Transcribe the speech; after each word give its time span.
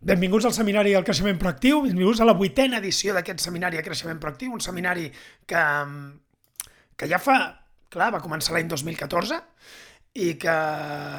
Benvinguts 0.00 0.44
al 0.46 0.52
Seminari 0.54 0.92
del 0.94 1.02
Creixement 1.02 1.40
Proactiu, 1.42 1.80
benvinguts 1.82 2.20
a 2.22 2.26
la 2.28 2.36
vuitena 2.38 2.78
edició 2.78 3.16
d'aquest 3.16 3.42
Seminari 3.42 3.80
de 3.80 3.82
Creixement 3.82 4.20
Proactiu, 4.22 4.52
un 4.54 4.62
seminari 4.62 5.08
que, 5.10 5.62
que 6.94 7.08
ja 7.10 7.18
fa, 7.18 7.38
clar, 7.90 8.12
va 8.14 8.20
començar 8.22 8.54
l'any 8.54 8.70
2014 8.70 9.40
i 10.22 10.28
que 10.38 10.54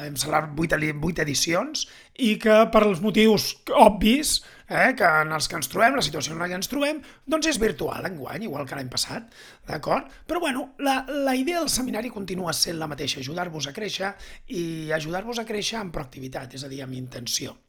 hem 0.06 0.16
celebrat 0.16 0.56
vuit, 0.56 0.72
vuit 0.96 1.20
edicions 1.20 1.84
i 2.24 2.32
que 2.40 2.56
per 2.72 2.84
als 2.86 3.04
motius 3.04 3.52
obvis 3.76 4.34
eh, 4.64 4.96
que 4.96 5.12
en 5.26 5.36
els 5.36 5.52
que 5.52 5.60
ens 5.60 5.68
trobem, 5.68 6.00
la 6.00 6.08
situació 6.08 6.32
en 6.32 6.40
la 6.40 6.48
que 6.48 6.56
ens 6.56 6.72
trobem, 6.72 7.04
doncs 7.28 7.52
és 7.52 7.60
virtual 7.60 8.08
enguany, 8.08 8.48
igual 8.48 8.64
que 8.64 8.80
l'any 8.80 8.88
passat, 8.88 9.28
d'acord? 9.68 10.08
Però 10.24 10.40
bueno, 10.40 10.70
la, 10.80 11.02
la 11.28 11.36
idea 11.36 11.60
del 11.60 11.68
seminari 11.68 12.08
continua 12.08 12.56
sent 12.56 12.80
la 12.80 12.88
mateixa, 12.88 13.20
ajudar-vos 13.20 13.68
a 13.68 13.76
créixer 13.76 14.14
i 14.56 14.62
ajudar-vos 14.96 15.44
a 15.44 15.50
créixer 15.52 15.82
amb 15.84 15.92
proactivitat, 15.92 16.56
és 16.56 16.64
a 16.64 16.72
dir, 16.72 16.80
amb 16.88 16.96
intenció. 16.96 17.60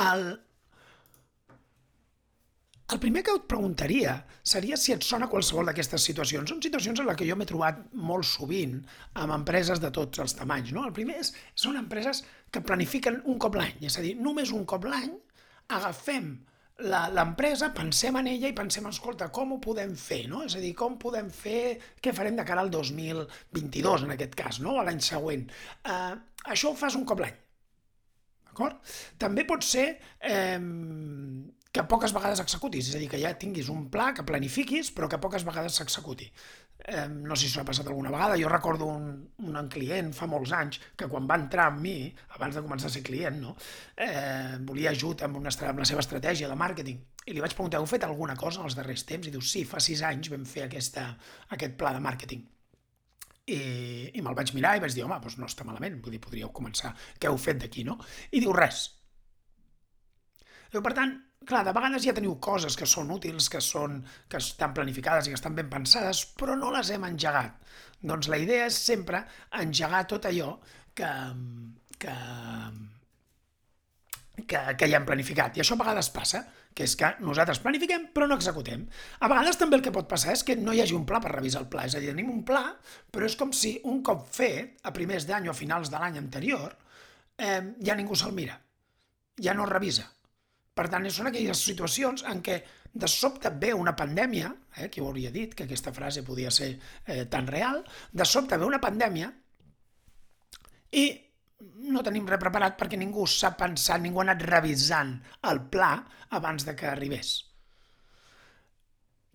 El, 0.00 0.24
el 2.94 3.00
primer 3.02 3.22
que 3.26 3.34
et 3.38 3.44
preguntaria 3.50 4.14
seria 4.42 4.78
si 4.80 4.94
et 4.94 5.04
sona 5.06 5.28
qualsevol 5.30 5.70
d'aquestes 5.70 6.06
situacions. 6.08 6.50
Són 6.50 6.62
situacions 6.64 7.00
en 7.00 7.08
les 7.08 7.18
que 7.20 7.28
jo 7.28 7.36
m'he 7.38 7.48
trobat 7.48 7.78
molt 8.10 8.26
sovint 8.28 8.80
amb 9.22 9.36
empreses 9.36 9.82
de 9.82 9.92
tots 9.94 10.24
els 10.24 10.34
tamanys. 10.38 10.72
No? 10.74 10.86
El 10.88 10.96
primer 10.96 11.20
és, 11.22 11.30
són 11.54 11.78
empreses 11.80 12.24
que 12.50 12.64
planifiquen 12.64 13.22
un 13.30 13.38
cop 13.38 13.60
l'any, 13.60 13.78
és 13.86 13.98
a 13.98 14.04
dir, 14.04 14.16
només 14.20 14.52
un 14.54 14.66
cop 14.68 14.84
l'any 14.90 15.14
agafem 15.74 16.34
l'empresa, 17.14 17.70
pensem 17.70 18.18
en 18.18 18.28
ella 18.32 18.50
i 18.50 18.56
pensem, 18.56 18.86
escolta, 18.90 19.30
com 19.30 19.54
ho 19.54 19.60
podem 19.62 19.94
fer, 19.94 20.24
no? 20.30 20.42
És 20.42 20.56
a 20.58 20.62
dir, 20.62 20.72
com 20.74 20.98
podem 20.98 21.30
fer, 21.30 21.78
què 22.02 22.12
farem 22.12 22.34
de 22.40 22.46
cara 22.46 22.64
al 22.66 22.72
2022, 22.74 24.08
en 24.08 24.16
aquest 24.16 24.34
cas, 24.38 24.58
no? 24.64 24.74
A 24.80 24.84
l'any 24.88 24.98
següent. 24.98 25.46
Uh, 25.86 26.18
això 26.50 26.72
ho 26.72 26.78
fas 26.78 26.98
un 26.98 27.06
cop 27.06 27.22
l'any. 27.22 27.43
D'acord? 28.54 28.78
També 29.18 29.42
pot 29.50 29.66
ser 29.66 29.88
eh, 30.22 30.58
que 31.74 31.82
poques 31.90 32.12
vegades 32.14 32.38
executis, 32.38 32.92
és 32.92 32.94
a 32.94 33.00
dir, 33.02 33.08
que 33.10 33.18
ja 33.18 33.32
tinguis 33.34 33.66
un 33.72 33.88
pla, 33.90 34.12
que 34.14 34.22
planifiquis, 34.22 34.92
però 34.94 35.08
que 35.10 35.18
poques 35.18 35.42
vegades 35.42 35.80
s'executi. 35.80 36.28
Eh, 36.84 37.08
no 37.08 37.34
sé 37.34 37.48
si 37.48 37.54
s'ha 37.56 37.64
passat 37.66 37.90
alguna 37.90 38.12
vegada, 38.14 38.36
jo 38.38 38.50
recordo 38.52 38.86
un, 38.92 39.08
un 39.42 39.68
client 39.72 40.12
fa 40.14 40.28
molts 40.30 40.52
anys 40.54 40.78
que 41.00 41.08
quan 41.10 41.26
va 41.26 41.40
entrar 41.40 41.66
amb 41.72 41.82
mi, 41.82 41.96
abans 42.36 42.54
de 42.54 42.62
començar 42.62 42.92
a 42.92 42.94
ser 42.94 43.02
client, 43.02 43.42
no? 43.42 43.56
eh, 43.96 44.54
volia 44.68 44.94
ajut 44.94 45.26
amb, 45.26 45.42
una, 45.42 45.50
amb 45.50 45.82
la 45.82 45.90
seva 45.90 46.04
estratègia 46.04 46.50
de 46.50 46.58
màrqueting, 46.62 47.02
i 47.26 47.34
li 47.34 47.42
vaig 47.42 47.58
preguntar, 47.58 47.82
heu 47.82 47.90
fet 47.90 48.06
alguna 48.06 48.38
cosa 48.38 48.62
en 48.62 48.70
els 48.70 48.78
darrers 48.78 49.06
temps? 49.10 49.26
I 49.26 49.34
diu, 49.34 49.42
sí, 49.42 49.66
fa 49.66 49.82
sis 49.82 50.06
anys 50.06 50.30
vam 50.30 50.46
fer 50.46 50.68
aquesta, 50.68 51.08
aquest 51.56 51.74
pla 51.80 51.96
de 51.96 52.04
màrqueting. 52.06 52.50
I, 53.44 53.58
i 54.16 54.22
me'l 54.24 54.36
vaig 54.36 54.54
mirar 54.56 54.76
i 54.78 54.80
vaig 54.80 54.94
dir, 54.96 55.04
home, 55.04 55.18
doncs 55.20 55.36
no 55.40 55.48
està 55.50 55.66
malament, 55.68 55.98
vull 56.00 56.14
dir, 56.16 56.20
podríeu 56.24 56.48
començar, 56.56 56.94
què 57.20 57.28
heu 57.28 57.36
fet 57.40 57.60
d'aquí, 57.60 57.84
no? 57.84 57.98
I 58.32 58.40
diu, 58.40 58.54
res. 58.56 58.86
Diu, 60.72 60.80
per 60.84 60.94
tant, 60.96 61.12
clar, 61.46 61.60
de 61.66 61.74
vegades 61.76 62.06
ja 62.06 62.14
teniu 62.16 62.38
coses 62.46 62.76
que 62.80 62.88
són 62.88 63.12
útils, 63.14 63.50
que, 63.52 63.60
són, 63.64 64.00
que 64.32 64.40
estan 64.40 64.72
planificades 64.76 65.28
i 65.28 65.34
que 65.34 65.38
estan 65.38 65.58
ben 65.58 65.68
pensades, 65.72 66.24
però 66.40 66.56
no 66.58 66.72
les 66.74 66.90
hem 66.94 67.04
engegat. 67.10 67.60
Doncs 68.00 68.30
la 68.32 68.40
idea 68.40 68.66
és 68.70 68.80
sempre 68.88 69.22
engegar 69.60 70.02
tot 70.08 70.26
allò 70.30 70.56
que, 70.96 71.10
que, 72.00 72.16
que, 74.40 74.60
que 74.80 74.88
ja 74.88 74.98
hem 74.98 75.08
planificat. 75.08 75.56
I 75.56 75.64
això 75.64 75.76
a 75.76 75.82
vegades 75.84 76.10
passa, 76.16 76.46
que 76.74 76.86
és 76.88 76.96
que 76.98 77.12
nosaltres 77.22 77.60
planifiquem 77.62 78.08
però 78.14 78.26
no 78.28 78.38
executem. 78.38 78.84
A 79.22 79.30
vegades 79.30 79.58
també 79.60 79.78
el 79.78 79.84
que 79.86 79.94
pot 79.94 80.08
passar 80.10 80.34
és 80.34 80.42
que 80.46 80.56
no 80.58 80.74
hi 80.74 80.82
hagi 80.82 80.96
un 80.98 81.06
pla 81.06 81.20
per 81.22 81.32
revisar 81.36 81.62
el 81.62 81.68
pla. 81.70 81.86
És 81.86 81.94
a 81.94 82.02
dir, 82.02 82.10
tenim 82.10 82.32
un 82.32 82.42
pla, 82.46 82.64
però 83.14 83.28
és 83.28 83.36
com 83.38 83.54
si 83.54 83.76
un 83.90 84.02
cop 84.06 84.26
fet, 84.34 84.80
a 84.82 84.92
primers 84.96 85.28
d'any 85.28 85.48
o 85.48 85.54
a 85.54 85.58
finals 85.58 85.92
de 85.92 86.02
l'any 86.02 86.18
anterior, 86.18 86.74
eh, 87.38 87.60
ja 87.86 87.94
ningú 87.94 88.18
se'l 88.18 88.34
mira, 88.34 88.58
ja 89.40 89.54
no 89.54 89.70
revisa. 89.70 90.08
Per 90.74 90.88
tant, 90.90 91.06
són 91.14 91.30
aquelles 91.30 91.60
situacions 91.62 92.24
en 92.26 92.42
què 92.42 92.58
de 92.94 93.08
sobte 93.10 93.50
ve 93.50 93.72
una 93.74 93.94
pandèmia, 93.94 94.50
eh, 94.76 94.88
qui 94.90 95.02
ho 95.02 95.06
hauria 95.06 95.30
dit 95.34 95.54
que 95.54 95.66
aquesta 95.66 95.92
frase 95.94 96.22
podia 96.26 96.50
ser 96.50 96.72
eh, 97.06 97.24
tan 97.30 97.46
real, 97.46 97.82
de 98.10 98.26
sobte 98.26 98.58
ve 98.58 98.66
una 98.66 98.82
pandèmia 98.82 99.30
i 100.94 101.06
no 101.94 102.02
tenim 102.06 102.28
res 102.28 102.40
preparat 102.42 102.78
perquè 102.80 102.98
ningú 103.00 103.26
s'ha 103.30 103.54
pensat, 103.58 104.02
ningú 104.02 104.20
ha 104.22 104.28
anat 104.28 104.44
revisant 104.48 105.16
el 105.50 105.60
pla 105.72 105.96
abans 106.38 106.66
de 106.66 106.74
que 106.78 106.88
arribés. 106.90 107.36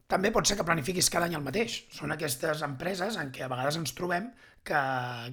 També 0.09 0.31
pot 0.34 0.47
ser 0.50 0.57
que 0.57 0.66
planifiquis 0.66 1.12
cada 1.13 1.28
any 1.29 1.35
el 1.38 1.45
mateix. 1.45 1.84
Són 1.94 2.12
aquestes 2.16 2.63
empreses 2.66 3.17
en 3.22 3.29
què 3.34 3.44
a 3.45 3.50
vegades 3.51 3.78
ens 3.78 3.94
trobem 3.97 4.31
que, 4.69 4.80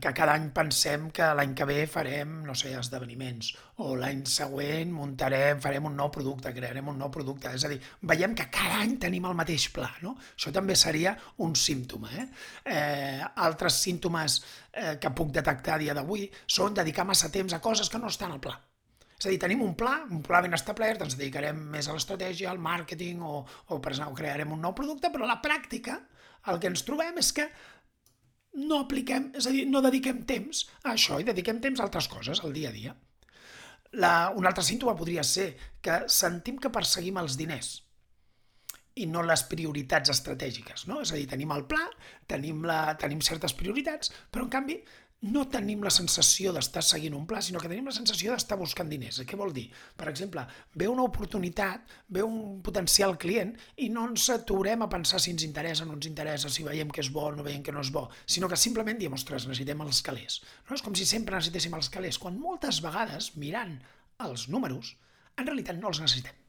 que 0.01 0.13
cada 0.17 0.35
any 0.39 0.49
pensem 0.57 1.11
que 1.15 1.27
l'any 1.37 1.53
que 1.57 1.67
ve 1.69 1.79
farem, 1.91 2.39
no 2.47 2.55
sé, 2.57 2.73
esdeveniments, 2.79 3.53
o 3.85 3.93
l'any 3.99 4.23
següent 4.33 4.95
muntarem, 4.97 5.61
farem 5.63 5.89
un 5.91 5.97
nou 5.99 6.09
producte, 6.15 6.55
crearem 6.57 6.89
un 6.93 7.01
nou 7.03 7.11
producte. 7.13 7.53
És 7.53 7.67
a 7.69 7.73
dir, 7.73 7.81
veiem 8.09 8.37
que 8.39 8.49
cada 8.53 8.81
any 8.85 8.97
tenim 9.03 9.29
el 9.29 9.37
mateix 9.39 9.69
pla, 9.75 9.91
no? 10.05 10.15
Això 10.35 10.55
també 10.57 10.77
seria 10.81 11.17
un 11.45 11.53
símptoma. 11.61 12.13
Eh? 12.17 12.27
Eh, 12.77 13.21
altres 13.49 13.77
símptomes 13.83 14.41
eh, 14.73 14.97
que 15.03 15.13
puc 15.13 15.35
detectar 15.37 15.77
a 15.77 15.83
dia 15.85 15.97
d'avui 15.97 16.31
són 16.47 16.77
dedicar 16.81 17.05
massa 17.05 17.33
temps 17.33 17.53
a 17.53 17.61
coses 17.61 17.93
que 17.93 18.01
no 18.01 18.13
estan 18.13 18.33
al 18.33 18.43
pla. 18.43 18.57
És 19.17 19.29
a 19.29 19.31
dir, 19.33 19.39
tenim 19.41 19.63
un 19.65 19.73
pla, 19.77 19.95
un 20.13 20.25
pla 20.25 20.43
ben 20.45 20.57
establert, 20.57 21.05
ens 21.05 21.17
dedicarem 21.17 21.61
més 21.73 21.89
a 21.89 21.95
l'estratègia, 21.97 22.51
al 22.51 22.61
màrqueting 22.61 23.23
o, 23.25 23.39
o, 23.45 23.79
per 23.81 23.95
exemple, 23.95 24.19
crearem 24.19 24.53
un 24.53 24.61
nou 24.65 24.77
producte, 24.77 25.13
però 25.13 25.29
la 25.29 25.41
pràctica 25.45 26.03
el 26.53 26.61
que 26.63 26.71
ens 26.71 26.85
trobem 26.87 27.17
és 27.21 27.33
que 27.35 27.47
no 28.57 28.81
apliquem, 28.83 29.31
és 29.37 29.47
a 29.49 29.53
dir, 29.53 29.67
no 29.69 29.83
dediquem 29.85 30.23
temps 30.29 30.65
a 30.83 30.95
això 30.95 31.21
i 31.21 31.27
dediquem 31.29 31.61
temps 31.65 31.81
a 31.81 31.87
altres 31.87 32.09
coses, 32.13 32.43
al 32.45 32.55
dia 32.57 32.71
a 32.73 32.77
dia. 32.77 32.95
La, 34.03 34.31
un 34.37 34.49
altre 34.49 34.65
símptoma 34.67 34.97
podria 34.99 35.25
ser 35.25 35.51
que 35.85 36.03
sentim 36.13 36.59
que 36.61 36.73
perseguim 36.73 37.21
els 37.21 37.37
diners 37.39 37.75
i 38.97 39.07
no 39.13 39.23
les 39.29 39.43
prioritats 39.45 40.11
estratègiques. 40.13 40.87
No? 40.89 41.03
És 41.05 41.13
a 41.13 41.19
dir, 41.21 41.27
tenim 41.29 41.53
el 41.53 41.67
pla, 41.69 41.83
tenim, 42.29 42.65
la, 42.69 42.97
tenim 43.01 43.21
certes 43.25 43.55
prioritats, 43.57 44.13
però 44.33 44.47
en 44.47 44.53
canvi 44.53 44.79
no 45.25 45.47
tenim 45.49 45.81
la 45.83 45.91
sensació 45.91 46.53
d'estar 46.53 46.83
seguint 46.85 47.15
un 47.17 47.25
pla, 47.27 47.41
sinó 47.41 47.61
que 47.61 47.71
tenim 47.71 47.87
la 47.89 47.95
sensació 47.95 48.35
d'estar 48.35 48.59
buscant 48.61 48.91
diners. 48.91 49.23
Què 49.25 49.39
vol 49.41 49.53
dir? 49.57 49.65
Per 49.97 50.09
exemple, 50.11 50.45
ve 50.77 50.89
una 50.93 51.07
oportunitat, 51.09 51.87
ve 52.13 52.23
un 52.23 52.61
potencial 52.63 53.17
client 53.19 53.55
i 53.81 53.89
no 53.93 54.05
ens 54.11 54.29
aturem 54.35 54.85
a 54.85 54.91
pensar 54.93 55.21
si 55.23 55.33
ens 55.33 55.47
interessa 55.47 55.87
o 55.87 55.89
no 55.89 55.97
ens 55.97 56.09
interessa, 56.11 56.53
si 56.53 56.67
veiem 56.67 56.93
que 56.93 57.01
és 57.01 57.11
bo 57.13 57.31
o 57.31 57.33
no 57.35 57.47
veiem 57.47 57.65
que 57.65 57.73
no 57.73 57.81
és 57.81 57.91
bo, 57.95 58.07
sinó 58.27 58.51
que 58.53 58.61
simplement 58.61 59.01
diem, 59.01 59.17
ostres, 59.17 59.49
necessitem 59.49 59.81
els 59.87 60.03
calés. 60.05 60.43
No? 60.69 60.77
És 60.77 60.85
com 60.85 60.95
si 60.95 61.09
sempre 61.09 61.39
necessitéssim 61.39 61.79
els 61.81 61.89
calés, 61.93 62.21
quan 62.21 62.37
moltes 62.37 62.83
vegades, 62.85 63.33
mirant 63.41 63.79
els 64.27 64.51
números, 64.53 64.95
en 65.37 65.49
realitat 65.49 65.81
no 65.81 65.95
els 65.95 66.03
necessitem. 66.05 66.45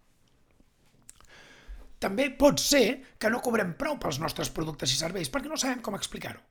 També 2.03 2.27
pot 2.37 2.59
ser 2.61 3.15
que 3.17 3.31
no 3.31 3.41
cobrem 3.41 3.73
prou 3.79 3.95
pels 3.97 4.19
nostres 4.21 4.51
productes 4.53 4.91
i 4.93 4.99
serveis 4.99 5.31
perquè 5.33 5.49
no 5.49 5.57
sabem 5.57 5.79
com 5.81 5.95
explicar-ho 5.97 6.43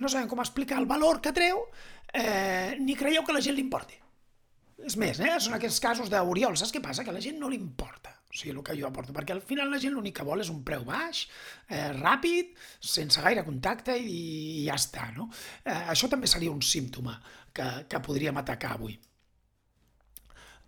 no 0.00 0.10
sabem 0.10 0.30
com 0.30 0.42
explicar 0.42 0.80
el 0.80 0.88
valor 0.90 1.20
que 1.22 1.34
treu, 1.36 1.66
eh, 2.12 2.76
ni 2.80 2.96
creieu 2.98 3.24
que 3.24 3.36
la 3.36 3.44
gent 3.44 3.56
li 3.58 3.64
importi. 3.64 4.00
És 4.84 4.98
més, 5.00 5.20
eh? 5.22 5.36
són 5.40 5.54
aquests 5.56 5.80
casos 5.80 6.10
d'Oriol, 6.10 6.58
saps 6.58 6.74
què 6.74 6.82
passa? 6.82 7.04
Que 7.06 7.12
a 7.14 7.16
la 7.16 7.22
gent 7.24 7.38
no 7.40 7.48
li 7.48 7.60
importa 7.60 8.14
o 8.34 8.36
sigui, 8.36 8.50
el 8.50 8.64
que 8.66 8.74
jo 8.74 8.88
aporto, 8.88 9.14
perquè 9.14 9.30
al 9.30 9.44
final 9.46 9.70
la 9.70 9.78
gent 9.78 9.94
l'únic 9.94 10.16
que 10.18 10.24
vol 10.26 10.42
és 10.42 10.48
un 10.50 10.64
preu 10.66 10.82
baix, 10.88 11.20
eh, 11.70 11.92
ràpid, 11.94 12.56
sense 12.82 13.22
gaire 13.22 13.44
contacte 13.46 13.94
i, 13.94 14.16
i 14.58 14.64
ja 14.66 14.74
està. 14.74 15.06
No? 15.14 15.28
Eh, 15.62 15.76
això 15.94 16.10
també 16.10 16.26
seria 16.26 16.50
un 16.50 16.62
símptoma 16.66 17.14
que, 17.54 17.68
que 17.86 18.02
podríem 18.02 18.42
atacar 18.42 18.72
avui. 18.74 18.98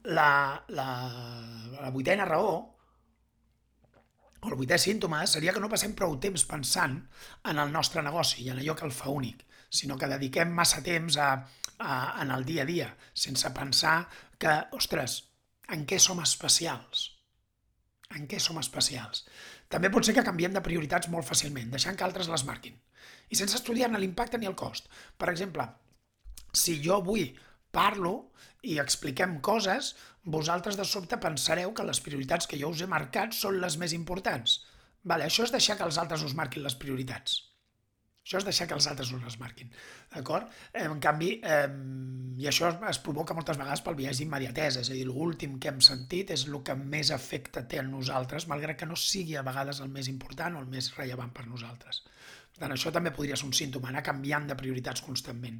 La, 0.06 0.30
la, 0.70 0.88
la 1.80 1.90
vuitena 1.90 2.28
raó 2.30 2.54
el 4.50 4.58
vuitè 4.58 4.78
símptoma 4.78 5.24
seria 5.26 5.52
que 5.54 5.62
no 5.62 5.70
passem 5.72 5.94
prou 5.98 6.16
temps 6.22 6.44
pensant 6.48 6.96
en 7.50 7.60
el 7.62 7.72
nostre 7.72 8.02
negoci 8.04 8.44
i 8.44 8.50
en 8.52 8.60
allò 8.62 8.76
que 8.78 8.86
el 8.86 8.94
fa 8.94 9.10
únic, 9.10 9.44
sinó 9.70 9.96
que 9.98 10.10
dediquem 10.10 10.52
massa 10.54 10.82
temps 10.86 11.18
a, 11.18 11.30
a, 11.78 11.92
en 12.22 12.32
el 12.34 12.44
dia 12.48 12.62
a 12.62 12.68
dia, 12.68 12.88
sense 13.14 13.50
pensar 13.56 13.98
que, 14.38 14.52
ostres, 14.76 15.18
en 15.72 15.86
què 15.88 15.98
som 16.02 16.20
especials? 16.22 17.10
En 18.14 18.28
què 18.30 18.38
som 18.42 18.58
especials? 18.62 19.24
També 19.72 19.90
pot 19.90 20.06
ser 20.06 20.14
que 20.14 20.26
canviem 20.26 20.54
de 20.54 20.62
prioritats 20.62 21.10
molt 21.10 21.26
fàcilment, 21.26 21.72
deixant 21.72 21.96
que 21.98 22.06
altres 22.06 22.30
les 22.30 22.46
marquin, 22.46 22.76
i 23.30 23.38
sense 23.38 23.58
estudiar-ne 23.58 23.98
l'impacte 23.98 24.38
ni 24.38 24.46
el 24.46 24.54
cost. 24.58 24.86
Per 25.18 25.28
exemple, 25.32 25.66
si 26.54 26.78
jo 26.84 27.00
vull 27.04 27.32
parlo 27.74 28.14
i 28.66 28.78
expliquem 28.82 29.40
coses, 29.44 29.94
vosaltres 30.26 30.76
de 30.78 30.84
sobte 30.84 31.18
pensareu 31.22 31.72
que 31.74 31.86
les 31.86 32.00
prioritats 32.02 32.50
que 32.50 32.58
jo 32.60 32.72
us 32.74 32.82
he 32.82 32.90
marcat 32.90 33.34
són 33.34 33.60
les 33.62 33.78
més 33.80 33.94
importants. 33.96 34.60
Vale, 35.06 35.26
això 35.28 35.46
és 35.46 35.54
deixar 35.54 35.78
que 35.78 35.86
els 35.86 35.98
altres 36.02 36.24
us 36.26 36.34
marquin 36.34 36.64
les 36.66 36.74
prioritats. 36.74 37.36
Això 38.26 38.40
és 38.40 38.46
deixar 38.46 38.66
que 38.66 38.74
els 38.74 38.88
altres 38.90 39.12
us 39.14 39.22
les 39.22 39.36
marquin. 39.38 39.68
D'acord? 40.10 40.50
En 40.74 40.98
canvi, 40.98 41.28
eh, 41.46 41.68
i 42.42 42.48
això 42.50 42.72
es 42.90 42.98
provoca 42.98 43.36
moltes 43.38 43.60
vegades 43.60 43.84
pel 43.86 43.94
viatge 44.00 44.24
d'immediatesa, 44.24 44.82
és 44.82 44.90
a 44.90 44.96
dir, 44.96 45.04
l'últim 45.06 45.60
que 45.62 45.70
hem 45.70 45.78
sentit 45.88 46.32
és 46.34 46.48
el 46.48 46.56
que 46.66 46.74
més 46.74 47.12
efecte 47.14 47.62
té 47.70 47.78
en 47.84 47.92
nosaltres, 47.94 48.48
malgrat 48.50 48.80
que 48.80 48.90
no 48.90 48.98
sigui 48.98 49.38
a 49.38 49.46
vegades 49.46 49.78
el 49.84 49.94
més 49.94 50.10
important 50.10 50.58
o 50.58 50.64
el 50.64 50.66
més 50.74 50.90
rellevant 50.96 51.30
per 51.38 51.46
nosaltres. 51.46 52.02
Tant, 52.56 52.72
això 52.72 52.88
també 52.92 53.10
podria 53.12 53.36
ser 53.36 53.44
un 53.44 53.54
símptoma, 53.56 53.90
anar 53.90 54.00
canviant 54.04 54.46
de 54.48 54.54
prioritats 54.56 55.02
constantment. 55.04 55.58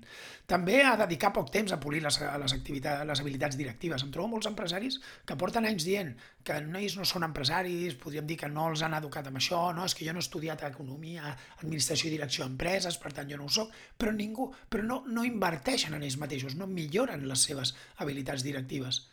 També 0.49 0.79
a 0.81 0.95
dedicar 0.97 1.29
poc 1.37 1.51
temps 1.53 1.75
a 1.75 1.79
polir 1.81 2.01
les, 2.05 2.17
les, 2.41 2.55
activitats, 2.57 3.05
les 3.11 3.21
habilitats 3.21 3.59
directives. 3.61 4.05
Em 4.07 4.13
trobo 4.15 4.31
molts 4.33 4.49
empresaris 4.49 4.97
que 5.29 5.37
porten 5.37 5.69
anys 5.69 5.85
dient 5.85 6.15
que 6.47 6.57
ells 6.57 6.97
no 6.97 7.05
són 7.05 7.27
empresaris, 7.27 7.99
podríem 8.01 8.29
dir 8.31 8.39
que 8.41 8.49
no 8.53 8.71
els 8.71 8.85
han 8.87 8.97
educat 8.97 9.29
amb 9.29 9.43
això, 9.43 9.61
no, 9.77 9.85
és 9.85 9.97
que 9.97 10.07
jo 10.07 10.15
no 10.17 10.23
he 10.23 10.25
estudiat 10.25 10.65
economia, 10.71 11.35
administració 11.59 12.09
i 12.09 12.15
direcció 12.15 12.47
d'empreses, 12.47 12.97
per 13.03 13.13
tant 13.13 13.29
jo 13.29 13.41
no 13.41 13.51
ho 13.51 13.53
soc, 13.53 13.77
però 13.99 14.15
ningú, 14.17 14.49
però 14.73 14.87
no, 14.89 15.03
no 15.11 15.27
inverteixen 15.29 15.99
en 15.99 16.07
ells 16.07 16.17
mateixos, 16.23 16.57
no 16.57 16.71
milloren 16.71 17.29
les 17.29 17.45
seves 17.51 17.75
habilitats 18.01 18.47
directives 18.47 19.05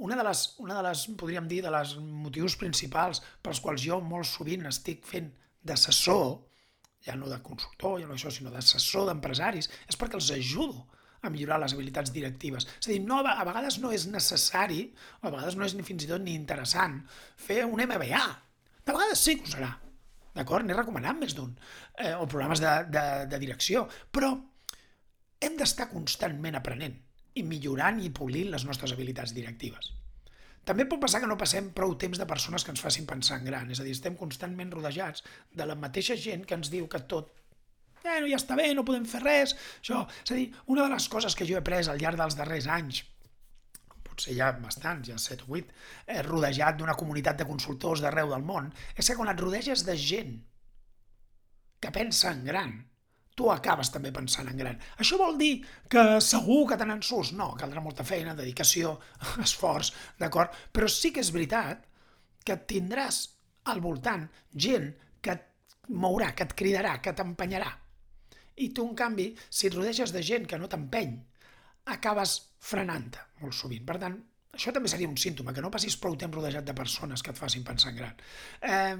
una 0.00 0.16
de 0.16 0.24
les, 0.24 0.54
una 0.64 0.78
de 0.78 0.82
les, 0.86 1.02
podríem 1.20 1.48
dir, 1.48 1.58
de 1.60 1.70
les 1.72 1.90
motius 2.00 2.54
principals 2.56 3.20
pels 3.44 3.60
quals 3.60 3.82
jo 3.84 3.98
molt 4.00 4.24
sovint 4.24 4.64
estic 4.70 5.04
fent 5.04 5.28
d'assessor 5.60 6.38
ja 7.06 7.16
no 7.16 7.28
de 7.30 7.40
consultor, 7.44 7.98
ja 8.00 8.08
no 8.08 8.16
això, 8.16 8.32
sinó 8.32 8.52
d'assessor 8.52 9.08
d'empresaris, 9.08 9.70
és 9.88 9.98
perquè 9.98 10.18
els 10.20 10.30
ajudo 10.36 10.86
a 11.22 11.30
millorar 11.32 11.58
les 11.60 11.74
habilitats 11.76 12.12
directives. 12.12 12.66
És 12.78 12.88
a 12.88 12.92
dir, 12.92 13.00
no, 13.04 13.20
a 13.20 13.44
vegades 13.44 13.78
no 13.80 13.92
és 13.92 14.06
necessari, 14.08 14.86
o 15.20 15.28
a 15.28 15.34
vegades 15.34 15.56
no 15.56 15.66
és 15.66 15.76
ni 15.76 15.84
fins 15.86 16.06
i 16.06 16.10
tot 16.10 16.22
ni 16.24 16.34
interessant, 16.36 17.00
fer 17.36 17.62
un 17.68 17.82
MBA. 17.84 18.24
De 18.84 18.94
vegades 18.94 19.20
sí 19.20 19.36
que 19.36 19.48
ho 19.48 19.52
serà, 19.52 19.70
d'acord? 20.36 20.66
N'he 20.66 20.76
recomanat 20.76 21.20
més 21.20 21.36
d'un, 21.36 21.52
eh, 21.98 22.14
o 22.16 22.26
programes 22.26 22.62
de, 22.64 22.72
de, 22.88 23.06
de 23.30 23.42
direcció, 23.42 23.86
però 24.12 24.32
hem 25.40 25.56
d'estar 25.60 25.90
constantment 25.92 26.56
aprenent 26.58 26.96
i 27.40 27.44
millorant 27.46 28.00
i 28.02 28.12
polint 28.12 28.50
les 28.52 28.64
nostres 28.68 28.92
habilitats 28.96 29.36
directives. 29.36 29.92
També 30.68 30.84
pot 30.86 31.00
passar 31.02 31.22
que 31.22 31.28
no 31.30 31.38
passem 31.40 31.70
prou 31.76 31.94
temps 31.98 32.18
de 32.20 32.26
persones 32.28 32.64
que 32.64 32.72
ens 32.74 32.82
facin 32.84 33.06
pensar 33.08 33.40
en 33.40 33.46
gran, 33.48 33.70
és 33.72 33.80
a 33.80 33.86
dir, 33.86 33.94
estem 33.96 34.16
constantment 34.18 34.72
rodejats 34.74 35.24
de 35.56 35.66
la 35.66 35.76
mateixa 35.78 36.16
gent 36.20 36.44
que 36.46 36.58
ens 36.58 36.70
diu 36.72 36.88
que 36.90 37.00
tot 37.10 37.30
eh, 38.04 38.18
no, 38.20 38.26
ja 38.28 38.38
està 38.38 38.56
bé, 38.58 38.68
no 38.76 38.84
podem 38.86 39.06
fer 39.08 39.22
res, 39.24 39.54
això. 39.80 40.04
És 40.24 40.34
a 40.34 40.36
dir, 40.36 40.50
una 40.72 40.84
de 40.84 40.92
les 40.94 41.08
coses 41.12 41.36
que 41.36 41.48
jo 41.48 41.56
he 41.56 41.62
après 41.62 41.88
al 41.88 42.00
llarg 42.00 42.20
dels 42.20 42.36
darrers 42.38 42.68
anys, 42.70 43.02
potser 44.04 44.36
ja 44.36 44.50
bastants, 44.60 45.08
ja 45.08 45.18
7 45.20 45.48
o 45.48 45.56
8, 45.56 45.74
eh, 46.06 46.20
rodejat 46.26 46.78
d'una 46.78 46.96
comunitat 46.98 47.40
de 47.40 47.48
consultors 47.48 48.04
d'arreu 48.04 48.32
del 48.34 48.44
món, 48.46 48.70
és 48.96 49.08
que 49.08 49.16
quan 49.16 49.32
et 49.32 49.40
rodeges 49.40 49.84
de 49.88 49.96
gent 49.96 50.38
que 51.80 51.92
pensa 51.94 52.32
en 52.34 52.44
gran, 52.44 52.74
tu 53.40 53.48
acabes 53.48 53.88
també 53.88 54.10
pensant 54.12 54.50
en 54.50 54.58
gran. 54.60 54.80
Això 55.00 55.16
vol 55.16 55.38
dir 55.40 55.62
que 55.88 56.02
segur 56.20 56.66
que 56.68 56.76
tenen 56.80 57.00
sus? 57.06 57.32
No, 57.32 57.54
caldrà 57.56 57.80
molta 57.80 58.04
feina, 58.04 58.36
dedicació, 58.36 58.98
esforç, 59.46 59.94
d'acord? 60.20 60.52
Però 60.76 60.88
sí 60.92 61.08
que 61.14 61.24
és 61.24 61.32
veritat 61.32 61.86
que 62.44 62.58
tindràs 62.68 63.22
al 63.72 63.80
voltant 63.80 64.26
gent 64.52 64.90
que 65.24 65.36
et 65.38 65.88
mourà, 66.04 66.34
que 66.36 66.44
et 66.44 66.52
cridarà, 66.58 66.98
que 67.00 67.16
t'empenyarà. 67.16 67.70
I 68.60 68.68
tu, 68.76 68.84
en 68.84 68.92
canvi, 68.98 69.30
si 69.48 69.70
et 69.70 69.76
rodeges 69.76 70.12
de 70.12 70.20
gent 70.26 70.44
que 70.48 70.60
no 70.60 70.68
t'empeny, 70.68 71.16
acabes 71.96 72.36
frenant-te 72.60 73.24
molt 73.40 73.56
sovint. 73.56 73.86
Per 73.88 73.96
tant, 74.02 74.20
això 74.52 74.74
també 74.76 74.92
seria 74.92 75.08
un 75.08 75.16
símptoma, 75.20 75.56
que 75.56 75.64
no 75.64 75.72
passis 75.72 75.96
prou 75.96 76.18
temps 76.20 76.36
rodejat 76.36 76.68
de 76.68 76.76
persones 76.76 77.24
que 77.24 77.32
et 77.32 77.40
facin 77.40 77.64
pensar 77.64 77.94
en 77.94 77.98
gran. 78.02 78.22
Eh, 78.60 78.94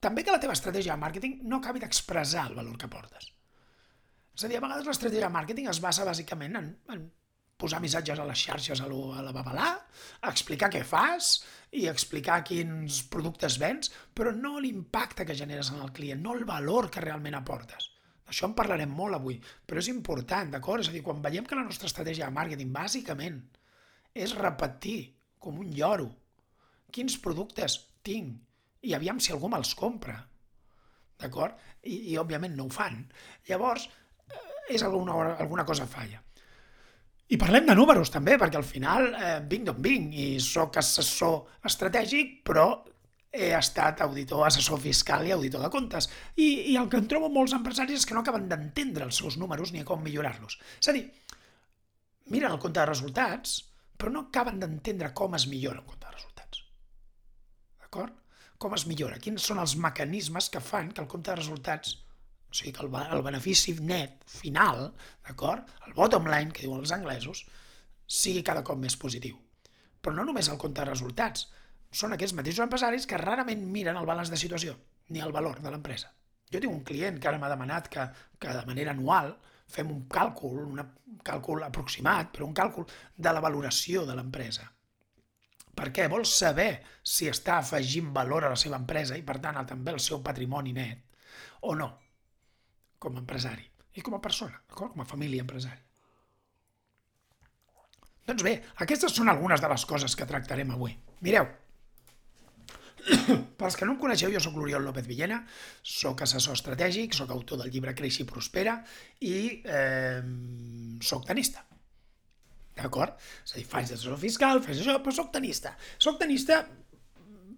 també 0.00 0.24
que 0.24 0.32
la 0.32 0.40
teva 0.40 0.56
estratègia 0.56 0.96
de 0.96 1.04
màrqueting 1.04 1.40
no 1.44 1.60
acabi 1.60 1.84
d'expressar 1.84 2.48
el 2.48 2.56
valor 2.62 2.80
que 2.80 2.88
portes. 2.88 3.28
És 4.36 4.44
a 4.44 4.48
dir, 4.48 4.58
a 4.58 4.64
vegades 4.64 4.88
l'estratègia 4.88 5.26
de 5.28 5.34
màrqueting 5.34 5.68
es 5.72 5.80
basa 5.84 6.06
bàsicament 6.08 6.56
en, 6.60 6.70
en 6.94 7.02
posar 7.62 7.80
missatges 7.82 8.18
a 8.18 8.26
les 8.26 8.42
xarxes 8.42 8.82
a, 8.82 8.88
a 8.88 9.24
la 9.24 9.32
babalà, 9.34 9.70
explicar 10.30 10.70
què 10.72 10.82
fas 10.86 11.36
i 11.78 11.86
explicar 11.90 12.40
quins 12.46 13.02
productes 13.12 13.58
vens, 13.62 13.92
però 14.14 14.32
no 14.34 14.58
l'impacte 14.60 15.26
que 15.28 15.36
generes 15.38 15.70
en 15.70 15.82
el 15.84 15.92
client, 15.94 16.22
no 16.24 16.34
el 16.36 16.46
valor 16.48 16.90
que 16.90 17.04
realment 17.04 17.38
aportes. 17.38 17.90
Això 18.32 18.48
en 18.48 18.56
parlarem 18.56 18.90
molt 18.96 19.18
avui, 19.18 19.36
però 19.68 19.82
és 19.82 19.90
important, 19.92 20.50
d'acord? 20.50 20.82
És 20.82 20.90
a 20.90 20.96
dir, 20.96 21.04
quan 21.04 21.20
veiem 21.22 21.46
que 21.46 21.58
la 21.58 21.66
nostra 21.66 21.90
estratègia 21.90 22.28
de 22.28 22.34
màrqueting 22.34 22.72
bàsicament 22.74 23.38
és 24.14 24.34
repetir 24.38 25.12
com 25.42 25.60
un 25.60 25.70
lloro 25.76 26.08
quins 26.92 27.16
productes 27.20 27.78
tinc 28.04 28.88
i 28.88 28.94
aviam 28.96 29.20
si 29.22 29.32
algú 29.32 29.48
me'ls 29.52 29.74
compra, 29.78 30.16
d'acord? 31.22 31.58
I, 31.82 32.12
I 32.12 32.18
òbviament 32.20 32.56
no 32.58 32.66
ho 32.66 32.72
fan. 32.72 32.98
Llavors, 33.48 33.86
és 34.68 34.82
alguna, 34.82 35.36
alguna 35.38 35.64
cosa 35.66 35.86
falla. 35.86 36.20
I 37.32 37.38
parlem 37.40 37.64
de 37.68 37.74
números 37.74 38.10
també, 38.12 38.36
perquè 38.36 38.58
al 38.60 38.66
final 38.68 39.06
eh, 39.14 39.36
vinc 39.48 39.68
d'on 39.68 39.78
vinc 39.84 40.16
i 40.20 40.26
sóc 40.42 40.76
assessor 40.76 41.62
estratègic, 41.68 42.42
però 42.44 42.66
he 43.32 43.48
estat 43.56 44.02
auditor, 44.04 44.44
assessor 44.44 44.80
fiscal 44.82 45.24
i 45.24 45.32
auditor 45.32 45.62
de 45.64 45.70
comptes. 45.72 46.10
I, 46.36 46.74
i 46.74 46.76
el 46.76 46.90
que 46.92 47.00
em 47.00 47.08
trobo 47.08 47.30
molts 47.32 47.54
empresaris 47.56 48.02
és 48.02 48.08
que 48.08 48.16
no 48.16 48.20
acaben 48.20 48.50
d'entendre 48.50 49.08
els 49.08 49.22
seus 49.22 49.38
números 49.40 49.72
ni 49.72 49.86
com 49.88 50.04
millorar-los. 50.04 50.58
És 50.82 50.90
a 50.92 50.96
dir, 50.96 51.06
miren 52.28 52.52
el 52.52 52.60
compte 52.60 52.82
de 52.82 52.90
resultats, 52.90 53.62
però 53.96 54.12
no 54.12 54.26
acaben 54.26 54.60
d'entendre 54.60 55.14
com 55.16 55.38
es 55.38 55.48
millora 55.48 55.80
el 55.80 55.88
compte 55.88 56.04
de 56.04 56.12
resultats. 56.18 56.60
D'acord? 57.80 58.18
Com 58.60 58.76
es 58.76 58.84
millora? 58.86 59.16
Quins 59.22 59.48
són 59.48 59.62
els 59.62 59.78
mecanismes 59.80 60.52
que 60.52 60.60
fan 60.60 60.92
que 60.92 61.00
el 61.00 61.08
compte 61.08 61.32
de 61.32 61.40
resultats 61.40 61.96
o 62.52 62.54
sigui 62.54 62.72
que 62.76 62.84
el, 62.84 62.92
el 63.16 63.22
benefici 63.24 63.72
net 63.80 64.18
final, 64.28 64.90
d'acord, 65.24 65.68
el 65.86 65.94
bottom 65.96 66.28
line, 66.28 66.52
que 66.52 66.66
diuen 66.66 66.82
els 66.82 66.92
anglesos, 66.92 67.46
sigui 68.04 68.42
cada 68.44 68.62
cop 68.66 68.76
més 68.78 68.98
positiu. 69.00 69.38
Però 70.02 70.12
no 70.12 70.26
només 70.28 70.50
el 70.52 70.60
compte 70.60 70.82
de 70.82 70.90
resultats, 70.90 71.46
són 71.92 72.12
aquests 72.12 72.36
mateixos 72.36 72.66
empresaris 72.66 73.08
que 73.08 73.20
rarament 73.20 73.64
miren 73.72 73.96
el 73.96 74.08
balanç 74.08 74.32
de 74.32 74.40
situació, 74.40 74.76
ni 75.08 75.24
el 75.24 75.32
valor 75.32 75.62
de 75.64 75.72
l'empresa. 75.72 76.12
Jo 76.52 76.60
tinc 76.60 76.74
un 76.74 76.84
client 76.84 77.16
que 77.16 77.30
ara 77.30 77.40
m'ha 77.40 77.50
demanat 77.52 77.88
que, 77.88 78.04
que 78.36 78.52
de 78.52 78.66
manera 78.68 78.92
anual 78.92 79.32
fem 79.72 79.88
un 79.88 80.04
càlcul, 80.12 80.60
un 80.68 80.84
càlcul 81.24 81.64
aproximat, 81.64 82.34
però 82.34 82.44
un 82.50 82.56
càlcul 82.56 82.84
de 83.16 83.32
la 83.32 83.40
valoració 83.40 84.04
de 84.04 84.18
l'empresa. 84.18 84.68
Per 85.72 85.88
què? 85.88 86.04
Vol 86.12 86.28
saber 86.28 86.82
si 87.00 87.32
està 87.32 87.56
afegint 87.62 88.12
valor 88.12 88.44
a 88.44 88.52
la 88.52 88.60
seva 88.60 88.76
empresa 88.76 89.16
i, 89.16 89.24
per 89.24 89.38
tant, 89.40 89.56
també 89.64 89.96
al 89.96 90.04
seu 90.04 90.20
patrimoni 90.20 90.76
net 90.76 91.08
o 91.62 91.72
no 91.78 91.88
com 93.02 93.16
a 93.16 93.22
empresari 93.22 93.66
i 93.98 94.04
com 94.04 94.14
a 94.16 94.22
persona, 94.24 94.62
com 94.72 95.02
a 95.02 95.08
família 95.08 95.44
empresària. 95.44 95.82
Doncs 98.22 98.44
bé, 98.46 98.54
aquestes 98.84 99.12
són 99.18 99.28
algunes 99.32 99.60
de 99.60 99.68
les 99.72 99.84
coses 99.90 100.14
que 100.16 100.28
tractarem 100.28 100.70
avui. 100.70 100.94
Mireu, 101.26 101.48
pels 103.58 103.76
que 103.78 103.88
no 103.88 103.96
em 103.96 104.00
coneixeu, 104.00 104.30
jo 104.32 104.40
sóc 104.42 104.56
l'Oriol 104.58 104.86
López 104.86 105.08
Villena, 105.08 105.40
sóc 105.82 106.22
assessor 106.22 106.56
estratègic, 106.58 107.16
sóc 107.18 107.32
autor 107.34 107.62
del 107.62 107.72
llibre 107.74 107.94
Creix 107.98 108.20
i 108.22 108.28
Prospera 108.28 108.78
i 109.26 109.36
eh, 109.66 110.22
sóc 111.02 111.26
tenista. 111.28 111.66
D'acord? 112.78 113.18
És 113.44 113.52
a 113.52 113.58
dir, 113.58 113.66
faig 113.68 113.90
d'assessor 113.90 114.20
fiscal, 114.22 114.62
faig 114.64 114.78
això, 114.78 114.96
però 115.02 115.14
sóc 115.18 115.34
tenista. 115.34 115.74
Sóc 116.00 116.16
tenista 116.22 116.62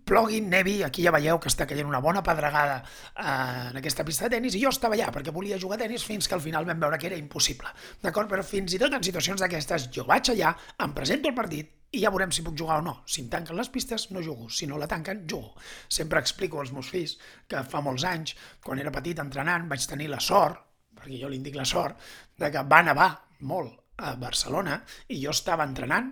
plogui, 0.05 0.41
nevi, 0.41 0.83
aquí 0.85 1.05
ja 1.05 1.13
veieu 1.15 1.39
que 1.41 1.49
està 1.51 1.67
caient 1.69 1.89
una 1.89 2.01
bona 2.05 2.23
pedregada 2.25 2.81
eh, 2.81 3.71
en 3.71 3.79
aquesta 3.81 4.05
pista 4.05 4.29
de 4.29 4.37
tennis 4.37 4.57
i 4.59 4.63
jo 4.63 4.73
estava 4.73 4.97
allà 4.99 5.11
perquè 5.15 5.33
volia 5.33 5.59
jugar 5.61 5.79
a 5.79 5.83
tennis 5.85 6.05
fins 6.05 6.29
que 6.29 6.37
al 6.37 6.43
final 6.45 6.67
vam 6.69 6.83
veure 6.83 6.99
que 7.01 7.09
era 7.09 7.21
impossible. 7.21 7.73
D'acord? 8.03 8.29
Però 8.31 8.45
fins 8.45 8.77
i 8.77 8.81
tot 8.83 8.93
en 8.93 9.05
situacions 9.05 9.41
d'aquestes 9.41 9.89
jo 9.95 10.05
vaig 10.09 10.31
allà, 10.35 10.53
em 10.85 10.95
presento 10.97 11.31
al 11.31 11.37
partit 11.39 11.73
i 11.95 12.03
ja 12.03 12.11
veurem 12.11 12.33
si 12.35 12.43
puc 12.45 12.57
jugar 12.59 12.81
o 12.83 12.85
no. 12.85 12.97
Si 13.07 13.23
em 13.23 13.31
tanquen 13.33 13.57
les 13.57 13.71
pistes, 13.71 14.09
no 14.11 14.23
jugo. 14.23 14.49
Si 14.51 14.67
no 14.67 14.81
la 14.81 14.89
tanquen, 14.91 15.23
jugo. 15.31 15.55
Sempre 15.89 16.21
explico 16.21 16.61
als 16.61 16.73
meus 16.75 16.91
fills 16.91 17.15
que 17.49 17.63
fa 17.71 17.83
molts 17.85 18.05
anys, 18.11 18.35
quan 18.65 18.83
era 18.83 18.93
petit 18.95 19.23
entrenant, 19.23 19.69
vaig 19.71 19.87
tenir 19.89 20.11
la 20.11 20.21
sort, 20.21 20.59
perquè 20.99 21.21
jo 21.23 21.31
li 21.31 21.39
indic 21.39 21.57
la 21.57 21.69
sort, 21.69 22.03
de 22.39 22.51
que 22.51 22.67
va 22.67 22.83
nevar 22.83 23.09
molt 23.47 24.03
a 24.03 24.17
Barcelona 24.19 24.81
i 25.15 25.21
jo 25.23 25.31
estava 25.31 25.67
entrenant, 25.69 26.11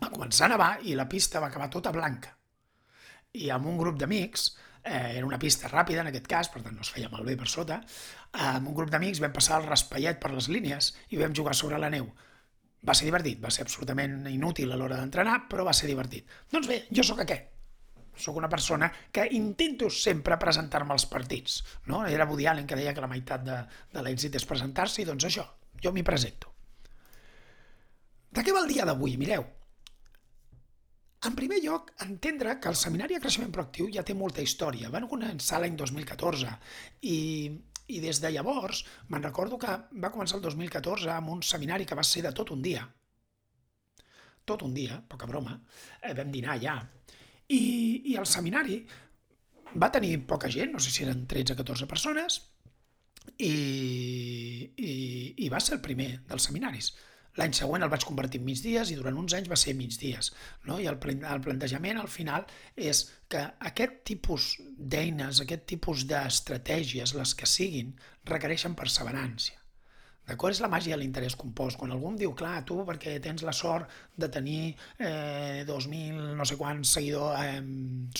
va 0.00 0.10
començar 0.14 0.48
a 0.48 0.54
nevar 0.54 0.72
i 0.88 0.96
la 0.96 1.08
pista 1.10 1.42
va 1.42 1.52
acabar 1.52 1.68
tota 1.68 1.92
blanca 1.92 2.37
i 3.32 3.50
amb 3.52 3.66
un 3.68 3.76
grup 3.78 3.98
d'amics, 4.00 4.48
eh, 4.82 5.18
era 5.18 5.26
una 5.26 5.38
pista 5.38 5.68
ràpida 5.68 6.00
en 6.00 6.10
aquest 6.10 6.26
cas, 6.30 6.48
per 6.48 6.62
tant 6.62 6.74
no 6.76 6.84
es 6.86 6.92
feia 6.94 7.10
malbé 7.12 7.36
per 7.36 7.48
sota, 7.48 7.82
eh, 7.82 8.40
amb 8.54 8.68
un 8.68 8.74
grup 8.74 8.90
d'amics 8.90 9.20
vam 9.20 9.34
passar 9.34 9.60
el 9.60 9.68
raspallet 9.68 10.20
per 10.22 10.32
les 10.32 10.48
línies 10.48 10.94
i 11.10 11.20
vam 11.20 11.34
jugar 11.34 11.54
sobre 11.54 11.78
la 11.78 11.90
neu. 11.90 12.08
Va 12.88 12.94
ser 12.94 13.08
divertit, 13.08 13.40
va 13.42 13.50
ser 13.50 13.64
absolutament 13.66 14.26
inútil 14.30 14.72
a 14.72 14.76
l'hora 14.76 14.96
d'entrenar, 15.00 15.48
però 15.50 15.64
va 15.66 15.74
ser 15.74 15.88
divertit. 15.90 16.28
Doncs 16.52 16.68
bé, 16.70 16.84
jo 16.94 17.02
sóc 17.02 17.20
aquest. 17.24 17.54
Sóc 18.18 18.36
una 18.36 18.48
persona 18.48 18.90
que 19.12 19.28
intento 19.30 19.90
sempre 19.90 20.38
presentar-me 20.38 20.92
als 20.92 21.06
partits. 21.06 21.62
No? 21.86 22.04
Era 22.06 22.26
Woody 22.26 22.46
Allen 22.46 22.66
que 22.66 22.78
deia 22.78 22.94
que 22.94 23.02
la 23.02 23.10
meitat 23.10 23.44
de, 23.46 23.58
de 23.92 24.02
l'èxit 24.02 24.34
és 24.34 24.46
presentar-se 24.46 25.02
i 25.02 25.06
doncs 25.06 25.26
això, 25.28 25.44
jo 25.82 25.92
m'hi 25.92 26.02
presento. 26.02 26.54
què 28.34 28.52
va 28.52 28.62
el 28.62 28.72
dia 28.72 28.86
d'avui? 28.86 29.16
Mireu, 29.18 29.44
en 31.26 31.34
primer 31.34 31.58
lloc, 31.64 31.90
entendre 32.04 32.58
que 32.60 32.70
el 32.70 32.76
Seminari 32.78 33.16
de 33.16 33.22
Creixement 33.22 33.50
Proactiu 33.54 33.88
ja 33.94 34.04
té 34.06 34.14
molta 34.14 34.44
història. 34.44 34.90
Van 34.94 35.08
començar 35.10 35.58
l'any 35.58 35.74
2014 35.78 36.52
i, 37.10 37.16
i 37.88 37.98
des 38.04 38.20
de 38.22 38.30
llavors 38.34 38.84
me'n 39.10 39.24
recordo 39.24 39.58
que 39.58 39.74
va 40.04 40.12
començar 40.14 40.38
el 40.38 40.44
2014 40.46 41.10
amb 41.16 41.34
un 41.34 41.42
seminari 41.42 41.88
que 41.88 41.98
va 41.98 42.06
ser 42.06 42.22
de 42.28 42.32
tot 42.36 42.54
un 42.54 42.62
dia. 42.62 42.84
Tot 44.46 44.62
un 44.62 44.76
dia, 44.76 45.00
poca 45.10 45.26
broma. 45.26 45.58
Eh, 46.00 46.14
vam 46.14 46.30
dinar 46.32 46.54
allà. 46.54 46.78
I, 47.48 47.62
I 48.12 48.16
el 48.20 48.28
seminari 48.28 48.78
va 49.74 49.90
tenir 49.92 50.14
poca 50.28 50.48
gent, 50.52 50.72
no 50.72 50.80
sé 50.80 50.94
si 50.94 51.04
eren 51.04 51.26
13 51.26 51.56
o 51.56 51.58
14 51.58 51.90
persones, 51.90 52.38
i, 53.36 53.52
i, 54.76 54.92
i 55.44 55.48
va 55.52 55.60
ser 55.60 55.76
el 55.76 55.84
primer 55.84 56.12
dels 56.30 56.48
seminaris. 56.48 56.94
L'any 57.38 57.54
següent 57.54 57.86
el 57.86 57.90
vaig 57.92 58.04
convertir 58.06 58.40
en 58.40 58.48
migdies 58.48 58.90
i 58.90 58.96
durant 58.98 59.18
uns 59.20 59.36
anys 59.38 59.50
va 59.50 59.58
ser 59.60 59.76
migdies. 59.78 60.32
No? 60.66 60.80
I 60.82 60.88
el, 60.90 60.98
el 61.32 61.44
plantejament 61.44 62.00
al 62.00 62.10
final 62.10 62.48
és 62.90 63.04
que 63.30 63.44
aquest 63.70 64.00
tipus 64.10 64.48
d'eines, 64.94 65.44
aquest 65.44 65.68
tipus 65.74 66.02
d'estratègies, 66.10 67.14
les 67.14 67.34
que 67.38 67.46
siguin, 67.46 67.94
requereixen 68.32 68.74
perseverància. 68.78 69.58
D'acord? 70.28 70.52
És 70.52 70.60
la 70.60 70.68
màgia 70.68 70.92
de 70.92 71.00
l'interès 71.00 71.36
compost. 71.40 71.78
Quan 71.80 71.94
algú 71.94 72.10
em 72.10 72.18
diu, 72.20 72.34
clar, 72.36 72.58
tu 72.68 72.82
perquè 72.88 73.14
tens 73.24 73.44
la 73.46 73.54
sort 73.56 73.94
de 74.20 74.28
tenir 74.34 74.74
eh, 74.98 75.62
2.000 75.68 76.34
no 76.36 76.46
sé 76.48 76.58
quants 76.60 76.92
seguidors, 76.98 77.38
eh, 77.46 77.62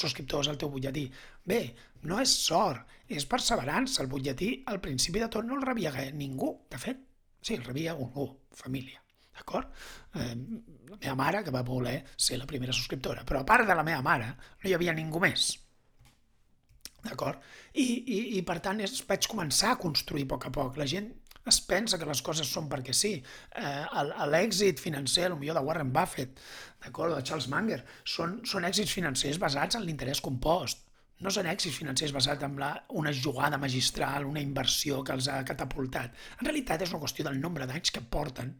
subscriptors 0.05 0.49
al 0.49 0.61
teu 0.63 0.73
butlletí. 0.73 1.05
Bé, 1.53 1.61
no 2.09 2.23
és 2.23 2.33
sort, 2.47 2.87
és 3.19 3.29
perseverança. 3.29 4.01
El 4.05 4.09
butlletí 4.15 4.55
al 4.73 4.81
principi 4.85 5.21
de 5.21 5.29
tot 5.37 5.45
no 5.45 5.59
el 5.59 5.69
rebia 5.69 5.93
ningú, 6.15 6.55
de 6.71 6.81
fet. 6.87 7.05
Sí, 7.43 7.59
el 7.59 7.69
rebia 7.69 7.93
algú, 7.93 8.31
família. 8.57 9.05
D'acord? 9.39 9.71
Eh, 10.19 10.35
la 10.91 10.99
meva 10.99 11.15
mare, 11.23 11.45
que 11.47 11.55
va 11.55 11.63
voler 11.67 12.03
ser 12.17 12.41
la 12.41 12.49
primera 12.51 12.75
subscriptora. 12.75 13.25
Però 13.29 13.43
a 13.43 13.49
part 13.49 13.69
de 13.69 13.79
la 13.79 13.87
meva 13.87 14.03
mare, 14.05 14.35
no 14.63 14.71
hi 14.71 14.77
havia 14.77 14.97
ningú 14.97 15.23
més. 15.23 15.53
D'acord? 17.05 17.41
I, 17.79 17.87
i, 17.87 18.19
I 18.39 18.43
per 18.47 18.59
tant 18.65 18.83
és, 18.85 18.99
vaig 19.09 19.31
començar 19.31 19.73
a 19.73 19.81
construir 19.81 20.27
a 20.27 20.33
poc 20.35 20.49
a 20.49 20.53
poc. 20.55 20.79
La 20.81 20.89
gent 20.91 21.13
es 21.49 21.61
pensa 21.65 21.99
que 22.01 22.09
les 22.09 22.21
coses 22.25 22.51
són 22.55 22.69
perquè 22.69 22.95
sí. 22.97 23.15
Eh, 23.63 24.03
L'èxit 24.33 24.83
financer, 24.83 25.31
millor 25.37 25.57
de 25.59 25.65
Warren 25.65 25.95
Buffett, 25.95 26.43
d'acord, 26.85 27.15
de 27.17 27.23
Charles 27.25 27.49
Munger, 27.53 27.81
són, 28.17 28.41
són 28.45 28.69
èxits 28.69 28.93
financers 28.99 29.41
basats 29.41 29.79
en 29.79 29.87
l'interès 29.87 30.21
compost. 30.25 30.85
No 31.25 31.33
són 31.35 31.49
èxits 31.51 31.75
financers 31.75 32.13
basats 32.15 32.47
en 32.47 32.59
la, 32.61 32.75
una 33.01 33.11
jugada 33.15 33.59
magistral, 33.59 34.27
una 34.29 34.43
inversió 34.45 35.01
que 35.03 35.17
els 35.17 35.31
ha 35.33 35.41
catapultat. 35.47 36.15
En 36.39 36.47
realitat 36.47 36.85
és 36.85 36.93
una 36.93 37.03
qüestió 37.03 37.27
del 37.27 37.41
nombre 37.43 37.67
d'anys 37.67 37.95
que 37.95 38.05
porten 38.19 38.53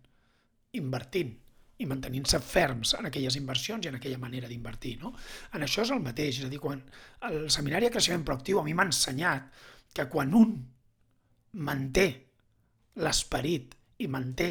invertint 0.77 1.37
i 1.79 1.87
mantenint-se 1.87 2.41
ferms 2.43 2.95
en 2.99 3.07
aquelles 3.07 3.37
inversions 3.39 3.87
i 3.87 3.91
en 3.91 3.99
aquella 3.99 4.19
manera 4.19 4.49
d'invertir. 4.51 4.97
No? 5.03 5.13
En 5.55 5.63
això 5.63 5.85
és 5.85 5.93
el 5.95 6.03
mateix, 6.03 6.41
és 6.41 6.49
a 6.49 6.53
dir, 6.53 6.59
quan 6.63 6.83
el 7.29 7.47
seminari 7.55 7.87
de 7.87 7.95
creixement 7.95 8.27
proactiu 8.27 8.59
a 8.59 8.65
mi 8.67 8.75
m'ha 8.75 8.89
ensenyat 8.91 9.47
que 9.95 10.09
quan 10.11 10.35
un 10.35 10.57
manté 11.69 12.09
l'esperit 12.99 13.77
i 14.03 14.09
manté 14.11 14.49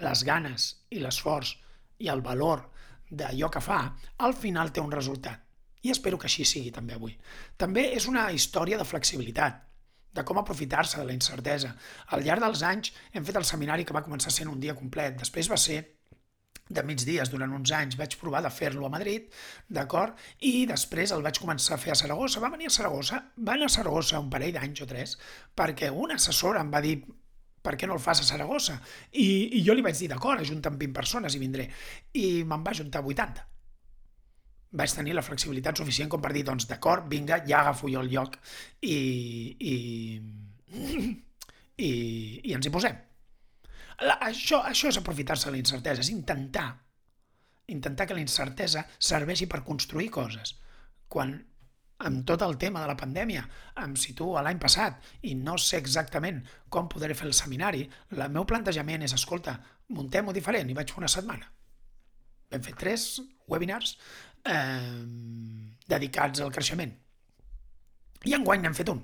les 0.00 0.24
ganes 0.24 0.70
i 0.90 1.02
l'esforç 1.02 1.54
i 2.00 2.08
el 2.08 2.24
valor 2.24 2.64
d'allò 3.10 3.50
que 3.52 3.60
fa, 3.60 3.80
al 4.24 4.34
final 4.34 4.72
té 4.72 4.80
un 4.80 4.92
resultat. 4.92 5.42
I 5.82 5.92
espero 5.92 6.18
que 6.20 6.28
així 6.28 6.44
sigui 6.44 6.70
també 6.72 6.94
avui. 6.94 7.14
També 7.56 7.90
és 7.96 8.06
una 8.08 8.30
història 8.32 8.78
de 8.78 8.86
flexibilitat, 8.88 9.60
de 10.14 10.24
com 10.26 10.40
aprofitar-se 10.40 10.98
de 10.98 11.06
la 11.06 11.14
incertesa. 11.14 11.74
Al 12.14 12.24
llarg 12.26 12.42
dels 12.42 12.64
anys 12.66 12.92
hem 13.12 13.24
fet 13.26 13.38
el 13.40 13.46
seminari 13.48 13.86
que 13.86 13.96
va 13.96 14.04
començar 14.06 14.32
sent 14.34 14.50
un 14.50 14.60
dia 14.60 14.76
complet, 14.78 15.16
després 15.18 15.50
va 15.50 15.58
ser 15.60 15.80
de 16.70 16.82
migdies 16.86 17.30
durant 17.30 17.52
uns 17.54 17.72
anys, 17.74 17.96
vaig 17.98 18.14
provar 18.20 18.42
de 18.44 18.50
fer-lo 18.54 18.86
a 18.86 18.92
Madrid, 18.94 19.26
d'acord? 19.78 20.18
I 20.46 20.66
després 20.70 21.10
el 21.14 21.24
vaig 21.26 21.40
començar 21.42 21.74
a 21.74 21.82
fer 21.82 21.92
a 21.94 21.98
Saragossa. 21.98 22.42
Va 22.42 22.52
venir 22.52 22.70
a 22.70 22.74
Saragossa, 22.74 23.24
va 23.38 23.56
anar 23.56 23.66
a 23.66 23.74
Saragossa 23.74 24.20
un 24.22 24.30
parell 24.30 24.54
d'anys 24.54 24.84
o 24.84 24.86
tres, 24.92 25.16
perquè 25.58 25.90
un 25.90 26.14
assessor 26.14 26.60
em 26.60 26.70
va 26.70 26.82
dir 26.84 27.00
per 27.60 27.74
què 27.76 27.88
no 27.88 27.98
el 27.98 28.02
fas 28.02 28.22
a 28.22 28.28
Saragossa? 28.28 28.78
I, 29.12 29.26
i 29.58 29.64
jo 29.66 29.74
li 29.74 29.84
vaig 29.84 29.98
dir, 29.98 30.08
d'acord, 30.14 30.40
ajunta'm 30.40 30.78
20 30.80 30.96
persones 30.96 31.36
i 31.36 31.42
vindré. 31.42 31.68
I 32.16 32.44
me'n 32.48 32.64
va 32.64 32.72
ajuntar 32.76 33.02
80. 33.04 33.49
Vaig 34.78 34.92
tenir 34.94 35.16
la 35.16 35.24
flexibilitat 35.26 35.80
suficient 35.80 36.10
com 36.10 36.22
per 36.22 36.30
dir, 36.34 36.44
doncs 36.46 36.68
d'acord, 36.70 37.08
vinga, 37.10 37.40
ja 37.46 37.64
agafo 37.64 37.90
jo 37.90 38.04
el 38.04 38.12
lloc 38.12 38.36
i, 38.86 38.98
i, 39.58 39.74
i, 41.88 41.90
i 42.44 42.54
ens 42.54 42.68
hi 42.68 42.74
posem. 42.74 43.00
La, 44.06 44.16
això, 44.30 44.62
això 44.64 44.88
és 44.88 45.00
aprofitar-se 45.00 45.48
de 45.48 45.56
la 45.56 45.60
incertesa, 45.60 46.04
és 46.06 46.12
intentar 46.14 46.68
intentar 47.70 48.06
que 48.06 48.14
la 48.14 48.24
incertesa 48.24 48.84
serveixi 48.98 49.46
per 49.46 49.62
construir 49.66 50.10
coses. 50.10 50.56
Quan 51.08 51.36
amb 52.06 52.24
tot 52.26 52.42
el 52.42 52.56
tema 52.58 52.80
de 52.82 52.88
la 52.88 52.96
pandèmia, 52.98 53.44
em 53.84 53.94
situo 54.00 54.40
l'any 54.40 54.58
passat 54.62 55.00
i 55.28 55.34
no 55.36 55.56
sé 55.60 55.78
exactament 55.78 56.40
com 56.72 56.88
podré 56.88 57.14
fer 57.14 57.28
el 57.28 57.36
seminari, 57.36 57.84
el 58.16 58.26
meu 58.32 58.46
plantejament 58.48 59.04
és, 59.04 59.14
escolta, 59.16 59.58
muntem-ho 59.96 60.34
diferent 60.36 60.70
i 60.70 60.76
vaig 60.76 60.92
fer 60.92 61.02
una 61.02 61.12
setmana. 61.12 61.50
Vam 62.50 62.64
fer 62.66 62.74
tres 62.78 63.04
webinars 63.50 63.94
eh, 64.44 65.04
dedicats 65.88 66.40
al 66.40 66.52
creixement. 66.54 66.92
I 68.28 68.36
enguany 68.36 68.62
n'hem 68.62 68.76
fet 68.76 68.92
un. 68.92 69.00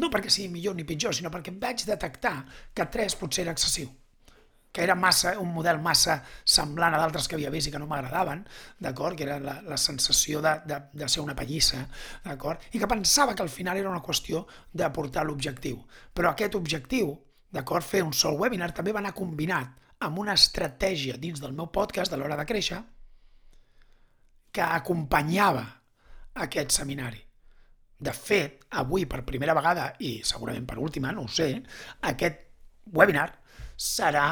No 0.00 0.08
perquè 0.08 0.30
sigui 0.32 0.52
millor 0.52 0.76
ni 0.76 0.86
pitjor, 0.88 1.14
sinó 1.14 1.30
perquè 1.30 1.52
vaig 1.60 1.84
detectar 1.84 2.38
que 2.72 2.86
tres 2.88 3.18
potser 3.18 3.44
era 3.44 3.56
excessiu 3.56 3.90
que 4.72 4.82
era 4.82 4.94
massa, 4.94 5.38
un 5.38 5.52
model 5.52 5.78
massa 5.84 6.16
semblant 6.48 6.94
a 6.96 7.00
d'altres 7.00 7.28
que 7.28 7.36
havia 7.36 7.50
vist 7.52 7.68
i 7.68 7.72
que 7.74 7.80
no 7.80 7.86
m'agradaven, 7.90 8.40
d'acord? 8.80 9.18
Que 9.18 9.26
era 9.26 9.36
la, 9.38 9.58
la 9.68 9.76
sensació 9.76 10.40
de, 10.40 10.54
de, 10.64 10.78
de 10.96 11.08
ser 11.12 11.20
una 11.20 11.36
pallissa, 11.36 11.82
d'acord? 12.24 12.64
I 12.72 12.80
que 12.80 12.88
pensava 12.88 13.36
que 13.36 13.44
al 13.44 13.52
final 13.52 13.76
era 13.76 13.92
una 13.92 14.00
qüestió 14.02 14.46
d'aportar 14.72 15.26
l'objectiu. 15.28 15.76
Però 16.16 16.32
aquest 16.32 16.56
objectiu, 16.56 17.12
d'acord, 17.52 17.84
fer 17.84 18.00
un 18.06 18.16
sol 18.16 18.40
webinar 18.40 18.72
també 18.72 18.96
va 18.96 19.04
anar 19.04 19.12
combinat 19.12 19.76
amb 20.02 20.18
una 20.24 20.34
estratègia 20.40 21.20
dins 21.20 21.44
del 21.44 21.52
meu 21.52 21.68
podcast 21.68 22.10
de 22.10 22.18
l'hora 22.18 22.40
de 22.40 22.48
créixer 22.48 22.80
que 24.52 24.62
acompanyava 24.62 25.64
aquest 26.44 26.74
seminari. 26.76 27.20
De 28.02 28.12
fet, 28.12 28.64
avui 28.82 29.06
per 29.06 29.22
primera 29.24 29.54
vegada, 29.54 29.92
i 30.02 30.20
segurament 30.26 30.66
per 30.68 30.78
última, 30.82 31.12
no 31.14 31.26
ho 31.26 31.30
sé, 31.30 31.48
aquest 32.10 32.40
webinar 32.92 33.28
serà 33.78 34.26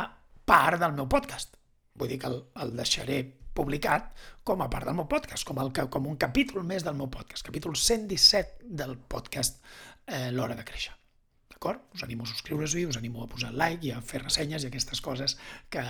part 0.44 0.80
del 0.82 0.96
meu 0.96 1.08
podcast. 1.08 1.54
Vull 1.94 2.10
dir 2.10 2.18
que 2.20 2.30
el, 2.30 2.40
el 2.64 2.74
deixaré 2.76 3.20
publicat 3.54 4.10
com 4.46 4.62
a 4.62 4.70
part 4.72 4.88
del 4.88 4.98
meu 4.98 5.08
podcast, 5.10 5.46
com, 5.46 5.60
el, 5.62 5.72
com 5.90 6.08
un 6.10 6.18
capítol 6.20 6.66
més 6.66 6.86
del 6.86 6.98
meu 6.98 7.10
podcast, 7.12 7.46
capítol 7.46 7.76
117 7.76 8.72
del 8.82 8.96
podcast 8.98 9.62
eh, 10.06 10.30
L'Hora 10.34 10.58
de 10.58 10.66
Créixer. 10.66 10.99
D'acord? 11.60 11.82
Us 11.92 12.02
animo 12.02 12.24
a 12.24 12.26
subscriure-s'hi, 12.26 12.86
us 12.88 12.96
animo 12.96 13.20
a 13.20 13.26
posar 13.28 13.50
like 13.52 13.84
i 13.84 13.90
a 13.92 13.98
fer 14.00 14.22
ressenyes 14.22 14.62
i 14.64 14.68
aquestes 14.70 15.02
coses 15.04 15.34
que, 15.68 15.82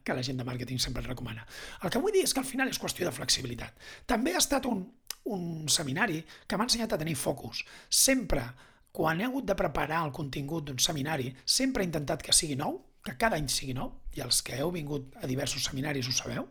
que 0.00 0.14
la 0.16 0.22
gent 0.24 0.38
de 0.40 0.46
màrqueting 0.48 0.80
sempre 0.80 1.02
et 1.02 1.08
recomana. 1.10 1.44
El 1.84 1.92
que 1.92 2.00
vull 2.00 2.14
dir 2.16 2.22
és 2.24 2.32
que 2.32 2.40
al 2.40 2.48
final 2.48 2.70
és 2.72 2.80
qüestió 2.80 3.04
de 3.04 3.12
flexibilitat. 3.12 3.76
També 4.08 4.32
ha 4.32 4.40
estat 4.40 4.64
un, 4.70 4.80
un 5.28 5.68
seminari 5.68 6.22
que 6.48 6.56
m'ha 6.56 6.64
ensenyat 6.64 6.96
a 6.96 7.00
tenir 7.04 7.18
focus. 7.20 7.60
Sempre, 7.92 8.46
quan 8.88 9.20
he 9.20 9.28
hagut 9.28 9.44
de 9.52 9.58
preparar 9.58 10.00
el 10.06 10.14
contingut 10.16 10.70
d'un 10.70 10.80
seminari, 10.80 11.28
sempre 11.44 11.84
he 11.84 11.90
intentat 11.90 12.24
que 12.24 12.32
sigui 12.32 12.56
nou, 12.56 12.80
que 13.04 13.18
cada 13.20 13.36
any 13.36 13.52
sigui 13.52 13.76
nou, 13.76 13.92
i 14.16 14.24
els 14.24 14.40
que 14.40 14.56
heu 14.56 14.72
vingut 14.72 15.12
a 15.20 15.28
diversos 15.28 15.68
seminaris 15.68 16.08
ho 16.08 16.16
sabeu, 16.16 16.48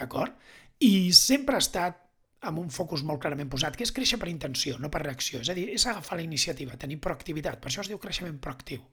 d'acord? 0.00 0.34
I 0.82 1.12
sempre 1.14 1.60
ha 1.60 1.62
estat 1.62 2.09
amb 2.48 2.60
un 2.62 2.70
focus 2.72 3.02
molt 3.04 3.20
clarament 3.20 3.50
posat, 3.52 3.76
que 3.76 3.84
és 3.84 3.92
créixer 3.92 4.18
per 4.20 4.30
intenció, 4.30 4.78
no 4.80 4.88
per 4.92 5.02
reacció. 5.04 5.42
És 5.44 5.50
a 5.52 5.56
dir, 5.56 5.66
és 5.74 5.84
agafar 5.86 6.16
la 6.18 6.24
iniciativa, 6.24 6.78
tenir 6.80 7.00
proactivitat. 7.02 7.60
Per 7.60 7.68
això 7.68 7.84
es 7.84 7.90
diu 7.92 8.00
creixement 8.00 8.38
proactiu. 8.40 8.86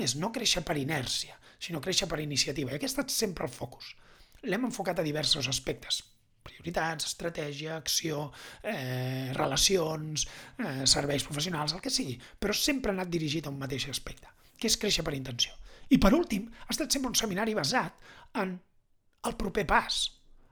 És 0.00 0.16
no 0.16 0.32
créixer 0.32 0.64
per 0.64 0.78
inèrcia, 0.80 1.36
sinó 1.60 1.82
créixer 1.84 2.08
per 2.08 2.22
iniciativa. 2.24 2.72
I 2.72 2.78
aquest 2.78 2.98
ha 2.98 3.04
estat 3.04 3.14
sempre 3.14 3.46
el 3.48 3.52
focus. 3.52 3.92
L'hem 4.44 4.66
enfocat 4.68 5.00
a 5.00 5.06
diversos 5.06 5.48
aspectes. 5.52 6.02
Prioritats, 6.44 7.06
estratègia, 7.08 7.76
acció, 7.76 8.30
eh, 8.62 9.32
relacions, 9.36 10.26
eh, 10.58 10.86
serveis 10.86 11.24
professionals, 11.24 11.72
el 11.72 11.80
que 11.80 11.92
sigui. 11.92 12.18
Però 12.40 12.52
sempre 12.52 12.92
ha 12.92 12.94
anat 12.94 13.08
dirigit 13.08 13.46
a 13.46 13.50
un 13.50 13.58
mateix 13.58 13.88
aspecte, 13.88 14.28
que 14.58 14.68
és 14.68 14.76
créixer 14.76 15.04
per 15.04 15.14
intenció. 15.14 15.52
I 15.88 15.98
per 15.98 16.12
últim, 16.16 16.50
ha 16.66 16.72
estat 16.72 16.92
sempre 16.92 17.08
un 17.08 17.14
seminari 17.14 17.54
basat 17.54 17.96
en 18.34 18.60
el 19.24 19.36
proper 19.40 19.66
pas. 19.66 20.04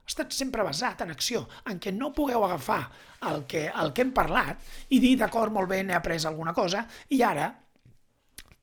Ha 0.03 0.11
estat 0.11 0.33
sempre 0.35 0.65
basat 0.67 1.01
en 1.05 1.13
acció, 1.13 1.45
en 1.71 1.77
què 1.79 1.93
no 1.95 2.11
pugueu 2.15 2.43
agafar 2.43 2.81
el 3.29 3.45
que, 3.47 3.69
el 3.69 3.93
que 3.95 4.03
hem 4.03 4.11
parlat 4.15 4.59
i 4.91 4.99
dir, 4.99 5.13
d'acord, 5.21 5.53
molt 5.55 5.69
bé, 5.71 5.79
n'he 5.83 5.95
après 5.95 6.25
alguna 6.27 6.53
cosa, 6.53 6.83
i 7.15 7.21
ara 7.23 7.47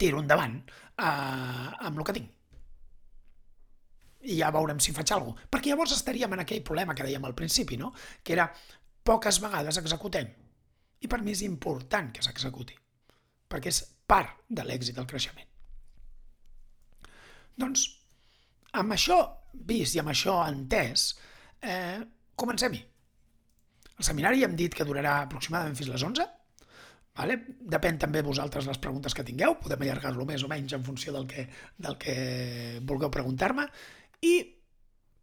tiro 0.00 0.20
endavant 0.20 0.58
eh, 0.60 1.70
amb 1.88 1.96
el 1.96 2.04
que 2.04 2.16
tinc. 2.18 2.28
I 4.28 4.36
ja 4.42 4.50
veurem 4.52 4.80
si 4.84 4.92
faig 4.92 5.14
alguna 5.16 5.38
cosa. 5.38 5.48
Perquè 5.54 5.72
llavors 5.72 5.96
estaríem 5.96 6.36
en 6.36 6.44
aquell 6.44 6.60
problema 6.66 6.94
que 6.96 7.06
dèiem 7.06 7.24
al 7.24 7.36
principi, 7.36 7.80
no? 7.80 7.94
que 8.22 8.36
era 8.36 8.50
poques 9.04 9.40
vegades 9.40 9.80
executem. 9.80 10.28
I 11.00 11.08
per 11.08 11.22
mi 11.24 11.32
és 11.32 11.40
important 11.46 12.10
que 12.12 12.24
s'executi, 12.24 12.76
perquè 13.48 13.72
és 13.72 13.80
part 14.10 14.44
de 14.48 14.66
l'èxit 14.66 14.98
del 14.98 15.08
creixement. 15.08 15.48
Doncs 17.60 17.86
amb 18.76 18.92
això 18.94 19.16
vist 19.66 19.96
i 19.96 20.02
amb 20.02 20.12
això 20.12 20.36
entès, 20.46 21.14
eh, 21.62 22.00
comencem-hi. 22.36 22.82
El 24.00 24.06
seminari 24.06 24.44
hem 24.44 24.54
dit 24.56 24.74
que 24.74 24.86
durarà 24.88 25.20
aproximadament 25.22 25.76
fins 25.76 25.90
les 25.92 26.04
11, 26.10 26.28
Vale? 27.20 27.36
Depèn 27.74 27.98
també 28.00 28.22
vosaltres 28.24 28.68
les 28.70 28.78
preguntes 28.80 29.14
que 29.16 29.24
tingueu, 29.26 29.56
podem 29.60 29.82
allargar-lo 29.84 30.24
més 30.28 30.44
o 30.46 30.48
menys 30.48 30.72
en 30.76 30.84
funció 30.86 31.12
del 31.12 31.26
que, 31.28 31.46
del 31.76 31.98
que 32.00 32.14
vulgueu 32.86 33.10
preguntar-me, 33.12 33.66
i 34.24 34.34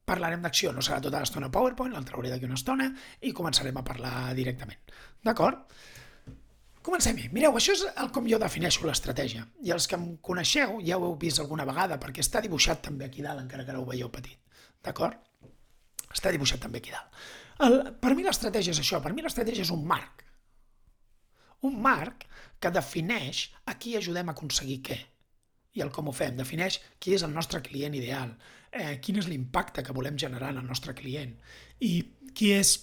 parlarem 0.08 0.44
d'acció, 0.44 0.72
no 0.76 0.84
serà 0.86 1.00
tota 1.04 1.22
l'estona 1.24 1.50
PowerPoint, 1.52 1.96
el 1.98 2.06
trauré 2.08 2.32
d'aquí 2.32 2.48
una 2.48 2.60
estona 2.60 2.90
i 3.22 3.34
començarem 3.36 3.80
a 3.80 3.86
parlar 3.88 4.14
directament. 4.38 4.80
D'acord? 5.26 5.64
Comencem-hi. 6.88 7.28
Mireu, 7.36 7.58
això 7.60 7.74
és 7.76 7.84
el 7.90 8.12
com 8.16 8.30
jo 8.32 8.40
defineixo 8.40 8.86
l'estratègia. 8.88 9.44
I 9.68 9.74
els 9.76 9.90
que 9.92 9.98
em 10.00 10.06
coneixeu 10.24 10.78
ja 10.88 10.96
ho 10.96 11.10
heu 11.10 11.18
vist 11.20 11.42
alguna 11.44 11.66
vegada, 11.68 11.98
perquè 12.00 12.24
està 12.24 12.40
dibuixat 12.44 12.86
també 12.86 13.10
aquí 13.10 13.26
dalt, 13.26 13.44
encara 13.44 13.66
que 13.68 13.76
no 13.76 13.82
ho 13.84 13.90
veieu 13.90 14.12
petit. 14.14 14.40
D'acord? 14.86 15.20
Està 16.18 16.34
dibuixat 16.34 16.64
també 16.66 16.82
aquí 16.82 16.94
dalt. 16.94 17.20
El, 17.66 17.78
per 18.02 18.14
mi 18.18 18.26
l'estratègia 18.26 18.74
és 18.74 18.82
això, 18.82 19.02
per 19.02 19.14
mi 19.14 19.26
l'estratègia 19.26 19.66
és 19.66 19.74
un 19.74 19.86
marc. 19.90 20.26
Un 21.66 21.78
marc 21.82 22.28
que 22.62 22.74
defineix 22.74 23.48
a 23.66 23.78
qui 23.82 23.96
ajudem 23.98 24.30
a 24.30 24.36
aconseguir 24.38 24.82
què 24.90 24.98
i 25.78 25.84
el 25.86 25.94
com 25.94 26.10
ho 26.10 26.16
fem. 26.16 26.38
Defineix 26.38 26.80
qui 27.02 27.16
és 27.18 27.26
el 27.26 27.34
nostre 27.34 27.62
client 27.66 27.96
ideal, 27.98 28.34
eh, 28.72 28.98
quin 29.04 29.22
és 29.22 29.30
l'impacte 29.30 29.86
que 29.86 29.96
volem 29.96 30.18
generar 30.18 30.52
en 30.54 30.62
el 30.64 30.70
nostre 30.70 30.96
client 30.98 31.36
i 31.86 31.94
qui 32.34 32.52
és, 32.56 32.76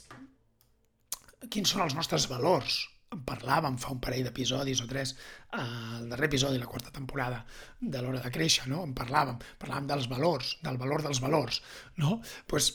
quins 1.50 1.74
són 1.74 1.84
els 1.86 1.96
nostres 1.98 2.28
valors, 2.30 2.84
en 3.14 3.22
parlàvem 3.26 3.76
fa 3.78 3.92
un 3.94 4.00
parell 4.02 4.24
d'episodis 4.26 4.82
o 4.82 4.88
tres, 4.90 5.14
eh, 5.14 5.64
el 5.98 6.08
darrer 6.10 6.30
episodi, 6.30 6.58
la 6.58 6.70
quarta 6.70 6.94
temporada 6.94 7.44
de 7.80 8.02
l'hora 8.02 8.22
de 8.22 8.32
créixer, 8.34 8.66
no? 8.70 8.82
en 8.86 8.94
parlàvem, 8.94 9.42
parlàvem 9.60 9.90
dels 9.90 10.08
valors, 10.10 10.56
del 10.62 10.80
valor 10.80 11.06
dels 11.06 11.22
valors, 11.22 11.60
no? 12.02 12.20
pues, 12.50 12.72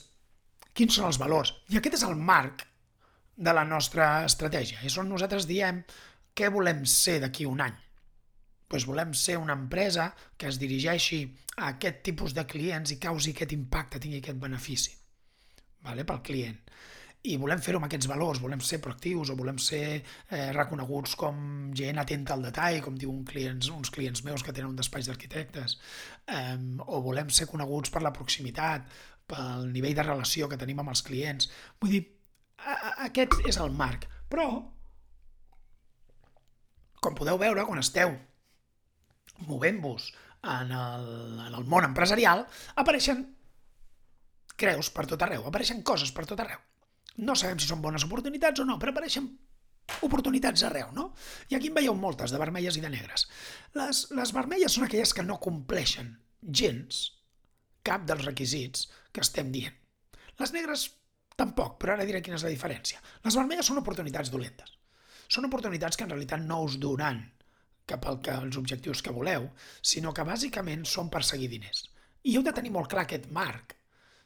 quins 0.80 0.96
són 0.96 1.10
els 1.10 1.20
valors? 1.20 1.54
I 1.74 1.80
aquest 1.80 2.00
és 2.00 2.06
el 2.08 2.16
marc 2.16 2.64
de 3.36 3.54
la 3.56 3.66
nostra 3.68 4.10
estratègia, 4.28 4.80
és 4.88 4.96
on 5.00 5.12
nosaltres 5.12 5.48
diem 5.48 5.84
què 6.36 6.50
volem 6.52 6.86
ser 6.88 7.20
d'aquí 7.24 7.48
un 7.48 7.64
any. 7.64 7.76
Pues 8.70 8.86
volem 8.86 9.12
ser 9.18 9.40
una 9.42 9.56
empresa 9.58 10.12
que 10.38 10.48
es 10.48 10.60
dirigeixi 10.62 11.24
a 11.58 11.74
aquest 11.74 12.04
tipus 12.06 12.36
de 12.38 12.46
clients 12.48 12.94
i 12.94 13.00
causi 13.02 13.34
aquest 13.34 13.56
impacte, 13.56 14.00
tingui 14.00 14.22
aquest 14.22 14.40
benefici 14.40 14.96
vale? 15.84 16.06
pel 16.06 16.22
client 16.24 16.60
i 17.28 17.36
volem 17.36 17.60
fer-ho 17.60 17.80
amb 17.82 17.88
aquests 17.90 18.08
valors, 18.08 18.40
volem 18.40 18.62
ser 18.64 18.78
proactius 18.80 19.32
o 19.34 19.36
volem 19.36 19.58
ser 19.60 19.82
eh, 19.98 20.52
reconeguts 20.56 21.18
com 21.20 21.42
gent 21.76 22.00
atenta 22.00 22.36
al 22.36 22.46
detall, 22.48 22.80
com 22.86 22.96
diuen 22.96 23.26
clients, 23.28 23.68
uns 23.76 23.92
clients 23.92 24.24
meus 24.24 24.44
que 24.46 24.54
tenen 24.56 24.70
un 24.72 24.78
despatx 24.80 25.10
d'arquitectes, 25.10 25.76
eh, 26.32 26.56
o 26.88 27.02
volem 27.04 27.28
ser 27.36 27.50
coneguts 27.52 27.92
per 27.92 28.06
la 28.06 28.14
proximitat, 28.16 28.88
pel 29.30 29.70
nivell 29.74 29.96
de 29.98 30.06
relació 30.06 30.50
que 30.50 30.60
tenim 30.60 30.82
amb 30.82 30.94
els 30.94 31.04
clients. 31.06 31.50
Vull 31.82 31.96
dir, 31.96 32.04
aquest 33.06 33.40
és 33.50 33.60
el 33.62 33.74
marc. 33.76 34.08
Però, 34.30 34.48
com 37.00 37.18
podeu 37.18 37.40
veure, 37.42 37.66
quan 37.66 37.82
esteu 37.82 38.16
movent-vos 39.48 40.10
en, 40.44 40.72
en 40.74 41.54
el 41.54 41.68
món 41.70 41.88
empresarial, 41.88 42.46
apareixen 42.82 43.24
creus 44.60 44.90
per 44.92 45.06
tot 45.08 45.22
arreu, 45.24 45.46
apareixen 45.48 45.84
coses 45.88 46.12
per 46.16 46.26
tot 46.28 46.42
arreu. 46.44 46.60
No 47.24 47.36
sabem 47.36 47.60
si 47.60 47.68
són 47.68 47.84
bones 47.84 48.06
oportunitats 48.08 48.62
o 48.62 48.68
no, 48.68 48.78
però 48.80 48.94
apareixen 48.94 49.30
oportunitats 50.06 50.64
arreu, 50.68 50.92
no? 50.96 51.10
I 51.50 51.58
aquí 51.58 51.72
en 51.72 51.78
veieu 51.80 51.96
moltes, 51.98 52.32
de 52.32 52.42
vermelles 52.42 52.78
i 52.78 52.84
de 52.84 52.92
negres. 52.92 53.26
Les, 53.76 54.06
les 54.16 54.34
vermelles 54.36 54.76
són 54.76 54.86
aquelles 54.86 55.16
que 55.16 55.26
no 55.26 55.40
compleixen 55.42 56.14
gens 56.62 57.02
cap 57.88 58.06
dels 58.08 58.26
requisits 58.28 58.88
que 59.12 59.24
estem 59.25 59.51
dient. 59.51 59.75
Les 60.39 60.54
negres 60.56 60.89
tampoc, 61.39 61.78
però 61.80 61.96
ara 61.96 62.08
diré 62.08 62.22
quina 62.24 62.38
és 62.39 62.46
la 62.46 62.54
diferència. 62.54 63.01
Les 63.26 63.36
vermelles 63.39 63.67
són 63.69 63.82
oportunitats 63.82 64.32
dolentes. 64.34 64.76
Són 65.30 65.45
oportunitats 65.45 65.98
que 65.98 66.08
en 66.08 66.13
realitat 66.13 66.41
no 66.41 66.63
us 66.65 66.80
donaran 66.82 67.22
cap 67.89 68.06
al 68.06 68.19
que, 68.22 68.32
als 68.32 68.58
objectius 68.60 69.02
que 69.02 69.13
voleu, 69.13 69.48
sinó 69.82 70.13
que 70.13 70.26
bàsicament 70.28 70.86
són 70.86 71.10
per 71.10 71.24
seguir 71.26 71.50
diners. 71.50 71.88
I 72.24 72.36
heu 72.38 72.45
de 72.45 72.54
tenir 72.54 72.74
molt 72.76 72.91
clar 72.91 73.08
aquest 73.08 73.30
marc. 73.34 73.74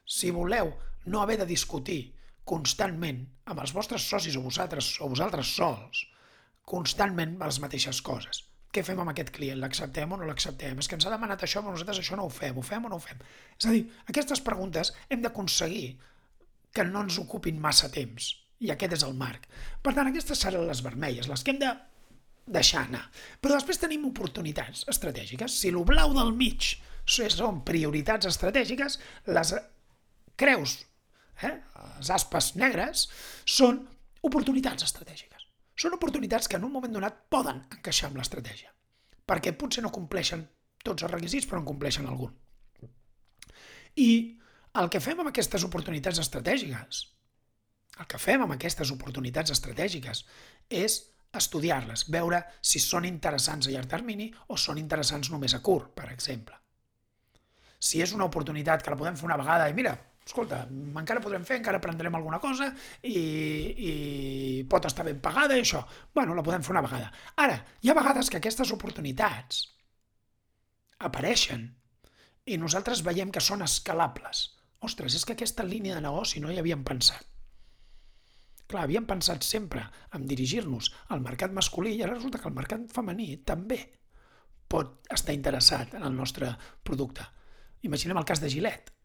Si 0.04 0.34
voleu 0.36 0.74
no 1.06 1.22
haver 1.22 1.38
de 1.40 1.48
discutir 1.48 2.02
constantment 2.44 3.22
amb 3.48 3.62
els 3.64 3.72
vostres 3.76 4.08
socis 4.10 4.36
o 4.36 4.44
vosaltres, 4.44 4.90
o 5.00 5.08
vosaltres 5.12 5.54
sols, 5.60 6.04
constantment 6.68 7.38
les 7.40 7.60
mateixes 7.64 8.02
coses. 8.04 8.44
Què 8.74 8.82
fem 8.86 9.00
amb 9.04 9.12
aquest 9.12 9.30
client? 9.36 9.60
L'acceptem 9.62 10.14
o 10.16 10.18
no 10.18 10.26
l'acceptem? 10.26 10.80
És 10.82 10.90
que 10.90 10.98
ens 10.98 11.06
ha 11.06 11.14
demanat 11.14 11.46
això, 11.46 11.62
però 11.62 11.76
nosaltres 11.76 12.02
això 12.02 12.18
no 12.18 12.26
ho 12.26 12.32
fem. 12.34 12.58
Ho 12.58 12.64
fem 12.66 12.88
o 12.88 12.90
no 12.90 12.98
ho 12.98 13.04
fem? 13.04 13.20
És 13.60 13.68
a 13.70 13.74
dir, 13.76 13.84
aquestes 14.10 14.42
preguntes 14.46 14.94
hem 15.14 15.22
d'aconseguir 15.22 15.92
que 16.74 16.86
no 16.90 17.04
ens 17.06 17.20
ocupin 17.22 17.60
massa 17.62 17.92
temps. 17.94 18.32
I 18.64 18.72
aquest 18.74 18.96
és 18.98 19.04
el 19.06 19.14
marc. 19.20 19.46
Per 19.86 19.94
tant, 19.94 20.10
aquestes 20.10 20.42
seran 20.42 20.66
les 20.66 20.82
vermelles, 20.86 21.30
les 21.30 21.44
que 21.46 21.54
hem 21.54 21.60
de 21.62 21.70
deixar 22.58 22.88
anar. 22.88 23.04
Però 23.42 23.56
després 23.56 23.80
tenim 23.80 24.08
oportunitats 24.10 24.88
estratègiques. 24.92 25.54
Si 25.54 25.70
el 25.70 25.78
blau 25.88 26.16
del 26.18 26.34
mig 26.40 26.74
són 27.06 27.62
prioritats 27.68 28.28
estratègiques, 28.30 28.98
les 29.28 29.54
creus 30.40 30.80
eh, 31.44 31.58
les 32.00 32.10
aspes 32.16 32.54
negres, 32.60 33.08
són 33.46 33.84
oportunitats 34.24 34.88
estratègiques. 34.88 35.33
Són 35.80 35.96
oportunitats 35.98 36.48
que 36.48 36.60
en 36.60 36.68
un 36.68 36.74
moment 36.74 36.94
donat 36.94 37.24
poden 37.34 37.64
encaixar 37.78 38.10
amb 38.10 38.20
l'estratègia, 38.20 38.70
perquè 39.26 39.56
potser 39.58 39.84
no 39.84 39.94
compleixen 39.94 40.46
tots 40.84 41.06
els 41.06 41.14
requisits, 41.14 41.48
però 41.50 41.62
en 41.62 41.68
compleixen 41.70 42.08
algun. 42.08 42.34
I 43.98 44.10
el 44.82 44.90
que 44.90 45.02
fem 45.02 45.20
amb 45.22 45.32
aquestes 45.32 45.66
oportunitats 45.66 46.22
estratègiques, 46.22 47.02
el 48.02 48.08
que 48.10 48.22
fem 48.22 48.42
amb 48.42 48.56
aquestes 48.56 48.92
oportunitats 48.94 49.54
estratègiques 49.54 50.24
és 50.70 51.00
estudiar-les, 51.34 52.08
veure 52.14 52.42
si 52.62 52.82
són 52.82 53.06
interessants 53.10 53.68
a 53.68 53.74
llarg 53.74 53.90
termini 53.90 54.30
o 54.54 54.58
són 54.58 54.80
interessants 54.82 55.30
només 55.34 55.54
a 55.54 55.62
curt, 55.66 55.94
per 55.98 56.10
exemple. 56.14 56.58
Si 57.84 58.02
és 58.02 58.14
una 58.16 58.26
oportunitat 58.30 58.84
que 58.84 58.94
la 58.94 58.98
podem 58.98 59.18
fer 59.20 59.28
una 59.28 59.38
vegada 59.38 59.70
i 59.70 59.78
mira, 59.78 59.94
escolta, 60.26 60.64
encara 60.72 61.22
podrem 61.24 61.44
fer, 61.48 61.60
encara 61.60 61.80
aprendrem 61.82 62.16
alguna 62.16 62.40
cosa 62.40 62.70
i, 63.04 63.14
i 63.14 63.94
pot 64.70 64.88
estar 64.88 65.06
ben 65.08 65.20
pagada 65.24 65.58
i 65.58 65.64
això. 65.66 65.84
Bueno, 66.16 66.36
la 66.38 66.46
podem 66.46 66.64
fer 66.64 66.74
una 66.76 66.84
vegada. 66.86 67.12
Ara, 67.44 67.60
hi 67.82 67.92
ha 67.92 67.98
vegades 67.98 68.32
que 68.32 68.40
aquestes 68.40 68.72
oportunitats 68.76 69.66
apareixen 71.04 71.68
i 72.46 72.58
nosaltres 72.60 73.04
veiem 73.04 73.32
que 73.32 73.44
són 73.44 73.64
escalables. 73.66 74.50
Ostres, 74.84 75.16
és 75.16 75.24
que 75.24 75.36
aquesta 75.36 75.64
línia 75.64 75.96
de 75.96 76.04
negoci 76.04 76.42
no 76.44 76.52
hi 76.52 76.60
havíem 76.60 76.84
pensat. 76.88 77.24
Clar, 78.68 78.86
havíem 78.88 79.06
pensat 79.08 79.44
sempre 79.46 79.84
en 80.16 80.26
dirigir-nos 80.28 80.90
al 81.14 81.22
mercat 81.24 81.52
masculí 81.56 81.94
i 81.98 82.04
ara 82.04 82.16
resulta 82.16 82.40
que 82.40 82.50
el 82.50 82.56
mercat 82.58 82.88
femení 82.96 83.36
també 83.48 83.80
pot 84.72 85.04
estar 85.14 85.36
interessat 85.36 85.94
en 86.00 86.04
el 86.08 86.16
nostre 86.16 86.50
producte. 86.84 87.26
Imaginem 87.84 88.18
el 88.18 88.28
cas 88.28 88.42
de 88.42 88.50
Gillette 88.50 88.96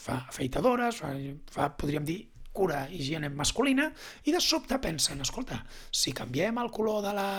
fa 0.00 0.24
afeitadores, 0.28 1.00
fa, 1.02 1.12
fa 1.52 1.70
podríem 1.76 2.06
dir, 2.08 2.20
cura 2.52 2.86
higiene 2.90 3.30
masculina, 3.30 3.90
i 4.26 4.34
de 4.34 4.40
sobte 4.42 4.78
pensen, 4.82 5.20
escolta, 5.22 5.60
si 5.92 6.12
canviem 6.16 6.58
el 6.58 6.70
color 6.74 7.04
de, 7.04 7.14
la, 7.14 7.30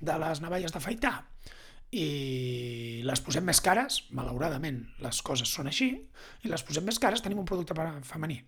de 0.00 0.18
les 0.24 0.42
navalles 0.42 0.74
d'afaitar 0.74 1.14
i 1.94 3.02
les 3.06 3.22
posem 3.22 3.46
més 3.46 3.60
cares, 3.62 4.00
malauradament 4.10 4.82
les 5.04 5.22
coses 5.22 5.48
són 5.48 5.70
així, 5.70 5.92
i 6.42 6.50
les 6.50 6.64
posem 6.66 6.84
més 6.84 6.98
cares 6.98 7.22
tenim 7.22 7.38
un 7.40 7.48
producte 7.48 7.76
femení. 8.04 8.40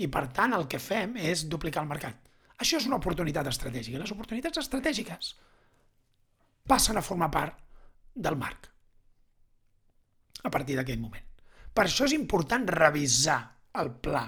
I 0.00 0.08
per 0.08 0.26
tant 0.32 0.56
el 0.56 0.66
que 0.66 0.80
fem 0.80 1.18
és 1.20 1.44
duplicar 1.52 1.84
el 1.84 1.90
mercat. 1.90 2.16
Això 2.60 2.80
és 2.80 2.88
una 2.88 2.96
oportunitat 2.96 3.46
estratègica. 3.48 4.00
Les 4.00 4.12
oportunitats 4.12 4.60
estratègiques 4.62 5.34
passen 6.68 6.96
a 6.96 7.04
formar 7.04 7.30
part 7.32 7.60
del 8.14 8.36
marc 8.40 8.70
a 10.44 10.50
partir 10.50 10.76
d'aquell 10.78 11.00
moment. 11.00 11.29
Per 11.74 11.86
això 11.86 12.06
és 12.08 12.16
important 12.16 12.66
revisar 12.68 13.40
el 13.80 13.92
pla, 14.02 14.24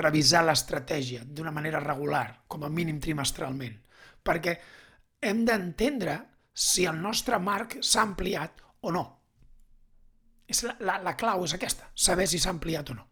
revisar 0.00 0.42
l'estratègia 0.46 1.24
d'una 1.26 1.52
manera 1.52 1.82
regular, 1.82 2.44
com 2.48 2.64
a 2.64 2.72
mínim 2.72 3.00
trimestralment, 3.02 3.76
perquè 4.24 4.56
hem 5.20 5.44
d'entendre 5.44 6.16
si 6.54 6.86
el 6.88 7.00
nostre 7.00 7.38
marc 7.38 7.78
s'ha 7.80 8.04
ampliat 8.06 8.62
o 8.80 8.92
no. 8.94 9.04
És 10.50 10.64
la, 10.66 10.74
la, 10.80 10.98
la 11.04 11.14
clau 11.18 11.44
és 11.46 11.54
aquesta, 11.54 11.90
saber 11.94 12.26
si 12.30 12.40
s'ha 12.42 12.54
ampliat 12.54 12.90
o 12.90 12.96
no. 12.96 13.06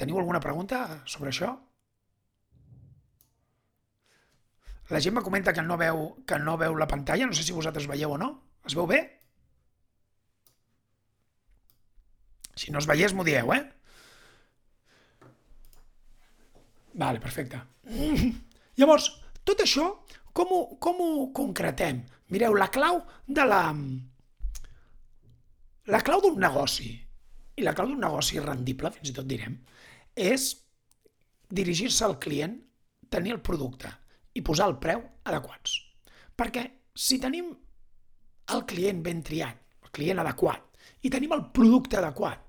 Teniu 0.00 0.16
alguna 0.16 0.40
pregunta 0.40 1.02
sobre 1.04 1.28
això? 1.28 1.50
La 4.90 4.98
gent 4.98 5.14
me 5.14 5.22
comenta 5.22 5.52
que 5.52 5.62
no 5.62 5.76
veu, 5.78 6.00
que 6.26 6.38
no 6.40 6.56
veu 6.58 6.74
la 6.78 6.88
pantalla, 6.90 7.26
no 7.28 7.36
sé 7.36 7.44
si 7.46 7.54
vosaltres 7.54 7.86
veieu 7.86 8.16
o 8.16 8.18
no. 8.18 8.30
Es 8.66 8.74
veu 8.74 8.88
bé? 8.90 9.19
Si 12.60 12.72
no 12.72 12.82
es 12.82 12.88
veiés, 12.90 13.14
m'ho 13.16 13.24
dieu, 13.24 13.54
eh? 13.56 13.62
Vale, 17.00 17.22
perfecte. 17.22 17.62
Llavors, 18.80 19.08
tot 19.48 19.62
això, 19.64 19.86
com 20.36 20.52
ho, 20.52 20.60
com 20.82 21.00
ho 21.00 21.10
concretem? 21.36 22.02
Mireu, 22.30 22.54
la 22.58 22.68
clau 22.70 23.00
de 23.26 23.46
la, 23.48 23.62
La 25.90 26.02
clau 26.06 26.20
d'un 26.22 26.36
negoci, 26.38 26.90
i 27.56 27.64
la 27.64 27.72
clau 27.74 27.88
d'un 27.88 28.02
negoci 28.04 28.38
rendible, 28.42 28.92
fins 28.94 29.10
i 29.10 29.14
tot 29.16 29.26
direm, 29.26 29.56
és 30.14 30.52
dirigir-se 31.50 32.04
al 32.06 32.18
client, 32.22 32.58
tenir 33.10 33.32
el 33.34 33.40
producte 33.42 33.90
i 34.38 34.42
posar 34.46 34.68
el 34.70 34.76
preu 34.82 35.00
adequats. 35.26 35.80
Perquè 36.38 36.62
si 36.94 37.18
tenim 37.22 37.48
el 38.54 38.62
client 38.70 39.00
ben 39.02 39.24
triat, 39.26 39.56
el 39.82 39.90
client 39.96 40.22
adequat, 40.22 40.62
i 41.02 41.10
tenim 41.10 41.34
el 41.34 41.48
producte 41.56 41.98
adequat, 41.98 42.44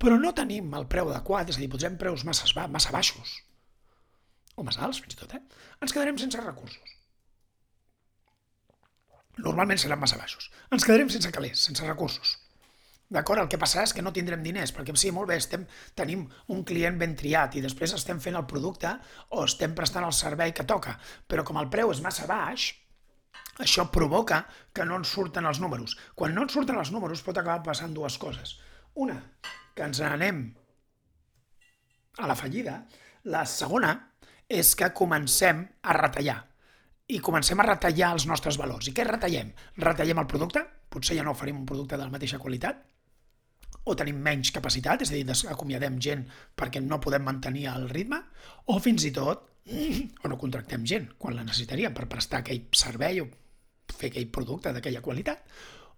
però 0.00 0.16
no 0.20 0.32
tenim 0.36 0.72
el 0.78 0.88
preu 0.90 1.10
adequat, 1.12 1.52
és 1.52 1.58
a 1.58 1.62
dir, 1.62 1.70
posem 1.72 1.98
preus 2.00 2.24
massa, 2.28 2.48
massa 2.72 2.92
baixos, 2.94 3.36
o 4.56 4.64
massa 4.66 4.86
alts 4.86 5.02
fins 5.04 5.16
i 5.16 5.20
tot, 5.20 5.36
eh? 5.36 5.66
ens 5.80 5.92
quedarem 5.92 6.18
sense 6.20 6.40
recursos. 6.40 6.96
Normalment 9.40 9.80
seran 9.80 10.00
massa 10.00 10.18
baixos. 10.20 10.50
Ens 10.74 10.84
quedarem 10.84 11.08
sense 11.12 11.30
calés, 11.32 11.60
sense 11.68 11.84
recursos. 11.86 12.36
D'acord? 13.10 13.42
El 13.42 13.48
que 13.50 13.58
passarà 13.58 13.82
és 13.88 13.94
que 13.96 14.02
no 14.06 14.12
tindrem 14.14 14.42
diners, 14.44 14.70
perquè 14.74 14.94
sí, 15.00 15.10
molt 15.14 15.30
bé, 15.32 15.38
estem, 15.40 15.64
tenim 15.98 16.28
un 16.54 16.60
client 16.66 16.98
ben 17.00 17.16
triat 17.18 17.56
i 17.58 17.62
després 17.64 17.94
estem 17.96 18.20
fent 18.22 18.38
el 18.38 18.46
producte 18.50 18.92
o 19.34 19.42
estem 19.46 19.74
prestant 19.74 20.06
el 20.06 20.14
servei 20.14 20.54
que 20.54 20.66
toca, 20.68 20.94
però 21.26 21.42
com 21.46 21.58
el 21.58 21.70
preu 21.72 21.90
és 21.90 22.02
massa 22.04 22.28
baix, 22.30 22.68
això 23.64 23.88
provoca 23.92 24.44
que 24.72 24.86
no 24.86 25.00
ens 25.00 25.10
surten 25.16 25.48
els 25.50 25.58
números. 25.60 25.96
Quan 26.14 26.36
no 26.36 26.46
ens 26.46 26.54
surten 26.54 26.78
els 26.78 26.92
números 26.94 27.24
pot 27.26 27.40
acabar 27.40 27.64
passant 27.66 27.96
dues 27.96 28.16
coses. 28.22 28.54
Una, 28.94 29.18
que 29.80 29.88
ens 29.88 30.02
anem 30.04 30.44
a 32.20 32.28
la 32.28 32.36
fallida. 32.36 32.82
La 33.32 33.46
segona 33.48 33.94
és 34.50 34.74
que 34.76 34.90
comencem 34.92 35.64
a 35.80 35.96
retallar. 35.96 36.36
I 37.10 37.18
comencem 37.24 37.58
a 37.58 37.66
retallar 37.66 38.12
els 38.14 38.26
nostres 38.28 38.58
valors. 38.60 38.90
I 38.90 38.94
què 38.94 39.06
retallem? 39.08 39.54
Retallem 39.80 40.20
el 40.20 40.28
producte, 40.30 40.62
potser 40.92 41.16
ja 41.16 41.24
no 41.24 41.32
oferim 41.32 41.62
un 41.62 41.66
producte 41.66 41.96
de 41.96 42.04
la 42.04 42.12
mateixa 42.12 42.38
qualitat, 42.42 42.84
o 43.88 43.96
tenim 43.96 44.20
menys 44.20 44.52
capacitat, 44.52 45.00
és 45.02 45.10
a 45.10 45.16
dir, 45.16 45.24
acomiadem 45.48 45.96
gent 46.04 46.26
perquè 46.54 46.82
no 46.84 47.00
podem 47.00 47.24
mantenir 47.24 47.66
el 47.72 47.88
ritme, 47.88 48.20
o 48.68 48.76
fins 48.84 49.08
i 49.08 49.14
tot, 49.16 49.48
o 49.70 50.28
no 50.28 50.38
contractem 50.38 50.84
gent 50.84 51.08
quan 51.18 51.38
la 51.38 51.46
necessitaríem 51.46 51.96
per 51.96 52.10
prestar 52.10 52.44
aquell 52.44 52.66
servei 52.76 53.22
o 53.22 53.28
fer 53.90 54.12
aquell 54.12 54.28
producte 54.30 54.74
d'aquella 54.76 55.02
qualitat, 55.02 55.46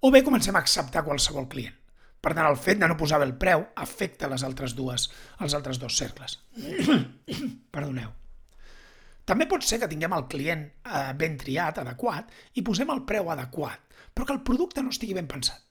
o 0.00 0.10
bé 0.14 0.22
comencem 0.22 0.54
a 0.54 0.62
acceptar 0.62 1.04
qualsevol 1.04 1.50
client. 1.50 1.81
Per 2.22 2.30
tant, 2.36 2.46
el 2.46 2.58
fet 2.60 2.78
de 2.78 2.86
no 2.86 2.96
posar 2.98 3.18
bé 3.18 3.26
el 3.26 3.34
preu 3.38 3.64
afecta 3.82 4.30
les 4.30 4.44
altres 4.46 4.76
dues, 4.78 5.08
els 5.42 5.54
altres 5.58 5.80
dos 5.82 5.96
cercles. 5.98 6.38
Perdoneu. 7.74 8.12
També 9.26 9.48
pot 9.50 9.66
ser 9.66 9.80
que 9.82 9.88
tinguem 9.90 10.14
el 10.14 10.28
client 10.30 10.62
eh, 10.68 11.10
ben 11.18 11.34
triat, 11.38 11.80
adequat, 11.82 12.30
i 12.58 12.64
posem 12.66 12.90
el 12.94 13.02
preu 13.08 13.30
adequat, 13.34 13.98
però 14.14 14.26
que 14.28 14.36
el 14.36 14.42
producte 14.46 14.82
no 14.82 14.94
estigui 14.94 15.18
ben 15.18 15.30
pensat. 15.30 15.62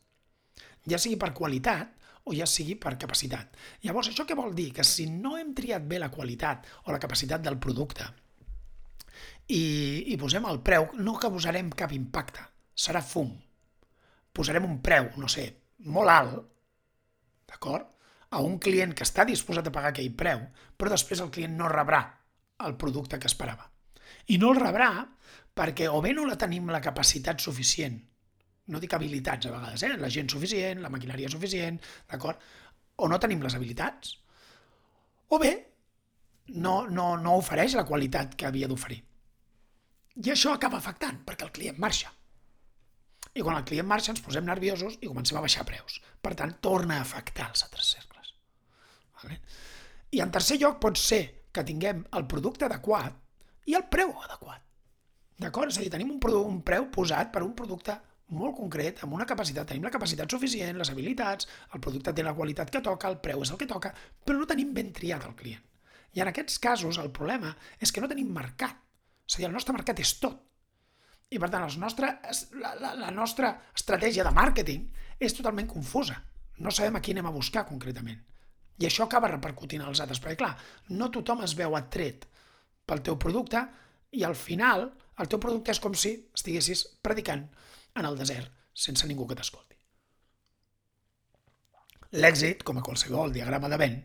Ja 0.91 0.99
sigui 0.99 1.19
per 1.19 1.31
qualitat 1.37 1.91
o 2.25 2.35
ja 2.35 2.47
sigui 2.47 2.75
per 2.79 2.97
capacitat. 2.99 3.55
Llavors, 3.85 4.11
això 4.11 4.25
què 4.27 4.35
vol 4.37 4.51
dir? 4.57 4.71
Que 4.75 4.85
si 4.87 5.07
no 5.11 5.37
hem 5.37 5.53
triat 5.57 5.87
bé 5.87 5.99
la 6.01 6.11
qualitat 6.13 6.67
o 6.85 6.91
la 6.91 6.99
capacitat 7.01 7.43
del 7.43 7.59
producte 7.61 8.07
i, 9.51 9.63
i 10.13 10.17
posem 10.19 10.45
el 10.47 10.61
preu, 10.65 10.87
no 10.99 11.17
causarem 11.19 11.71
cap 11.75 11.95
impacte, 11.95 12.43
serà 12.75 13.01
fum. 13.03 13.31
Posarem 14.31 14.67
un 14.67 14.79
preu, 14.83 15.09
no 15.19 15.27
sé, 15.31 15.47
molt 15.85 16.13
alt, 16.13 16.37
d'acord? 17.49 17.87
A 18.31 18.39
un 18.45 18.57
client 18.63 18.93
que 18.95 19.03
està 19.03 19.25
disposat 19.27 19.67
a 19.67 19.73
pagar 19.75 19.91
aquell 19.91 20.13
preu, 20.15 20.45
però 20.77 20.93
després 20.93 21.19
el 21.19 21.31
client 21.33 21.57
no 21.57 21.67
rebrà 21.71 22.01
el 22.65 22.77
producte 22.79 23.19
que 23.19 23.27
esperava. 23.27 23.67
I 24.31 24.37
no 24.39 24.53
el 24.53 24.61
rebrà 24.61 24.91
perquè 25.57 25.89
o 25.91 25.99
bé 26.03 26.13
no 26.15 26.25
la 26.27 26.37
tenim 26.39 26.69
la 26.71 26.81
capacitat 26.83 27.41
suficient, 27.43 27.97
no 28.71 28.79
dic 28.79 28.93
habilitats 28.95 29.49
a 29.49 29.51
vegades, 29.51 29.83
eh? 29.83 29.97
la 29.99 30.09
gent 30.13 30.29
suficient, 30.31 30.79
la 30.83 30.91
maquinària 30.93 31.29
suficient, 31.31 31.81
d'acord? 32.07 32.39
O 33.01 33.09
no 33.11 33.19
tenim 33.19 33.41
les 33.43 33.55
habilitats, 33.57 34.15
o 35.31 35.39
bé 35.41 35.51
no, 36.55 36.85
no, 36.87 37.15
no 37.17 37.37
ofereix 37.39 37.75
la 37.75 37.87
qualitat 37.87 38.35
que 38.37 38.47
havia 38.47 38.69
d'oferir. 38.71 39.01
I 40.21 40.31
això 40.33 40.53
acaba 40.55 40.79
afectant, 40.79 41.21
perquè 41.27 41.47
el 41.47 41.53
client 41.55 41.79
marxa. 41.79 42.11
I 43.33 43.43
quan 43.45 43.57
el 43.57 43.65
client 43.67 43.87
marxa 43.87 44.11
ens 44.13 44.23
posem 44.23 44.45
nerviosos 44.47 44.97
i 44.99 45.07
comencem 45.07 45.39
a 45.39 45.43
baixar 45.45 45.65
preus. 45.67 45.99
Per 46.21 46.33
tant, 46.37 46.57
torna 46.63 46.97
a 46.97 47.05
afectar 47.05 47.47
els 47.51 47.63
altres 47.67 47.93
cercles. 47.95 48.33
Vale? 49.21 49.39
I 50.11 50.19
en 50.23 50.31
tercer 50.35 50.59
lloc 50.59 50.81
pot 50.83 50.99
ser 50.99 51.21
que 51.55 51.63
tinguem 51.67 52.03
el 52.17 52.27
producte 52.31 52.67
adequat 52.67 53.15
i 53.71 53.77
el 53.77 53.87
preu 53.93 54.11
adequat. 54.25 54.63
D'acord? 55.41 55.71
És 55.71 55.79
a 55.79 55.85
dir, 55.85 55.91
tenim 55.93 56.11
un, 56.13 56.19
un 56.41 56.59
preu 56.65 56.87
posat 56.93 57.31
per 57.33 57.43
un 57.45 57.53
producte 57.57 57.95
molt 58.31 58.55
concret, 58.55 59.01
amb 59.03 59.15
una 59.17 59.27
capacitat, 59.27 59.67
tenim 59.67 59.87
la 59.87 59.91
capacitat 59.91 60.31
suficient, 60.31 60.77
les 60.79 60.91
habilitats, 60.91 61.47
el 61.75 61.81
producte 61.83 62.13
té 62.15 62.23
la 62.23 62.35
qualitat 62.37 62.71
que 62.71 62.83
toca, 62.83 63.09
el 63.11 63.19
preu 63.23 63.43
és 63.43 63.51
el 63.51 63.59
que 63.59 63.67
toca, 63.67 63.91
però 64.25 64.39
no 64.39 64.47
tenim 64.47 64.71
ben 64.75 64.93
triat 64.95 65.25
el 65.27 65.35
client. 65.39 65.63
I 66.15 66.23
en 66.23 66.31
aquests 66.31 66.59
casos 66.63 66.99
el 66.99 67.11
problema 67.15 67.51
és 67.79 67.91
que 67.91 68.03
no 68.03 68.09
tenim 68.11 68.31
mercat. 68.35 68.77
És 69.27 69.35
a 69.35 69.41
dir, 69.41 69.47
el 69.47 69.55
nostre 69.55 69.75
mercat 69.75 69.99
és 70.03 70.13
tot. 70.19 70.39
I 71.31 71.39
per 71.39 71.47
tant, 71.49 71.67
nostre, 71.79 72.09
la, 72.59 72.73
la, 72.79 72.91
la 72.99 73.11
nostra 73.15 73.53
estratègia 73.75 74.25
de 74.27 74.33
màrqueting 74.35 74.87
és 75.19 75.35
totalment 75.37 75.69
confusa. 75.69 76.17
No 76.59 76.73
sabem 76.75 76.97
a 76.97 77.01
qui 77.03 77.15
anem 77.15 77.29
a 77.29 77.33
buscar 77.35 77.63
concretament. 77.67 78.19
I 78.81 78.87
això 78.87 79.05
acaba 79.05 79.29
repercutint 79.31 79.83
als 79.85 80.01
altres, 80.03 80.19
perquè 80.19 80.39
clar, 80.41 80.55
no 80.97 81.11
tothom 81.13 81.43
es 81.45 81.53
veu 81.57 81.75
atret 81.77 82.25
pel 82.85 83.03
teu 83.05 83.17
producte 83.21 83.61
i 84.17 84.25
al 84.27 84.35
final 84.35 84.89
el 85.21 85.29
teu 85.31 85.39
producte 85.39 85.71
és 85.71 85.79
com 85.79 85.95
si 85.95 86.15
estiguessis 86.35 86.83
predicant 87.05 87.45
en 87.95 88.07
el 88.07 88.17
desert 88.17 88.51
sense 88.73 89.07
ningú 89.07 89.27
que 89.27 89.37
t'escolti. 89.37 89.77
L'èxit, 92.19 92.65
com 92.67 92.79
a 92.79 92.83
qualsevol 92.83 93.31
diagrama 93.31 93.69
de 93.71 93.77
vent, 93.79 93.99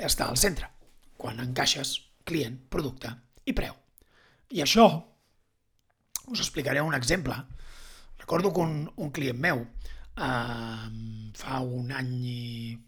està 0.00 0.26
al 0.26 0.38
centre, 0.40 0.66
quan 1.20 1.38
encaixes 1.42 1.94
client, 2.26 2.56
producte 2.72 3.12
i 3.46 3.54
preu. 3.54 3.76
I 4.50 4.64
això 4.64 4.88
us 6.30 6.40
explicaré 6.40 6.82
un 6.82 6.94
exemple. 6.94 7.36
Recordo 8.18 8.52
que 8.52 8.60
un, 8.60 8.84
un 8.96 9.10
client 9.10 9.38
meu 9.40 9.64
eh, 9.64 10.90
fa 11.40 11.60
un 11.60 11.90
any 11.96 12.12
i, 12.26 12.42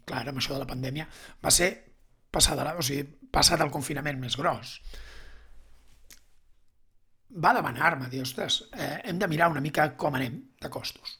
clar, 0.07 0.27
amb 0.29 0.41
això 0.41 0.55
de 0.55 0.61
la 0.63 0.69
pandèmia, 0.69 1.07
va 1.43 1.51
ser 1.53 1.71
passat, 2.33 2.61
o 2.77 2.85
sigui, 2.85 3.05
passat 3.33 3.61
el 3.65 3.73
confinament 3.73 4.19
més 4.21 4.37
gros. 4.39 4.77
Va 7.43 7.53
demanar-me, 7.57 8.09
dir, 8.11 8.21
ostres, 8.21 8.61
eh, 8.77 9.01
hem 9.09 9.19
de 9.19 9.29
mirar 9.29 9.49
una 9.51 9.61
mica 9.61 9.89
com 9.97 10.15
anem 10.15 10.39
de 10.61 10.69
costos, 10.73 11.17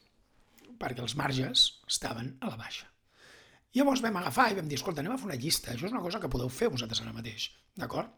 perquè 0.79 1.01
els 1.01 1.15
marges 1.17 1.67
estaven 1.89 2.35
a 2.41 2.51
la 2.51 2.59
baixa. 2.59 2.89
Llavors 3.73 4.03
vam 4.05 4.19
agafar 4.19 4.51
i 4.51 4.57
vam 4.59 4.67
dir, 4.69 4.77
escolta, 4.77 5.01
anem 5.01 5.15
a 5.15 5.17
fer 5.17 5.31
una 5.31 5.39
llista, 5.39 5.73
això 5.73 5.87
és 5.87 5.95
una 5.95 6.03
cosa 6.03 6.19
que 6.21 6.29
podeu 6.29 6.51
fer 6.53 6.69
vosaltres 6.69 7.01
ara 7.01 7.15
mateix, 7.15 7.47
d'acord? 7.79 8.11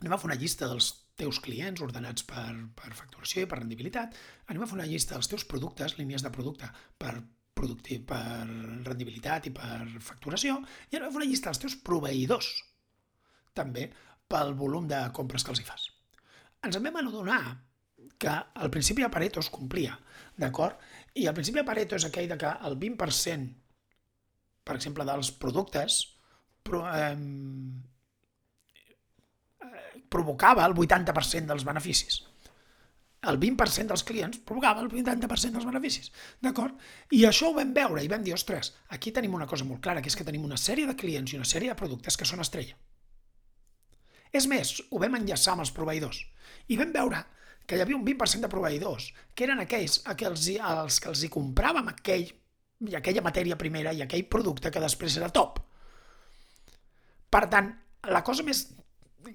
Anem 0.00 0.16
a 0.16 0.18
fer 0.18 0.30
una 0.30 0.38
llista 0.40 0.66
dels 0.66 0.90
teus 1.20 1.40
clients 1.44 1.82
ordenats 1.84 2.24
per, 2.28 2.48
per 2.76 2.90
facturació 2.96 3.44
i 3.44 3.50
per 3.50 3.60
rendibilitat, 3.60 4.16
anem 4.48 4.64
a 4.64 4.70
fer 4.70 4.78
una 4.78 4.88
llista 4.88 5.16
dels 5.16 5.30
teus 5.30 5.46
productes, 5.48 5.98
línies 6.00 6.24
de 6.24 6.32
producte 6.34 6.70
per 6.98 7.14
productiu, 7.60 8.02
per 8.08 8.46
rendibilitat 8.88 9.50
i 9.50 9.54
per 9.54 9.84
facturació, 10.04 10.58
i 10.90 10.96
anem 10.96 11.08
a 11.08 11.14
fer 11.14 11.22
una 11.22 11.30
llista 11.30 11.50
dels 11.50 11.62
teus 11.66 11.78
proveïdors, 11.86 12.50
també 13.56 13.90
pel 14.30 14.54
volum 14.56 14.86
de 14.88 15.00
compres 15.16 15.44
que 15.44 15.52
els 15.54 15.62
hi 15.62 15.68
fas. 15.68 15.88
Ens 16.64 16.76
en 16.76 16.86
vam 16.86 17.00
adonar 17.02 17.42
que 18.20 18.32
al 18.32 18.70
principi 18.72 19.04
de 19.04 19.12
Pareto 19.12 19.40
es 19.40 19.50
complia, 19.52 19.96
d'acord? 20.40 20.80
I 21.20 21.26
al 21.26 21.36
principi 21.36 21.60
de 21.60 21.68
Pareto 21.68 21.98
és 21.98 22.06
aquell 22.08 22.30
de 22.30 22.38
que 22.40 22.52
el 22.68 22.78
20% 22.80 23.60
per 24.64 24.76
exemple, 24.78 25.06
dels 25.08 25.32
productes, 25.42 26.00
pro, 26.62 26.84
eh, 26.94 27.16
provocava 30.10 30.66
el 30.66 30.74
80% 30.74 31.48
dels 31.48 31.64
beneficis. 31.64 32.20
El 33.30 33.36
20% 33.40 33.92
dels 33.92 34.04
clients 34.08 34.40
provocava 34.48 34.80
el 34.80 34.88
80% 34.88 35.52
dels 35.56 35.66
beneficis. 35.68 36.08
D'acord? 36.40 36.76
I 37.12 37.26
això 37.28 37.50
ho 37.50 37.56
vam 37.56 37.74
veure 37.76 38.04
i 38.04 38.08
vam 38.08 38.24
dir, 38.24 38.32
ostres, 38.36 38.72
aquí 38.96 39.12
tenim 39.12 39.34
una 39.36 39.48
cosa 39.48 39.66
molt 39.68 39.82
clara, 39.84 40.00
que 40.00 40.08
és 40.08 40.16
que 40.16 40.24
tenim 40.24 40.46
una 40.46 40.60
sèrie 40.60 40.88
de 40.88 40.96
clients 40.96 41.34
i 41.34 41.36
una 41.40 41.48
sèrie 41.48 41.68
de 41.68 41.76
productes 41.76 42.16
que 42.16 42.28
són 42.28 42.40
estrella. 42.40 42.78
És 44.32 44.46
més, 44.48 44.78
ho 44.88 45.02
vam 45.02 45.18
enllaçar 45.18 45.52
amb 45.52 45.66
els 45.66 45.74
proveïdors 45.74 46.22
i 46.70 46.78
vam 46.80 46.92
veure 46.94 47.20
que 47.66 47.76
hi 47.76 47.82
havia 47.84 47.98
un 47.98 48.06
20% 48.06 48.46
de 48.46 48.50
proveïdors 48.50 49.10
que 49.34 49.44
eren 49.46 49.60
aquells 49.62 50.00
que 50.16 50.26
els, 50.26 50.46
als 50.70 51.00
que 51.02 51.10
els 51.10 51.24
hi 51.26 51.30
compràvem 51.34 51.90
aquell 51.92 52.30
i 52.88 52.96
aquella 52.96 53.24
matèria 53.26 53.58
primera 53.60 53.92
i 53.92 54.00
aquell 54.02 54.24
producte 54.32 54.70
que 54.72 54.82
després 54.82 55.18
era 55.20 55.28
top. 55.34 55.60
Per 57.30 57.44
tant, 57.52 57.68
la 58.08 58.22
cosa 58.26 58.46
més 58.46 58.64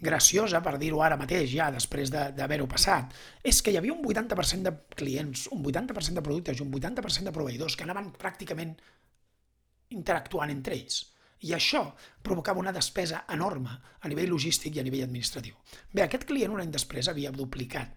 graciosa, 0.01 0.61
per 0.65 0.77
dir-ho 0.81 1.01
ara 1.03 1.17
mateix, 1.19 1.49
ja 1.53 1.69
després 1.73 2.11
d'haver-ho 2.11 2.67
passat, 2.69 3.13
és 3.43 3.61
que 3.61 3.73
hi 3.73 3.79
havia 3.79 3.93
un 3.93 4.03
80% 4.03 4.65
de 4.67 4.73
clients, 4.95 5.47
un 5.53 5.63
80% 5.63 6.19
de 6.19 6.23
productes 6.25 6.59
i 6.59 6.63
un 6.65 6.71
80% 6.73 7.29
de 7.29 7.35
proveïdors 7.35 7.75
que 7.75 7.85
anaven 7.87 8.11
pràcticament 8.19 8.75
interactuant 9.95 10.53
entre 10.53 10.75
ells. 10.77 11.03
I 11.45 11.53
això 11.53 11.83
provocava 12.23 12.61
una 12.61 12.73
despesa 12.73 13.25
enorme 13.29 13.75
a 13.75 14.09
nivell 14.09 14.31
logístic 14.33 14.75
i 14.75 14.81
a 14.81 14.85
nivell 14.87 15.05
administratiu. 15.05 15.57
Bé, 15.91 16.05
aquest 16.05 16.25
client 16.25 16.53
un 16.55 16.63
any 16.63 16.71
després 16.73 17.09
havia 17.11 17.33
duplicat 17.35 17.91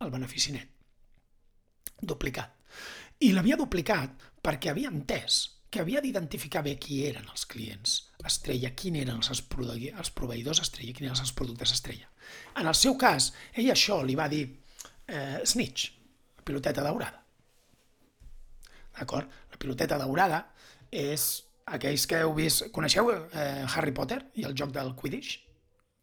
el 0.00 0.14
benefici 0.14 0.54
net. 0.54 0.70
Duplicat. 2.00 2.54
I 3.26 3.32
l'havia 3.34 3.58
duplicat 3.58 4.14
perquè 4.44 4.70
havia 4.70 4.92
entès 4.94 5.57
que 5.70 5.82
havia 5.82 6.00
d'identificar 6.00 6.62
bé 6.64 6.76
qui 6.80 7.02
eren 7.08 7.26
els 7.28 7.44
clients 7.48 7.98
estrella, 8.28 8.72
quin 8.76 8.96
eren 9.02 9.20
els, 9.20 9.30
els 9.30 10.12
proveïdors 10.16 10.62
estrella, 10.64 10.94
quins 10.96 11.10
eren 11.10 11.26
els 11.26 11.34
productes 11.36 11.74
estrella. 11.76 12.08
En 12.60 12.68
el 12.68 12.76
seu 12.76 12.96
cas, 13.00 13.32
ell 13.54 13.68
això 13.72 14.00
li 14.04 14.16
va 14.18 14.28
dir 14.32 14.44
eh, 14.48 15.40
snitch, 15.44 15.90
piloteta 16.44 16.84
daurada. 16.84 17.20
D'acord? 18.98 19.28
La 19.52 19.60
piloteta 19.60 19.98
daurada 20.00 20.40
és 20.90 21.28
aquells 21.68 22.06
que 22.08 22.22
heu 22.24 22.32
vist... 22.36 22.70
Coneixeu 22.74 23.12
eh, 23.12 23.66
Harry 23.68 23.92
Potter 23.94 24.22
i 24.40 24.48
el 24.48 24.56
joc 24.56 24.72
del 24.74 24.94
Quidditch? 24.98 25.36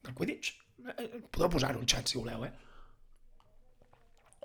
Del 0.06 0.16
Quidditch? 0.18 0.54
Eh, 0.94 1.10
podeu 1.34 1.50
posar-ho 1.58 1.82
al 1.82 1.90
xat 1.90 2.14
si 2.14 2.22
voleu, 2.22 2.46
eh? 2.46 2.54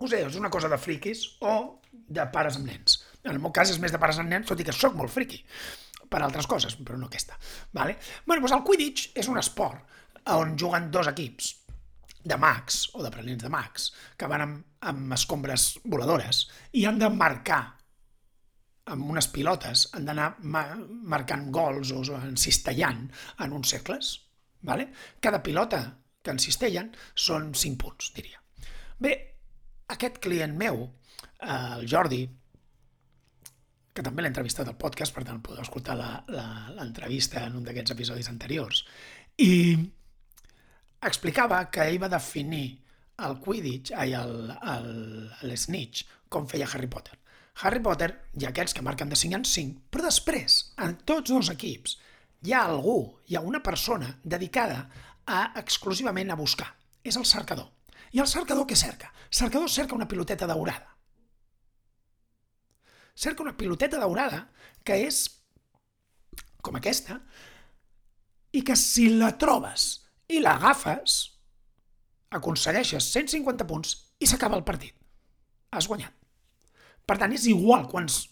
Us 0.01 0.15
sé, 0.15 0.23
és 0.25 0.37
una 0.41 0.49
cosa 0.49 0.69
de 0.73 0.79
friquis 0.81 1.27
o 1.45 1.55
de 1.93 2.25
pares 2.33 2.57
amb 2.57 2.71
nens. 2.71 3.00
En 3.25 3.35
el 3.35 3.41
meu 3.43 3.53
cas 3.53 3.73
és 3.73 3.81
més 3.83 3.93
de 3.93 4.01
pares 4.01 4.21
amb 4.23 4.33
nens, 4.33 4.49
tot 4.49 4.61
i 4.61 4.67
que 4.67 4.75
sóc 4.77 4.97
molt 4.97 5.13
friqui 5.13 5.43
per 6.11 6.23
altres 6.25 6.49
coses, 6.51 6.75
però 6.77 6.99
no 6.99 7.07
aquesta. 7.07 7.37
Vale? 7.77 7.99
Bueno, 8.27 8.43
doncs 8.43 8.57
el 8.57 8.65
Quidditch 8.67 9.19
és 9.21 9.29
un 9.31 9.39
esport 9.39 9.99
on 10.35 10.57
juguen 10.59 10.91
dos 10.93 11.09
equips 11.11 11.55
de 12.21 12.37
mags 12.37 12.83
o 12.95 13.03
d'aprenents 13.05 13.45
de 13.45 13.51
mags 13.53 13.91
que 14.19 14.29
van 14.29 14.45
amb, 14.45 14.65
amb 14.91 15.15
escombres 15.17 15.71
voladores 15.85 16.43
i 16.77 16.85
han 16.89 16.99
de 17.01 17.09
marcar 17.13 17.63
amb 18.91 19.07
unes 19.13 19.29
pilotes, 19.31 19.87
han 19.95 20.09
d'anar 20.09 20.33
ma 20.43 20.65
marcant 21.15 21.47
gols 21.55 21.93
o 21.95 22.03
encistellant 22.19 23.07
en 23.39 23.53
uns 23.55 23.71
cercles. 23.71 24.17
Vale? 24.67 24.91
Cada 25.23 25.41
pilota 25.45 25.81
que 26.21 26.35
encistellen 26.35 26.91
són 27.15 27.53
5 27.57 27.79
punts, 27.81 28.11
diria. 28.17 28.41
Bé, 29.01 29.15
aquest 29.95 30.19
client 30.21 30.57
meu, 30.59 30.83
eh, 30.85 31.77
el 31.79 31.87
Jordi, 31.89 32.25
que 34.01 34.09
també 34.09 34.25
l'he 34.25 34.33
entrevistat 34.33 34.69
al 34.71 34.79
podcast, 34.81 35.13
per 35.15 35.27
tant 35.29 35.43
podeu 35.45 35.61
escoltar 35.63 35.97
l'entrevista 36.01 37.45
en 37.45 37.59
un 37.61 37.67
d'aquests 37.67 37.93
episodis 37.95 38.31
anteriors, 38.33 38.85
i 39.37 39.53
explicava 41.09 41.63
que 41.73 41.85
ell 41.87 42.01
va 42.01 42.09
definir 42.13 42.65
el 43.27 43.37
Quidditch, 43.45 43.93
ai, 43.93 44.15
el, 44.17 44.53
el, 44.75 44.93
el 45.45 45.57
Snitch, 45.61 46.07
com 46.33 46.49
feia 46.49 46.69
Harry 46.73 46.89
Potter. 46.89 47.19
Harry 47.61 47.83
Potter 47.85 48.09
hi 48.39 48.47
ha 48.47 48.53
aquells 48.55 48.73
que 48.77 48.85
marquen 48.85 49.11
de 49.13 49.19
5 49.21 49.37
en 49.37 49.45
5, 49.45 49.83
però 49.93 50.07
després, 50.07 50.61
en 50.81 50.97
tots 51.09 51.33
dos 51.33 51.51
equips, 51.53 51.99
hi 52.47 52.55
ha 52.57 52.63
algú, 52.71 52.97
hi 53.29 53.37
ha 53.37 53.45
una 53.45 53.61
persona 53.65 54.15
dedicada 54.25 54.87
a 55.27 55.43
exclusivament 55.61 56.33
a 56.33 56.39
buscar. 56.41 56.71
És 57.05 57.17
el 57.21 57.29
cercador. 57.29 57.69
I 58.17 58.23
el 58.25 58.29
cercador 58.29 58.67
què 58.69 58.77
cerca? 58.77 59.13
El 59.29 59.37
cercador 59.43 59.69
cerca 59.71 59.97
una 59.97 60.09
piloteta 60.09 60.49
daurada. 60.49 60.97
Cerca 63.21 63.45
una 63.45 63.57
piloteta 63.57 64.01
daurada 64.01 64.47
que 64.87 64.97
és 65.05 65.27
com 66.65 66.79
aquesta 66.79 67.19
i 68.57 68.63
que 68.67 68.77
si 68.79 69.11
la 69.21 69.35
trobes 69.41 69.91
i 70.33 70.41
l'agafes 70.41 71.19
aconsegueixes 72.39 73.11
150 73.13 73.67
punts 73.69 73.95
i 74.23 74.29
s'acaba 74.31 74.57
el 74.57 74.65
partit. 74.65 74.95
Has 75.75 75.89
guanyat. 75.91 76.15
Per 77.07 77.17
tant, 77.19 77.33
és 77.35 77.47
igual 77.51 77.89
quants 77.91 78.23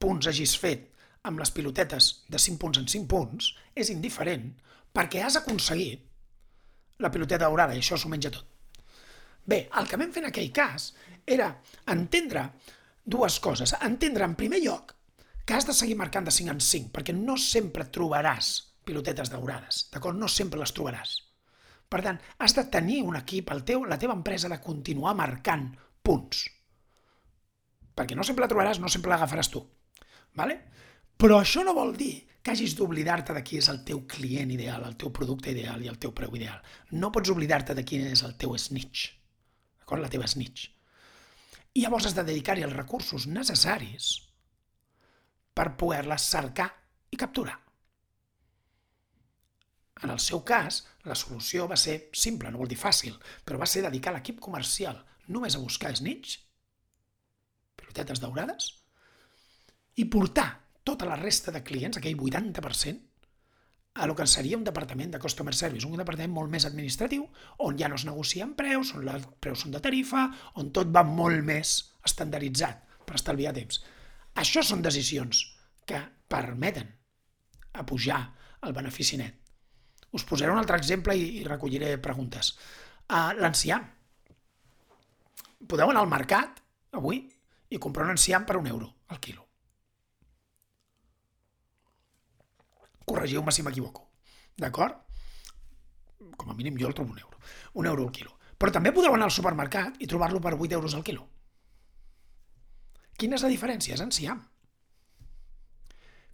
punts 0.00 0.28
hagis 0.30 0.54
fet 0.62 0.88
amb 1.26 1.40
les 1.42 1.50
pilotetes 1.50 2.10
de 2.30 2.38
5 2.38 2.60
punts 2.62 2.78
en 2.78 2.86
5 2.88 3.08
punts, 3.10 3.50
és 3.74 3.90
indiferent, 3.90 4.52
perquè 4.94 5.24
has 5.26 5.38
aconseguit 5.40 6.04
la 7.02 7.10
piloteta 7.12 7.44
daurada 7.44 7.74
i 7.74 7.82
això 7.82 7.98
s'ho 7.98 8.10
menja 8.12 8.30
tot. 8.32 8.46
Bé, 9.46 9.66
el 9.78 9.88
que 9.90 9.98
vam 9.98 10.12
fer 10.14 10.22
en 10.22 10.30
aquell 10.30 10.52
cas 10.54 10.92
era 11.26 11.50
entendre 11.92 12.46
dues 13.06 13.38
coses. 13.40 13.72
Entendre, 13.86 14.26
en 14.26 14.34
primer 14.38 14.60
lloc, 14.64 14.96
que 15.46 15.54
has 15.54 15.66
de 15.66 15.74
seguir 15.78 15.96
marcant 15.96 16.26
de 16.26 16.34
5 16.34 16.56
en 16.56 16.60
5, 16.60 16.90
perquè 16.92 17.14
no 17.14 17.38
sempre 17.38 17.86
trobaràs 17.94 18.50
pilotetes 18.86 19.30
daurades, 19.30 19.86
d'acord? 19.94 20.18
No 20.18 20.28
sempre 20.28 20.60
les 20.60 20.74
trobaràs. 20.74 21.14
Per 21.88 22.02
tant, 22.02 22.18
has 22.42 22.54
de 22.58 22.66
tenir 22.66 23.00
un 23.06 23.16
equip, 23.18 23.54
el 23.54 23.62
teu, 23.64 23.86
la 23.86 23.98
teva 23.98 24.18
empresa 24.18 24.50
de 24.50 24.60
continuar 24.60 25.14
marcant 25.14 25.70
punts 26.02 26.48
perquè 27.96 28.16
no 28.16 28.24
sempre 28.28 28.44
la 28.44 28.50
trobaràs, 28.52 28.78
no 28.82 28.92
sempre 28.92 29.12
l'agafaràs 29.12 29.50
tu. 29.50 29.62
Vale? 30.36 30.58
Però 31.16 31.40
això 31.40 31.64
no 31.64 31.74
vol 31.76 31.94
dir 31.96 32.14
que 32.44 32.52
hagis 32.52 32.76
d'oblidar-te 32.78 33.34
de 33.34 33.42
qui 33.42 33.58
és 33.58 33.70
el 33.72 33.80
teu 33.88 34.02
client 34.06 34.52
ideal, 34.52 34.84
el 34.84 34.98
teu 35.00 35.10
producte 35.16 35.50
ideal 35.50 35.82
i 35.82 35.88
el 35.90 35.96
teu 35.98 36.12
preu 36.14 36.36
ideal. 36.36 36.60
No 36.92 37.10
pots 37.14 37.32
oblidar-te 37.32 37.74
de 37.74 37.84
quin 37.88 38.04
és 38.12 38.22
el 38.26 38.36
teu 38.38 38.52
snitch, 38.60 39.08
d'acord? 39.80 40.04
La 40.04 40.12
teva 40.12 40.28
snitch. 40.28 40.68
I 41.76 41.82
llavors 41.84 42.08
has 42.08 42.16
de 42.16 42.24
dedicar-hi 42.24 42.64
els 42.64 42.76
recursos 42.76 43.26
necessaris 43.28 44.08
per 45.56 45.74
poder-la 45.80 46.16
cercar 46.20 46.70
i 47.12 47.20
capturar. 47.20 47.58
En 50.04 50.12
el 50.12 50.20
seu 50.20 50.42
cas, 50.44 50.82
la 51.08 51.16
solució 51.16 51.68
va 51.68 51.76
ser 51.80 52.10
simple, 52.12 52.50
no 52.52 52.60
vol 52.60 52.68
dir 52.68 52.80
fàcil, 52.80 53.14
però 53.44 53.60
va 53.60 53.68
ser 53.68 53.84
dedicar 53.84 54.12
l'equip 54.12 54.40
comercial 54.44 54.98
només 55.32 55.56
a 55.56 55.62
buscar 55.62 55.94
snitch 55.96 56.36
tetes 57.96 58.20
daurades, 58.22 58.70
i 59.96 60.04
portar 60.12 60.48
tota 60.86 61.08
la 61.08 61.16
resta 61.18 61.52
de 61.54 61.64
clients, 61.66 61.98
aquell 61.98 62.18
80%, 62.20 63.05
a 63.96 64.06
lo 64.06 64.14
que 64.14 64.26
seria 64.28 64.58
un 64.58 64.64
departament 64.64 65.14
de 65.14 65.20
customer 65.20 65.54
service, 65.54 65.86
un 65.88 65.96
departament 65.96 66.32
molt 66.32 66.52
més 66.52 66.66
administratiu, 66.68 67.24
on 67.64 67.78
ja 67.80 67.88
no 67.88 67.96
es 67.96 68.04
negocien 68.04 68.52
preus, 68.58 68.92
on 68.94 69.08
els 69.08 69.24
preus 69.40 69.64
són 69.64 69.72
de 69.72 69.80
tarifa, 69.80 70.26
on 70.60 70.70
tot 70.76 70.92
va 70.92 71.02
molt 71.06 71.40
més 71.44 71.76
estandarditzat 72.04 72.82
per 73.06 73.16
estalviar 73.16 73.54
temps. 73.56 73.80
Això 74.36 74.62
són 74.62 74.84
decisions 74.84 75.42
que 75.88 76.02
permeten 76.28 76.90
a 77.72 77.86
pujar 77.88 78.20
el 78.66 78.76
benefici 78.76 79.16
net. 79.20 79.40
Us 80.12 80.24
posaré 80.24 80.52
un 80.52 80.60
altre 80.60 80.76
exemple 80.76 81.16
i, 81.16 81.42
recolliré 81.44 81.96
preguntes. 82.02 82.52
Uh, 83.08 83.32
L'enciam. 83.40 83.84
Podeu 85.66 85.90
anar 85.90 86.04
al 86.04 86.12
mercat 86.12 86.60
avui 86.96 87.24
i 87.70 87.80
comprar 87.82 88.06
un 88.06 88.14
enciam 88.14 88.44
per 88.46 88.58
un 88.60 88.68
euro 88.70 88.92
al 89.08 89.20
quilo. 89.20 89.45
Corregiu-me 93.06 93.54
si 93.54 93.62
m'equivoco. 93.62 94.08
D'acord? 94.58 94.98
Com 96.36 96.50
a 96.50 96.56
mínim 96.58 96.76
jo 96.80 96.90
el 96.90 96.96
trobo 96.96 97.14
un 97.14 97.22
euro. 97.22 97.38
Un 97.74 97.86
euro 97.86 98.06
al 98.06 98.12
quilo. 98.12 98.34
Però 98.58 98.72
també 98.72 98.92
podeu 98.92 99.14
anar 99.14 99.28
al 99.28 99.34
supermercat 99.34 100.00
i 100.00 100.08
trobar-lo 100.10 100.40
per 100.42 100.54
8 100.56 100.74
euros 100.78 100.96
al 100.96 101.04
quilo. 101.04 101.26
Quina 103.16 103.36
és 103.36 103.44
la 103.44 103.52
diferència? 103.52 103.94
És 103.96 104.02
enciam. 104.04 104.40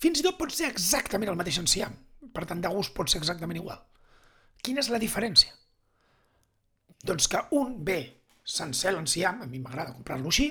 Fins 0.03 0.19
i 0.19 0.25
tot 0.27 0.39
pot 0.39 0.51
ser 0.55 0.71
exactament 0.71 1.31
el 1.31 1.39
mateix 1.39 1.61
enciam. 1.61 1.95
Per 2.33 2.47
tant, 2.49 2.63
de 2.63 2.71
gust 2.73 2.95
pot 2.97 3.11
ser 3.11 3.21
exactament 3.21 3.61
igual. 3.61 3.83
Quina 4.63 4.83
és 4.83 4.91
la 4.91 5.01
diferència? 5.03 5.53
Doncs 7.03 7.29
que 7.31 7.43
un 7.59 7.81
ve 7.87 8.01
sencer 8.45 8.93
l'enciam, 8.95 9.43
a 9.43 9.47
mi 9.47 9.61
m'agrada 9.63 9.95
comprar-lo 9.95 10.31
així, 10.31 10.49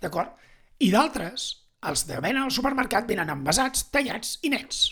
d'acord? 0.00 0.32
I 0.84 0.90
d'altres, 0.92 1.46
els 1.88 2.04
de 2.08 2.20
venen 2.20 2.44
al 2.44 2.52
supermercat 2.52 3.08
venen 3.08 3.32
envasats, 3.32 3.88
tallats 3.92 4.38
i 4.42 4.52
nets. 4.52 4.84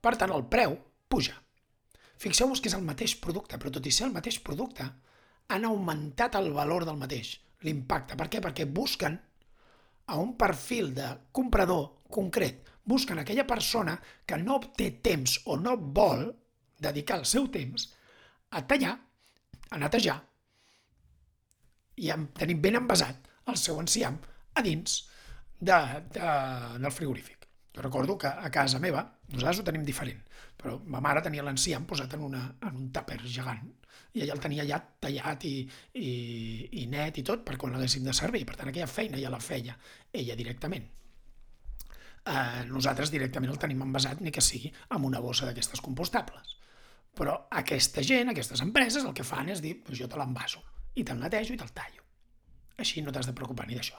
Per 0.00 0.14
tant, 0.16 0.32
el 0.34 0.46
preu 0.52 0.76
puja. 1.10 1.36
Fixeu-vos 2.20 2.60
que 2.60 2.68
és 2.68 2.76
el 2.76 2.84
mateix 2.84 3.16
producte, 3.20 3.58
però 3.58 3.72
tot 3.72 3.86
i 3.86 3.92
ser 3.94 4.06
el 4.08 4.14
mateix 4.16 4.40
producte, 4.44 4.86
han 5.50 5.66
augmentat 5.66 6.36
el 6.38 6.50
valor 6.54 6.84
del 6.88 6.98
mateix, 7.00 7.34
l'impacte. 7.66 8.16
Per 8.16 8.28
què? 8.28 8.42
Perquè 8.44 8.66
busquen 8.68 9.18
a 10.10 10.18
un 10.20 10.34
perfil 10.38 10.92
de 10.94 11.08
comprador 11.32 12.02
concret. 12.10 12.66
Busquen 12.84 13.20
aquella 13.22 13.46
persona 13.46 13.96
que 14.26 14.38
no 14.40 14.58
té 14.76 14.90
temps 15.04 15.38
o 15.46 15.56
no 15.60 15.76
vol 15.76 16.26
dedicar 16.80 17.20
el 17.20 17.28
seu 17.28 17.48
temps 17.52 17.90
a 18.50 18.64
tallar, 18.66 18.96
a 19.70 19.78
netejar, 19.78 20.18
i 22.00 22.08
tenim 22.38 22.60
ben 22.64 22.78
envasat 22.80 23.28
el 23.50 23.58
seu 23.60 23.80
enciam 23.82 24.16
a 24.54 24.62
dins 24.64 25.02
de, 25.60 25.76
de, 26.14 26.30
del 26.80 26.94
frigorífic. 26.96 27.39
Jo 27.74 27.82
recordo 27.82 28.18
que 28.18 28.26
a 28.26 28.50
casa 28.50 28.80
meva, 28.82 29.04
nosaltres 29.30 29.60
ho 29.62 29.66
tenim 29.66 29.84
diferent, 29.86 30.22
però 30.58 30.78
ma 30.90 31.02
mare 31.04 31.22
tenia 31.22 31.44
l'enciam 31.46 31.86
posat 31.86 32.16
en, 32.16 32.24
una, 32.26 32.42
en 32.66 32.80
un 32.80 32.88
tàper 32.94 33.20
gegant 33.24 33.68
i 34.14 34.24
ella 34.24 34.34
el 34.34 34.40
tenia 34.42 34.64
ja 34.66 34.78
tallat 34.80 35.44
i, 35.46 35.54
i, 35.94 36.10
i 36.82 36.86
net 36.90 37.20
i 37.20 37.24
tot 37.26 37.44
per 37.46 37.56
quan 37.60 37.76
l'haguéssim 37.76 38.02
de 38.06 38.14
servir. 38.16 38.42
Per 38.46 38.56
tant, 38.58 38.70
aquella 38.70 38.90
feina 38.90 39.20
ja 39.20 39.30
la 39.30 39.38
feia 39.42 39.76
ella 40.10 40.34
directament. 40.38 40.88
Eh, 42.30 42.64
nosaltres 42.68 43.12
directament 43.14 43.52
el 43.52 43.60
tenim 43.62 43.84
envasat, 43.86 44.20
ni 44.20 44.32
que 44.34 44.42
sigui 44.44 44.72
amb 44.96 45.06
una 45.06 45.22
bossa 45.22 45.46
d'aquestes 45.46 45.82
compostables. 45.84 46.56
Però 47.16 47.36
aquesta 47.62 48.02
gent, 48.06 48.32
aquestes 48.32 48.62
empreses, 48.66 49.06
el 49.06 49.14
que 49.14 49.26
fan 49.26 49.50
és 49.54 49.62
dir, 49.62 49.76
pues 49.84 49.98
jo 49.98 50.10
te 50.10 50.18
l'envaso 50.18 50.62
i 50.98 51.06
te'l 51.06 51.22
netejo 51.22 51.54
i 51.54 51.60
te'l 51.60 51.72
tallo. 51.74 52.02
Així 52.82 53.02
no 53.04 53.14
t'has 53.14 53.30
de 53.30 53.36
preocupar 53.36 53.68
ni 53.68 53.78
d'això. 53.78 53.98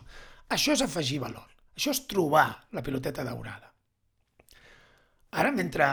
Això 0.52 0.76
és 0.76 0.84
afegir 0.84 1.22
valor. 1.24 1.48
Això 1.76 1.94
és 1.96 2.04
trobar 2.08 2.48
la 2.76 2.84
piloteta 2.84 3.24
daurada. 3.28 3.72
Ara, 5.32 5.52
mentre 5.56 5.88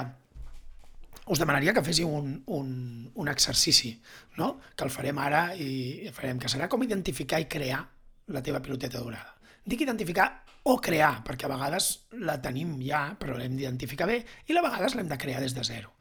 us 1.29 1.39
demanaria 1.39 1.75
que 1.77 1.85
féssiu 1.85 2.11
un, 2.11 2.33
un, 2.57 2.69
un 3.15 3.29
exercici, 3.29 3.93
no? 4.39 4.55
que 4.75 4.87
el 4.87 4.91
farem 4.91 5.19
ara 5.23 5.43
i 5.55 6.11
farem, 6.17 6.41
que 6.41 6.51
serà 6.51 6.69
com 6.73 6.83
identificar 6.83 7.41
i 7.43 7.49
crear 7.51 7.83
la 8.35 8.43
teva 8.45 8.63
piloteta 8.65 8.99
daurada. 8.99 9.37
Dic 9.69 9.85
identificar 9.85 10.29
o 10.69 10.79
crear, 10.85 11.21
perquè 11.25 11.47
a 11.47 11.53
vegades 11.53 11.91
la 12.25 12.39
tenim 12.45 12.79
ja, 12.83 13.03
però 13.21 13.37
l'hem 13.37 13.57
d'identificar 13.57 14.09
bé, 14.09 14.23
i 14.49 14.57
a 14.57 14.65
vegades 14.65 14.97
l'hem 14.97 15.09
de 15.09 15.21
crear 15.21 15.41
des 15.45 15.55
de 15.57 15.65
zero. 15.65 15.93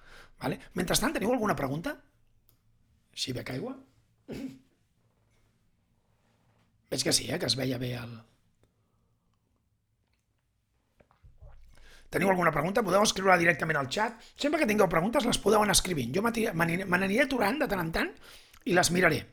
Vale? 0.41 0.59
Mentrestant, 0.77 1.13
teniu 1.15 1.33
alguna 1.33 1.55
pregunta? 1.57 1.95
Així 3.13 3.33
bec 3.35 3.51
aigua? 3.53 3.75
Veig 6.91 7.03
que 7.03 7.13
sí, 7.13 7.27
eh? 7.29 7.39
que 7.39 7.49
es 7.49 7.57
veia 7.59 7.79
bé 7.81 7.93
el... 7.99 8.17
Teniu 12.13 12.29
alguna 12.31 12.53
pregunta? 12.55 12.83
Podeu 12.85 13.03
escriure 13.03 13.37
directament 13.41 13.79
al 13.79 13.89
xat. 13.91 14.21
Sempre 14.35 14.61
que 14.61 14.69
tingueu 14.69 14.87
preguntes 14.91 15.25
les 15.27 15.39
podeu 15.43 15.63
anar 15.63 15.75
escrivint. 15.75 16.13
Jo 16.15 16.23
me 16.23 16.31
n'aniré 16.31 17.25
aturant 17.25 17.59
de 17.59 17.67
tant 17.67 17.83
en 17.83 17.91
tant 17.99 18.13
i 18.65 18.77
les 18.77 18.91
miraré. 18.95 19.23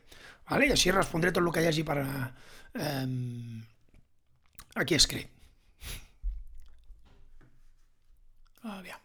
Vale? 0.49 0.67
I 0.67 0.75
així 0.75 0.91
respondré 0.91 1.31
tot 1.31 1.43
el 1.43 1.53
que 1.55 1.63
hi 1.63 1.69
hagi 1.71 1.85
per 1.87 1.97
eh, 2.03 3.07
aquí 4.83 4.99
escrit. 4.99 5.31
Aviam. 8.65 9.01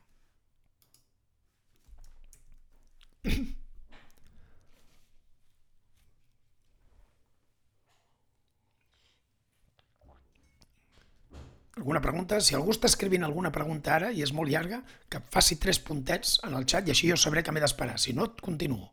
Alguna 11.81 12.03
pregunta? 12.05 12.37
Si 12.45 12.53
algú 12.53 12.75
està 12.75 12.91
escrivint 12.91 13.23
alguna 13.25 13.51
pregunta 13.57 13.95
ara 13.95 14.09
i 14.13 14.21
és 14.21 14.35
molt 14.37 14.53
llarga, 14.53 14.83
que 15.09 15.23
faci 15.33 15.57
tres 15.57 15.79
puntets 15.81 16.35
en 16.45 16.53
el 16.59 16.67
xat 16.69 16.89
i 16.89 16.93
així 16.93 17.09
jo 17.09 17.17
sabré 17.17 17.41
que 17.43 17.55
m'he 17.57 17.63
d'esperar. 17.63 17.95
Si 17.97 18.13
no, 18.13 18.27
continuo. 18.45 18.91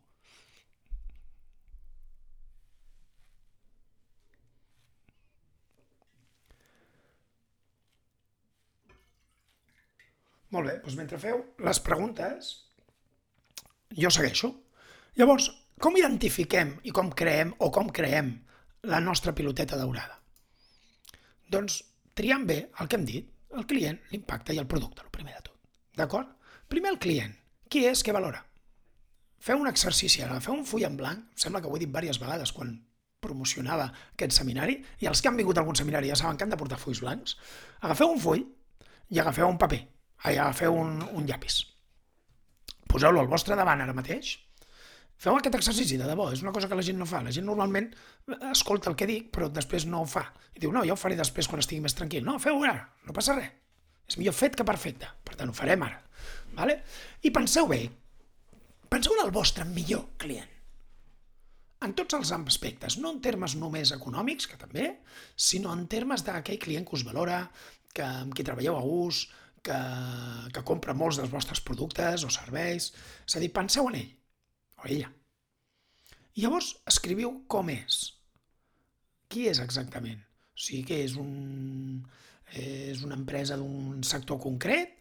Molt 10.56 10.70
bé, 10.70 10.78
doncs 10.80 10.96
mentre 10.96 11.20
feu 11.20 11.44
les 11.68 11.82
preguntes, 11.84 12.48
jo 13.92 14.08
segueixo. 14.16 14.54
Llavors, 15.20 15.50
com 15.76 16.00
identifiquem 16.00 16.72
i 16.88 16.96
com 16.96 17.12
creem 17.12 17.52
o 17.60 17.68
com 17.68 17.92
creem 18.00 18.32
la 18.88 19.04
nostra 19.04 19.36
piloteta 19.36 19.76
daurada? 19.76 20.16
Doncs 21.52 21.82
triant 22.18 22.44
bé 22.48 22.58
el 22.80 22.88
que 22.90 22.98
hem 22.98 23.06
dit, 23.06 23.30
el 23.54 23.66
client, 23.70 24.00
l'impacte 24.12 24.54
i 24.54 24.60
el 24.60 24.66
producte, 24.70 25.04
el 25.06 25.14
primer 25.14 25.36
de 25.36 25.44
tot. 25.48 25.56
D'acord? 25.98 26.34
Primer 26.68 26.92
el 26.94 27.00
client. 27.02 27.32
Qui 27.70 27.84
és? 27.88 28.02
Què 28.04 28.14
valora? 28.16 28.42
Feu 29.38 29.60
un 29.62 29.70
exercici 29.70 30.24
ara, 30.24 30.40
feu 30.42 30.56
un 30.56 30.66
full 30.66 30.84
en 30.88 30.96
blanc, 30.98 31.28
sembla 31.38 31.62
que 31.62 31.70
ho 31.70 31.76
he 31.76 31.82
dit 31.84 31.90
diverses 31.90 32.18
vegades 32.20 32.52
quan 32.52 32.74
promocionava 33.22 33.88
aquest 34.14 34.34
seminari, 34.34 34.78
i 35.02 35.08
els 35.10 35.22
que 35.22 35.30
han 35.30 35.38
vingut 35.38 35.58
a 35.58 35.62
algun 35.62 35.78
seminari 35.78 36.10
ja 36.10 36.18
saben 36.18 36.38
que 36.38 36.46
han 36.46 36.54
de 36.54 36.58
portar 36.58 36.78
fulls 36.82 37.02
blancs. 37.02 37.36
Agafeu 37.80 38.10
un 38.14 38.20
full 38.22 38.44
i 39.14 39.22
agafeu 39.22 39.48
un 39.50 39.58
paper, 39.58 39.80
ai, 40.24 40.36
agafeu 40.36 40.74
un, 40.74 40.98
un 41.14 41.26
llapis. 41.26 41.60
Poseu-lo 42.88 43.22
al 43.22 43.30
vostre 43.30 43.56
davant 43.58 43.82
ara 43.84 43.94
mateix, 43.94 44.34
Feu 45.18 45.34
aquest 45.34 45.56
exercici, 45.58 45.96
de 45.98 46.06
debò, 46.06 46.28
és 46.30 46.44
una 46.44 46.52
cosa 46.54 46.68
que 46.70 46.76
la 46.78 46.84
gent 46.86 46.98
no 47.00 47.06
fa. 47.08 47.18
La 47.26 47.32
gent 47.34 47.46
normalment 47.48 47.88
escolta 48.52 48.90
el 48.90 48.96
que 48.98 49.06
dic, 49.10 49.32
però 49.34 49.48
després 49.50 49.86
no 49.90 50.04
ho 50.04 50.06
fa. 50.06 50.22
I 50.54 50.62
diu, 50.62 50.70
no, 50.74 50.84
jo 50.86 50.94
ho 50.94 51.00
faré 51.00 51.16
després 51.18 51.48
quan 51.50 51.62
estigui 51.62 51.82
més 51.82 51.96
tranquil. 51.98 52.22
No, 52.26 52.36
feu-ho 52.42 52.62
ara, 52.62 52.84
no 53.06 53.14
passa 53.16 53.34
res. 53.34 53.48
És 54.08 54.16
millor 54.20 54.36
fet 54.38 54.54
que 54.56 54.66
perfecte. 54.68 55.08
Per 55.26 55.34
tant, 55.34 55.50
ho 55.50 55.56
farem 55.56 55.82
ara. 55.84 55.98
Vale? 56.54 56.78
I 57.26 57.32
penseu 57.34 57.66
bé, 57.70 57.80
penseu 58.88 59.16
en 59.16 59.24
el 59.24 59.34
vostre 59.34 59.66
millor 59.68 60.06
client. 60.22 60.54
En 61.82 61.94
tots 61.98 62.14
els 62.14 62.30
aspectes, 62.34 62.96
no 63.02 63.10
en 63.14 63.18
termes 63.22 63.56
només 63.58 63.90
econòmics, 63.94 64.46
que 64.50 64.58
també, 64.58 64.86
sinó 65.34 65.74
en 65.74 65.84
termes 65.90 66.22
d'aquell 66.26 66.62
client 66.62 66.86
que 66.86 66.94
us 66.94 67.04
valora, 67.06 67.42
que, 67.94 68.06
amb 68.06 68.38
qui 68.38 68.46
treballeu 68.46 68.78
a 68.78 68.86
gust, 68.86 69.34
que, 69.66 69.78
que 70.54 70.64
compra 70.66 70.94
molts 70.94 71.18
dels 71.18 71.34
vostres 71.34 71.62
productes 71.62 72.22
o 72.26 72.30
serveis. 72.30 72.92
És 73.26 73.36
a 73.36 73.42
dir, 73.42 73.50
penseu 73.54 73.90
en 73.90 73.98
ell 73.98 74.17
o 74.78 74.88
ella. 74.88 75.10
Llavors 76.38 76.76
escriviu 76.86 77.32
com 77.50 77.70
és. 77.72 77.98
Qui 79.28 79.48
és 79.50 79.58
exactament? 79.60 80.20
O 80.22 80.60
sigui, 80.62 80.84
que 80.86 81.00
és, 81.04 81.16
un, 81.18 82.04
és 82.54 83.02
una 83.06 83.18
empresa 83.18 83.58
d'un 83.58 84.04
sector 84.06 84.38
concret? 84.42 84.94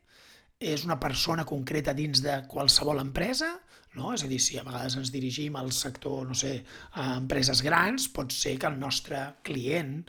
És 0.57 0.87
una 0.87 0.97
persona 0.97 1.45
concreta 1.45 1.93
dins 1.93 2.23
de 2.25 2.39
qualsevol 2.49 3.03
empresa? 3.03 3.51
No? 3.97 4.11
És 4.13 4.23
a 4.25 4.29
dir, 4.29 4.39
si 4.41 4.57
a 4.57 4.65
vegades 4.65 4.97
ens 4.97 5.11
dirigim 5.13 5.55
al 5.57 5.69
sector, 5.73 6.25
no 6.27 6.35
sé, 6.37 6.55
a 6.97 7.05
empreses 7.19 7.61
grans, 7.65 8.09
pot 8.13 8.33
ser 8.33 8.55
que 8.61 8.69
el 8.69 8.79
nostre 8.81 9.21
client 9.45 9.99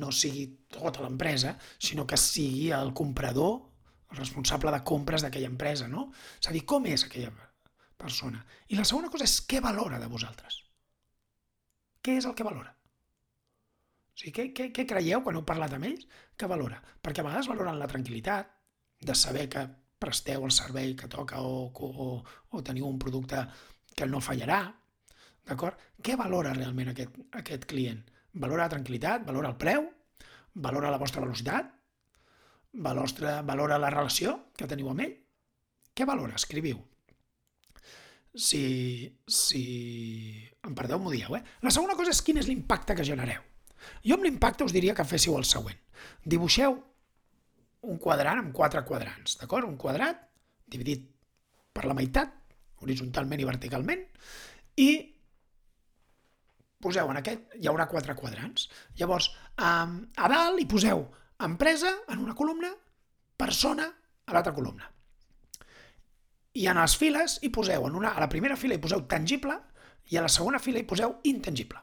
no 0.00 0.12
sigui 0.12 0.46
tota 0.72 1.04
l'empresa, 1.04 1.54
sinó 1.78 2.06
que 2.08 2.16
sigui 2.20 2.70
el 2.76 2.92
comprador, 2.96 3.60
el 4.10 4.20
responsable 4.20 4.72
de 4.72 4.82
compres 4.88 5.24
d'aquella 5.24 5.52
empresa, 5.52 5.88
no? 5.88 6.08
És 6.40 6.48
a 6.48 6.56
dir, 6.56 6.64
com 6.68 6.88
és 6.88 7.04
aquella 7.04 7.32
persona. 7.98 8.44
I 8.70 8.78
la 8.78 8.86
segona 8.88 9.10
cosa 9.12 9.26
és 9.26 9.38
què 9.50 9.60
valora 9.64 9.98
de 10.00 10.08
vosaltres. 10.10 10.62
Què 12.02 12.16
és 12.20 12.28
el 12.28 12.36
que 12.38 12.46
valora? 12.46 12.70
O 12.72 14.20
sigui, 14.20 14.32
què, 14.34 14.46
què, 14.54 14.68
què 14.74 14.86
creieu 14.88 15.22
quan 15.22 15.36
heu 15.38 15.44
parlat 15.46 15.74
amb 15.76 15.90
ells? 15.90 16.06
Què 16.38 16.48
valora? 16.50 16.78
Perquè 17.02 17.22
a 17.22 17.26
vegades 17.26 17.50
valoren 17.50 17.78
la 17.78 17.90
tranquil·litat 17.90 18.50
de 19.08 19.14
saber 19.14 19.46
que 19.50 19.66
presteu 19.98 20.46
el 20.46 20.54
servei 20.54 20.94
que 20.98 21.10
toca 21.10 21.42
o, 21.42 21.68
o, 21.74 22.10
o 22.50 22.62
teniu 22.66 22.88
un 22.88 22.98
producte 23.02 23.42
que 23.94 24.06
no 24.06 24.22
fallarà. 24.22 24.60
D'acord? 25.48 25.78
Què 26.02 26.14
valora 26.18 26.54
realment 26.54 26.92
aquest, 26.92 27.18
aquest 27.40 27.66
client? 27.70 28.04
Valora 28.34 28.66
la 28.66 28.74
tranquil·litat? 28.74 29.26
Valora 29.26 29.50
el 29.52 29.58
preu? 29.58 29.88
Valora 30.54 30.92
la 30.94 31.00
vostra 31.02 31.22
velocitat? 31.24 31.74
Valora, 32.84 33.40
valora 33.42 33.78
la 33.80 33.90
relació 33.90 34.36
que 34.54 34.70
teniu 34.70 34.90
amb 34.92 35.02
ell? 35.06 35.16
Què 35.94 36.06
valora? 36.06 36.38
Escriviu 36.38 36.78
si, 38.34 39.18
si... 39.26 39.62
Em 40.66 40.74
perdeu, 40.76 41.00
m'ho 41.00 41.12
dieu, 41.12 41.36
eh? 41.36 41.42
La 41.64 41.72
segona 41.74 41.96
cosa 41.98 42.12
és 42.14 42.22
quin 42.24 42.40
és 42.40 42.48
l'impacte 42.48 42.96
que 42.96 43.06
genereu. 43.06 43.42
Jo 44.04 44.18
amb 44.18 44.26
l'impacte 44.26 44.66
us 44.66 44.74
diria 44.74 44.94
que 44.96 45.06
féssiu 45.08 45.36
el 45.38 45.46
següent. 45.48 45.78
Dibuixeu 46.24 46.76
un 47.88 48.00
quadrant 48.02 48.42
amb 48.42 48.54
quatre 48.54 48.82
quadrants, 48.84 49.38
d'acord? 49.40 49.68
Un 49.68 49.78
quadrat 49.80 50.24
dividit 50.68 51.06
per 51.72 51.86
la 51.86 51.96
meitat, 51.96 52.34
horitzontalment 52.82 53.40
i 53.40 53.46
verticalment, 53.48 54.02
i 54.82 54.90
poseu 56.82 57.10
en 57.10 57.20
aquest, 57.20 57.56
hi 57.58 57.70
haurà 57.70 57.88
quatre 57.90 58.14
quadrants. 58.18 58.68
Llavors, 58.98 59.30
a 59.56 60.28
dalt 60.30 60.60
hi 60.60 60.68
poseu 60.70 61.06
empresa 61.46 61.94
en 62.12 62.22
una 62.26 62.36
columna, 62.38 62.70
persona 63.38 63.86
a 64.26 64.34
l'altra 64.34 64.54
columna 64.54 64.90
i 66.58 66.66
en 66.66 66.80
les 66.80 66.96
files 66.98 67.38
hi 67.42 67.52
poseu, 67.54 67.86
en 67.86 67.94
una, 67.94 68.14
a 68.16 68.22
la 68.24 68.30
primera 68.30 68.56
fila 68.58 68.74
hi 68.74 68.82
poseu 68.82 69.04
tangible 69.10 69.54
i 70.10 70.18
a 70.18 70.24
la 70.24 70.32
segona 70.32 70.58
fila 70.58 70.80
hi 70.80 70.86
poseu 70.88 71.18
intangible. 71.30 71.78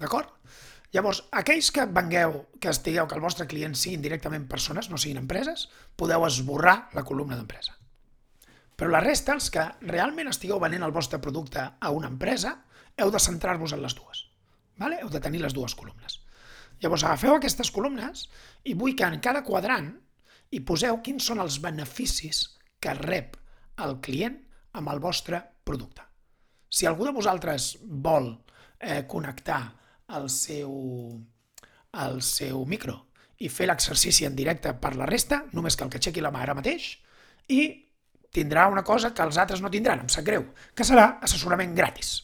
D'acord? 0.00 0.30
Llavors, 0.92 1.22
aquells 1.40 1.70
que 1.72 1.84
vengueu, 1.88 2.34
que 2.60 2.72
estigueu, 2.72 3.06
que 3.08 3.16
el 3.16 3.24
vostre 3.24 3.46
client 3.48 3.74
siguin 3.78 4.02
directament 4.04 4.44
persones, 4.48 4.90
no 4.92 5.00
siguin 5.00 5.22
empreses, 5.22 5.66
podeu 5.96 6.24
esborrar 6.26 6.90
la 6.96 7.04
columna 7.08 7.38
d'empresa. 7.38 7.76
Però 8.76 8.90
la 8.92 9.00
resta, 9.04 9.36
els 9.36 9.48
que 9.52 9.64
realment 9.88 10.28
estigueu 10.28 10.60
venent 10.60 10.84
el 10.84 10.92
vostre 10.92 11.20
producte 11.20 11.64
a 11.64 11.92
una 11.96 12.10
empresa, 12.12 12.58
heu 12.96 13.12
de 13.12 13.20
centrar-vos 13.20 13.72
en 13.72 13.84
les 13.84 13.96
dues. 13.96 14.26
Vale? 14.80 15.00
Heu 15.00 15.12
de 15.12 15.20
tenir 15.20 15.40
les 15.40 15.56
dues 15.56 15.76
columnes. 15.76 16.20
Llavors, 16.82 17.04
agafeu 17.04 17.36
aquestes 17.36 17.70
columnes 17.72 18.26
i 18.64 18.74
vull 18.74 18.96
que 18.96 19.08
en 19.08 19.20
cada 19.24 19.44
quadrant 19.46 19.92
hi 20.52 20.64
poseu 20.66 21.00
quins 21.04 21.28
són 21.30 21.40
els 21.40 21.60
beneficis 21.62 22.46
que 22.82 22.96
rep 22.98 23.38
el 23.84 24.00
client 24.04 24.38
amb 24.78 24.88
el 24.92 25.00
vostre 25.00 25.40
producte. 25.64 26.02
Si 26.72 26.86
algú 26.86 27.04
de 27.04 27.12
vosaltres 27.12 27.76
vol 27.82 28.32
eh, 28.78 29.04
connectar 29.08 29.62
el 30.16 30.28
seu, 30.32 30.72
el 32.04 32.22
seu 32.24 32.64
micro 32.66 32.96
i 33.42 33.48
fer 33.52 33.66
l'exercici 33.68 34.26
en 34.28 34.36
directe 34.36 34.72
per 34.80 34.94
la 34.96 35.08
resta, 35.08 35.42
només 35.52 35.76
cal 35.76 35.90
que 35.90 35.98
aixequi 36.00 36.22
la 36.24 36.32
mà 36.32 36.42
ara 36.44 36.56
mateix 36.56 36.94
i 37.52 37.60
tindrà 38.32 38.68
una 38.72 38.84
cosa 38.86 39.12
que 39.12 39.22
els 39.26 39.36
altres 39.38 39.60
no 39.60 39.70
tindran, 39.70 40.00
em 40.04 40.08
sap 40.12 40.24
greu, 40.24 40.46
que 40.74 40.86
serà 40.88 41.18
assessorament 41.26 41.74
gratis. 41.76 42.14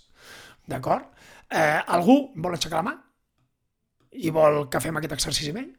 D'acord? 0.68 1.04
Eh, 1.48 1.80
algú 1.96 2.32
vol 2.36 2.56
aixecar 2.56 2.80
la 2.80 2.90
mà 2.90 2.94
i 4.24 4.30
vol 4.32 4.68
que 4.72 4.80
fem 4.84 4.96
aquest 5.00 5.16
exercici 5.18 5.52
amb 5.52 5.60
ell? 5.64 5.72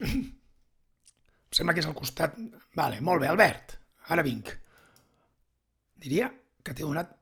sembla 1.60 1.76
que 1.76 1.82
és 1.84 1.88
al 1.90 1.96
costat... 1.96 2.36
Vale, 2.78 3.02
molt 3.04 3.20
bé, 3.20 3.28
Albert, 3.28 3.76
ara 4.14 4.24
vinc. 4.24 4.48
Diria 6.00 6.30
que 6.64 6.72
t'he 6.72 6.86
donat... 6.86 7.12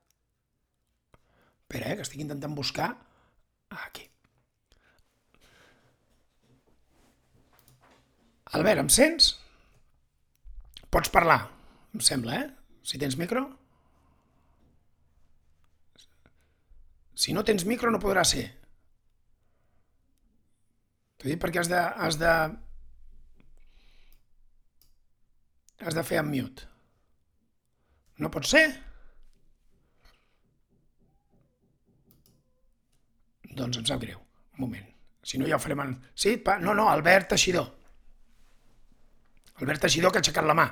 Espera, 1.66 1.90
eh, 1.90 1.96
que 1.98 2.06
estic 2.06 2.22
intentant 2.22 2.54
buscar... 2.56 2.92
Aquí. 3.74 4.06
Albert, 8.56 8.84
em 8.84 8.92
sents? 8.94 9.32
Pots 10.88 11.10
parlar, 11.12 11.40
em 11.92 12.04
sembla, 12.04 12.38
eh? 12.38 12.46
Si 12.86 13.00
tens 13.02 13.18
micro. 13.20 13.42
Si 17.18 17.34
no 17.36 17.42
tens 17.44 17.66
micro 17.68 17.90
no 17.92 18.00
podrà 18.00 18.22
ser. 18.24 18.46
T'ho 21.18 21.28
dic 21.28 21.42
perquè 21.42 21.60
has 21.60 21.68
de, 21.74 21.82
has 22.06 22.22
de... 22.22 22.32
Has 25.78 25.94
de 25.94 26.04
fer 26.04 26.18
en 26.22 26.30
mute. 26.30 26.66
No 28.18 28.30
pot 28.34 28.46
ser? 28.50 28.64
Doncs 33.58 33.78
em 33.80 33.86
sap 33.86 34.02
greu. 34.02 34.18
Un 34.56 34.64
moment. 34.66 34.88
Si 35.22 35.38
no 35.38 35.46
ja 35.46 35.58
ho 35.58 35.62
farem 35.62 35.84
en... 35.84 35.94
Sí? 36.14 36.36
Pa... 36.42 36.58
No, 36.62 36.74
no, 36.74 36.88
Albert 36.90 37.30
Teixidor. 37.34 37.68
Albert 39.58 39.86
Teixidor 39.86 40.14
que 40.14 40.20
ha 40.20 40.24
aixecat 40.24 40.46
la 40.46 40.56
mà. 40.58 40.66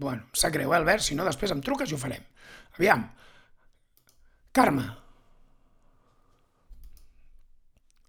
Bueno, 0.00 0.30
sap 0.32 0.54
greu, 0.54 0.70
eh, 0.72 0.78
Albert? 0.78 1.04
Si 1.06 1.18
no, 1.18 1.26
després 1.26 1.52
em 1.54 1.62
truques 1.64 1.90
i 1.90 1.96
ho 1.96 2.00
farem. 2.00 2.22
Aviam. 2.78 3.04
Carme. 4.56 4.86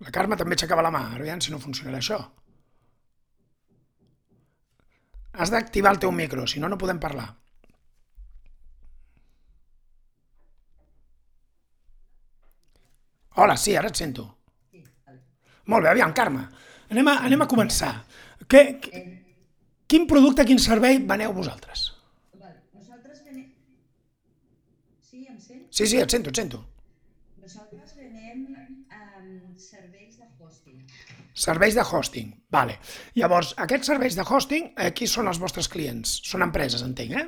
La 0.02 0.14
Carme 0.14 0.38
també 0.38 0.58
aixecava 0.58 0.86
la 0.86 0.94
mà. 0.94 1.04
Aviam 1.18 1.42
si 1.42 1.54
no 1.54 1.62
funcionarà 1.62 2.00
això. 2.02 2.22
Has 5.34 5.52
d'activar 5.54 5.94
el 5.96 6.00
teu 6.00 6.12
micro, 6.12 6.46
si 6.48 6.60
no, 6.60 6.68
no 6.70 6.78
podem 6.78 7.00
parlar. 7.00 7.30
Hola, 13.40 13.56
sí, 13.56 13.76
ara 13.80 13.88
et 13.88 13.96
sento. 13.96 14.26
Molt 15.72 15.86
bé, 15.86 15.92
aviam, 15.94 16.12
Carme. 16.14 16.44
Anem 16.92 17.08
a, 17.08 17.14
anem 17.30 17.46
a 17.46 17.48
començar. 17.48 17.94
Què, 18.52 18.64
quin 19.88 20.08
producte, 20.10 20.44
quin 20.50 20.60
servei 20.60 21.00
veneu 21.14 21.32
vosaltres? 21.38 21.86
Nosaltres 22.76 23.24
venem... 23.24 23.48
Sí, 25.00 25.24
em 25.30 25.40
sent? 25.40 25.64
Sí, 25.72 25.88
sí, 25.88 26.02
et 26.04 26.12
sento, 26.12 26.34
et 26.34 26.42
sento. 26.44 26.60
Nosaltres 27.40 27.96
venem 27.96 28.44
um, 28.52 29.56
serveis 29.56 30.20
de 30.20 30.28
hosting. 30.42 30.84
Serveis 31.34 31.76
de 31.76 31.84
hosting, 31.84 32.32
vale. 32.52 32.78
Llavors, 33.16 33.54
aquests 33.64 33.88
serveis 33.88 34.18
de 34.18 34.26
hosting, 34.28 34.74
eh, 34.76 34.92
qui 34.92 35.08
són 35.08 35.32
els 35.32 35.40
vostres 35.40 35.70
clients? 35.72 36.18
Són 36.28 36.44
empreses, 36.44 36.84
entenc, 36.84 37.16
eh? 37.16 37.24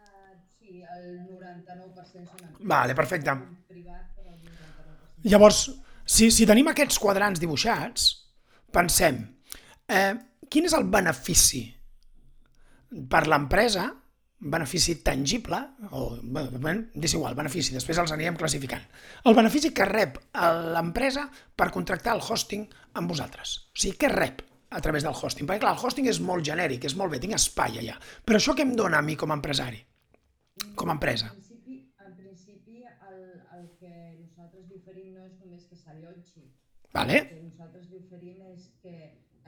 Uh, 0.00 0.38
sí, 0.56 0.80
el 0.80 1.04
99% 1.28 2.24
són 2.24 2.40
empreses. 2.40 2.66
Vale, 2.72 2.96
perfecte. 2.96 3.34
Un 3.36 3.58
privat, 3.68 4.08
però 4.16 4.32
el 4.32 4.40
99%. 4.40 5.28
Llavors, 5.28 5.60
si, 6.06 6.30
si 6.32 6.48
tenim 6.48 6.72
aquests 6.72 6.98
quadrants 7.02 7.42
dibuixats, 7.42 8.08
pensem, 8.72 9.20
eh, 9.90 10.14
quin 10.48 10.70
és 10.70 10.76
el 10.78 10.88
benefici 10.90 11.66
per 13.10 13.26
l'empresa, 13.28 13.90
benefici 14.40 14.96
tangible, 15.04 15.58
o, 15.92 16.16
bé, 16.22 16.74
és 16.96 17.14
igual, 17.14 17.36
benefici, 17.36 17.74
després 17.76 17.98
els 18.00 18.12
anirem 18.14 18.38
classificant. 18.40 18.86
El 19.28 19.36
benefici 19.36 19.72
que 19.76 19.84
rep 19.88 20.16
l'empresa 20.74 21.26
per 21.56 21.68
contractar 21.74 22.14
el 22.16 22.24
hosting 22.24 22.64
amb 22.96 23.12
vosaltres. 23.12 23.56
O 23.68 23.82
sigui, 23.82 23.98
què 24.00 24.08
rep 24.12 24.40
a 24.70 24.80
través 24.80 25.04
del 25.04 25.14
hosting? 25.14 25.48
Perquè 25.48 25.60
clar, 25.66 25.74
el 25.76 25.84
hosting 25.84 26.08
és 26.08 26.22
molt 26.24 26.46
genèric, 26.46 26.88
és 26.88 26.96
molt 26.96 27.12
bé, 27.12 27.20
tinc 27.20 27.36
espai 27.36 27.82
allà. 27.82 27.98
Però 28.24 28.40
això 28.40 28.56
què 28.56 28.64
em 28.64 28.74
dona 28.78 29.02
a 29.02 29.04
mi 29.04 29.18
com 29.20 29.30
a 29.30 29.36
empresari? 29.36 29.84
Com 30.74 30.88
a 30.88 30.96
empresa? 30.96 31.34
En 31.34 31.36
principi, 31.36 31.78
en 32.00 32.16
principi 32.16 32.84
el, 32.88 33.22
el 33.58 33.68
que 33.76 33.94
nosaltres 34.24 34.66
li 34.70 34.80
oferim 34.80 35.14
no 35.18 35.28
és 35.28 35.36
només 35.44 35.68
que 35.68 35.76
s'allotgi. 35.76 36.48
Vale? 36.96 37.20
El 37.20 37.28
que 37.28 37.42
nosaltres 37.44 37.88
li 37.92 38.00
oferim 38.00 38.40
és 38.54 38.70
que 38.80 38.96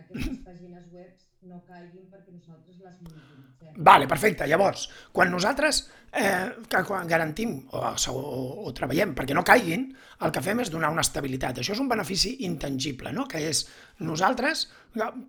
aquestes 0.05 0.43
pàgines 0.45 0.88
web 0.93 1.16
no 1.49 1.59
caiguin 1.66 2.05
perquè 2.11 2.30
nosaltres 2.30 2.78
les 2.78 2.99
monitoritzem. 3.03 3.82
Vale, 3.82 4.07
perfecte. 4.11 4.47
Llavors, 4.47 4.84
quan 5.14 5.32
nosaltres 5.32 5.80
eh, 6.12 6.53
que 6.68 6.82
quan 6.86 7.09
garantim 7.09 7.57
o, 7.72 7.80
o, 8.12 8.14
o 8.68 8.72
treballem 8.76 9.14
perquè 9.16 9.34
no 9.34 9.45
caiguin, 9.47 9.88
el 10.22 10.32
que 10.34 10.43
fem 10.45 10.62
és 10.62 10.70
donar 10.70 10.93
una 10.95 11.03
estabilitat. 11.03 11.59
Això 11.59 11.74
és 11.74 11.82
un 11.82 11.90
benefici 11.90 12.36
intangible, 12.47 13.12
no? 13.16 13.26
que 13.30 13.43
és 13.49 13.64
nosaltres, 14.07 14.68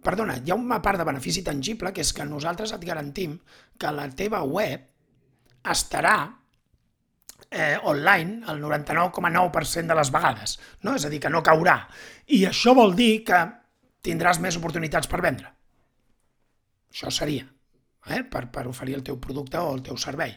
perdona, 0.06 0.38
hi 0.38 0.54
ha 0.54 0.60
una 0.60 0.82
part 0.86 1.02
de 1.02 1.08
benefici 1.08 1.44
tangible 1.46 1.94
que 1.96 2.06
és 2.06 2.14
que 2.14 2.28
nosaltres 2.30 2.76
et 2.76 2.86
garantim 2.86 3.40
que 3.80 3.96
la 3.96 4.06
teva 4.14 4.44
web 4.46 4.86
estarà 5.74 6.18
eh, 7.50 7.80
online 7.90 8.44
el 8.52 8.62
99,9% 8.62 9.90
de 9.90 9.98
les 9.98 10.14
vegades, 10.14 10.60
no? 10.84 10.94
és 11.00 11.08
a 11.08 11.12
dir, 11.14 11.24
que 11.24 11.34
no 11.34 11.42
caurà. 11.46 11.80
I 12.28 12.46
això 12.52 12.76
vol 12.78 12.94
dir 13.00 13.24
que 13.26 13.44
tindràs 14.04 14.44
més 14.44 14.60
oportunitats 14.60 15.08
per 15.10 15.24
vendre. 15.24 15.50
Això 16.94 17.10
seria, 17.12 17.48
eh? 18.06 18.22
per, 18.30 18.46
per 18.54 18.68
oferir 18.70 19.00
el 19.00 19.04
teu 19.06 19.18
producte 19.22 19.58
o 19.58 19.74
el 19.74 19.82
teu 19.86 19.98
servei. 19.98 20.36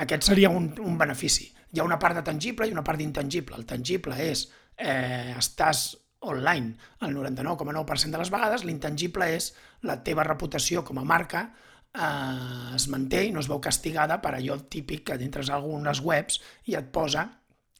Aquest 0.00 0.30
seria 0.30 0.48
un, 0.50 0.70
un 0.80 0.96
benefici. 0.98 1.50
Hi 1.74 1.82
ha 1.82 1.86
una 1.86 1.98
part 2.00 2.16
de 2.16 2.24
tangible 2.24 2.66
i 2.66 2.72
una 2.72 2.84
part 2.86 2.98
d'intangible. 2.98 3.58
El 3.60 3.66
tangible 3.68 4.16
és 4.24 4.46
eh, 4.78 5.34
estàs 5.36 5.84
online 6.24 6.74
el 7.04 7.14
99,9% 7.14 8.16
de 8.16 8.22
les 8.22 8.32
vegades, 8.32 8.64
l'intangible 8.64 9.28
és 9.36 9.52
la 9.84 10.00
teva 10.06 10.24
reputació 10.24 10.82
com 10.88 10.98
a 11.02 11.06
marca 11.06 11.44
eh, 11.92 12.74
es 12.74 12.88
manté 12.92 13.26
i 13.28 13.34
no 13.34 13.44
es 13.44 13.50
veu 13.50 13.60
castigada 13.60 14.20
per 14.24 14.34
allò 14.38 14.58
típic 14.72 15.04
que 15.10 15.18
a 15.18 15.56
algunes 15.58 16.00
webs 16.00 16.40
i 16.64 16.78
et 16.80 16.88
posa 16.92 17.28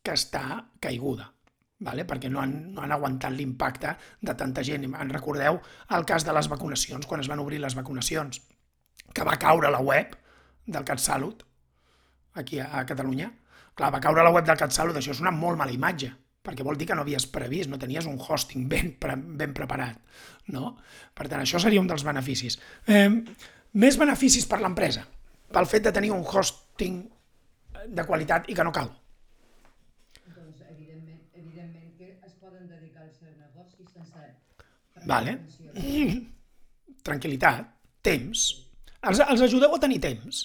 que 0.04 0.12
està 0.12 0.44
caiguda 0.80 1.33
vale? 1.80 2.04
perquè 2.08 2.30
no 2.30 2.40
han, 2.40 2.74
no 2.74 2.82
han 2.84 2.92
aguantat 2.92 3.32
l'impacte 3.34 3.94
de 4.20 4.34
tanta 4.34 4.64
gent. 4.64 4.86
En 4.92 5.10
recordeu 5.10 5.60
el 5.96 6.04
cas 6.08 6.26
de 6.26 6.34
les 6.36 6.48
vacunacions, 6.48 7.06
quan 7.06 7.20
es 7.20 7.30
van 7.30 7.42
obrir 7.42 7.60
les 7.62 7.74
vacunacions, 7.74 8.42
que 9.14 9.24
va 9.26 9.38
caure 9.38 9.70
la 9.70 9.80
web 9.80 10.16
del 10.66 10.84
CatSalut, 10.84 11.44
aquí 12.34 12.58
a, 12.58 12.68
a 12.80 12.84
Catalunya. 12.86 13.30
Clar, 13.74 13.90
va 13.90 14.02
caure 14.02 14.22
la 14.22 14.30
web 14.34 14.46
del 14.46 14.58
CatSalut, 14.58 14.98
això 14.98 15.14
és 15.14 15.22
una 15.22 15.32
molt 15.34 15.58
mala 15.58 15.74
imatge, 15.74 16.12
perquè 16.44 16.66
vol 16.66 16.76
dir 16.78 16.86
que 16.90 16.96
no 16.98 17.02
havies 17.02 17.26
previst, 17.30 17.70
no 17.70 17.80
tenies 17.80 18.06
un 18.06 18.18
hosting 18.20 18.68
ben, 18.70 18.92
pre, 19.00 19.16
ben 19.16 19.54
preparat. 19.56 19.98
No? 20.54 20.76
Per 21.14 21.26
tant, 21.30 21.42
això 21.42 21.60
seria 21.62 21.82
un 21.82 21.88
dels 21.90 22.04
beneficis. 22.06 22.58
Eh, 22.86 23.08
més 23.80 23.98
beneficis 23.98 24.46
per 24.46 24.60
l'empresa, 24.62 25.06
pel 25.54 25.70
fet 25.70 25.88
de 25.88 25.94
tenir 25.94 26.12
un 26.14 26.22
hosting 26.22 27.00
de 27.88 28.04
qualitat 28.06 28.50
i 28.50 28.56
que 28.56 28.66
no 28.66 28.72
cau. 28.74 28.90
Doncs, 30.34 30.60
evidentment, 30.68 31.20
evidentment 31.34 31.90
que 31.98 32.12
es 32.14 32.36
poden 32.40 32.68
dedicar 32.68 33.02
al 33.06 33.12
seu 33.16 33.32
negoci 33.32 33.88
sense... 33.90 34.30
Vale. 35.08 35.38
pretensió. 35.44 36.20
Tranquilitat, 37.04 37.70
temps. 38.04 38.44
Els, 39.04 39.20
els 39.20 39.44
ajudeu 39.44 39.74
a 39.76 39.80
tenir 39.80 40.00
temps. 40.00 40.44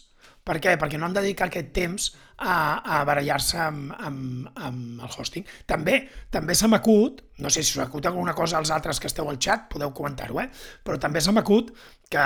Per 0.50 0.58
què? 0.64 0.74
Perquè 0.82 0.98
no 0.98 1.06
han 1.06 1.14
de 1.14 1.22
dedicar 1.22 1.48
aquest 1.50 1.70
temps 1.76 2.08
a, 2.40 2.54
a 2.82 3.00
barallar-se 3.08 3.60
amb, 3.62 3.92
amb, 3.94 4.48
amb 4.56 5.04
el 5.06 5.12
hosting. 5.12 5.46
També 5.70 6.00
també 6.34 6.56
se 6.58 6.68
m'acut, 6.72 7.22
no 7.44 7.52
sé 7.54 7.64
si 7.64 7.76
us 7.78 7.84
acut 7.84 8.08
alguna 8.10 8.34
cosa 8.38 8.58
als 8.58 8.72
altres 8.74 9.00
que 9.00 9.12
esteu 9.12 9.30
al 9.30 9.38
xat, 9.38 9.68
podeu 9.72 9.94
comentar-ho, 9.96 10.40
eh? 10.42 10.48
però 10.84 10.98
també 11.02 11.22
se 11.22 11.34
m'acut 11.36 11.70
que 12.10 12.26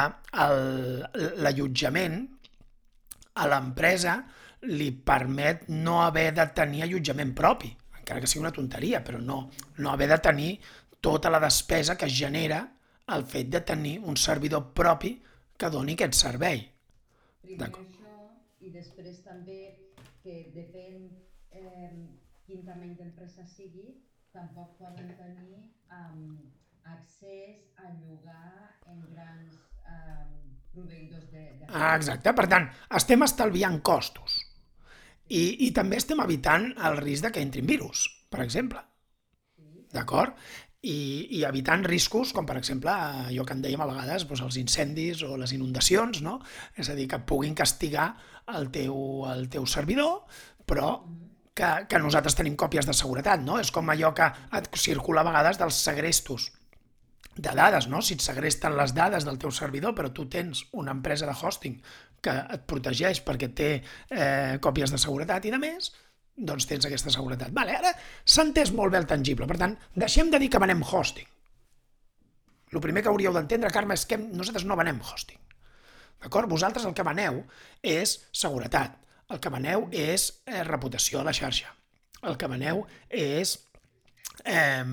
l'allotjament 1.43 2.21
a 3.33 3.49
l'empresa 3.49 4.19
li 4.71 4.91
permet 5.03 5.67
no 5.73 5.99
haver 6.05 6.29
de 6.37 6.45
tenir 6.55 6.85
allotjament 6.85 7.33
propi, 7.35 7.73
encara 7.99 8.21
que 8.21 8.29
sigui 8.29 8.45
una 8.45 8.53
tonteria, 8.55 9.03
però 9.03 9.19
no, 9.19 9.49
no 9.83 9.91
haver 9.91 10.07
de 10.13 10.21
tenir 10.23 10.53
tota 11.03 11.31
la 11.33 11.41
despesa 11.43 11.97
que 11.99 12.07
es 12.07 12.15
genera 12.15 12.61
el 13.13 13.25
fet 13.27 13.49
de 13.51 13.61
tenir 13.67 13.97
un 13.99 14.15
servidor 14.15 14.69
propi 14.77 15.17
que 15.59 15.69
doni 15.73 15.97
aquest 15.97 16.15
servei. 16.15 16.63
Primer 17.43 17.67
això 17.67 18.13
i 18.63 18.71
després 18.71 19.19
també 19.25 19.59
que 20.23 20.37
depèn 20.55 21.09
eh, 21.51 21.91
quin 22.47 22.63
tamany 22.63 22.93
d'empresa 22.99 23.43
sigui, 23.51 23.97
tampoc 24.33 24.77
poden 24.79 25.11
tenir 25.19 25.59
um, 25.91 26.39
accés 26.95 27.67
a 27.75 27.91
llogar 27.99 28.71
en 28.87 29.03
grans 29.11 29.59
um, 29.83 30.31
proveïdors 30.71 31.27
de, 31.35 31.43
de... 31.59 31.67
Ah, 31.67 31.93
exacte. 31.97 32.31
Per 32.39 32.47
tant, 32.55 32.71
estem 33.01 33.27
estalviant 33.27 33.77
costos. 33.83 34.39
I, 35.27 35.67
I 35.67 35.69
també 35.75 35.99
estem 35.99 36.23
evitant 36.23 36.71
el 36.87 36.99
risc 37.03 37.27
de 37.27 37.35
que 37.35 37.43
entrin 37.43 37.67
virus, 37.67 38.07
per 38.31 38.43
exemple. 38.47 38.81
D'acord? 39.93 40.33
I, 40.83 40.95
I 41.39 41.43
evitant 41.47 41.85
riscos 41.87 42.33
com, 42.35 42.47
per 42.47 42.57
exemple, 42.59 42.91
allò 42.91 43.45
que 43.47 43.55
en 43.55 43.61
dèiem 43.63 43.81
a 43.83 43.87
vegades, 43.87 44.25
doncs 44.27 44.43
els 44.43 44.57
incendis 44.59 45.21
o 45.23 45.37
les 45.39 45.53
inundacions, 45.55 46.19
no? 46.25 46.39
És 46.75 46.89
a 46.91 46.97
dir, 46.97 47.07
que 47.11 47.21
puguin 47.23 47.55
castigar 47.55 48.09
el 48.51 48.67
teu, 48.73 48.97
el 49.31 49.47
teu 49.53 49.67
servidor, 49.69 50.25
però 50.67 50.97
que, 51.55 51.69
que 51.87 52.01
nosaltres 52.03 52.35
tenim 52.35 52.57
còpies 52.59 52.89
de 52.89 52.97
seguretat, 52.97 53.39
no? 53.45 53.61
És 53.63 53.71
com 53.71 53.89
allò 53.93 54.11
que 54.17 54.27
et 54.59 54.69
circula 54.75 55.23
a 55.23 55.29
vegades 55.29 55.61
dels 55.61 55.79
segrestos 55.87 56.51
de 57.35 57.53
dades, 57.55 57.87
no? 57.89 58.01
Si 58.03 58.17
et 58.17 58.25
segresten 58.25 58.75
les 58.77 58.93
dades 58.93 59.25
del 59.25 59.39
teu 59.41 59.55
servidor, 59.55 59.95
però 59.95 60.11
tu 60.13 60.27
tens 60.29 60.65
una 60.71 60.93
empresa 60.93 61.29
de 61.29 61.33
hosting 61.33 61.79
que 62.23 62.33
et 62.55 62.65
protegeix 62.69 63.23
perquè 63.25 63.49
té 63.55 63.69
eh, 63.79 64.59
còpies 64.63 64.93
de 64.93 64.99
seguretat 65.01 65.45
i 65.47 65.53
de 65.53 65.59
més, 65.59 65.93
doncs 66.35 66.65
tens 66.69 66.85
aquesta 66.87 67.13
seguretat. 67.13 67.53
Vale, 67.53 67.75
ara 67.77 67.93
s'ha 68.25 68.45
entès 68.47 68.73
molt 68.73 68.93
bé 68.93 69.01
el 69.01 69.09
tangible, 69.09 69.47
per 69.49 69.57
tant, 69.61 69.77
deixem 69.95 70.31
de 70.33 70.39
dir 70.41 70.49
que 70.49 70.61
venem 70.61 70.81
hosting. 70.83 71.27
El 72.73 72.81
primer 72.81 73.03
que 73.05 73.11
hauríeu 73.11 73.33
d'entendre, 73.35 73.69
Carme, 73.69 73.93
és 73.93 74.05
que 74.09 74.17
nosaltres 74.17 74.65
no 74.65 74.77
venem 74.79 74.99
hosting. 75.03 75.37
D'acord? 76.23 76.49
Vosaltres 76.49 76.87
el 76.87 76.95
que 76.97 77.05
veneu 77.05 77.43
és 77.83 78.15
seguretat. 78.31 78.95
El 79.29 79.39
que 79.43 79.51
veneu 79.53 79.85
és 79.91 80.29
eh, 80.47 80.63
reputació 80.65 81.21
a 81.21 81.27
la 81.27 81.35
xarxa. 81.35 81.69
El 82.23 82.37
que 82.39 82.49
veneu 82.49 82.81
és 83.09 83.53
eh, 84.45 84.83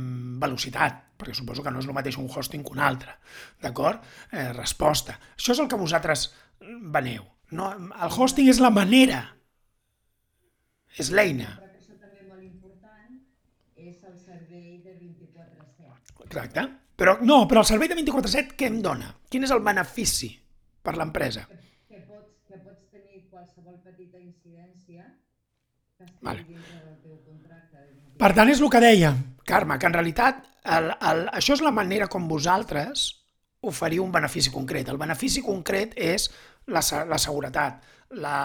velocitat, 0.43 1.01
perquè 1.21 1.35
suposo 1.37 1.65
que 1.65 1.73
no 1.73 1.81
és 1.81 1.89
el 1.89 1.97
mateix 1.97 2.19
un 2.21 2.29
hosting 2.29 2.65
que 2.67 2.75
un 2.75 2.83
altre, 2.85 3.17
d'acord? 3.63 4.03
Eh, 4.33 4.51
resposta. 4.57 5.17
Això 5.39 5.55
és 5.55 5.63
el 5.63 5.71
que 5.71 5.81
vosaltres 5.81 6.29
veneu. 6.61 7.25
No, 7.57 7.71
el 7.73 8.13
hosting 8.15 8.51
és 8.51 8.61
la 8.63 8.71
manera, 8.75 9.23
és 10.99 11.11
l'eina. 11.15 11.55
Però 11.61 11.71
això 11.77 11.97
també 12.01 12.27
molt 12.29 12.43
important 12.43 13.21
és 13.77 14.03
el 14.03 14.17
servei 14.19 14.81
de 14.85 14.97
24-7. 14.99 16.27
Exacte. 16.27 16.67
Però 17.01 17.17
no, 17.25 17.47
però 17.49 17.63
el 17.65 17.69
servei 17.69 17.89
de 17.89 17.97
24-7 17.97 18.57
què 18.61 18.69
em 18.69 18.81
dona? 18.85 19.15
Quin 19.31 19.47
és 19.47 19.53
el 19.55 19.63
benefici 19.65 20.35
per 20.85 20.97
l'empresa? 20.99 21.47
Que, 21.49 21.61
que, 21.89 22.03
pots, 22.05 22.35
que 22.49 22.59
pots 22.61 22.91
tenir 22.93 23.25
qualsevol 23.31 23.79
petita 23.85 24.21
incidència 24.21 25.07
que 25.97 26.05
estigui 26.05 26.27
Vale. 26.29 26.45
dintre 26.45 26.83
del 26.83 26.99
teu 27.01 27.17
contracte 27.25 27.79
de 27.79 27.87
24 27.87 28.21
Per 28.21 28.33
tant, 28.37 28.53
és 28.53 28.61
el 28.61 28.73
que 28.75 28.85
deia, 28.85 29.15
Carme, 29.49 29.79
que 29.81 29.89
en 29.89 29.97
realitat 29.97 30.45
el, 30.77 30.93
el, 30.93 31.25
això 31.41 31.57
és 31.57 31.65
la 31.65 31.73
manera 31.73 32.11
com 32.13 32.29
vosaltres 32.29 33.07
oferiu 33.65 34.05
un 34.05 34.13
benefici 34.13 34.53
concret. 34.53 34.89
El 34.89 35.01
benefici 35.01 35.43
concret 35.45 35.97
és 35.97 36.29
la, 36.69 36.85
la 37.09 37.19
seguretat, 37.21 37.81
la, 38.21 38.37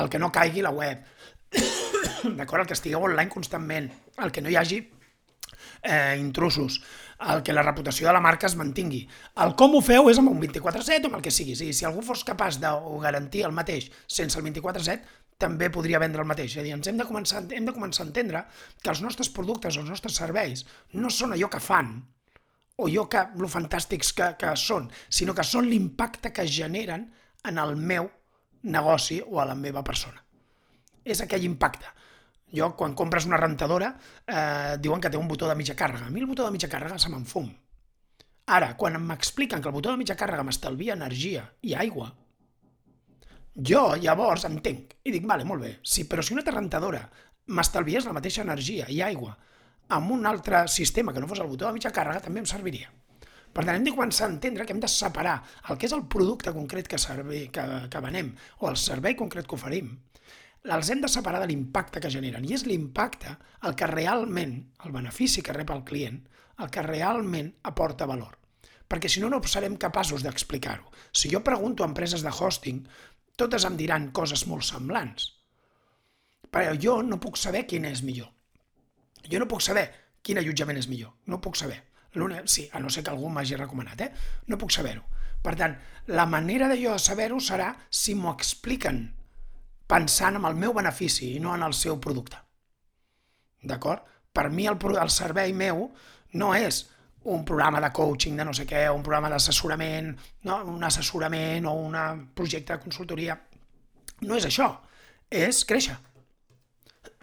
el 0.00 0.10
que 0.10 0.22
no 0.22 0.32
caigui 0.34 0.62
la 0.62 0.74
web, 0.74 1.02
d'acord? 2.38 2.62
El 2.62 2.68
que 2.68 2.76
estigueu 2.76 3.04
online 3.04 3.32
constantment, 3.32 3.90
el 4.22 4.32
que 4.32 4.42
no 4.44 4.52
hi 4.52 4.58
hagi 4.60 4.80
eh, 5.82 6.16
intrusos, 6.18 6.80
el 7.30 7.42
que 7.42 7.52
la 7.52 7.62
reputació 7.62 8.08
de 8.08 8.14
la 8.16 8.22
marca 8.24 8.48
es 8.48 8.56
mantingui. 8.56 9.04
El 9.44 9.54
com 9.58 9.76
ho 9.76 9.82
feu 9.84 10.08
és 10.10 10.20
amb 10.20 10.32
un 10.32 10.40
24-7 10.42 11.04
o 11.06 11.12
amb 11.12 11.18
el 11.20 11.24
que 11.24 11.34
sigui. 11.34 11.56
Sí, 11.58 11.72
si 11.72 11.86
algú 11.86 12.02
fos 12.04 12.24
capaç 12.26 12.58
de 12.62 12.72
garantir 13.04 13.44
el 13.48 13.54
mateix 13.56 13.90
sense 14.06 14.40
el 14.40 14.46
24-7, 14.48 15.04
també 15.38 15.70
podria 15.70 16.00
vendre 16.02 16.22
el 16.22 16.30
mateix. 16.30 16.54
És 16.54 16.62
a 16.62 16.66
dir, 16.66 16.74
ens 16.76 16.88
hem 16.90 16.98
de, 17.00 17.06
començar, 17.08 17.44
hem 17.52 17.68
de 17.68 17.76
començar 17.76 18.04
a 18.04 18.08
entendre 18.08 18.44
que 18.82 18.90
els 18.92 19.02
nostres 19.04 19.30
productes, 19.34 19.78
els 19.80 19.90
nostres 19.90 20.18
serveis, 20.20 20.64
no 20.94 21.10
són 21.10 21.34
allò 21.34 21.50
que 21.52 21.62
fan, 21.62 21.96
o 22.76 22.88
allò 22.88 23.06
que, 23.10 23.22
lo 23.38 23.50
fantàstics 23.50 24.12
que, 24.16 24.32
que 24.40 24.54
són, 24.58 24.90
sinó 25.08 25.34
que 25.34 25.46
són 25.46 25.68
l'impacte 25.70 26.32
que 26.34 26.46
generen 26.48 27.08
en 27.44 27.58
el 27.60 27.76
meu 27.76 28.10
negoci 28.64 29.20
o 29.26 29.40
a 29.40 29.48
la 29.50 29.54
meva 29.58 29.84
persona. 29.84 30.23
És 31.04 31.20
aquell 31.20 31.44
impacte. 31.44 31.90
Jo, 32.54 32.70
quan 32.78 32.94
compres 32.94 33.26
una 33.26 33.38
rentadora, 33.40 33.92
eh, 34.26 34.76
diuen 34.80 35.00
que 35.00 35.10
té 35.10 35.18
un 35.18 35.28
botó 35.28 35.48
de 35.48 35.56
mitja 35.58 35.74
càrrega. 35.74 36.06
A 36.06 36.10
mi 36.10 36.20
el 36.20 36.26
botó 36.30 36.44
de 36.44 36.52
mitja 36.54 36.70
càrrega 36.70 36.98
se 36.98 37.10
me'n 37.10 37.24
fum. 37.26 37.48
Ara, 38.46 38.74
quan 38.76 38.98
m'expliquen 39.00 39.62
que 39.62 39.68
el 39.68 39.74
botó 39.74 39.90
de 39.90 39.96
mitja 39.96 40.16
càrrega 40.16 40.44
m'estalvia 40.44 40.94
energia 40.94 41.46
i 41.62 41.74
aigua, 41.74 42.10
jo 43.54 43.82
llavors 44.02 44.44
entenc 44.48 44.96
i 45.04 45.12
dic, 45.14 45.26
vale, 45.30 45.44
molt 45.48 45.62
bé, 45.62 45.76
sí, 45.82 46.04
però 46.10 46.22
si 46.22 46.34
una 46.34 46.42
rentadora 46.42 47.04
m'estalviés 47.46 48.04
la 48.04 48.12
mateixa 48.16 48.42
energia 48.42 48.86
i 48.90 49.00
aigua 49.02 49.36
amb 49.94 50.10
un 50.10 50.26
altre 50.26 50.66
sistema 50.68 51.12
que 51.12 51.20
no 51.20 51.28
fos 51.28 51.40
el 51.40 51.48
botó 51.48 51.66
de 51.66 51.76
mitja 51.76 51.92
càrrega, 51.92 52.24
també 52.24 52.40
em 52.40 52.48
serviria. 52.48 52.90
Per 53.54 53.62
tant, 53.62 53.76
hem 53.76 53.84
de 53.86 53.92
començar 53.94 54.26
a 54.26 54.32
entendre 54.32 54.64
que 54.66 54.74
hem 54.74 54.80
de 54.82 54.90
separar 54.90 55.36
el 55.70 55.78
que 55.78 55.86
és 55.86 55.92
el 55.94 56.06
producte 56.10 56.52
concret 56.52 56.88
que, 56.90 56.98
servei, 56.98 57.46
que, 57.54 57.64
que 57.90 58.00
venem 58.02 58.32
o 58.58 58.70
el 58.70 58.78
servei 58.80 59.14
concret 59.14 59.46
que 59.46 59.54
oferim, 59.54 59.92
els 60.64 60.88
hem 60.90 61.02
de 61.02 61.10
separar 61.12 61.42
de 61.42 61.48
l'impacte 61.50 62.00
que 62.00 62.10
generen. 62.10 62.44
I 62.44 62.54
és 62.56 62.64
l'impacte 62.64 63.34
el 63.68 63.74
que 63.76 63.88
realment, 63.90 64.56
el 64.84 64.94
benefici 64.94 65.42
que 65.44 65.52
rep 65.52 65.70
el 65.74 65.84
client, 65.84 66.22
el 66.58 66.70
que 66.72 66.82
realment 66.82 67.52
aporta 67.68 68.08
valor. 68.08 68.38
Perquè 68.88 69.10
si 69.10 69.20
no, 69.20 69.28
no 69.28 69.40
serem 69.48 69.76
capaços 69.80 70.22
d'explicar-ho. 70.24 70.90
Si 71.12 71.30
jo 71.32 71.42
pregunto 71.44 71.84
a 71.84 71.88
empreses 71.88 72.22
de 72.22 72.32
hosting, 72.32 72.84
totes 73.36 73.64
em 73.64 73.76
diran 73.76 74.10
coses 74.12 74.46
molt 74.46 74.64
semblants. 74.64 75.32
Però 76.50 76.76
jo 76.80 77.00
no 77.02 77.18
puc 77.20 77.36
saber 77.40 77.64
quin 77.66 77.84
és 77.88 78.04
millor. 78.06 78.30
Jo 79.28 79.40
no 79.40 79.48
puc 79.50 79.64
saber 79.64 79.88
quin 80.22 80.38
allotjament 80.38 80.78
és 80.78 80.88
millor. 80.88 81.16
No 81.26 81.40
puc 81.40 81.58
saber. 81.60 81.82
Sí, 82.46 82.68
a 82.72 82.78
no 82.78 82.88
ser 82.88 83.02
que 83.02 83.10
algú 83.10 83.28
m'hagi 83.28 83.56
recomanat, 83.58 84.00
eh? 84.00 84.12
No 84.46 84.56
puc 84.56 84.70
saber-ho. 84.70 85.02
Per 85.42 85.56
tant, 85.58 85.74
la 86.06 86.24
manera 86.30 86.68
de 86.70 86.78
jo 86.80 86.94
saber-ho 86.98 87.40
serà 87.42 87.72
si 87.90 88.14
m'ho 88.14 88.30
expliquen 88.32 89.08
pensant 89.90 90.38
en 90.38 90.48
el 90.48 90.56
meu 90.58 90.72
benefici 90.76 91.34
i 91.34 91.40
no 91.42 91.54
en 91.54 91.62
el 91.66 91.74
seu 91.76 91.98
producte. 92.00 92.38
D'acord? 93.64 94.04
Per 94.34 94.48
mi 94.50 94.66
el, 94.66 94.78
el 95.00 95.12
servei 95.12 95.52
meu 95.56 95.88
no 96.40 96.54
és 96.54 96.84
un 97.24 97.44
programa 97.48 97.80
de 97.80 97.90
coaching 97.92 98.36
de 98.36 98.44
no 98.44 98.52
sé 98.52 98.66
què, 98.68 98.84
un 98.92 99.04
programa 99.04 99.30
d'assessorament, 99.32 100.10
no? 100.44 100.58
un 100.74 100.82
assessorament 100.84 101.68
o 101.70 101.72
un 101.86 101.96
projecte 102.36 102.74
de 102.74 102.82
consultoria. 102.82 103.38
No 104.24 104.36
és 104.36 104.44
això, 104.48 104.68
és 105.30 105.62
créixer. 105.68 105.96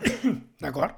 D'acord? 0.63 0.97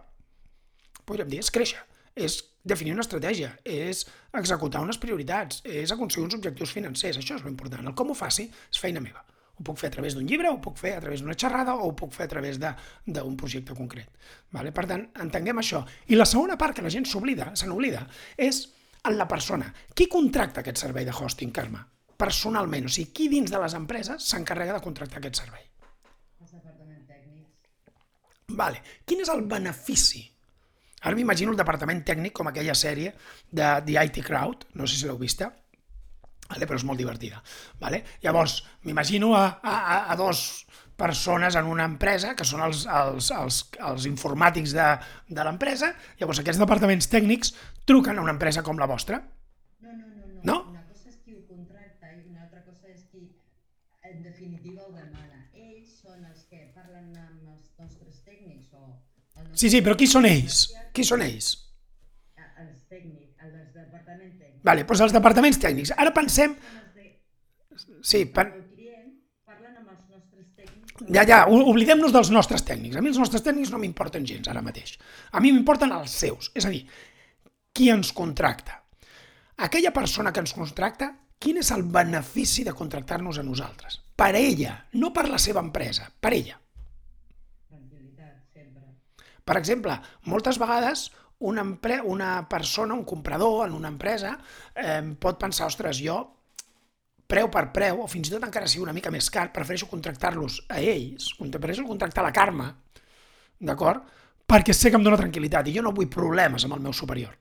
Podríem 1.03 1.33
dir, 1.33 1.41
és 1.43 1.51
créixer, 1.51 1.83
és 2.15 2.39
definir 2.63 2.93
una 2.95 3.03
estratègia, 3.03 3.51
és 3.67 4.05
executar 4.39 4.81
unes 4.85 4.99
prioritats, 5.01 5.59
és 5.67 5.91
aconseguir 5.91 6.29
uns 6.29 6.37
objectius 6.39 6.71
financers, 6.71 7.19
això 7.19 7.35
és 7.35 7.43
l'important. 7.43 7.83
El 7.83 7.97
com 7.99 8.13
ho 8.13 8.15
faci 8.15 8.47
és 8.47 8.79
feina 8.79 9.03
meva. 9.03 9.25
Ho 9.59 9.63
puc 9.63 9.77
fer 9.77 9.87
a 9.91 9.93
través 9.93 10.15
d'un 10.17 10.25
llibre, 10.25 10.49
ho 10.49 10.57
puc 10.61 10.77
fer 10.81 10.95
a 10.97 11.01
través 11.01 11.21
d'una 11.21 11.35
xerrada 11.37 11.75
o 11.75 11.87
ho 11.89 11.95
puc 11.95 12.11
fer 12.15 12.25
a 12.25 12.31
través 12.31 12.57
de- 12.59 12.73
d'un 13.05 13.35
projecte 13.37 13.75
concret. 13.77 14.09
Vale? 14.51 14.71
Per 14.71 14.85
tant, 14.89 15.03
entenguem 15.21 15.57
això. 15.61 15.85
I 16.07 16.15
la 16.15 16.25
segona 16.25 16.57
part 16.57 16.75
que 16.75 16.81
la 16.81 16.89
gent 16.89 17.05
s'oblida, 17.05 17.51
se 17.55 17.67
n'oblida, 17.67 18.07
és 18.37 18.63
en 19.05 19.17
la 19.17 19.27
persona. 19.27 19.71
Qui 19.93 20.07
contracta 20.07 20.61
aquest 20.61 20.77
servei 20.77 21.05
de 21.05 21.11
hosting, 21.11 21.51
Carme? 21.51 21.85
Personalment, 22.17 22.85
o 22.85 22.89
sigui, 22.89 23.11
qui 23.11 23.27
dins 23.29 23.51
de 23.51 23.59
les 23.59 23.73
empreses 23.73 24.23
s'encarrega 24.23 24.73
de 24.73 24.81
contractar 24.81 25.17
aquest 25.19 25.35
servei? 25.43 25.61
els 26.41 26.51
departaments 26.51 27.07
tècnics. 27.07 28.55
Vale. 28.57 28.81
Quin 29.05 29.21
és 29.21 29.29
el 29.29 29.41
benefici? 29.43 30.29
Ara 31.03 31.15
m'imagino 31.15 31.51
el 31.51 31.57
departament 31.57 32.03
tècnic 32.05 32.31
com 32.33 32.47
aquella 32.47 32.73
sèrie 32.73 33.13
de 33.51 33.81
The 33.85 34.03
IT 34.05 34.23
Crowd, 34.23 34.65
no 34.73 34.87
sé 34.87 34.95
si 34.97 35.05
l'heu 35.05 35.17
vista, 35.17 35.53
vale? 36.53 36.69
però 36.69 36.77
és 36.79 36.85
molt 36.87 37.01
divertida. 37.01 37.41
Vale? 37.81 38.03
Llavors, 38.23 38.59
m'imagino 38.85 39.33
a, 39.35 39.45
a, 39.61 39.75
a- 40.13 40.15
dos 40.19 40.45
persones 40.95 41.55
en 41.57 41.65
una 41.65 41.85
empresa, 41.89 42.35
que 42.37 42.45
són 42.45 42.61
els, 42.61 42.83
els, 42.85 43.31
els, 43.33 43.55
els 43.81 44.05
informàtics 44.05 44.75
de, 44.77 44.85
de 45.33 45.43
l'empresa, 45.47 45.89
llavors 46.21 46.39
aquests 46.43 46.61
departaments 46.61 47.09
tècnics 47.09 47.55
truquen 47.89 48.19
a 48.19 48.23
una 48.23 48.35
empresa 48.37 48.61
com 48.63 48.77
la 48.77 48.85
vostra. 48.87 49.17
No, 49.81 49.89
no, 49.89 50.05
no, 50.05 50.27
no. 50.29 50.43
No? 50.51 50.57
Una 50.69 50.83
cosa 50.91 51.09
és 51.09 51.17
qui 51.25 51.33
ho 51.33 51.41
contracta 51.49 52.11
i 52.13 52.21
una 52.29 52.45
altra 52.45 52.61
cosa 52.67 52.93
és 52.93 53.01
qui 53.09 53.25
en 54.11 54.21
definitiva 54.29 54.85
ho 54.85 54.93
demana. 54.93 55.41
Ells 55.57 55.97
són 56.05 56.21
els 56.29 56.45
que 56.51 56.61
parlen 56.77 57.09
amb 57.17 57.49
els 57.55 57.73
nostres 57.81 58.21
tècnics 58.29 58.69
o 58.77 58.85
el 58.85 59.49
nostre 59.49 59.57
Sí, 59.65 59.73
sí, 59.73 59.81
però 59.81 59.97
qui 59.97 60.07
són 60.13 60.29
ells? 60.29 60.61
Qui 60.93 61.03
són 61.09 61.25
ells? 61.25 61.49
Eh, 62.37 62.45
Els 62.67 62.85
tècnics, 62.93 63.33
els 63.41 63.57
del 63.57 63.73
departament 63.73 64.37
tècnic. 64.37 64.52
Vale, 64.63 64.85
doncs 64.87 65.03
els 65.07 65.15
departaments 65.15 65.59
tècnics. 65.59 65.93
Ara 65.99 66.13
pensem... 66.15 66.55
Sí, 68.03 68.25
tècnics. 68.31 68.63
Ja, 71.11 71.23
ja, 71.27 71.39
oblidem-nos 71.49 72.13
dels 72.15 72.29
nostres 72.31 72.63
tècnics. 72.63 72.95
A 72.95 73.01
mi 73.03 73.11
els 73.11 73.19
nostres 73.19 73.43
tècnics 73.43 73.73
no 73.73 73.79
m'importen 73.81 74.25
gens 74.27 74.47
ara 74.47 74.61
mateix. 74.63 74.95
A 75.31 75.41
mi 75.43 75.51
m'importen 75.51 75.91
els 75.91 76.13
seus. 76.23 76.51
És 76.55 76.67
a 76.67 76.71
dir, 76.71 76.83
qui 77.73 77.89
ens 77.91 78.13
contracta? 78.15 78.79
Aquella 79.67 79.91
persona 79.95 80.31
que 80.31 80.43
ens 80.43 80.53
contracta, 80.55 81.11
quin 81.39 81.59
és 81.59 81.71
el 81.75 81.83
benefici 81.91 82.63
de 82.63 82.75
contractar-nos 82.77 83.39
a 83.41 83.43
nosaltres? 83.43 83.99
Per 84.15 84.31
ella, 84.37 84.77
no 85.01 85.11
per 85.13 85.27
la 85.27 85.41
seva 85.41 85.63
empresa, 85.65 86.07
per 86.07 86.33
ella. 86.37 86.59
Per 89.43 89.57
exemple, 89.59 89.97
moltes 90.31 90.55
vegades 90.61 91.09
una, 91.49 91.63
empre 91.65 91.99
una 92.01 92.47
persona, 92.49 92.93
un 92.93 93.03
comprador 93.03 93.67
en 93.67 93.75
una 93.75 93.91
empresa, 93.91 94.37
eh, 94.75 95.01
pot 95.19 95.39
pensar, 95.39 95.67
ostres, 95.67 95.99
jo 96.03 96.21
preu 97.33 97.49
per 97.49 97.69
preu, 97.73 98.03
o 98.03 98.07
fins 98.11 98.29
i 98.29 98.33
tot 98.33 98.43
encara 98.45 98.67
sigui 98.69 98.83
una 98.85 98.93
mica 98.95 99.11
més 99.11 99.29
car, 99.33 99.47
prefereixo 99.53 99.87
contractar-los 99.89 100.59
a 100.69 100.79
ells, 100.79 101.31
prefereixo 101.39 101.85
contractar 101.87 102.25
la 102.25 102.33
Carme, 102.35 102.67
d'acord? 103.59 104.03
Perquè 104.47 104.75
sé 104.75 104.91
que 104.91 104.99
em 104.99 105.05
dóna 105.05 105.17
tranquil·litat 105.17 105.69
i 105.69 105.77
jo 105.77 105.83
no 105.85 105.95
vull 105.95 106.11
problemes 106.11 106.65
amb 106.67 106.77
el 106.77 106.83
meu 106.83 106.93
superior. 106.93 107.33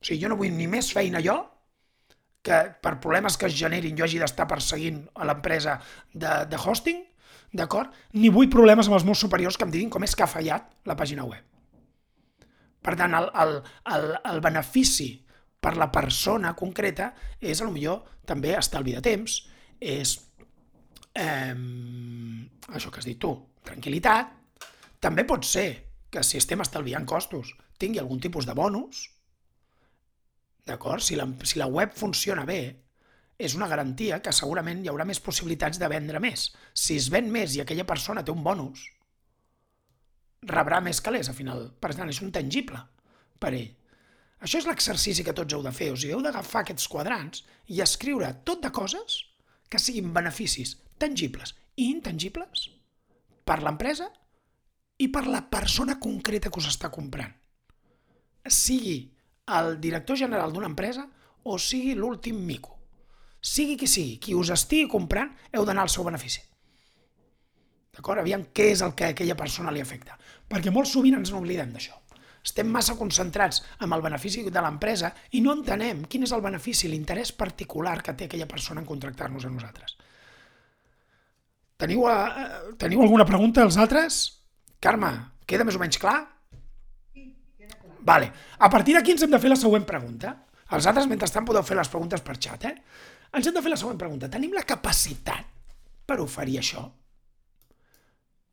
O 0.00 0.06
sigui, 0.06 0.20
jo 0.22 0.30
no 0.30 0.38
vull 0.38 0.52
ni 0.54 0.68
més 0.70 0.92
feina 0.94 1.20
jo, 1.24 1.36
que 2.44 2.60
per 2.80 2.96
problemes 3.02 3.36
que 3.36 3.48
es 3.50 3.56
generin 3.56 3.96
jo 3.98 4.06
hagi 4.06 4.20
d'estar 4.20 4.46
perseguint 4.48 5.02
a 5.14 5.26
l'empresa 5.28 5.76
de, 6.12 6.30
de 6.48 6.60
hosting, 6.60 7.02
d'acord? 7.52 7.92
Ni 8.14 8.30
vull 8.32 8.50
problemes 8.52 8.88
amb 8.88 8.98
els 8.98 9.06
meus 9.06 9.20
superiors 9.22 9.58
que 9.58 9.66
em 9.66 9.72
diguin 9.74 9.90
com 9.90 10.04
és 10.06 10.14
que 10.14 10.24
ha 10.24 10.30
fallat 10.30 10.70
la 10.86 10.96
pàgina 10.98 11.26
web. 11.26 11.44
Per 12.80 12.96
tant, 12.96 13.14
el, 13.14 13.28
el, 13.42 13.54
el, 13.94 14.06
el 14.32 14.40
benefici 14.40 15.10
per 15.60 15.74
la 15.76 15.90
persona 15.92 16.54
concreta 16.56 17.10
és, 17.38 17.60
a 17.60 17.66
lo 17.66 17.74
millor, 17.74 18.02
també 18.26 18.54
estalvi 18.56 18.94
de 18.96 19.02
temps, 19.04 19.36
és 19.80 20.14
eh, 21.14 21.54
això 22.72 22.90
que 22.90 23.02
has 23.02 23.08
dit 23.08 23.20
tu, 23.20 23.34
tranquil·litat. 23.66 24.36
També 25.00 25.26
pot 25.28 25.44
ser 25.44 25.68
que 26.10 26.24
si 26.26 26.40
estem 26.40 26.62
estalviant 26.64 27.06
costos 27.08 27.52
tingui 27.80 28.00
algun 28.00 28.20
tipus 28.20 28.48
de 28.48 28.54
bonus, 28.56 29.06
d'acord? 30.68 31.04
Si, 31.04 31.16
la, 31.16 31.26
si 31.44 31.60
la 31.60 31.68
web 31.68 31.92
funciona 31.96 32.44
bé, 32.48 32.60
és 33.40 33.56
una 33.56 33.68
garantia 33.70 34.20
que 34.20 34.32
segurament 34.36 34.82
hi 34.84 34.90
haurà 34.92 35.06
més 35.08 35.20
possibilitats 35.24 35.80
de 35.80 35.88
vendre 35.88 36.20
més. 36.20 36.50
Si 36.76 36.98
es 37.00 37.08
ven 37.12 37.30
més 37.32 37.56
i 37.56 37.62
aquella 37.62 37.86
persona 37.88 38.24
té 38.24 38.32
un 38.34 38.42
bonus, 38.44 38.82
rebrà 40.46 40.80
més 40.84 41.00
calés, 41.04 41.28
al 41.28 41.36
final. 41.38 41.70
Per 41.80 41.92
tant, 41.96 42.10
és 42.12 42.20
un 42.24 42.32
tangible 42.36 42.80
per 43.40 43.54
ell. 43.56 43.70
Això 44.44 44.60
és 44.60 44.68
l'exercici 44.68 45.24
que 45.24 45.34
tots 45.36 45.56
heu 45.56 45.64
de 45.64 45.72
fer. 45.76 45.90
O 45.92 45.96
sigui, 45.96 46.14
heu 46.16 46.24
d'agafar 46.24 46.62
aquests 46.64 46.88
quadrants 46.92 47.44
i 47.72 47.80
escriure 47.84 48.32
tot 48.48 48.62
de 48.64 48.72
coses 48.72 49.22
que 49.70 49.80
siguin 49.80 50.12
beneficis 50.16 50.76
tangibles 51.00 51.54
i 51.76 51.90
intangibles 51.92 52.68
per 53.44 53.60
l'empresa 53.64 54.08
i 55.00 55.08
per 55.12 55.24
la 55.28 55.42
persona 55.52 55.96
concreta 56.00 56.52
que 56.52 56.60
us 56.60 56.68
està 56.72 56.90
comprant. 56.92 57.32
Sigui 58.48 58.98
el 59.60 59.78
director 59.80 60.16
general 60.16 60.52
d'una 60.52 60.68
empresa 60.72 61.06
o 61.44 61.56
sigui 61.58 61.96
l'últim 61.96 62.40
mico. 62.44 62.79
Sigui 63.40 63.76
qui 63.80 63.88
sigui, 63.88 64.18
qui 64.20 64.36
us 64.36 64.50
estigui 64.52 64.88
comprant, 64.88 65.32
heu 65.52 65.64
d'anar 65.64 65.86
al 65.86 65.92
seu 65.92 66.04
benefici. 66.04 66.42
D'acord? 67.96 68.20
Aviam 68.20 68.44
què 68.54 68.70
és 68.74 68.82
el 68.84 68.92
que 68.96 69.08
a 69.08 69.14
aquella 69.14 69.36
persona 69.36 69.72
li 69.72 69.80
afecta. 69.80 70.18
Perquè 70.48 70.72
molt 70.72 70.88
sovint 70.88 71.16
ens 71.18 71.32
n'oblidem 71.32 71.72
d'això. 71.72 71.96
Estem 72.44 72.68
massa 72.72 72.96
concentrats 72.96 73.60
en 73.84 73.92
el 73.92 74.02
benefici 74.04 74.46
de 74.48 74.62
l'empresa 74.64 75.10
i 75.36 75.42
no 75.44 75.52
entenem 75.52 76.06
quin 76.08 76.24
és 76.24 76.32
el 76.32 76.44
benefici, 76.44 76.88
l'interès 76.88 77.32
particular 77.36 77.98
que 78.04 78.14
té 78.16 78.28
aquella 78.28 78.48
persona 78.48 78.80
en 78.80 78.88
contractar-nos 78.88 79.44
a 79.44 79.52
nosaltres. 79.52 79.96
Teniu, 81.80 82.06
uh, 82.08 82.72
teniu 82.80 83.04
alguna 83.04 83.28
pregunta 83.28 83.64
als 83.64 83.76
altres? 83.80 84.20
Carme, 84.80 85.12
queda 85.48 85.66
més 85.68 85.76
o 85.76 85.82
menys 85.82 86.00
clar? 86.00 86.16
Sí, 87.12 87.28
queda 87.60 87.76
clar. 87.76 88.00
Vale. 88.12 88.32
A 88.58 88.72
partir 88.72 88.96
d'aquí 88.96 89.16
ens 89.16 89.24
hem 89.24 89.32
de 89.32 89.40
fer 89.40 89.52
la 89.52 89.60
següent 89.60 89.84
pregunta. 89.88 90.34
Els 90.76 90.86
altres, 90.86 91.08
mentrestant, 91.10 91.44
podeu 91.44 91.64
fer 91.66 91.76
les 91.76 91.92
preguntes 91.92 92.24
per 92.24 92.36
xat, 92.38 92.68
eh? 92.68 92.76
Ens 93.36 93.46
hem 93.46 93.54
de 93.54 93.62
fer 93.62 93.72
la 93.72 93.78
següent 93.78 93.98
pregunta. 93.98 94.30
Tenim 94.30 94.54
la 94.56 94.66
capacitat 94.66 95.46
per 96.06 96.18
oferir 96.22 96.58
això? 96.60 96.82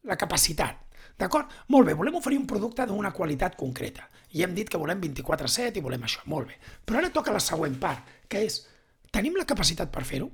La 0.07 0.17
capacitat. 0.19 0.83
D'acord? 1.17 1.49
Molt 1.73 1.89
bé, 1.89 1.95
volem 1.97 2.19
oferir 2.19 2.37
un 2.37 2.45
producte 2.49 2.85
d'una 2.85 3.11
qualitat 3.13 3.57
concreta. 3.57 4.05
I 4.37 4.43
hem 4.45 4.53
dit 4.53 4.69
que 4.69 4.77
volem 4.77 5.01
24-7 5.01 5.79
i 5.79 5.85
volem 5.85 6.05
això. 6.05 6.21
Molt 6.29 6.51
bé. 6.51 6.59
Però 6.85 7.01
ara 7.01 7.09
toca 7.13 7.33
la 7.33 7.41
següent 7.41 7.79
part, 7.81 8.05
que 8.29 8.43
és, 8.45 8.59
tenim 9.11 9.39
la 9.39 9.47
capacitat 9.49 9.89
per 9.93 10.05
fer-ho? 10.05 10.29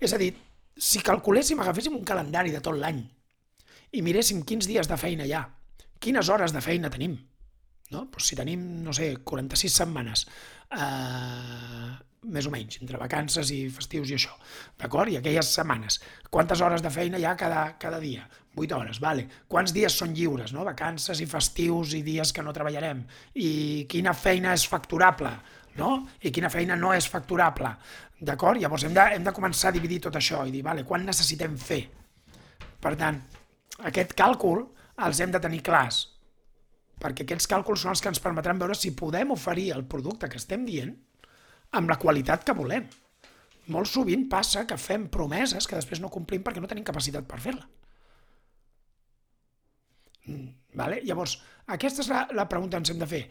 És 0.00 0.14
a 0.16 0.20
dir, 0.20 0.32
si 0.76 1.02
calculéssim, 1.04 1.60
agaféssim 1.60 1.94
un 1.96 2.04
calendari 2.08 2.52
de 2.52 2.62
tot 2.64 2.76
l'any 2.76 3.04
i 3.96 4.02
miréssim 4.04 4.42
quins 4.44 4.66
dies 4.68 4.88
de 4.90 4.98
feina 5.00 5.24
hi 5.24 5.32
ha, 5.32 5.44
quines 6.02 6.28
hores 6.28 6.52
de 6.52 6.60
feina 6.64 6.90
tenim, 6.92 7.16
no? 7.94 8.06
Pues 8.10 8.28
si 8.28 8.36
tenim, 8.36 8.62
no 8.84 8.92
sé, 8.96 9.12
46 9.24 9.78
setmanes, 9.80 10.26
eh, 10.76 11.92
més 12.32 12.46
o 12.48 12.52
menys, 12.52 12.80
entre 12.82 12.98
vacances 13.00 13.50
i 13.54 13.60
festius 13.72 14.10
i 14.10 14.16
això, 14.16 14.32
d'acord? 14.80 15.12
I 15.12 15.20
aquelles 15.20 15.52
setmanes, 15.58 16.00
quantes 16.30 16.62
hores 16.64 16.82
de 16.82 16.90
feina 16.90 17.20
hi 17.20 17.26
ha 17.26 17.36
cada, 17.38 17.68
cada 17.80 18.00
dia? 18.02 18.26
8 18.56 18.72
hores, 18.72 19.00
vale. 19.04 19.26
Quants 19.52 19.74
dies 19.76 19.92
són 19.92 20.14
lliures, 20.16 20.54
no? 20.56 20.64
Vacances 20.64 21.20
i 21.20 21.28
festius 21.28 21.92
i 21.98 22.02
dies 22.02 22.32
que 22.32 22.42
no 22.42 22.54
treballarem. 22.56 23.02
I 23.36 23.84
quina 23.90 24.14
feina 24.16 24.54
és 24.56 24.64
facturable, 24.70 25.32
no? 25.76 25.90
I 26.24 26.32
quina 26.32 26.50
feina 26.50 26.76
no 26.80 26.94
és 26.96 27.08
facturable, 27.12 27.74
d'acord? 28.20 28.60
Llavors 28.60 28.86
hem 28.88 28.96
de, 28.96 29.06
hem 29.18 29.26
de 29.26 29.34
començar 29.36 29.70
a 29.70 29.76
dividir 29.76 30.00
tot 30.08 30.16
això 30.16 30.46
i 30.48 30.54
dir, 30.54 30.64
vale, 30.64 30.86
quan 30.88 31.04
necessitem 31.04 31.56
fer? 31.60 31.82
Per 32.80 32.94
tant, 32.96 33.20
aquest 33.90 34.16
càlcul 34.16 34.64
els 35.04 35.20
hem 35.20 35.32
de 35.34 35.42
tenir 35.42 35.60
clars, 35.64 36.06
perquè 36.96 37.26
aquests 37.26 37.48
càlculs 37.50 37.82
són 37.84 37.92
els 37.92 38.00
que 38.00 38.08
ens 38.08 38.22
permetran 38.24 38.60
veure 38.60 38.76
si 38.78 38.94
podem 38.96 39.34
oferir 39.34 39.68
el 39.74 39.84
producte 39.84 40.30
que 40.32 40.40
estem 40.40 40.64
dient 40.64 40.94
amb 41.76 41.92
la 41.92 41.98
qualitat 42.00 42.44
que 42.46 42.56
volem. 42.56 42.86
Molt 43.74 43.90
sovint 43.90 44.28
passa 44.30 44.64
que 44.68 44.78
fem 44.78 45.08
promeses 45.12 45.66
que 45.66 45.78
després 45.78 46.00
no 46.02 46.12
complim 46.12 46.44
perquè 46.44 46.62
no 46.62 46.70
tenim 46.70 46.86
capacitat 46.86 47.26
per 47.26 47.40
fer-la. 47.42 47.66
Mm, 50.26 50.46
vale? 50.78 51.00
Llavors, 51.06 51.36
aquesta 51.74 52.02
és 52.04 52.12
la, 52.12 52.26
la 52.34 52.46
pregunta 52.50 52.76
que 52.76 52.84
ens 52.84 52.94
hem 52.94 53.02
de 53.02 53.10
fer. 53.10 53.24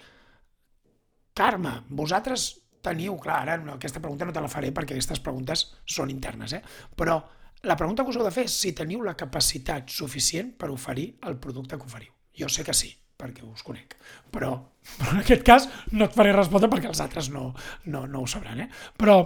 Carme, 1.35 1.77
vosaltres 1.89 2.49
teniu, 2.85 3.17
clar, 3.19 3.41
ara 3.43 3.55
no, 3.59 3.75
aquesta 3.75 4.01
pregunta 4.03 4.27
no 4.27 4.35
te 4.35 4.43
la 4.43 4.51
faré 4.51 4.69
perquè 4.75 4.95
aquestes 4.95 5.23
preguntes 5.23 5.65
són 5.89 6.11
internes, 6.13 6.53
eh? 6.53 6.61
però 6.95 7.17
la 7.65 7.77
pregunta 7.79 8.03
que 8.03 8.13
us 8.13 8.19
heu 8.19 8.27
de 8.27 8.33
fer 8.35 8.45
és 8.45 8.59
si 8.61 8.75
teniu 8.77 9.01
la 9.03 9.15
capacitat 9.17 9.89
suficient 9.89 10.53
per 10.59 10.69
oferir 10.69 11.07
el 11.25 11.39
producte 11.41 11.79
que 11.79 11.89
oferiu. 11.89 12.13
Jo 12.37 12.49
sé 12.51 12.63
que 12.67 12.75
sí, 12.77 12.91
perquè 13.16 13.45
us 13.47 13.63
conec, 13.63 13.95
però, 14.32 14.51
però 14.97 15.13
en 15.16 15.22
aquest 15.24 15.45
cas 15.47 15.70
no 15.93 16.09
et 16.09 16.18
faré 16.18 16.34
respondre 16.36 16.70
perquè 16.72 16.89
els 16.91 17.01
altres 17.03 17.30
no, 17.32 17.47
no, 17.86 18.05
no 18.11 18.24
ho 18.24 18.28
sabran, 18.28 18.66
eh? 18.66 18.70
però, 18.99 19.22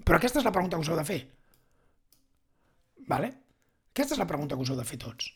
però 0.00 0.20
aquesta 0.20 0.40
és 0.40 0.48
la 0.48 0.54
pregunta 0.54 0.78
que 0.78 0.86
us 0.86 0.92
heu 0.92 0.98
de 1.00 1.08
fer. 1.08 1.20
Vale? 3.10 3.34
Aquesta 3.90 4.16
és 4.16 4.22
la 4.22 4.28
pregunta 4.30 4.56
que 4.56 4.64
us 4.64 4.72
heu 4.72 4.80
de 4.80 4.88
fer 4.88 5.00
tots 5.02 5.34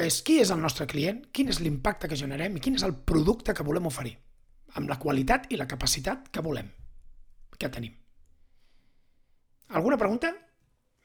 que 0.00 0.06
és 0.08 0.20
qui 0.24 0.38
és 0.40 0.50
el 0.54 0.60
nostre 0.62 0.86
client, 0.88 1.18
quin 1.34 1.50
és 1.52 1.58
l'impacte 1.60 2.08
que 2.08 2.16
generem 2.16 2.56
i 2.56 2.62
quin 2.64 2.78
és 2.78 2.84
el 2.86 2.94
producte 3.10 3.52
que 3.56 3.66
volem 3.66 3.88
oferir, 3.90 4.14
amb 4.78 4.88
la 4.88 4.96
qualitat 5.02 5.50
i 5.52 5.58
la 5.60 5.66
capacitat 5.68 6.30
que 6.32 6.44
volem, 6.46 6.70
que 7.58 7.68
tenim. 7.68 7.92
Alguna 9.76 9.98
pregunta? 10.00 10.32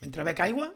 Mentre 0.01 0.23
bec 0.27 0.39
aigua? 0.45 0.69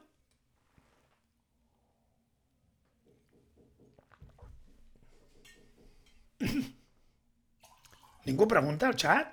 Ningú 8.27 8.47
pregunta 8.47 8.89
al 8.89 8.97
xat? 8.99 9.31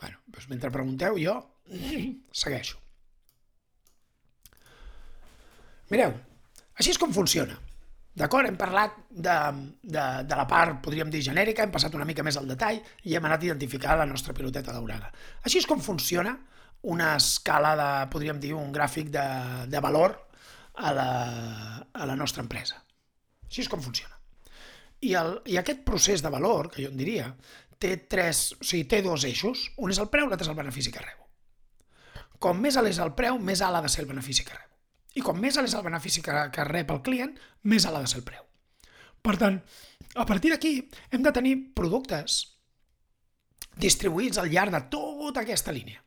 Bueno, 0.00 0.18
doncs 0.26 0.50
mentre 0.50 0.72
pregunteu 0.74 1.18
jo 1.22 1.38
segueixo. 2.42 2.78
Mireu, 5.88 6.12
així 6.76 6.92
és 6.92 7.00
com 7.00 7.14
funciona. 7.14 7.56
D'acord? 8.18 8.48
Hem 8.50 8.56
parlat 8.58 8.96
de, 9.08 9.34
de, 9.82 10.04
de 10.26 10.36
la 10.36 10.44
part, 10.50 10.80
podríem 10.82 11.10
dir, 11.12 11.22
genèrica, 11.22 11.62
hem 11.62 11.72
passat 11.72 11.94
una 11.94 12.06
mica 12.08 12.24
més 12.26 12.36
al 12.36 12.48
detall 12.50 12.80
i 13.06 13.14
hem 13.14 13.28
anat 13.28 13.44
a 13.44 13.50
identificar 13.52 13.94
la 13.98 14.08
nostra 14.10 14.34
piloteta 14.34 14.74
daurada. 14.74 15.12
Així 15.46 15.62
és 15.62 15.68
com 15.70 15.80
funciona 15.84 16.34
una 16.90 17.12
escala 17.18 17.74
de, 17.78 17.90
podríem 18.10 18.40
dir, 18.42 18.56
un 18.58 18.72
gràfic 18.74 19.12
de, 19.14 19.26
de 19.70 19.82
valor 19.82 20.16
a 20.78 20.92
la, 20.94 21.10
a 21.92 22.06
la 22.06 22.16
nostra 22.16 22.44
empresa. 22.44 22.78
Així 23.48 23.64
és 23.64 23.70
com 23.70 23.82
funciona. 23.82 24.14
I, 25.00 25.14
el, 25.18 25.38
I 25.46 25.58
aquest 25.60 25.84
procés 25.86 26.22
de 26.22 26.30
valor, 26.32 26.70
que 26.72 26.84
jo 26.84 26.92
en 26.92 26.98
diria, 26.98 27.28
té, 27.78 27.94
tres, 28.10 28.52
o 28.58 28.64
sigui, 28.66 28.86
té 28.90 29.02
dos 29.02 29.26
eixos. 29.28 29.68
Un 29.78 29.94
és 29.94 30.00
el 30.02 30.10
preu, 30.12 30.28
l'altre 30.28 30.46
és 30.46 30.52
el 30.52 30.58
benefici 30.58 30.94
que 30.94 31.04
rebo. 31.04 31.26
Com 32.42 32.60
més 32.62 32.78
alt 32.78 32.90
és 32.90 32.98
el 33.02 33.14
preu, 33.18 33.38
més 33.42 33.62
alt 33.66 33.78
ha 33.78 33.84
de 33.84 33.90
ser 33.90 34.04
el 34.04 34.10
benefici 34.10 34.46
que 34.46 34.54
rebo. 34.54 34.66
I 35.18 35.24
com 35.26 35.38
més 35.42 35.56
alt 35.58 35.70
és 35.70 35.74
el 35.74 35.86
benefici 35.86 36.22
que, 36.22 36.34
que 36.54 36.66
rep 36.68 36.92
el 36.94 37.02
client, 37.06 37.34
més 37.66 37.86
alt 37.86 37.98
ha 37.98 38.04
de 38.04 38.10
ser 38.10 38.20
el 38.20 38.28
preu. 38.28 38.44
Per 39.24 39.34
tant, 39.40 39.58
a 40.14 40.26
partir 40.26 40.52
d'aquí 40.52 40.76
hem 41.10 41.24
de 41.24 41.32
tenir 41.34 41.56
productes 41.74 42.38
distribuïts 43.82 44.38
al 44.38 44.50
llarg 44.52 44.74
de 44.74 44.82
tota 44.92 45.42
aquesta 45.42 45.74
línia. 45.74 46.02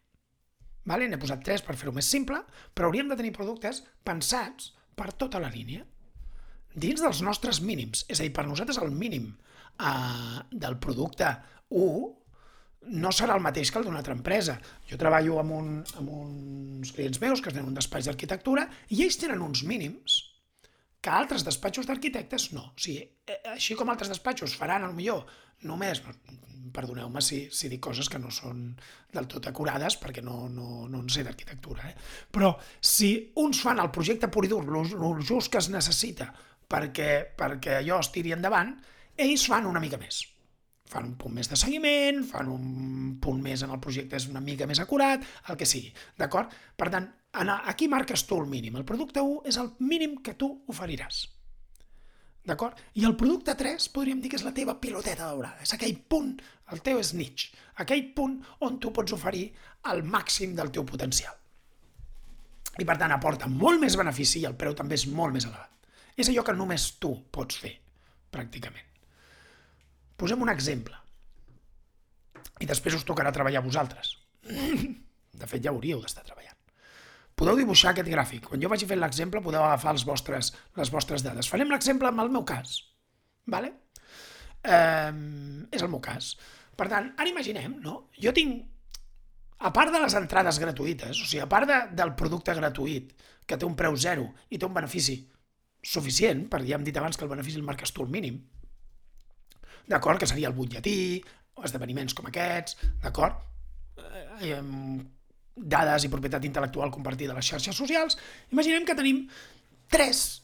Vale? 0.90 1.08
N'he 1.08 1.20
posat 1.22 1.44
tres 1.46 1.64
per 1.66 1.78
fer-ho 1.78 1.94
més 1.94 2.10
simple, 2.10 2.40
però 2.74 2.90
hauríem 2.90 3.12
de 3.12 3.18
tenir 3.20 3.34
productes 3.36 3.84
pensats 4.08 4.72
per 4.98 5.12
tota 5.14 5.42
la 5.42 5.52
línia, 5.54 5.86
dins 6.74 7.04
dels 7.04 7.22
nostres 7.26 7.62
mínims. 7.62 8.06
És 8.10 8.20
a 8.20 8.26
dir, 8.26 8.34
per 8.34 8.48
nosaltres 8.48 8.82
el 8.82 8.92
mínim 8.96 9.30
eh, 9.32 10.42
del 10.52 10.80
producte 10.82 11.30
1 11.70 12.10
no 12.98 13.12
serà 13.14 13.36
el 13.38 13.46
mateix 13.46 13.70
que 13.70 13.78
el 13.78 13.86
d'una 13.86 14.02
altra 14.02 14.16
empresa. 14.18 14.58
Jo 14.90 14.98
treballo 14.98 15.38
amb, 15.42 15.54
un, 15.54 15.72
amb 16.02 16.16
uns 16.18 16.94
clients 16.96 17.22
meus 17.22 17.42
que 17.42 17.54
tenen 17.54 17.70
un 17.70 17.78
despatx 17.78 18.10
d'arquitectura 18.10 18.66
i 18.90 19.04
ells 19.06 19.20
tenen 19.22 19.44
uns 19.46 19.62
mínims 19.68 20.22
que 21.02 21.10
altres 21.10 21.46
despatxos 21.46 21.88
d'arquitectes 21.90 22.52
no. 22.56 22.72
O 22.72 22.82
sigui, 22.82 23.04
eh, 23.28 23.42
així 23.56 23.78
com 23.78 23.90
altres 23.90 24.12
despatxos 24.12 24.56
faran, 24.58 24.86
al 24.86 24.94
millor, 24.98 25.26
només, 25.66 26.02
perdoneu-me 26.72 27.22
si, 27.26 27.44
si 27.52 27.70
dic 27.72 27.82
coses 27.84 28.10
que 28.10 28.20
no 28.22 28.32
són 28.32 28.70
del 29.12 29.28
tot 29.32 29.50
acurades 29.50 29.98
perquè 30.00 30.24
no, 30.24 30.46
no, 30.50 30.86
no 30.88 31.02
en 31.02 31.10
sé 31.12 31.26
d'arquitectura, 31.26 31.90
eh? 31.90 31.96
però 32.32 32.54
si 32.80 33.12
uns 33.42 33.64
fan 33.66 33.82
el 33.84 33.92
projecte 33.92 34.30
pur 34.32 34.46
i 34.46 34.52
dur, 34.52 34.64
el 34.70 35.24
just 35.26 35.52
que 35.52 35.60
es 35.60 35.72
necessita 35.74 36.30
perquè, 36.72 37.12
perquè 37.38 37.82
allò 37.82 38.00
es 38.00 38.12
tiri 38.14 38.32
endavant, 38.38 38.76
ells 39.18 39.48
fan 39.52 39.68
una 39.68 39.82
mica 39.84 40.00
més 40.00 40.24
fan 40.92 41.08
un 41.08 41.18
punt 41.20 41.34
més 41.38 41.48
de 41.48 41.58
seguiment, 41.60 42.22
fan 42.28 42.50
un 42.52 43.18
punt 43.24 43.40
més 43.44 43.64
en 43.64 43.72
el 43.72 43.80
projecte 43.84 44.18
és 44.20 44.28
una 44.28 44.44
mica 44.44 44.68
més 44.68 44.82
acurat, 44.84 45.24
el 45.50 45.60
que 45.60 45.68
sigui, 45.70 45.94
d'acord? 46.20 46.52
Per 46.78 46.90
tant, 46.92 47.08
aquí 47.32 47.88
marques 47.88 48.26
tu 48.28 48.40
el 48.42 48.50
mínim. 48.52 48.76
El 48.76 48.88
producte 48.88 49.24
1 49.24 49.48
és 49.48 49.60
el 49.62 49.72
mínim 49.80 50.18
que 50.26 50.36
tu 50.36 50.52
oferiràs. 50.68 51.24
D'acord? 52.44 52.78
I 52.98 53.06
el 53.06 53.16
producte 53.16 53.54
3 53.56 53.88
podríem 53.94 54.22
dir 54.22 54.32
que 54.34 54.40
és 54.40 54.46
la 54.46 54.54
teva 54.58 54.80
piloteta 54.82 55.30
daurada. 55.30 55.62
És 55.62 55.76
aquell 55.76 55.94
punt, 56.10 56.34
el 56.74 56.82
teu 56.82 57.00
és 57.00 57.14
niche, 57.14 57.52
aquell 57.84 58.08
punt 58.18 58.40
on 58.66 58.80
tu 58.82 58.92
pots 58.92 59.14
oferir 59.14 59.52
el 59.92 60.02
màxim 60.04 60.56
del 60.58 60.74
teu 60.74 60.84
potencial. 60.88 61.38
I 62.80 62.88
per 62.88 62.98
tant 62.98 63.14
aporta 63.14 63.50
molt 63.52 63.82
més 63.84 63.98
benefici 64.00 64.42
i 64.42 64.48
el 64.50 64.58
preu 64.58 64.74
també 64.76 64.98
és 64.98 65.06
molt 65.08 65.36
més 65.36 65.46
elevat. 65.46 65.70
És 66.18 66.32
allò 66.32 66.44
que 66.48 66.58
només 66.58 66.94
tu 67.00 67.16
pots 67.32 67.62
fer. 67.62 67.78
pràcticament. 68.32 68.91
Posem 70.22 70.42
un 70.46 70.52
exemple. 70.54 70.98
I 72.62 72.70
després 72.70 72.94
us 72.94 73.06
tocarà 73.08 73.34
treballar 73.34 73.64
vosaltres. 73.66 74.14
De 74.46 75.48
fet, 75.50 75.64
ja 75.66 75.72
hauríeu 75.74 76.02
d'estar 76.04 76.24
treballant. 76.28 76.58
Podeu 77.42 77.58
dibuixar 77.58 77.96
aquest 77.96 78.10
gràfic. 78.12 78.46
Quan 78.52 78.62
jo 78.62 78.70
vagi 78.70 78.86
fent 78.86 79.02
l'exemple, 79.02 79.42
podeu 79.42 79.64
agafar 79.66 79.96
els 79.96 80.06
vostres, 80.06 80.52
les 80.78 80.92
vostres 80.94 81.26
dades. 81.26 81.50
Farem 81.50 81.74
l'exemple 81.74 82.12
amb 82.12 82.22
el 82.22 82.30
meu 82.30 82.46
cas. 82.46 82.76
Vale? 83.50 83.72
Eh, 84.62 85.14
és 85.74 85.82
el 85.82 85.90
meu 85.90 86.04
cas. 86.06 86.36
Per 86.78 86.86
tant, 86.92 87.10
ara 87.18 87.32
imaginem, 87.32 87.80
no? 87.82 87.96
Jo 88.22 88.34
tinc, 88.38 88.62
a 89.58 89.74
part 89.74 89.94
de 89.94 90.00
les 90.06 90.14
entrades 90.22 90.62
gratuïtes, 90.62 91.18
o 91.18 91.26
sigui, 91.26 91.42
a 91.42 91.50
part 91.50 91.70
de, 91.70 91.82
del 91.98 92.14
producte 92.20 92.54
gratuït, 92.58 93.12
que 93.50 93.58
té 93.58 93.66
un 93.66 93.76
preu 93.78 93.98
zero 93.98 94.30
i 94.50 94.62
té 94.62 94.70
un 94.70 94.78
benefici 94.78 95.18
suficient, 95.82 96.46
perquè 96.50 96.70
ja 96.70 96.78
hem 96.78 96.86
dit 96.86 96.98
abans 96.98 97.18
que 97.18 97.26
el 97.26 97.34
benefici 97.34 97.58
el 97.58 97.66
marques 97.66 97.94
tu 97.94 98.06
el 98.06 98.14
mínim, 98.14 98.38
d'acord? 99.88 100.20
Que 100.20 100.30
seria 100.30 100.50
el 100.52 100.58
butlletí, 100.58 101.22
esdeveniments 101.64 102.16
com 102.18 102.30
aquests, 102.30 102.78
d'acord? 103.04 103.42
Eh, 104.42 104.60
dades 105.56 106.06
i 106.06 106.12
propietat 106.12 106.46
intel·lectual 106.48 106.92
compartida 106.94 107.34
a 107.34 107.38
les 107.38 107.50
xarxes 107.54 107.78
socials, 107.78 108.18
imaginem 108.52 108.86
que 108.88 108.96
tenim 108.98 109.26
tres 109.92 110.42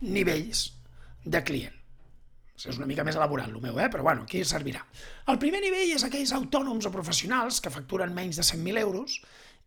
nivells 0.00 0.70
de 1.24 1.42
client. 1.44 1.74
És 2.56 2.78
una 2.78 2.86
mica 2.88 3.04
més 3.04 3.18
elaborat 3.18 3.50
el 3.50 3.60
meu, 3.60 3.76
eh? 3.82 3.90
però 3.92 4.04
bueno, 4.06 4.24
aquí 4.24 4.40
servirà. 4.48 4.80
El 5.28 5.36
primer 5.42 5.60
nivell 5.60 5.92
és 5.92 6.06
aquells 6.06 6.32
autònoms 6.32 6.86
o 6.88 6.92
professionals 6.94 7.60
que 7.60 7.72
facturen 7.72 8.14
menys 8.16 8.40
de 8.40 8.46
100.000 8.46 8.80
euros 8.80 9.18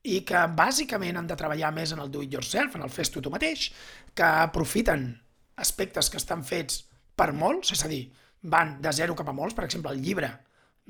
i 0.10 0.22
que 0.26 0.42
bàsicament 0.58 1.20
han 1.20 1.28
de 1.30 1.38
treballar 1.38 1.70
més 1.76 1.94
en 1.94 2.02
el 2.02 2.10
do-it-yourself, 2.10 2.76
en 2.76 2.88
el 2.88 2.94
fes-tu 2.94 3.22
tu 3.22 3.30
mateix, 3.30 3.68
que 4.16 4.26
aprofiten 4.48 5.12
aspectes 5.60 6.10
que 6.10 6.18
estan 6.18 6.42
fets 6.48 6.86
per 7.20 7.30
molts, 7.36 7.76
és 7.76 7.84
a 7.86 7.92
dir, 7.92 8.08
van 8.42 8.78
de 8.82 8.94
zero 8.96 9.16
cap 9.16 9.30
a 9.30 9.36
molts, 9.36 9.56
per 9.56 9.66
exemple, 9.66 9.92
el 9.92 10.04
llibre. 10.04 10.32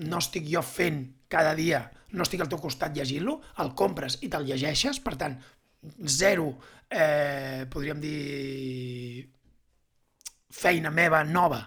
No 0.09 0.19
estic 0.23 0.45
jo 0.47 0.61
fent 0.63 1.01
cada 1.31 1.55
dia, 1.55 1.83
no 2.15 2.23
estic 2.23 2.41
al 2.41 2.49
teu 2.51 2.61
costat 2.61 2.95
llegint-lo, 2.95 3.39
el 3.63 3.73
compres 3.77 4.19
i 4.25 4.29
te'l 4.31 4.47
llegeixes, 4.47 5.01
per 5.03 5.15
tant, 5.19 5.35
zero, 6.05 6.53
eh, 6.89 7.65
podríem 7.71 7.99
dir, 8.01 9.29
feina 10.49 10.89
meva 10.89 11.23
nova 11.23 11.61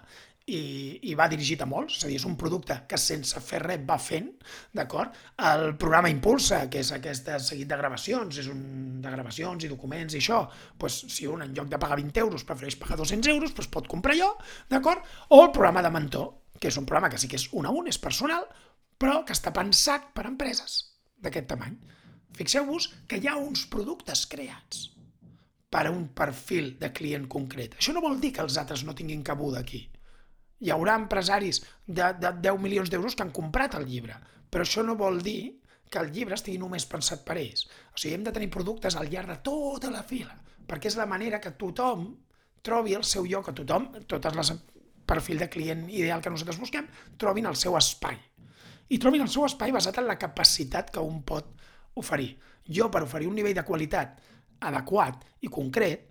i, 0.45 0.99
i 1.07 1.13
va 1.15 1.29
dirigit 1.31 1.61
a 1.63 1.67
molts, 1.69 1.97
és 1.97 2.03
a 2.03 2.09
dir, 2.09 2.17
és 2.19 2.25
un 2.27 2.35
producte 2.39 2.75
que 2.89 2.99
sense 2.99 3.39
fer 3.43 3.61
res 3.63 3.85
va 3.87 3.95
fent, 4.01 4.27
d'acord? 4.75 5.15
El 5.49 5.75
programa 5.79 6.11
Impulsa, 6.11 6.65
que 6.71 6.81
és 6.83 6.91
aquest 6.95 7.29
seguit 7.45 7.69
de 7.69 7.79
gravacions, 7.79 8.39
és 8.41 8.49
un 8.51 8.99
de 9.03 9.13
gravacions 9.13 9.63
i 9.63 9.71
documents 9.71 10.17
i 10.17 10.19
això, 10.19 10.41
doncs, 10.79 10.99
si 11.15 11.29
un 11.31 11.45
en 11.45 11.55
lloc 11.55 11.71
de 11.71 11.79
pagar 11.79 11.99
20 12.01 12.23
euros 12.25 12.43
prefereix 12.47 12.75
pagar 12.81 12.99
200 12.99 13.31
euros, 13.35 13.55
doncs 13.55 13.71
pot 13.71 13.87
comprar 13.87 14.17
allò, 14.17 14.33
d'acord? 14.71 15.07
O 15.29 15.45
el 15.45 15.53
programa 15.55 15.85
de 15.85 15.93
mentor, 15.95 16.29
que 16.59 16.67
és 16.71 16.79
un 16.79 16.87
programa 16.89 17.11
que 17.13 17.21
sí 17.21 17.31
que 17.31 17.39
és 17.39 17.47
un 17.55 17.69
a 17.69 17.71
un, 17.71 17.87
és 17.87 17.99
personal, 17.99 18.43
però 18.99 19.21
que 19.23 19.35
està 19.35 19.55
pensat 19.55 20.11
per 20.15 20.27
empreses 20.27 20.81
d'aquest 21.23 21.47
tamany. 21.55 21.79
Fixeu-vos 22.35 22.89
que 23.07 23.19
hi 23.21 23.29
ha 23.29 23.39
uns 23.39 23.63
productes 23.71 24.25
creats 24.27 24.89
per 25.73 25.87
a 25.87 25.91
un 25.93 26.07
perfil 26.13 26.73
de 26.81 26.91
client 26.93 27.27
concret. 27.31 27.77
Això 27.79 27.95
no 27.95 28.03
vol 28.03 28.19
dir 28.21 28.33
que 28.35 28.43
els 28.43 28.59
altres 28.61 28.83
no 28.85 28.95
tinguin 28.97 29.23
cabuda 29.25 29.61
aquí. 29.63 29.87
Hi 30.63 30.71
haurà 30.71 30.95
empresaris 30.95 31.61
de, 31.85 32.13
de 32.19 32.31
10 32.45 32.61
milions 32.63 32.91
d'euros 32.91 33.17
que 33.17 33.25
han 33.25 33.35
comprat 33.35 33.75
el 33.79 33.87
llibre, 33.89 34.15
però 34.49 34.63
això 34.63 34.83
no 34.85 34.95
vol 34.99 35.19
dir 35.25 35.59
que 35.91 35.99
el 36.01 36.11
llibre 36.15 36.37
estigui 36.39 36.57
només 36.57 36.87
pensat 36.89 37.25
per 37.27 37.37
ells. 37.37 37.67
O 37.93 37.99
sigui, 37.99 38.15
hem 38.15 38.23
de 38.25 38.33
tenir 38.33 38.49
productes 38.53 38.95
al 38.97 39.11
llarg 39.11 39.29
de 39.29 39.39
tota 39.45 39.91
la 39.93 40.05
fila, 40.07 40.33
perquè 40.67 40.89
és 40.89 40.97
la 40.97 41.09
manera 41.09 41.41
que 41.43 41.53
tothom 41.59 42.07
trobi 42.63 42.95
el 42.97 43.03
seu 43.03 43.27
lloc, 43.27 43.49
que 43.49 43.57
tothom, 43.59 43.89
totes 44.09 44.37
les 44.39 44.53
perfil 45.05 45.43
de 45.43 45.49
client 45.51 45.83
ideal 45.91 46.23
que 46.23 46.31
nosaltres 46.31 46.59
busquem, 46.61 46.87
trobin 47.19 47.49
el 47.49 47.59
seu 47.59 47.75
espai. 47.77 48.17
I 48.89 48.99
trobin 49.03 49.23
el 49.25 49.31
seu 49.31 49.45
espai 49.45 49.73
basat 49.75 49.99
en 49.99 50.07
la 50.07 50.17
capacitat 50.19 50.91
que 50.93 51.03
un 51.03 51.21
pot 51.27 51.51
oferir. 51.99 52.37
Jo, 52.63 52.89
per 52.89 53.03
oferir 53.03 53.27
un 53.27 53.35
nivell 53.35 53.55
de 53.57 53.65
qualitat 53.67 54.21
adequat 54.63 55.25
i 55.43 55.51
concret, 55.51 56.07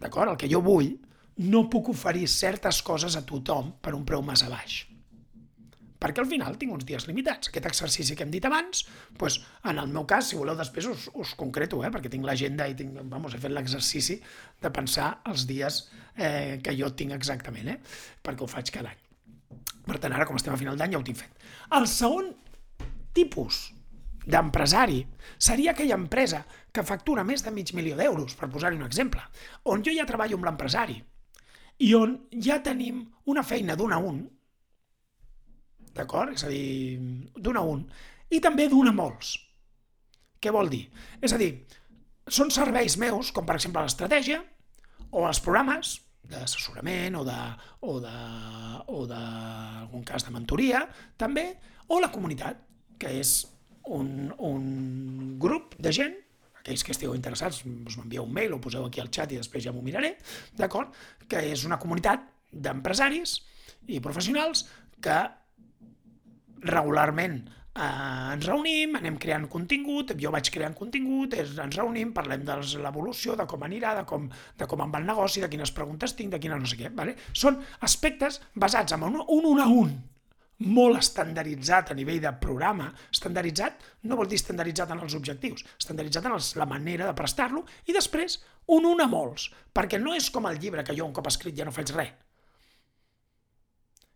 d'acord, 0.00 0.34
el 0.34 0.38
que 0.40 0.50
jo 0.52 0.60
vull, 0.64 0.92
no 1.36 1.68
puc 1.70 1.88
oferir 1.94 2.26
certes 2.28 2.82
coses 2.82 3.16
a 3.16 3.24
tothom 3.26 3.76
per 3.80 3.94
un 3.94 4.04
preu 4.04 4.22
massa 4.22 4.50
baix 4.50 4.90
perquè 6.00 6.22
al 6.22 6.28
final 6.30 6.56
tinc 6.56 6.72
uns 6.74 6.86
dies 6.88 7.06
limitats. 7.08 7.50
Aquest 7.50 7.68
exercici 7.68 8.16
que 8.16 8.24
hem 8.24 8.32
dit 8.32 8.44
abans, 8.48 8.86
doncs, 9.20 9.36
en 9.68 9.80
el 9.82 9.90
meu 9.92 10.06
cas, 10.08 10.30
si 10.30 10.38
voleu 10.38 10.56
després 10.58 10.88
us, 10.88 11.08
us 11.12 11.34
concreto, 11.38 11.82
eh, 11.84 11.90
perquè 11.92 12.10
tinc 12.12 12.24
l'agenda 12.26 12.66
i 12.70 12.76
tinc, 12.78 12.96
vamos, 13.12 13.36
he 13.36 13.42
fet 13.42 13.52
l'exercici 13.52 14.16
de 14.62 14.70
pensar 14.72 15.10
els 15.30 15.44
dies 15.50 15.82
eh, 16.16 16.58
que 16.64 16.74
jo 16.78 16.88
tinc 16.96 17.12
exactament, 17.16 17.74
eh, 17.74 17.76
perquè 18.24 18.46
ho 18.46 18.48
faig 18.50 18.72
cada 18.72 18.94
any. 18.94 19.04
Per 19.84 19.98
tant, 20.00 20.14
ara, 20.16 20.24
com 20.28 20.40
estem 20.40 20.56
a 20.56 20.60
final 20.60 20.80
d'any, 20.80 20.96
ja 20.96 21.02
ho 21.02 21.04
tinc 21.04 21.20
fet. 21.20 21.44
El 21.76 21.86
segon 21.90 22.32
tipus 23.16 23.68
d'empresari 24.24 25.02
seria 25.36 25.74
aquella 25.74 25.98
empresa 26.00 26.44
que 26.72 26.84
factura 26.86 27.26
més 27.26 27.44
de 27.44 27.52
mig 27.52 27.74
milió 27.76 27.96
d'euros, 27.98 28.36
per 28.38 28.48
posar-hi 28.48 28.80
un 28.80 28.88
exemple, 28.88 29.20
on 29.68 29.84
jo 29.84 29.92
ja 29.92 30.08
treballo 30.08 30.38
amb 30.38 30.48
l'empresari 30.48 31.00
i 31.80 31.94
on 31.96 32.16
ja 32.44 32.60
tenim 32.64 33.02
una 33.32 33.44
feina 33.46 33.76
d'un 33.78 33.92
a 33.96 33.98
un, 34.04 34.20
d'acord? 35.96 36.34
És 36.36 36.44
a 36.44 36.50
dir, 36.52 36.98
d'un 37.36 37.56
a 37.56 37.64
un. 37.66 37.86
I 38.30 38.40
també 38.44 38.68
d'un 38.70 38.90
a 38.90 38.94
molts. 38.94 39.34
Què 40.40 40.52
vol 40.54 40.70
dir? 40.72 40.84
És 41.24 41.34
a 41.34 41.40
dir, 41.40 41.50
són 42.28 42.52
serveis 42.54 42.96
meus, 43.00 43.32
com 43.34 43.48
per 43.48 43.56
exemple 43.58 43.82
l'estratègia, 43.84 44.40
o 45.10 45.26
els 45.26 45.40
programes 45.42 45.98
d'assessorament 46.30 47.16
o 47.18 47.24
de, 47.26 47.38
o 47.82 47.96
de, 48.04 48.16
o 48.94 49.04
de 49.10 49.20
algun 49.82 50.04
cas 50.06 50.26
de 50.26 50.34
mentoria, 50.36 50.84
també, 51.18 51.48
o 51.88 51.98
la 51.98 52.12
comunitat, 52.12 52.60
que 53.00 53.16
és 53.18 53.40
un, 53.90 54.30
un 54.38 54.66
grup 55.42 55.74
de 55.80 55.92
gent 55.96 56.14
aquells 56.60 56.84
que 56.84 56.92
estigueu 56.94 57.16
interessats, 57.16 57.62
us 57.64 57.96
m'envieu 57.98 58.26
un 58.26 58.34
mail 58.36 58.52
o 58.52 58.60
poseu 58.62 58.84
aquí 58.86 59.00
al 59.00 59.10
xat 59.12 59.32
i 59.32 59.40
després 59.40 59.64
ja 59.64 59.72
m'ho 59.72 59.82
miraré, 59.84 60.12
d'acord? 60.58 60.92
Que 61.30 61.44
és 61.52 61.64
una 61.68 61.78
comunitat 61.82 62.26
d'empresaris 62.50 63.38
i 63.88 64.00
professionals 64.02 64.66
que 65.00 65.18
regularment 66.66 67.38
eh, 67.40 68.34
ens 68.34 68.46
reunim, 68.46 68.96
anem 68.98 69.16
creant 69.22 69.46
contingut, 69.52 70.12
jo 70.20 70.32
vaig 70.34 70.50
creant 70.52 70.76
contingut, 70.76 71.36
ens 71.40 71.78
reunim, 71.78 72.12
parlem 72.16 72.44
de 72.46 72.58
l'evolució, 72.82 73.36
de 73.38 73.46
com 73.50 73.64
anirà, 73.66 73.94
de 74.00 74.04
com, 74.10 74.28
de 74.58 74.68
com 74.70 74.84
em 74.84 74.94
va 74.94 75.02
el 75.02 75.08
negoci, 75.08 75.44
de 75.44 75.50
quines 75.52 75.74
preguntes 75.76 76.16
tinc, 76.18 76.34
de 76.34 76.42
quines 76.42 76.60
no 76.60 76.70
sé 76.70 76.80
què. 76.80 76.92
Vale? 76.94 77.16
Són 77.32 77.60
aspectes 77.86 78.40
basats 78.54 78.96
en 78.96 79.06
un, 79.08 79.20
un 79.26 79.52
un 79.54 79.62
a 79.62 79.68
un, 79.70 79.96
molt 80.60 81.00
estandarditzat 81.00 81.92
a 81.92 81.96
nivell 81.96 82.20
de 82.22 82.32
programa. 82.42 82.90
Estandarditzat 83.12 83.84
no 84.08 84.18
vol 84.18 84.28
dir 84.28 84.40
estandarditzat 84.40 84.92
en 84.92 85.00
els 85.00 85.16
objectius, 85.16 85.64
estandarditzat 85.78 86.28
en 86.28 86.36
els, 86.36 86.54
la 86.60 86.68
manera 86.68 87.08
de 87.08 87.16
prestar-lo 87.16 87.64
i 87.86 87.96
després 87.96 88.40
un 88.70 88.86
un 88.86 89.00
a 89.00 89.08
molts, 89.10 89.48
perquè 89.74 89.98
no 90.00 90.14
és 90.14 90.28
com 90.30 90.46
el 90.46 90.60
llibre 90.60 90.84
que 90.84 90.96
jo 90.96 91.06
un 91.06 91.16
cop 91.16 91.30
escrit 91.30 91.56
ja 91.56 91.64
no 91.64 91.74
faig 91.74 91.94
res, 91.96 92.12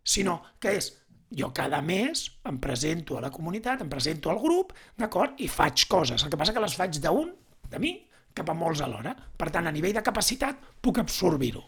sinó 0.05 0.37
que 0.61 0.77
és 0.77 0.91
jo 1.35 1.49
cada 1.53 1.81
mes 1.81 2.27
em 2.45 2.59
presento 2.61 3.17
a 3.17 3.23
la 3.23 3.31
comunitat, 3.33 3.81
em 3.81 3.89
presento 3.89 4.29
al 4.29 4.39
grup, 4.39 4.75
d'acord? 4.95 5.33
I 5.41 5.49
faig 5.49 5.87
coses. 5.89 6.23
El 6.23 6.29
que 6.29 6.37
passa 6.37 6.53
que 6.53 6.61
les 6.63 6.77
faig 6.77 6.99
d'un, 7.01 7.33
de 7.71 7.81
mi, 7.81 7.95
cap 8.35 8.51
a 8.51 8.55
molts 8.55 8.83
alhora. 8.85 9.15
Per 9.35 9.49
tant, 9.51 9.67
a 9.67 9.73
nivell 9.73 9.95
de 9.97 10.03
capacitat, 10.05 10.61
puc 10.81 11.01
absorbir-ho. 11.01 11.63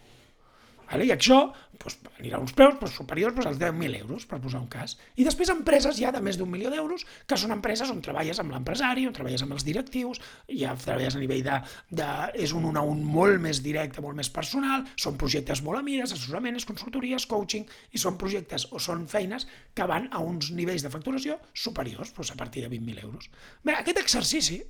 Vale? 0.88 1.04
I 1.08 1.12
això 1.12 1.38
doncs, 1.78 1.98
anirà 2.18 2.38
a 2.38 2.42
uns 2.42 2.54
preus 2.56 2.76
doncs, 2.80 2.94
superiors 2.96 3.34
doncs, 3.36 3.46
als 3.50 3.58
10.000 3.60 3.98
euros, 4.00 4.24
per 4.26 4.40
posar 4.42 4.60
un 4.60 4.68
cas. 4.72 4.96
I 5.16 5.26
després 5.26 5.50
empreses 5.52 5.98
ja 6.00 6.10
de 6.14 6.20
més 6.24 6.38
d'un 6.38 6.50
milió 6.50 6.72
d'euros, 6.72 7.04
que 7.28 7.38
són 7.38 7.54
empreses 7.54 7.90
on 7.92 8.00
treballes 8.04 8.40
amb 8.42 8.54
l'empresari, 8.54 9.06
on 9.06 9.14
treballes 9.16 9.44
amb 9.44 9.54
els 9.56 9.66
directius, 9.66 10.20
ja 10.50 10.74
treballes 10.80 11.16
a 11.16 11.22
nivell 11.22 11.44
de, 11.46 11.58
de... 12.00 12.08
és 12.42 12.54
un 12.56 12.66
un 12.68 12.80
a 12.80 12.84
un 12.84 13.02
molt 13.04 13.40
més 13.44 13.62
directe, 13.64 14.02
molt 14.04 14.18
més 14.18 14.30
personal, 14.32 14.86
són 14.96 15.18
projectes 15.20 15.62
molt 15.64 15.80
a 15.80 15.84
mires, 15.86 16.12
assessoraments, 16.12 16.66
consultories, 16.68 17.28
coaching, 17.30 17.68
i 17.92 18.02
són 18.02 18.18
projectes 18.20 18.66
o 18.72 18.82
són 18.82 19.06
feines 19.10 19.46
que 19.74 19.86
van 19.88 20.08
a 20.10 20.22
uns 20.24 20.50
nivells 20.56 20.84
de 20.84 20.92
facturació 20.92 21.38
superiors, 21.54 22.14
doncs 22.16 22.34
a 22.34 22.40
partir 22.40 22.64
de 22.64 22.72
20.000 22.74 23.04
euros. 23.04 23.30
Bé, 23.62 23.76
aquest 23.76 24.02
exercici 24.02 24.62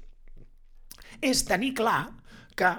és 1.24 1.46
tenir 1.46 1.72
clar 1.78 2.02
que 2.58 2.74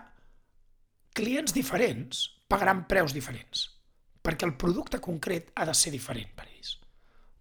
clients 1.17 1.55
diferents 1.55 2.27
pagaran 2.49 2.87
preus 2.89 3.13
diferents, 3.13 3.67
perquè 4.25 4.47
el 4.47 4.57
producte 4.57 4.99
concret 4.99 5.51
ha 5.55 5.67
de 5.69 5.75
ser 5.77 5.93
diferent 5.93 6.31
per 6.35 6.47
ells. 6.49 6.75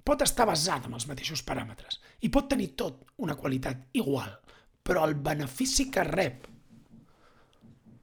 Pot 0.04 0.22
estar 0.24 0.46
basat 0.48 0.86
en 0.88 0.96
els 0.96 1.08
mateixos 1.08 1.42
paràmetres 1.44 1.98
i 2.24 2.30
pot 2.32 2.48
tenir 2.52 2.74
tot 2.76 3.06
una 3.24 3.36
qualitat 3.36 3.88
igual, 3.96 4.30
però 4.84 5.06
el 5.08 5.16
benefici 5.24 5.88
que 5.92 6.04
rep 6.04 6.46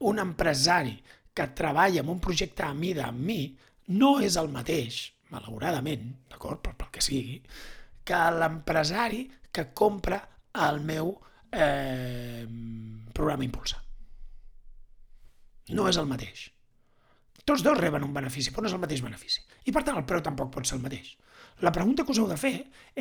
un 0.09 0.19
empresari 0.21 0.95
que 1.33 1.47
treballa 1.57 2.01
en 2.01 2.09
un 2.09 2.19
projecte 2.21 2.65
a 2.65 2.73
mida 2.73 3.07
amb 3.09 3.21
mi 3.25 3.39
no 3.97 4.15
és 4.23 4.37
el 4.41 4.49
mateix, 4.53 5.01
malauradament, 5.29 6.07
d'acord, 6.31 6.61
per, 6.63 6.73
pel 6.77 6.91
que 6.93 7.03
sigui, 7.05 7.37
que 8.05 8.21
l'empresari 8.39 9.25
que 9.53 9.69
compra 9.73 10.19
el 10.65 10.81
meu 10.81 11.13
eh, 11.51 12.45
programa 13.13 13.45
Impulsa. 13.45 13.81
No 15.73 15.87
és 15.89 15.97
el 15.97 16.09
mateix 16.09 16.49
Tots 17.45 17.61
dos 17.61 17.77
reben 17.77 18.03
un 18.07 18.13
benefici, 18.13 18.51
però 18.51 18.65
no 18.65 18.71
és 18.71 18.75
el 18.75 18.81
mateix 18.81 19.03
benefici. 19.05 19.43
I 19.69 19.73
per 19.73 19.83
tant 19.85 19.99
el 19.99 20.07
preu 20.09 20.23
tampoc 20.25 20.49
pot 20.55 20.65
ser 20.65 20.79
el 20.79 20.83
mateix. 20.85 21.11
La 21.61 21.73
pregunta 21.75 22.03
que 22.03 22.13
us 22.15 22.21
heu 22.21 22.29
de 22.31 22.39
fer 22.41 22.55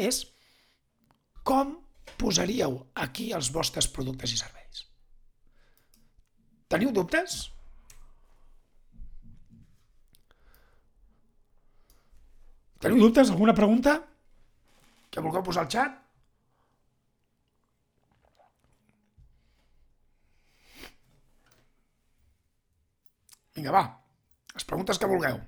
és 0.08 0.20
com 1.48 1.72
posaríeu 2.20 2.76
aquí 3.06 3.30
els 3.38 3.48
vostres 3.54 3.88
productes 3.88 4.36
i 4.36 4.40
serveis? 4.40 4.84
Teniu 6.68 6.92
dubtes? 6.92 7.40
Teniu 12.84 13.00
dubtes? 13.00 13.32
Alguna 13.32 13.56
pregunta? 13.56 13.98
Que 15.08 15.24
vulgueu 15.24 15.44
posar 15.46 15.64
al 15.64 15.72
xat? 15.72 16.00
Vinga, 23.54 23.70
va. 23.72 24.03
Les 24.54 24.66
preguntes 24.68 25.00
que 25.00 25.10
vulgueu. 25.10 25.40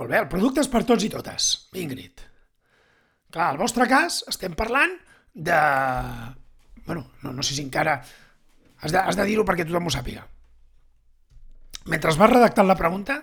Molt 0.00 0.08
bé, 0.08 0.16
el 0.22 0.30
producte 0.32 0.62
és 0.64 0.70
per 0.72 0.80
tots 0.88 1.04
i 1.04 1.10
totes. 1.12 1.50
Ingrid. 1.76 2.22
Clar, 3.30 3.52
al 3.52 3.60
vostre 3.60 3.86
cas 3.90 4.22
estem 4.30 4.56
parlant 4.58 4.96
de... 5.34 5.58
Bueno, 6.86 7.04
no, 7.22 7.34
no 7.36 7.44
sé 7.44 7.54
si 7.54 7.64
encara... 7.66 8.00
Has 8.80 8.94
de, 8.94 8.98
has 8.98 9.18
de 9.18 9.26
dir-ho 9.28 9.44
perquè 9.44 9.66
tothom 9.68 9.90
ho 9.90 9.92
sàpiga. 9.92 10.24
Mentre 11.92 12.14
vas 12.16 12.32
redactant 12.32 12.68
la 12.68 12.78
pregunta, 12.78 13.18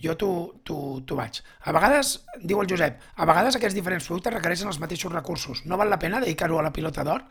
jo 0.00 0.16
t'ho 0.16 1.16
vaig. 1.18 1.42
A 1.68 1.74
vegades, 1.76 2.14
diu 2.40 2.60
el 2.62 2.68
Josep, 2.70 3.00
a 3.16 3.28
vegades 3.28 3.58
aquests 3.58 3.76
diferents 3.76 4.06
productes 4.08 4.34
requereixen 4.34 4.70
els 4.70 4.80
mateixos 4.80 5.12
recursos. 5.12 5.64
No 5.68 5.76
val 5.80 5.92
la 5.92 6.00
pena 6.00 6.22
dedicar-ho 6.24 6.58
a 6.58 6.64
la 6.64 6.72
pilota 6.72 7.04
d'or? 7.04 7.26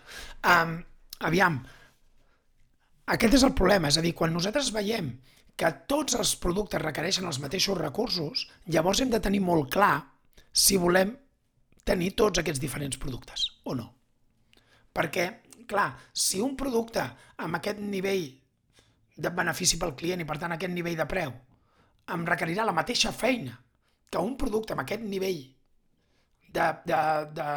Um, 0.45 0.77
aviam, 1.25 1.57
aquest 3.15 3.39
és 3.39 3.47
el 3.47 3.55
problema, 3.57 3.89
és 3.89 3.97
a 3.97 4.05
dir, 4.05 4.13
quan 4.13 4.33
nosaltres 4.35 4.69
veiem 4.75 5.15
que 5.59 5.71
tots 5.91 6.15
els 6.15 6.35
productes 6.39 6.81
requereixen 6.81 7.25
els 7.27 7.41
mateixos 7.43 7.77
recursos, 7.77 8.45
llavors 8.69 9.01
hem 9.01 9.09
de 9.11 9.19
tenir 9.19 9.41
molt 9.43 9.73
clar 9.73 9.95
si 10.53 10.77
volem 10.77 11.15
tenir 11.83 12.13
tots 12.21 12.39
aquests 12.39 12.61
diferents 12.61 13.01
productes 13.01 13.49
o 13.65 13.75
no. 13.75 13.89
Perquè, 14.93 15.25
clar, 15.67 15.89
si 16.13 16.39
un 16.41 16.55
producte 16.57 17.01
amb 17.41 17.57
aquest 17.57 17.81
nivell 17.81 18.29
de 19.19 19.29
benefici 19.35 19.81
pel 19.81 19.97
client 19.97 20.21
i 20.21 20.27
per 20.29 20.37
tant 20.39 20.53
aquest 20.55 20.71
nivell 20.71 20.97
de 20.99 21.07
preu 21.09 21.33
em 22.13 22.25
requerirà 22.27 22.65
la 22.67 22.75
mateixa 22.75 23.11
feina 23.15 23.55
que 24.09 24.21
un 24.25 24.35
producte 24.37 24.73
amb 24.73 24.83
aquest 24.83 25.03
nivell 25.05 25.41
de, 26.49 26.67
de, 26.85 27.01
de, 27.37 27.49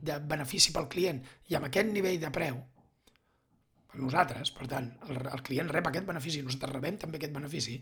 de 0.00 0.20
benefici 0.30 0.72
pel 0.72 0.88
client 0.92 1.20
i 1.50 1.58
amb 1.58 1.68
aquest 1.68 1.90
nivell 1.92 2.20
de 2.22 2.30
preu, 2.32 2.62
nosaltres, 4.00 4.50
per 4.54 4.66
tant, 4.70 4.88
el, 5.08 5.18
el 5.30 5.42
client 5.46 5.68
rep 5.70 5.88
aquest 5.90 6.06
benefici 6.08 6.40
i 6.40 6.46
nosaltres 6.46 6.72
rebem 6.74 6.96
també 7.00 7.18
aquest 7.20 7.34
benefici, 7.34 7.76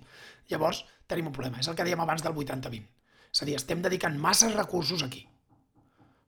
llavors 0.51 0.83
tenim 1.09 1.31
un 1.31 1.37
problema. 1.37 1.61
És 1.63 1.71
el 1.71 1.77
que 1.79 1.87
dèiem 1.87 2.03
abans 2.05 2.25
del 2.25 2.37
80-20. 2.37 2.89
És 3.33 3.43
a 3.43 3.49
dir, 3.49 3.57
estem 3.57 3.85
dedicant 3.85 4.19
massa 4.21 4.51
recursos 4.53 5.05
aquí. 5.07 5.23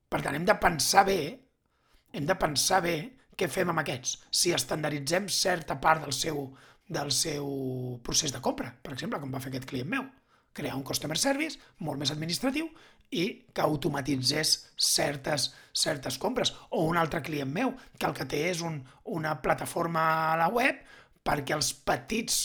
Per 0.09 0.23
tant, 0.25 0.37
hem 0.39 0.47
de 0.49 0.57
pensar 0.61 1.05
bé, 1.09 1.19
hem 2.15 2.29
de 2.29 2.37
pensar 2.41 2.81
bé 2.85 2.97
què 3.39 3.49
fem 3.51 3.71
amb 3.71 3.83
aquests. 3.83 4.19
Si 4.31 4.53
estandarditzem 4.55 5.29
certa 5.29 5.79
part 5.81 6.05
del 6.05 6.15
seu, 6.17 6.47
del 6.89 7.13
seu 7.13 7.47
procés 8.05 8.33
de 8.35 8.43
compra, 8.45 8.73
per 8.83 8.95
exemple, 8.95 9.21
com 9.21 9.33
va 9.35 9.43
fer 9.43 9.53
aquest 9.53 9.69
client 9.71 9.91
meu. 9.91 10.09
Crear 10.55 10.77
un 10.79 10.85
customer 10.87 11.19
service 11.19 11.59
molt 11.83 11.99
més 11.99 12.13
administratiu 12.15 12.69
i 13.15 13.25
que 13.55 13.63
automatitzés 13.63 14.55
certes, 14.79 15.49
certes 15.73 16.19
compres. 16.19 16.55
O 16.71 16.85
un 16.87 16.99
altre 16.99 17.23
client 17.27 17.51
meu, 17.51 17.75
que 17.99 18.07
el 18.07 18.15
que 18.15 18.27
té 18.31 18.45
és 18.51 18.63
un, 18.63 18.81
una 19.05 19.41
plataforma 19.43 20.05
a 20.33 20.37
la 20.39 20.51
web 20.53 20.83
perquè 21.25 21.57
els 21.57 21.73
petits 21.73 22.43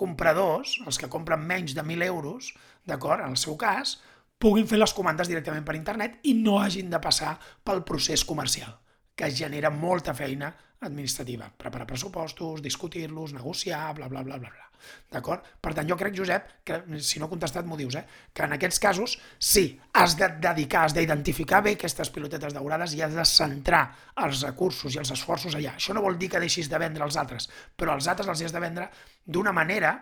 compradors, 0.00 0.78
els 0.86 0.96
que 0.96 1.10
compren 1.12 1.42
menys 1.44 1.74
de 1.76 1.82
1.000 1.82 2.06
euros, 2.06 2.54
d'acord, 2.88 3.20
en 3.24 3.34
el 3.34 3.40
seu 3.40 3.56
cas, 3.60 3.98
puguin 4.40 4.68
fer 4.68 4.78
les 4.80 4.94
comandes 4.96 5.28
directament 5.28 5.66
per 5.66 5.76
internet 5.76 6.16
i 6.24 6.32
no 6.38 6.60
hagin 6.60 6.88
de 6.92 7.00
passar 7.02 7.34
pel 7.66 7.82
procés 7.84 8.24
comercial, 8.24 8.78
que 9.20 9.30
genera 9.36 9.70
molta 9.70 10.16
feina 10.16 10.48
administrativa. 10.80 11.50
Preparar 11.52 11.86
pressupostos, 11.86 12.62
discutir-los, 12.64 13.34
negociar, 13.36 13.94
bla, 13.94 14.08
bla, 14.08 14.22
bla, 14.24 14.38
bla, 14.38 14.48
bla. 14.48 14.66
D'acord? 15.12 15.44
Per 15.60 15.74
tant, 15.76 15.84
jo 15.84 15.96
crec, 16.00 16.14
Josep, 16.16 16.46
que 16.64 16.78
si 17.04 17.20
no 17.20 17.26
he 17.26 17.32
contestat 17.32 17.66
m'ho 17.68 17.76
dius, 17.76 17.98
eh? 18.00 18.04
que 18.32 18.46
en 18.46 18.56
aquests 18.56 18.80
casos 18.80 19.18
sí, 19.36 19.64
has 20.00 20.16
de 20.16 20.30
dedicar, 20.40 20.86
has 20.86 20.96
d'identificar 20.96 21.60
bé 21.66 21.74
aquestes 21.76 22.08
pilotetes 22.14 22.56
daurades 22.56 22.94
i 22.96 23.02
has 23.04 23.12
de 23.18 23.26
centrar 23.28 23.82
els 24.24 24.40
recursos 24.46 24.96
i 24.96 25.02
els 25.02 25.12
esforços 25.12 25.58
allà. 25.58 25.74
Això 25.76 25.92
no 25.96 26.04
vol 26.06 26.16
dir 26.20 26.30
que 26.32 26.40
deixis 26.40 26.70
de 26.72 26.80
vendre 26.80 27.04
els 27.04 27.20
altres, 27.20 27.50
però 27.76 27.98
els 27.98 28.08
altres 28.08 28.32
els 28.32 28.46
has 28.48 28.56
de 28.56 28.62
vendre 28.64 28.88
d'una 29.26 29.52
manera 29.52 29.92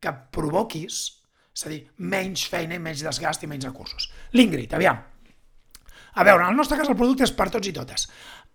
que 0.00 0.12
provoquis, 0.32 1.02
és 1.54 1.66
a 1.66 1.74
dir, 1.74 1.82
menys 1.98 2.48
feina 2.48 2.78
i 2.78 2.82
menys 2.82 3.04
desgast 3.04 3.44
i 3.44 3.50
menys 3.50 3.68
recursos. 3.68 4.08
L'Ingrid, 4.32 4.72
aviam. 4.72 5.10
A 6.14 6.22
veure, 6.22 6.44
en 6.44 6.52
el 6.52 6.56
nostre 6.56 6.78
cas 6.78 6.88
el 6.88 6.96
producte 6.98 7.26
és 7.26 7.32
per 7.34 7.48
tots 7.50 7.66
i 7.66 7.72
totes. 7.74 8.06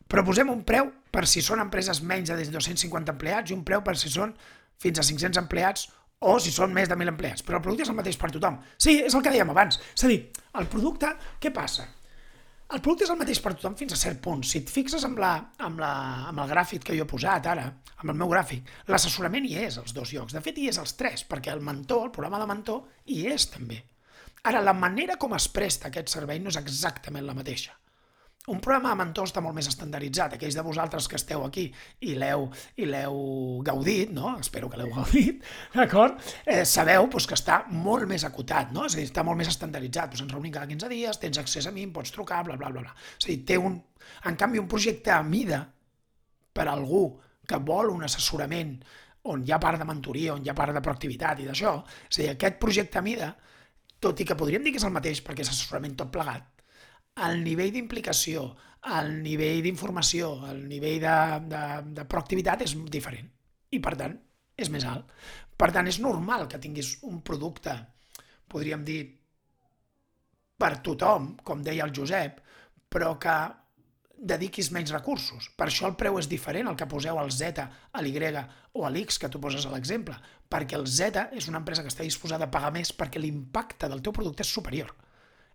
Proposem 0.09 0.49
un 0.49 0.63
preu 0.65 0.89
per 1.13 1.27
si 1.29 1.43
són 1.45 1.61
empreses 1.61 2.01
menys 2.01 2.31
de 2.31 2.39
250 2.49 3.13
empleats 3.13 3.51
i 3.51 3.55
un 3.57 3.61
preu 3.67 3.83
per 3.85 3.93
si 3.99 4.09
són 4.09 4.33
fins 4.81 4.97
a 4.97 5.05
500 5.05 5.41
empleats 5.43 5.85
o 6.25 6.33
si 6.41 6.51
són 6.51 6.73
més 6.75 6.89
de 6.89 6.97
1.000 6.97 7.13
empleats. 7.13 7.43
Però 7.45 7.59
el 7.59 7.63
producte 7.63 7.85
és 7.85 7.91
el 7.93 7.97
mateix 7.99 8.17
per 8.19 8.31
tothom. 8.33 8.57
Sí, 8.75 8.97
és 9.05 9.15
el 9.15 9.23
que 9.23 9.31
dèiem 9.31 9.51
abans. 9.53 9.77
És 9.93 10.03
a 10.03 10.09
dir, 10.11 10.19
el 10.59 10.67
producte, 10.71 11.13
què 11.39 11.51
passa? 11.55 11.85
El 12.69 12.81
producte 12.85 13.05
és 13.05 13.11
el 13.13 13.17
mateix 13.17 13.39
per 13.41 13.53
tothom 13.55 13.75
fins 13.77 13.95
a 13.95 13.99
cert 14.01 14.19
punt. 14.21 14.43
Si 14.45 14.59
et 14.59 14.69
fixes 14.69 15.05
amb, 15.07 15.21
la, 15.21 15.31
amb, 15.65 15.79
la, 15.81 15.91
amb 16.29 16.43
el 16.43 16.51
gràfic 16.51 16.83
que 16.85 16.97
jo 16.97 17.05
he 17.05 17.09
posat 17.09 17.47
ara, 17.49 17.63
amb 17.95 18.13
el 18.13 18.17
meu 18.19 18.29
gràfic, 18.29 18.67
l'assessorament 18.93 19.47
hi 19.47 19.55
és 19.61 19.79
als 19.81 19.95
dos 19.97 20.13
llocs. 20.13 20.35
De 20.37 20.41
fet, 20.45 20.57
hi 20.57 20.69
és 20.69 20.77
als 20.81 20.93
tres, 20.99 21.25
perquè 21.29 21.53
el 21.53 21.63
mentor, 21.65 22.07
el 22.07 22.13
programa 22.13 22.41
de 22.41 22.49
mentor, 22.51 22.83
hi 23.09 23.23
és 23.29 23.47
també. 23.53 23.79
Ara, 24.49 24.61
la 24.65 24.75
manera 24.77 25.17
com 25.21 25.33
es 25.37 25.49
presta 25.53 25.89
aquest 25.89 26.13
servei 26.13 26.41
no 26.41 26.53
és 26.53 26.59
exactament 26.61 27.25
la 27.25 27.37
mateixa. 27.37 27.73
Un 28.47 28.61
programa 28.63 28.93
de 28.93 28.97
mentor 29.01 29.27
està 29.27 29.41
molt 29.43 29.53
més 29.57 29.67
estandarditzat. 29.67 30.37
Aquells 30.37 30.55
de 30.55 30.63
vosaltres 30.63 31.09
que 31.11 31.17
esteu 31.19 31.43
aquí 31.43 31.65
i 32.07 32.13
l'heu 32.15 32.45
i 32.79 32.85
l'heu 32.87 33.17
gaudit, 33.67 34.13
no? 34.15 34.37
espero 34.39 34.69
que 34.71 34.79
l'heu 34.79 34.93
gaudit, 34.95 35.43
d'acord? 35.75 36.21
Eh, 36.45 36.63
sabeu 36.63 37.09
doncs, 37.11 37.27
que 37.27 37.35
està 37.35 37.59
molt 37.73 38.07
més 38.07 38.23
acotat, 38.23 38.71
no? 38.71 38.85
és 38.87 38.95
a 38.95 39.01
dir, 39.01 39.09
està 39.09 39.25
molt 39.27 39.37
més 39.41 39.51
estandarditzat. 39.51 40.13
Doncs 40.13 40.23
ens 40.23 40.37
reunim 40.37 40.53
cada 40.55 40.71
15 40.71 40.91
dies, 40.93 41.19
tens 41.19 41.41
accés 41.41 41.67
a 41.67 41.73
mi, 41.75 41.83
em 41.83 41.91
pots 41.93 42.15
trucar, 42.15 42.45
bla, 42.47 42.55
bla, 42.55 42.71
bla. 42.71 42.85
bla. 42.87 42.95
És 43.19 43.27
a 43.27 43.31
dir, 43.33 43.41
té 43.51 43.59
un... 43.59 43.75
En 44.25 44.39
canvi, 44.39 44.57
un 44.57 44.71
projecte 44.71 45.11
a 45.13 45.19
mida 45.21 45.59
per 46.55 46.65
a 46.65 46.73
algú 46.73 47.03
que 47.45 47.59
vol 47.65 47.91
un 47.91 48.07
assessorament 48.07 48.77
on 49.29 49.43
hi 49.45 49.51
ha 49.51 49.59
part 49.61 49.77
de 49.77 49.85
mentoria, 49.85 50.33
on 50.33 50.45
hi 50.45 50.49
ha 50.49 50.55
part 50.57 50.73
de 50.73 50.81
proactivitat 50.81 51.43
i 51.43 51.49
d'això, 51.49 51.75
és 52.07 52.17
a 52.17 52.21
dir, 52.21 52.29
aquest 52.31 52.57
projecte 52.61 53.01
a 53.01 53.03
mida, 53.05 53.33
tot 53.99 54.23
i 54.23 54.25
que 54.25 54.37
podríem 54.39 54.63
dir 54.63 54.73
que 54.73 54.79
és 54.81 54.87
el 54.87 54.95
mateix 54.95 55.21
perquè 55.25 55.43
és 55.43 55.51
assessorament 55.51 55.97
tot 55.99 56.11
plegat, 56.13 56.47
el 57.25 57.43
nivell 57.43 57.71
d'implicació, 57.75 58.45
el 58.95 59.11
nivell 59.23 59.61
d'informació, 59.65 60.31
el 60.49 60.63
nivell 60.69 60.99
de, 61.03 61.15
de, 61.51 61.63
de 61.99 62.07
proactivitat 62.09 62.63
és 62.65 62.75
diferent 62.91 63.29
i, 63.69 63.79
per 63.83 63.95
tant, 63.99 64.15
és 64.59 64.71
més 64.73 64.85
alt. 64.87 65.09
Per 65.59 65.69
tant, 65.75 65.87
és 65.91 65.99
normal 65.99 66.47
que 66.51 66.59
tinguis 66.61 66.95
un 67.07 67.19
producte, 67.25 67.75
podríem 68.49 68.85
dir, 68.87 69.01
per 70.59 70.77
tothom, 70.83 71.33
com 71.43 71.63
deia 71.63 71.85
el 71.87 71.95
Josep, 71.95 72.39
però 72.91 73.13
que 73.21 73.35
dediquis 74.19 74.71
menys 74.75 74.91
recursos. 74.91 75.47
Per 75.55 75.69
això 75.69 75.87
el 75.87 75.95
preu 75.99 76.17
és 76.19 76.27
diferent 76.27 76.67
el 76.67 76.77
que 76.79 76.87
poseu 76.91 77.19
al 77.19 77.31
Z, 77.31 77.63
a 77.91 78.01
l'Y 78.03 78.15
o 78.73 78.85
a 78.85 78.89
l'X 78.91 79.19
que 79.19 79.29
tu 79.29 79.39
poses 79.39 79.65
a 79.65 79.71
l'exemple, 79.71 80.15
perquè 80.49 80.75
el 80.75 80.87
Z 80.87 81.29
és 81.31 81.47
una 81.47 81.59
empresa 81.59 81.83
que 81.83 81.91
està 81.91 82.03
disposada 82.03 82.45
a 82.45 82.51
pagar 82.51 82.71
més 82.75 82.91
perquè 82.91 83.19
l'impacte 83.19 83.87
del 83.87 84.01
teu 84.01 84.11
producte 84.11 84.43
és 84.43 84.51
superior. 84.51 84.91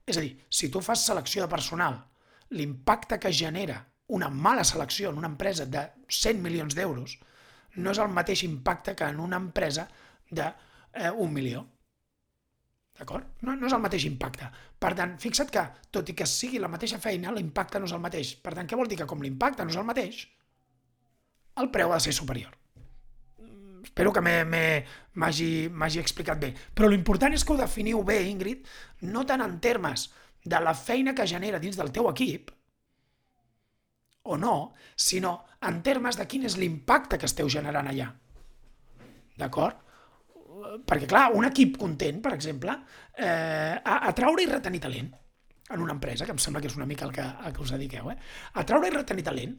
És 0.06 0.18
a 0.18 0.24
dir, 0.24 0.34
si 0.52 0.68
tu 0.70 0.82
fas 0.84 1.04
selecció 1.06 1.44
de 1.44 1.50
personal, 1.52 2.00
l'impacte 2.50 3.18
que 3.18 3.32
genera 3.32 3.78
una 4.14 4.28
mala 4.28 4.64
selecció 4.64 5.10
en 5.10 5.18
una 5.18 5.30
empresa 5.32 5.64
de 5.66 5.86
100 6.08 6.42
milions 6.44 6.74
d'euros 6.76 7.16
no 7.76 7.90
és 7.94 8.00
el 8.02 8.12
mateix 8.14 8.44
impacte 8.46 8.94
que 8.94 9.06
en 9.08 9.20
una 9.20 9.40
empresa 9.40 9.88
de 10.30 10.44
eh, 10.44 11.10
un 11.10 11.32
milió. 11.32 11.64
D'acord? 12.94 13.26
No, 13.42 13.56
no 13.58 13.66
és 13.66 13.74
el 13.74 13.82
mateix 13.82 14.04
impacte. 14.06 14.46
Per 14.78 14.92
tant, 14.94 15.16
fixa't 15.18 15.50
que, 15.50 15.64
tot 15.90 16.10
i 16.12 16.14
que 16.14 16.28
sigui 16.30 16.60
la 16.62 16.70
mateixa 16.70 17.00
feina, 17.02 17.32
l'impacte 17.34 17.80
no 17.80 17.88
és 17.90 17.94
el 17.96 18.02
mateix. 18.04 18.36
Per 18.44 18.54
tant, 18.54 18.68
què 18.70 18.78
vol 18.78 18.90
dir? 18.90 19.00
Que 19.00 19.08
com 19.10 19.24
l'impacte 19.24 19.66
no 19.66 19.74
és 19.74 19.80
el 19.80 19.88
mateix, 19.88 20.20
el 21.62 21.70
preu 21.74 21.90
ha 21.90 21.98
de 21.98 22.06
ser 22.06 22.14
superior. 22.14 22.54
Espero 23.94 24.10
que 24.10 24.20
m'hagi 25.14 26.00
explicat 26.02 26.40
bé. 26.42 26.48
Però 26.74 26.88
l'important 26.90 27.36
és 27.36 27.44
que 27.46 27.54
ho 27.54 27.60
definiu 27.60 28.00
bé, 28.02 28.16
Ingrid, 28.26 28.66
no 29.06 29.22
tant 29.22 29.44
en 29.44 29.60
termes 29.62 30.08
de 30.42 30.58
la 30.60 30.74
feina 30.74 31.14
que 31.14 31.26
genera 31.30 31.60
dins 31.62 31.78
del 31.78 31.92
teu 31.94 32.08
equip, 32.10 32.50
o 34.24 34.36
no, 34.40 34.72
sinó 34.96 35.44
en 35.62 35.78
termes 35.86 36.18
de 36.18 36.26
quin 36.26 36.48
és 36.48 36.58
l'impacte 36.58 37.20
que 37.20 37.30
esteu 37.30 37.46
generant 37.46 37.86
allà. 37.86 38.10
D'acord? 39.38 39.78
Perquè, 40.90 41.06
clar, 41.06 41.28
un 41.38 41.46
equip 41.46 41.78
content, 41.78 42.18
per 42.24 42.34
exemple, 42.34 42.74
eh, 43.14 43.78
atraure 44.10 44.42
i 44.42 44.50
retenir 44.50 44.82
talent. 44.82 45.14
en 45.70 45.80
una 45.80 45.94
empresa, 45.94 46.26
que 46.26 46.30
em 46.30 46.38
sembla 46.38 46.60
que 46.60 46.68
és 46.68 46.74
una 46.76 46.84
mica 46.84 47.06
el 47.06 47.12
que, 47.12 47.22
el 47.24 47.52
que 47.54 47.62
us 47.62 47.70
dediqueu, 47.72 48.10
eh? 48.12 48.18
atraure 48.60 48.90
i 48.90 48.92
retenir 48.92 49.22
talent 49.24 49.54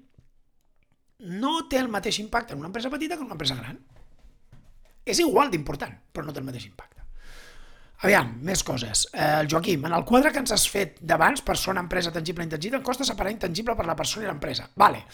no 1.42 1.54
té 1.68 1.80
el 1.82 1.90
mateix 1.90 2.20
impacte 2.22 2.54
en 2.54 2.60
una 2.60 2.70
empresa 2.70 2.92
petita 2.94 3.16
que 3.16 3.22
en 3.24 3.26
una 3.26 3.34
empresa 3.34 3.56
gran. 3.56 3.80
És 5.06 5.22
igual 5.22 5.52
d'important, 5.54 5.94
però 6.12 6.26
no 6.26 6.34
té 6.34 6.42
el 6.42 6.48
mateix 6.48 6.66
impacte. 6.68 6.96
Aviam, 8.06 8.34
més 8.46 8.62
coses. 8.66 9.06
Eh, 9.14 9.28
el 9.42 9.48
Joaquim, 9.52 9.86
en 9.88 9.94
el 9.98 10.04
quadre 10.06 10.32
que 10.34 10.42
ens 10.44 10.52
has 10.54 10.66
fet 10.70 10.98
d'abans, 11.02 11.42
persona, 11.46 11.82
empresa, 11.86 12.12
tangible, 12.14 12.44
intangible, 12.46 12.82
em 12.82 12.86
costa 12.86 13.08
separar 13.08 13.32
intangible 13.34 13.78
per 13.78 13.86
la 13.88 13.96
persona 13.96 14.26
i 14.26 14.30
l'empresa. 14.30 14.68
Vale. 14.76 15.06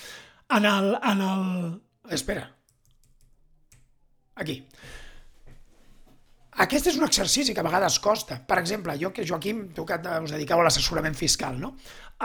En 0.57 0.65
el, 0.65 0.89
en 1.11 1.21
el... 1.27 1.45
Espera. 2.17 2.47
Aquí. 4.41 4.57
Aquest 6.65 6.89
és 6.91 6.97
un 6.99 7.05
exercici 7.07 7.53
que 7.55 7.61
a 7.61 7.67
vegades 7.67 7.99
costa. 8.03 8.41
Per 8.47 8.57
exemple, 8.59 8.97
jo 8.99 9.13
que 9.15 9.25
Joaquim, 9.27 9.69
tu 9.75 9.85
que 9.87 9.97
us 10.01 10.33
dediqueu 10.33 10.59
a 10.59 10.65
l'assessorament 10.67 11.15
fiscal, 11.15 11.61
no? 11.61 11.75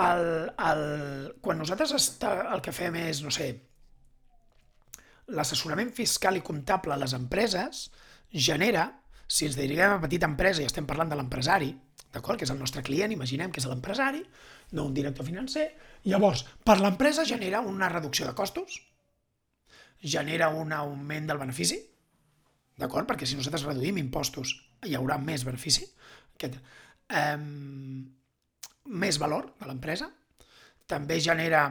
El, 0.02 0.26
el, 0.70 0.82
quan 1.44 1.60
nosaltres 1.62 1.94
està, 1.96 2.32
el 2.56 2.64
que 2.64 2.74
fem 2.74 2.98
és, 3.06 3.22
no 3.24 3.30
sé, 3.32 3.52
l'assessorament 5.34 5.90
fiscal 5.94 6.38
i 6.38 6.44
comptable 6.44 6.94
a 6.94 7.00
les 7.00 7.14
empreses 7.16 7.86
genera, 8.32 8.88
si 9.26 9.48
ens 9.48 9.58
dediquem 9.58 9.96
a 9.96 10.02
petita 10.02 10.28
empresa 10.30 10.62
i 10.62 10.68
estem 10.68 10.86
parlant 10.86 11.10
de 11.10 11.18
l'empresari, 11.18 11.72
d'acord, 12.14 12.38
que 12.38 12.46
és 12.46 12.52
el 12.54 12.60
nostre 12.60 12.84
client, 12.86 13.12
imaginem 13.12 13.50
que 13.50 13.60
és 13.62 13.66
l'empresari, 13.68 14.22
no 14.72 14.86
un 14.86 14.94
director 14.94 15.26
financer, 15.26 15.66
llavors, 16.04 16.44
per 16.64 16.78
l'empresa 16.80 17.26
genera 17.26 17.60
una 17.60 17.90
reducció 17.92 18.26
de 18.26 18.34
costos, 18.38 18.80
genera 20.02 20.48
un 20.54 20.72
augment 20.72 21.26
del 21.26 21.42
benefici, 21.42 21.80
D'acord? 22.80 23.08
Perquè 23.08 23.28
si 23.28 23.38
nosaltres 23.38 23.64
reduïm 23.64 23.98
impostos 24.02 24.52
hi 24.84 24.96
haurà 24.98 25.16
més 25.22 25.46
benefici, 25.48 25.86
aquest, 26.36 26.58
eh, 27.08 27.38
més 29.04 29.18
valor 29.22 29.48
de 29.60 29.68
l'empresa, 29.70 30.10
també 30.86 31.18
genera 31.20 31.62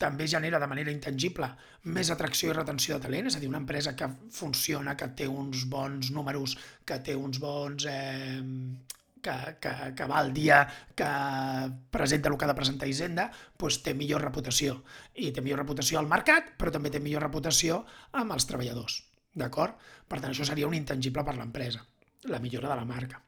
també 0.00 0.26
genera 0.32 0.58
de 0.62 0.68
manera 0.70 0.92
intangible 0.94 1.50
més 1.96 2.10
atracció 2.12 2.50
i 2.50 2.56
retenció 2.56 2.96
de 2.96 3.04
talent, 3.06 3.28
és 3.28 3.36
a 3.36 3.42
dir, 3.42 3.50
una 3.52 3.60
empresa 3.60 3.92
que 3.96 4.08
funciona, 4.32 4.96
que 4.96 5.10
té 5.16 5.28
uns 5.28 5.66
bons 5.68 6.12
números, 6.16 6.56
que 6.88 7.02
té 7.04 7.16
uns 7.16 7.42
bons... 7.42 7.86
Eh, 7.90 8.40
que, 9.20 9.32
que, 9.60 9.72
que 9.92 10.04
va 10.08 10.16
al 10.22 10.30
dia, 10.32 10.62
que 10.96 11.06
presenta 11.92 12.30
el 12.30 12.38
que 12.40 12.46
ha 12.46 12.48
de 12.48 12.56
presentar 12.56 12.88
Hisenda, 12.88 13.26
doncs 13.60 13.82
té 13.84 13.92
millor 13.92 14.24
reputació. 14.24 14.78
I 15.12 15.28
té 15.36 15.44
millor 15.44 15.60
reputació 15.60 16.00
al 16.00 16.08
mercat, 16.08 16.54
però 16.56 16.72
també 16.72 16.88
té 16.94 17.02
millor 17.04 17.26
reputació 17.26 17.82
amb 18.16 18.32
els 18.32 18.48
treballadors. 18.48 19.02
D'acord? 19.36 19.76
Per 20.08 20.22
tant, 20.22 20.32
això 20.32 20.46
seria 20.48 20.68
un 20.70 20.78
intangible 20.78 21.24
per 21.26 21.36
l'empresa, 21.36 21.84
la 22.32 22.40
millora 22.40 22.72
de 22.72 22.80
la 22.80 22.88
marca. 22.88 23.20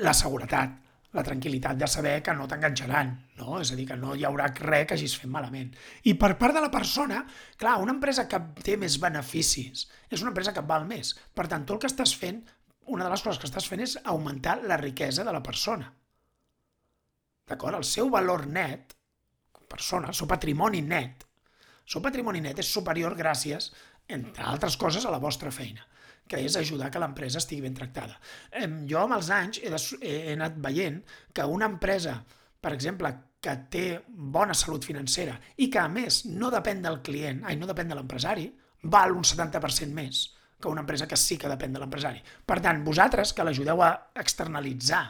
La 0.00 0.16
seguretat, 0.16 0.80
la 1.14 1.22
tranquil·litat 1.22 1.78
de 1.78 1.86
saber 1.90 2.14
que 2.26 2.34
no 2.34 2.48
t'enganxaran, 2.50 3.12
no? 3.38 3.60
és 3.62 3.70
a 3.70 3.76
dir, 3.78 3.86
que 3.86 3.96
no 3.98 4.16
hi 4.18 4.24
haurà 4.26 4.48
res 4.56 4.88
que 4.90 4.96
hagis 4.96 5.14
fet 5.20 5.30
malament. 5.30 5.70
I 6.10 6.16
per 6.18 6.32
part 6.40 6.56
de 6.56 6.62
la 6.64 6.72
persona, 6.74 7.22
clar, 7.60 7.76
una 7.82 7.94
empresa 7.94 8.26
que 8.30 8.40
té 8.66 8.74
més 8.80 8.98
beneficis 9.02 9.86
és 10.10 10.24
una 10.24 10.32
empresa 10.32 10.54
que 10.56 10.66
val 10.66 10.88
més. 10.90 11.14
Per 11.34 11.46
tant, 11.50 11.62
tot 11.62 11.78
el 11.78 11.84
que 11.84 11.92
estàs 11.92 12.16
fent, 12.18 12.42
una 12.90 13.06
de 13.06 13.14
les 13.14 13.22
coses 13.22 13.40
que 13.40 13.48
estàs 13.48 13.70
fent 13.70 13.84
és 13.86 13.96
augmentar 14.02 14.58
la 14.66 14.80
riquesa 14.80 15.24
de 15.24 15.32
la 15.32 15.42
persona. 15.42 15.92
D'acord? 17.48 17.78
El 17.78 17.86
seu 17.86 18.10
valor 18.10 18.48
net, 18.50 18.96
persona, 19.70 20.10
el 20.10 20.18
seu 20.18 20.28
patrimoni 20.28 20.82
net, 20.82 21.24
el 21.84 21.96
seu 21.96 22.02
patrimoni 22.02 22.42
net 22.42 22.58
és 22.58 22.74
superior 22.74 23.14
gràcies 23.16 23.70
entre 24.08 24.44
altres 24.44 24.76
coses, 24.76 25.06
a 25.06 25.12
la 25.14 25.22
vostra 25.22 25.52
feina 25.54 25.86
que 26.28 26.40
és 26.40 26.56
ajudar 26.56 26.90
que 26.90 27.00
l'empresa 27.02 27.40
estigui 27.40 27.64
ben 27.64 27.76
tractada. 27.76 28.16
Jo 28.90 29.04
amb 29.04 29.18
els 29.18 29.30
anys 29.34 29.60
he, 29.62 29.70
de, 29.72 29.80
he 30.00 30.34
anat 30.34 30.56
veient 30.66 31.00
que 31.36 31.46
una 31.56 31.68
empresa, 31.70 32.16
per 32.60 32.72
exemple, 32.72 33.12
que 33.44 33.56
té 33.70 33.84
bona 34.08 34.56
salut 34.56 34.86
financera 34.88 35.34
i 35.60 35.68
que 35.72 35.82
a 35.82 35.88
més 35.92 36.22
no 36.30 36.48
depèn 36.52 36.80
del 36.84 37.02
client, 37.04 37.42
ai, 37.44 37.58
no 37.60 37.68
depèn 37.68 37.92
de 37.92 37.98
l'empresari, 37.98 38.48
val 38.94 39.12
un 39.16 39.24
70% 39.24 39.92
més 39.92 40.24
que 40.60 40.70
una 40.70 40.80
empresa 40.80 41.06
que 41.08 41.18
sí 41.20 41.36
que 41.36 41.50
depèn 41.50 41.74
de 41.74 41.82
l'empresari. 41.82 42.22
Per 42.46 42.56
tant, 42.64 42.80
vosaltres 42.86 43.34
que 43.36 43.44
l'ajudeu 43.44 43.82
a 43.84 43.92
externalitzar 44.16 45.04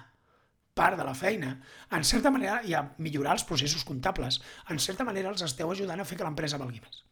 part 0.74 0.98
de 0.98 1.04
la 1.06 1.14
feina, 1.14 1.52
en 1.94 2.02
certa 2.02 2.32
manera, 2.34 2.58
i 2.66 2.74
a 2.74 2.82
millorar 2.98 3.36
els 3.36 3.46
processos 3.46 3.84
comptables, 3.86 4.40
en 4.74 4.82
certa 4.82 5.06
manera 5.06 5.30
els 5.30 5.44
esteu 5.46 5.70
ajudant 5.70 6.02
a 6.02 6.06
fer 6.08 6.18
que 6.18 6.26
l'empresa 6.26 6.58
valgui 6.58 6.82
més. 6.82 7.04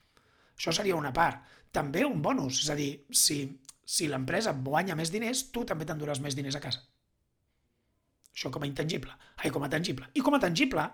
Això 0.58 0.74
seria 0.74 0.98
una 0.98 1.14
part 1.14 1.46
també 1.72 2.04
un 2.04 2.20
bonus. 2.22 2.60
És 2.62 2.70
a 2.70 2.76
dir, 2.78 2.90
si, 3.10 3.38
si 3.84 4.08
l'empresa 4.08 4.52
guanya 4.52 4.96
més 4.98 5.10
diners, 5.10 5.48
tu 5.52 5.64
també 5.68 5.86
t'enduràs 5.88 6.20
més 6.22 6.36
diners 6.38 6.56
a 6.56 6.62
casa. 6.62 6.82
Això 8.32 8.50
com 8.52 8.64
a 8.64 8.68
intangible. 8.68 9.12
Ai, 9.42 9.50
com 9.50 9.64
a 9.64 9.70
tangible. 9.72 10.08
I 10.14 10.22
com 10.24 10.34
a 10.34 10.40
tangible, 10.40 10.86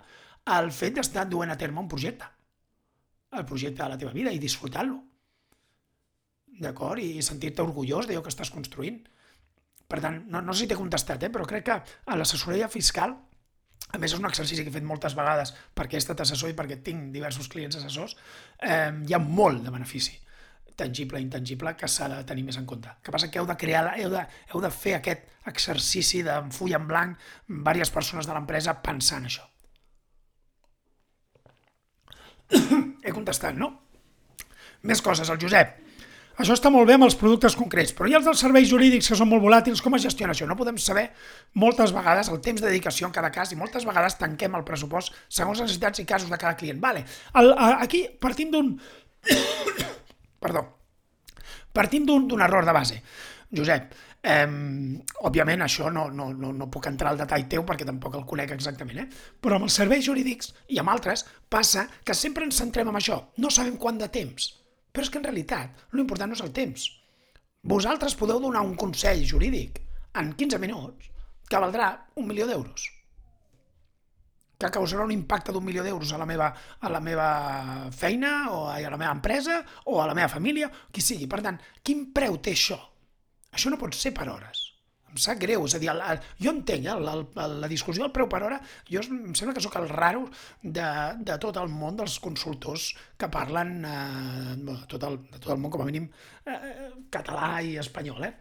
el 0.57 0.73
fet 0.75 0.97
d'estar 0.97 1.29
duent 1.29 1.53
a 1.53 1.59
terme 1.61 1.81
un 1.81 1.91
projecte. 1.91 2.27
El 3.39 3.45
projecte 3.47 3.83
de 3.83 3.89
la 3.93 4.01
teva 4.01 4.15
vida 4.17 4.33
i 4.33 4.41
disfrutar-lo. 4.43 4.99
D'acord? 6.59 6.99
I 6.99 7.23
sentir-te 7.23 7.63
orgullós 7.63 8.09
d'allò 8.09 8.25
que 8.25 8.33
estàs 8.33 8.51
construint. 8.51 8.99
Per 9.89 10.01
tant, 10.05 10.19
no, 10.33 10.43
no 10.43 10.53
sé 10.53 10.65
si 10.65 10.71
t'he 10.73 10.81
contestat, 10.81 11.23
eh? 11.23 11.33
però 11.33 11.47
crec 11.49 11.69
que 11.69 11.77
a 11.79 12.17
l'assessoria 12.19 12.69
fiscal, 12.73 13.15
a 13.89 14.01
més 14.01 14.13
és 14.13 14.19
un 14.19 14.27
exercici 14.29 14.65
que 14.65 14.73
he 14.73 14.75
fet 14.75 14.85
moltes 14.85 15.15
vegades 15.17 15.55
perquè 15.79 15.97
he 15.97 16.03
estat 16.03 16.21
assessor 16.21 16.51
i 16.51 16.57
perquè 16.57 16.77
tinc 16.85 17.13
diversos 17.15 17.49
clients 17.49 17.79
assessors, 17.79 18.17
eh, 18.61 18.91
hi 19.07 19.15
ha 19.15 19.21
molt 19.23 19.63
de 19.65 19.73
benefici 19.73 20.19
tangible 20.79 21.21
i 21.21 21.27
intangible 21.27 21.75
que 21.77 21.91
s'ha 21.91 22.09
de 22.13 22.23
tenir 22.29 22.45
més 22.47 22.59
en 22.61 22.67
compte. 22.69 22.89
El 22.89 23.03
que 23.05 23.15
passa 23.15 23.31
que 23.33 23.41
heu 23.41 23.49
de 23.49 23.57
crear, 23.61 23.85
heu 23.99 24.11
de, 24.13 24.23
heu 24.53 24.63
de 24.65 24.71
fer 24.75 24.95
aquest 24.99 25.27
exercici 25.51 26.23
de 26.27 26.39
full 26.55 26.77
en 26.77 26.87
blanc 26.89 27.29
diverses 27.49 27.93
persones 27.95 28.29
de 28.29 28.37
l'empresa 28.37 28.79
pensant 28.85 29.27
això. 29.29 29.45
He 33.05 33.13
contestat, 33.13 33.59
no? 33.59 33.75
Més 34.89 35.03
coses, 35.03 35.29
el 35.29 35.41
Josep. 35.43 35.77
Això 36.39 36.55
està 36.55 36.71
molt 36.71 36.87
bé 36.87 36.95
amb 36.95 37.03
els 37.03 37.17
productes 37.19 37.57
concrets, 37.59 37.91
però 37.99 38.07
hi 38.07 38.15
ha 38.15 38.21
els 38.21 38.29
dels 38.29 38.43
serveis 38.45 38.69
jurídics 38.71 39.11
que 39.11 39.17
són 39.19 39.27
molt 39.27 39.43
volàtils, 39.43 39.83
com 39.83 39.97
es 39.99 40.05
gestiona 40.07 40.37
això? 40.37 40.47
No 40.47 40.55
podem 40.61 40.79
saber 40.79 41.09
moltes 41.59 41.91
vegades 41.97 42.31
el 42.31 42.39
temps 42.45 42.63
de 42.63 42.69
dedicació 42.69 43.09
en 43.09 43.17
cada 43.17 43.33
cas 43.35 43.51
i 43.51 43.59
moltes 43.59 43.87
vegades 43.89 44.15
tanquem 44.21 44.55
el 44.55 44.67
pressupost 44.69 45.17
segons 45.27 45.59
les 45.59 45.67
necessitats 45.67 45.99
i 45.99 46.07
casos 46.07 46.31
de 46.31 46.39
cada 46.39 46.55
client. 46.61 46.79
Vale. 46.85 47.03
El, 47.43 47.51
aquí 47.59 48.07
partim 48.23 48.55
d'un 48.55 48.77
Perdó. 50.39 50.65
Partim 51.73 52.07
d'un 52.07 52.43
error 52.45 52.67
de 52.67 52.75
base. 52.75 53.01
Josep, 53.55 53.95
eh, 54.23 54.47
òbviament 55.25 55.65
això 55.65 55.89
no, 55.93 56.09
no, 56.13 56.29
no, 56.37 56.53
no 56.53 56.69
puc 56.71 56.89
entrar 56.91 57.13
al 57.13 57.21
detall 57.21 57.47
teu 57.49 57.65
perquè 57.65 57.87
tampoc 57.89 58.19
el 58.19 58.27
conec 58.29 58.53
exactament, 58.57 59.01
eh? 59.05 59.07
però 59.41 59.57
amb 59.57 59.69
els 59.69 59.79
serveis 59.81 60.05
jurídics 60.05 60.53
i 60.75 60.81
amb 60.83 60.93
altres 60.93 61.25
passa 61.49 61.87
que 62.05 62.17
sempre 62.17 62.45
ens 62.45 62.61
centrem 62.61 62.91
en 62.93 63.01
això. 63.01 63.21
No 63.39 63.51
sabem 63.55 63.79
quant 63.81 64.01
de 64.01 64.11
temps, 64.13 64.51
però 64.93 65.07
és 65.07 65.13
que 65.13 65.23
en 65.23 65.29
realitat 65.31 65.89
l'important 65.97 66.35
no 66.35 66.39
és 66.39 66.45
el 66.45 66.53
temps. 66.53 66.91
Vosaltres 67.69 68.19
podeu 68.19 68.43
donar 68.43 68.67
un 68.67 68.77
consell 68.77 69.25
jurídic 69.27 69.81
en 70.21 70.35
15 70.37 70.61
minuts 70.61 71.11
que 71.49 71.65
valdrà 71.65 71.95
un 72.21 72.29
milió 72.29 72.47
d'euros 72.47 72.98
que 74.59 74.71
causarà 74.75 75.05
un 75.07 75.13
impacte 75.15 75.53
d'un 75.55 75.63
milió 75.63 75.85
d'euros 75.87 76.11
a, 76.13 76.19
la 76.19 76.27
meva, 76.27 76.49
a 76.83 76.89
la 76.91 76.99
meva 76.99 77.27
feina 77.95 78.51
o 78.51 78.65
a 78.67 78.79
la 78.83 78.97
meva 78.99 79.13
empresa 79.15 79.61
o 79.87 80.01
a 80.03 80.07
la 80.11 80.17
meva 80.19 80.29
família, 80.33 80.67
qui 80.91 81.05
sigui. 81.05 81.29
Per 81.31 81.39
tant, 81.45 81.61
quin 81.87 82.09
preu 82.15 82.41
té 82.43 82.57
això? 82.59 82.79
Això 83.55 83.71
no 83.71 83.79
pot 83.79 83.95
ser 83.95 84.11
per 84.17 84.27
hores. 84.33 84.65
Em 85.09 85.21
sap 85.23 85.39
greu, 85.41 85.63
és 85.65 85.77
a 85.79 85.81
dir, 85.81 85.93
el, 85.93 86.03
el, 86.03 86.19
jo 86.43 86.51
entenc, 86.53 86.91
eh, 86.91 86.97
la, 87.07 87.15
la, 87.39 87.47
la 87.63 87.71
discussió 87.71 88.03
del 88.03 88.13
preu 88.13 88.27
per 88.29 88.43
hora, 88.49 88.59
jo 88.91 89.01
em 89.07 89.31
sembla 89.39 89.55
que 89.57 89.63
sóc 89.65 89.79
el 89.79 89.89
raro 89.89 90.27
de, 90.61 90.91
de 91.23 91.39
tot 91.41 91.57
el 91.63 91.71
món 91.73 91.97
dels 91.97 92.19
consultors 92.21 92.91
que 93.17 93.31
parlen, 93.33 93.73
eh, 93.87 94.59
de, 94.59 94.77
tot 94.91 95.07
el, 95.07 95.23
de 95.31 95.39
tot 95.39 95.55
el 95.55 95.63
món, 95.63 95.73
com 95.73 95.87
a 95.87 95.89
mínim, 95.89 96.11
eh, 96.51 96.91
català 97.15 97.55
i 97.63 97.79
espanyol, 97.81 98.27
eh? 98.27 98.35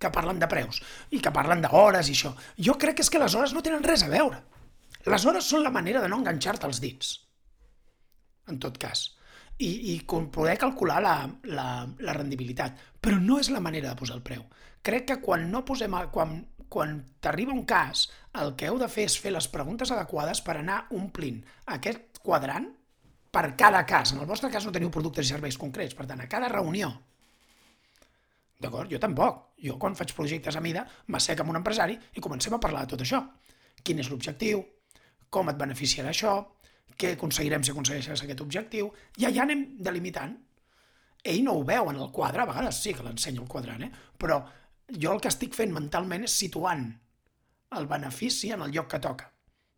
que 0.00 0.08
parlen 0.12 0.38
de 0.40 0.46
preus 0.48 0.78
i 1.12 1.18
que 1.20 1.32
parlen 1.32 1.64
d'hores 1.64 2.08
i 2.08 2.14
això. 2.14 2.36
Jo 2.56 2.76
crec 2.80 3.00
que 3.00 3.04
és 3.04 3.12
que 3.12 3.20
les 3.20 3.34
hores 3.36 3.52
no 3.56 3.64
tenen 3.64 3.84
res 3.84 4.04
a 4.04 4.12
veure. 4.12 4.44
Les 5.06 5.24
hores 5.24 5.46
són 5.48 5.64
la 5.64 5.72
manera 5.72 6.02
de 6.02 6.10
no 6.12 6.20
enganxar-te 6.20 6.68
els 6.68 6.80
dits, 6.82 7.14
en 8.52 8.58
tot 8.60 8.76
cas, 8.80 9.06
i, 9.56 9.94
i 9.94 9.94
poder 10.04 10.56
calcular 10.60 11.00
la, 11.04 11.14
la, 11.48 11.66
la 12.00 12.16
rendibilitat. 12.16 12.76
Però 13.00 13.20
no 13.20 13.38
és 13.40 13.50
la 13.52 13.62
manera 13.64 13.90
de 13.92 14.00
posar 14.00 14.18
el 14.18 14.24
preu. 14.26 14.44
Crec 14.84 15.06
que 15.08 15.20
quan 15.24 15.46
no 15.52 15.64
posem, 15.64 15.96
quan, 16.12 16.34
quan 16.68 16.96
t'arriba 17.20 17.56
un 17.56 17.64
cas, 17.68 18.08
el 18.40 18.54
que 18.56 18.68
heu 18.68 18.80
de 18.80 18.88
fer 18.92 19.08
és 19.08 19.18
fer 19.20 19.32
les 19.32 19.48
preguntes 19.52 19.92
adequades 19.92 20.42
per 20.44 20.58
anar 20.60 20.82
omplint 20.96 21.40
aquest 21.76 22.20
quadrant 22.24 22.68
per 23.32 23.54
cada 23.56 23.84
cas. 23.86 24.12
En 24.12 24.20
el 24.20 24.28
vostre 24.28 24.50
cas 24.52 24.66
no 24.66 24.74
teniu 24.74 24.92
productes 24.92 25.28
i 25.28 25.36
serveis 25.36 25.60
concrets, 25.60 25.96
per 25.96 26.08
tant, 26.10 26.20
a 26.20 26.28
cada 26.28 26.52
reunió 26.52 26.92
D'acord? 28.60 28.90
Jo 28.92 29.00
tampoc. 29.00 29.46
Jo, 29.64 29.78
quan 29.80 29.96
faig 29.96 30.12
projectes 30.16 30.56
a 30.56 30.60
mida, 30.64 30.84
m'assec 31.08 31.40
amb 31.40 31.52
un 31.52 31.58
empresari 31.60 31.96
i 32.16 32.24
comencem 32.24 32.54
a 32.56 32.60
parlar 32.60 32.84
de 32.84 32.92
tot 32.92 33.04
això. 33.04 33.22
Quin 33.82 34.02
és 34.02 34.10
l'objectiu? 34.12 34.60
Com 35.30 35.50
et 35.50 35.58
beneficiarà 35.58 36.12
això, 36.12 36.36
què 37.00 37.14
aconseguirem 37.14 37.64
si 37.64 37.72
aconsegueixes 37.72 38.24
aquest 38.24 38.44
objectiu, 38.44 38.90
i 39.18 39.26
allà 39.28 39.46
anem 39.46 39.66
delimitant. 39.80 40.36
Ell 41.24 41.42
no 41.44 41.56
ho 41.58 41.66
veu 41.68 41.90
en 41.90 42.00
el 42.00 42.10
quadre, 42.12 42.42
a 42.42 42.48
vegades 42.48 42.80
sí 42.82 42.94
que 42.96 43.04
l'ensenyo 43.04 43.44
el 43.44 43.48
quadrant, 43.48 43.84
eh? 43.86 43.90
però 44.18 44.40
jo 44.90 45.12
el 45.14 45.20
que 45.20 45.30
estic 45.32 45.54
fent 45.56 45.72
mentalment 45.72 46.24
és 46.26 46.38
situant 46.44 46.88
el 47.76 47.86
benefici 47.86 48.50
en 48.52 48.64
el 48.66 48.72
lloc 48.74 48.90
que 48.90 48.98
toca. 49.00 49.30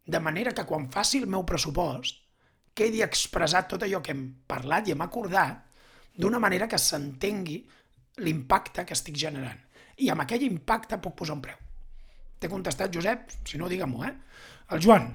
de 0.05 0.21
manera 0.21 0.53
que 0.53 0.65
quan 0.67 0.89
faci 0.91 1.21
el 1.23 1.29
meu 1.31 1.45
pressupost 1.47 2.19
quedi 2.75 3.03
expressat 3.05 3.69
tot 3.71 3.85
allò 3.85 4.01
que 4.03 4.11
hem 4.15 4.25
parlat 4.49 4.89
i 4.89 4.95
hem 4.95 5.05
acordat 5.05 5.61
d'una 6.19 6.41
manera 6.43 6.67
que 6.69 6.79
s'entengui 6.79 7.61
l'impacte 8.19 8.85
que 8.85 8.97
estic 8.97 9.17
generant. 9.17 9.61
I 9.99 10.11
amb 10.11 10.25
aquell 10.25 10.43
impacte 10.45 10.99
puc 10.99 11.15
posar 11.17 11.37
un 11.37 11.45
preu. 11.45 11.57
T'he 12.41 12.51
contestat, 12.51 12.93
Josep? 12.93 13.31
Si 13.49 13.61
no, 13.61 13.69
digue-m'ho, 13.71 14.03
eh? 14.05 14.13
El 14.73 14.83
Joan. 14.85 15.13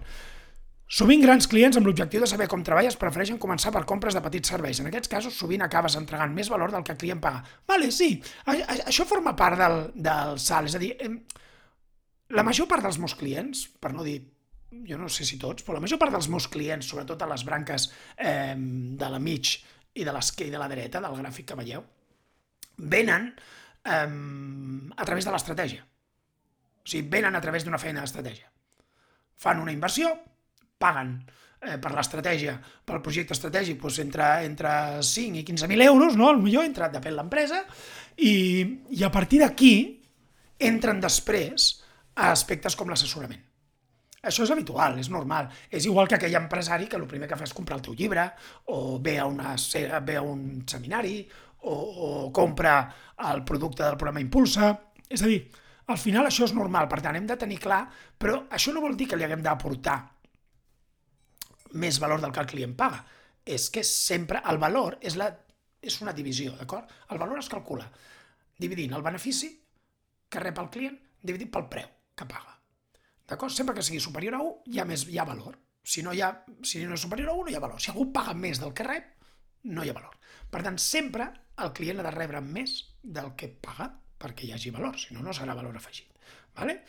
Sovint 0.88 1.20
grans 1.20 1.50
clients 1.52 1.76
amb 1.76 1.90
l'objectiu 1.90 2.22
de 2.24 2.30
saber 2.32 2.46
com 2.48 2.62
treballes 2.64 2.96
prefereixen 2.96 3.40
començar 3.44 3.74
per 3.76 3.84
compres 3.90 4.16
de 4.16 4.22
petits 4.24 4.54
serveis. 4.54 4.80
En 4.80 4.88
aquests 4.88 5.12
casos 5.12 5.36
sovint 5.36 5.66
acabes 5.66 5.98
entregant 6.00 6.32
més 6.36 6.48
valor 6.54 6.72
del 6.72 6.86
que 6.88 6.96
el 6.96 7.02
client 7.02 7.20
paga. 7.24 7.42
Vale, 7.68 7.92
sí, 7.92 8.14
això 8.48 9.04
forma 9.10 9.36
part 9.36 9.60
del, 9.60 9.78
del 10.08 10.40
salt. 10.40 10.72
És 10.72 10.78
a 10.80 10.82
dir, 10.84 10.94
la 12.40 12.48
major 12.48 12.70
part 12.72 12.88
dels 12.88 13.02
meus 13.04 13.18
clients, 13.20 13.66
per 13.84 13.92
no 13.92 14.08
dir 14.08 14.22
jo 14.88 14.98
no 15.00 15.08
sé 15.12 15.28
si 15.28 15.38
tots, 15.40 15.64
però 15.64 15.78
la 15.78 15.84
major 15.84 16.00
part 16.00 16.16
dels 16.16 16.28
meus 16.32 16.48
clients, 16.52 16.88
sobretot 16.88 17.22
a 17.24 17.30
les 17.32 17.44
branques 17.48 17.90
eh, 18.16 18.56
de 18.56 19.12
la 19.12 19.20
mig 19.20 19.58
i 19.98 20.04
de 20.08 20.16
l'esquerra 20.16 20.52
i 20.52 20.56
de 20.56 20.62
la 20.62 20.72
dreta, 20.72 21.04
del 21.04 21.20
gràfic 21.20 21.52
que 21.52 21.60
veieu, 21.60 21.84
venen 22.96 23.32
eh, 23.84 24.08
a 24.96 25.08
través 25.08 25.28
de 25.28 25.36
l'estratègia. 25.36 25.84
O 25.84 26.88
sigui, 26.88 27.08
venen 27.12 27.36
a 27.36 27.44
través 27.44 27.68
d'una 27.68 27.80
feina 27.82 28.04
d'estratègia. 28.04 28.52
Fan 29.38 29.62
una 29.62 29.74
inversió, 29.74 30.12
paguen 30.78 31.16
eh, 31.62 31.78
per 31.82 31.92
l'estratègia, 31.94 32.58
pel 32.86 33.02
projecte 33.06 33.36
estratègic, 33.38 33.80
doncs 33.82 34.00
entre, 34.04 34.30
entre 34.48 34.72
5 35.06 35.42
i 35.42 35.46
15.000 35.48 35.88
euros, 35.90 36.18
no? 36.18 36.32
el 36.34 36.42
millor, 36.44 36.66
entre, 36.68 36.90
depèn 36.94 37.18
l'empresa, 37.18 37.64
i, 38.18 38.34
i 38.98 39.04
a 39.06 39.12
partir 39.14 39.44
d'aquí 39.44 39.74
entren 40.58 41.02
després 41.02 41.70
a 42.18 42.32
aspectes 42.34 42.76
com 42.78 42.90
l'assessorament. 42.90 43.44
Això 44.28 44.44
és 44.44 44.52
habitual, 44.52 44.98
és 45.00 45.12
normal. 45.14 45.48
És 45.70 45.86
igual 45.86 46.08
que 46.10 46.18
aquell 46.18 46.36
empresari 46.40 46.88
que 46.90 46.98
el 46.98 47.06
primer 47.08 47.30
que 47.30 47.38
fa 47.38 47.46
és 47.46 47.54
comprar 47.56 47.78
el 47.78 47.84
teu 47.86 47.94
llibre, 47.96 48.26
o 48.74 48.98
ve 49.00 49.20
a, 49.22 49.28
una, 49.30 49.54
ve 50.04 50.18
a 50.18 50.24
un 50.26 50.64
seminari, 50.68 51.22
o, 51.62 51.76
o 51.76 52.10
compra 52.34 52.80
el 53.30 53.44
producte 53.46 53.86
del 53.86 53.96
programa 53.96 54.24
Impulsa. 54.24 54.74
És 55.08 55.24
a 55.24 55.30
dir, 55.30 55.40
al 55.88 56.00
final 56.02 56.28
això 56.28 56.46
és 56.48 56.54
normal, 56.56 56.90
per 56.92 57.00
tant 57.04 57.16
hem 57.16 57.28
de 57.28 57.38
tenir 57.40 57.60
clar, 57.64 57.86
però 58.20 58.42
això 58.52 58.74
no 58.76 58.84
vol 58.84 58.98
dir 59.00 59.08
que 59.08 59.20
li 59.20 59.24
haguem 59.24 59.44
d'aportar 59.44 59.98
més 61.80 62.00
valor 62.00 62.22
del 62.22 62.34
que 62.36 62.44
el 62.44 62.50
client 62.50 62.76
paga. 62.76 63.04
És 63.48 63.70
que 63.72 63.84
sempre 63.88 64.42
el 64.52 64.60
valor 64.60 64.98
és, 65.00 65.16
la, 65.16 65.30
és 65.80 66.02
una 66.04 66.14
divisió, 66.16 66.58
d'acord? 66.60 66.92
El 67.14 67.22
valor 67.22 67.40
es 67.40 67.48
calcula 67.52 67.88
dividint 68.58 68.96
el 68.98 69.06
benefici 69.06 69.52
que 70.28 70.42
rep 70.42 70.60
el 70.60 70.70
client 70.74 70.98
dividit 71.24 71.52
pel 71.54 71.68
preu 71.72 71.88
que 72.18 72.26
paga. 72.28 72.58
D'acord? 73.28 73.54
Sempre 73.54 73.76
que 73.76 73.86
sigui 73.86 74.02
superior 74.04 74.36
a 74.36 74.42
1 74.44 74.74
hi 74.74 74.82
ha, 74.82 74.86
més, 74.90 75.06
hi 75.08 75.20
ha 75.20 75.28
valor. 75.28 75.56
Si 75.88 76.04
no, 76.04 76.12
hi 76.12 76.24
ha, 76.24 76.32
si 76.68 76.84
no 76.84 76.98
és 76.98 77.04
superior 77.06 77.32
a 77.32 77.38
1 77.38 77.46
no 77.46 77.54
hi 77.54 77.56
ha 77.56 77.64
valor. 77.64 77.80
Si 77.80 77.92
algú 77.94 78.10
paga 78.16 78.34
més 78.36 78.60
del 78.60 78.74
que 78.76 78.88
rep, 78.88 79.14
no 79.72 79.86
hi 79.86 79.92
ha 79.92 79.96
valor. 79.96 80.18
Per 80.52 80.64
tant, 80.66 80.80
sempre 80.82 81.30
el 81.64 81.72
client 81.78 82.02
ha 82.02 82.08
de 82.08 82.14
rebre 82.16 82.42
més 82.44 82.80
del 83.04 83.34
que 83.40 83.50
paga 83.64 83.92
perquè 84.20 84.48
hi 84.48 84.54
hagi 84.56 84.74
valor, 84.74 84.98
si 85.00 85.14
no, 85.16 85.24
no 85.26 85.36
serà 85.36 85.56
valor 85.58 85.78
afegit. 85.78 86.12
Vale? 86.58 86.80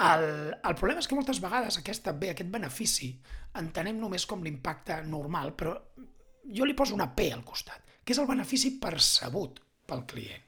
El, 0.00 0.26
el 0.54 0.76
problema 0.80 1.02
és 1.02 1.08
que 1.10 1.18
moltes 1.18 1.42
vegades 1.44 1.76
aquesta 1.76 2.14
bé, 2.16 2.32
aquest 2.32 2.48
benefici, 2.52 3.10
entenem 3.60 3.98
només 4.00 4.24
com 4.26 4.42
l'impacte 4.44 5.02
normal, 5.04 5.52
però 5.52 5.74
jo 6.48 6.66
li 6.66 6.76
poso 6.76 6.96
una 6.96 7.10
P 7.16 7.28
al 7.34 7.44
costat, 7.44 7.98
que 8.04 8.14
és 8.14 8.22
el 8.22 8.30
benefici 8.30 8.78
percebut 8.80 9.60
pel 9.86 10.06
client. 10.08 10.46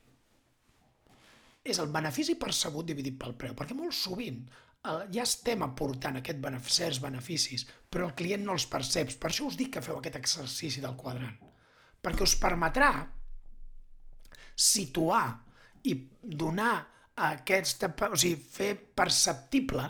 És 1.62 1.78
el 1.78 1.92
benefici 1.94 2.34
percebut 2.40 2.88
dividit 2.88 3.18
pel 3.20 3.36
preu, 3.38 3.54
perquè 3.54 3.76
molt 3.76 3.94
sovint 3.94 4.40
ja 4.82 5.22
estem 5.22 5.62
aportant 5.62 6.18
aquest 6.18 6.40
benef 6.42 6.66
certs 6.74 6.98
beneficis, 7.02 7.68
però 7.88 8.08
el 8.08 8.16
client 8.18 8.42
no 8.42 8.56
els 8.56 8.66
perceps. 8.66 9.14
Per 9.14 9.30
això 9.30 9.46
us 9.46 9.58
dic 9.58 9.76
que 9.76 9.82
feu 9.84 10.00
aquest 10.00 10.18
exercici 10.18 10.82
del 10.82 10.96
quadrant. 10.98 11.36
Perquè 12.02 12.26
us 12.26 12.34
permetrà 12.40 12.90
situar 14.58 15.22
i 15.88 15.94
donar 16.22 16.74
aquest, 17.28 17.84
o 17.84 18.16
sigui, 18.16 18.36
fer 18.36 18.74
perceptible 18.96 19.88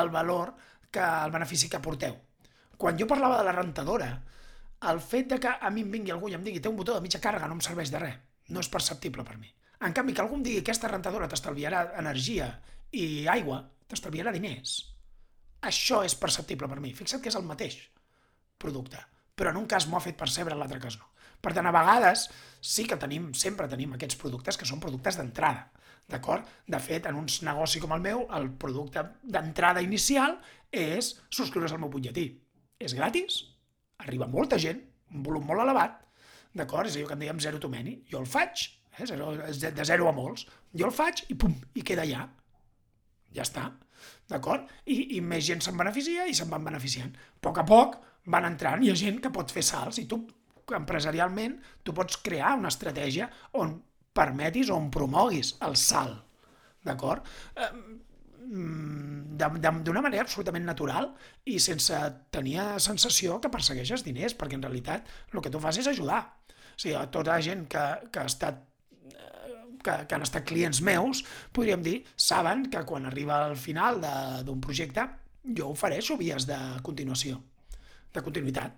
el 0.00 0.10
valor 0.10 0.54
que 0.90 1.02
el 1.02 1.34
benefici 1.34 1.68
que 1.70 1.78
aporteu. 1.78 2.16
Quan 2.76 2.98
jo 2.98 3.06
parlava 3.08 3.38
de 3.38 3.46
la 3.46 3.54
rentadora, 3.56 4.10
el 4.90 5.00
fet 5.00 5.30
de 5.32 5.38
que 5.40 5.48
a 5.48 5.70
mi 5.72 5.84
em 5.86 5.92
vingui 5.92 6.12
algú 6.12 6.28
i 6.28 6.36
em 6.36 6.44
digui 6.44 6.60
té 6.60 6.68
un 6.68 6.76
botó 6.76 6.94
de 6.94 7.04
mitja 7.04 7.20
càrrega 7.22 7.48
no 7.48 7.56
em 7.56 7.62
serveix 7.64 7.92
de 7.92 8.00
res, 8.02 8.18
no 8.52 8.60
és 8.60 8.68
perceptible 8.72 9.24
per 9.24 9.38
mi. 9.40 9.48
En 9.86 9.92
canvi, 9.96 10.14
que 10.16 10.22
algú 10.24 10.36
em 10.38 10.44
digui 10.44 10.60
que 10.60 10.70
aquesta 10.70 10.90
rentadora 10.92 11.28
t'estalviarà 11.28 11.82
energia 12.00 12.50
i 12.92 13.26
aigua, 13.28 13.60
t'estalviarà 13.88 14.32
diners. 14.32 14.78
Això 15.68 16.02
és 16.06 16.14
perceptible 16.16 16.68
per 16.68 16.80
mi. 16.80 16.92
Fixa't 16.94 17.22
que 17.22 17.32
és 17.32 17.38
el 17.38 17.44
mateix 17.48 17.78
producte, 18.60 19.00
però 19.34 19.52
en 19.52 19.60
un 19.60 19.68
cas 19.68 19.88
m'ho 19.88 19.98
ha 19.98 20.04
fet 20.04 20.16
percebre, 20.16 20.54
en 20.54 20.62
l'altre 20.62 20.80
cas 20.80 20.96
no. 21.00 21.10
Per 21.42 21.52
tant, 21.54 21.66
a 21.68 21.74
vegades 21.74 22.26
sí 22.60 22.86
que 22.88 22.98
tenim, 23.00 23.30
sempre 23.34 23.68
tenim 23.70 23.94
aquests 23.94 24.18
productes 24.20 24.58
que 24.58 24.68
són 24.68 24.80
productes 24.82 25.18
d'entrada, 25.18 25.68
d'acord? 26.10 26.46
De 26.66 26.80
fet, 26.82 27.06
en 27.06 27.18
un 27.18 27.28
negoci 27.48 27.82
com 27.82 27.94
el 27.96 28.02
meu, 28.02 28.26
el 28.38 28.48
producte 28.62 29.04
d'entrada 29.22 29.84
inicial 29.84 30.38
és 30.72 31.14
subscriure's 31.28 31.74
al 31.74 31.82
meu 31.82 31.92
butlletí. 31.92 32.26
És 32.78 32.94
gratis, 32.96 33.42
arriba 34.04 34.28
molta 34.30 34.58
gent, 34.60 34.82
un 35.14 35.22
volum 35.26 35.46
molt 35.46 35.62
elevat, 35.64 36.00
d'acord? 36.56 36.90
És 36.90 36.98
allò 36.98 37.10
que 37.10 37.16
en 37.18 37.24
dèiem 37.24 37.42
zero 37.42 37.60
to 37.62 37.70
many. 37.72 38.00
Jo 38.10 38.20
el 38.22 38.28
faig, 38.30 38.66
eh? 38.98 39.06
de 39.06 39.88
zero 39.88 40.08
a 40.08 40.14
molts, 40.16 40.46
jo 40.74 40.88
el 40.88 40.94
faig 40.94 41.24
i 41.30 41.38
pum, 41.38 41.54
i 41.74 41.84
queda 41.86 42.04
allà. 42.06 42.26
Ja 43.36 43.44
està. 43.44 43.68
D'acord? 44.30 44.66
I, 44.90 45.16
I 45.16 45.22
més 45.24 45.46
gent 45.46 45.62
se'n 45.64 45.76
beneficia 45.78 46.26
i 46.26 46.34
se'n 46.34 46.50
van 46.50 46.64
beneficiant. 46.66 47.14
A 47.14 47.42
poc 47.46 47.60
a 47.62 47.66
poc 47.66 47.96
van 48.32 48.48
entrant, 48.48 48.82
hi 48.82 48.90
ha 48.90 48.98
gent 48.98 49.20
que 49.22 49.32
pot 49.32 49.52
fer 49.54 49.62
salts 49.64 50.00
i 50.02 50.06
tu, 50.10 50.20
empresarialment, 50.74 51.60
tu 51.84 51.94
pots 51.94 52.18
crear 52.24 52.56
una 52.58 52.72
estratègia 52.72 53.28
on 53.60 53.76
permetis 54.16 54.70
o 54.72 54.80
on 54.80 54.90
promoguis 54.90 55.54
el 55.66 55.76
salt. 55.76 56.22
D'acord? 56.86 57.26
d'una 58.46 60.02
manera 60.04 60.22
absolutament 60.22 60.62
natural 60.68 61.08
i 61.50 61.56
sense 61.58 61.96
tenir 62.30 62.60
sensació 62.78 63.40
que 63.42 63.50
persegueixes 63.50 64.04
diners, 64.06 64.36
perquè 64.38 64.54
en 64.54 64.62
realitat 64.62 65.08
el 65.32 65.42
que 65.42 65.50
tu 65.50 65.58
fas 65.58 65.80
és 65.82 65.88
ajudar. 65.90 66.20
O 66.76 66.78
sigui, 66.78 66.94
a 66.94 67.06
tota 67.10 67.34
la 67.34 67.42
gent 67.42 67.66
que, 67.72 67.84
que 68.12 68.22
ha 68.22 68.30
estat 68.30 68.62
que, 69.86 69.94
que 70.08 70.16
han 70.16 70.24
estat 70.26 70.46
clients 70.48 70.80
meus, 70.82 71.22
podríem 71.54 71.82
dir, 71.82 72.00
saben 72.16 72.66
que 72.72 72.82
quan 72.88 73.06
arriba 73.06 73.44
al 73.44 73.56
final 73.60 74.00
d'un 74.46 74.60
projecte 74.62 75.06
jo 75.56 75.70
ofereixo 75.74 76.18
vies 76.18 76.46
de 76.48 76.58
continuació, 76.86 77.38
de 78.14 78.22
continuïtat. 78.22 78.74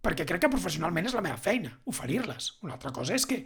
Perquè 0.00 0.24
crec 0.28 0.46
que 0.46 0.52
professionalment 0.52 1.10
és 1.10 1.16
la 1.16 1.24
meva 1.24 1.40
feina, 1.40 1.74
oferir-les. 1.92 2.54
Una 2.64 2.76
altra 2.78 2.92
cosa 2.96 3.16
és 3.16 3.26
que 3.28 3.42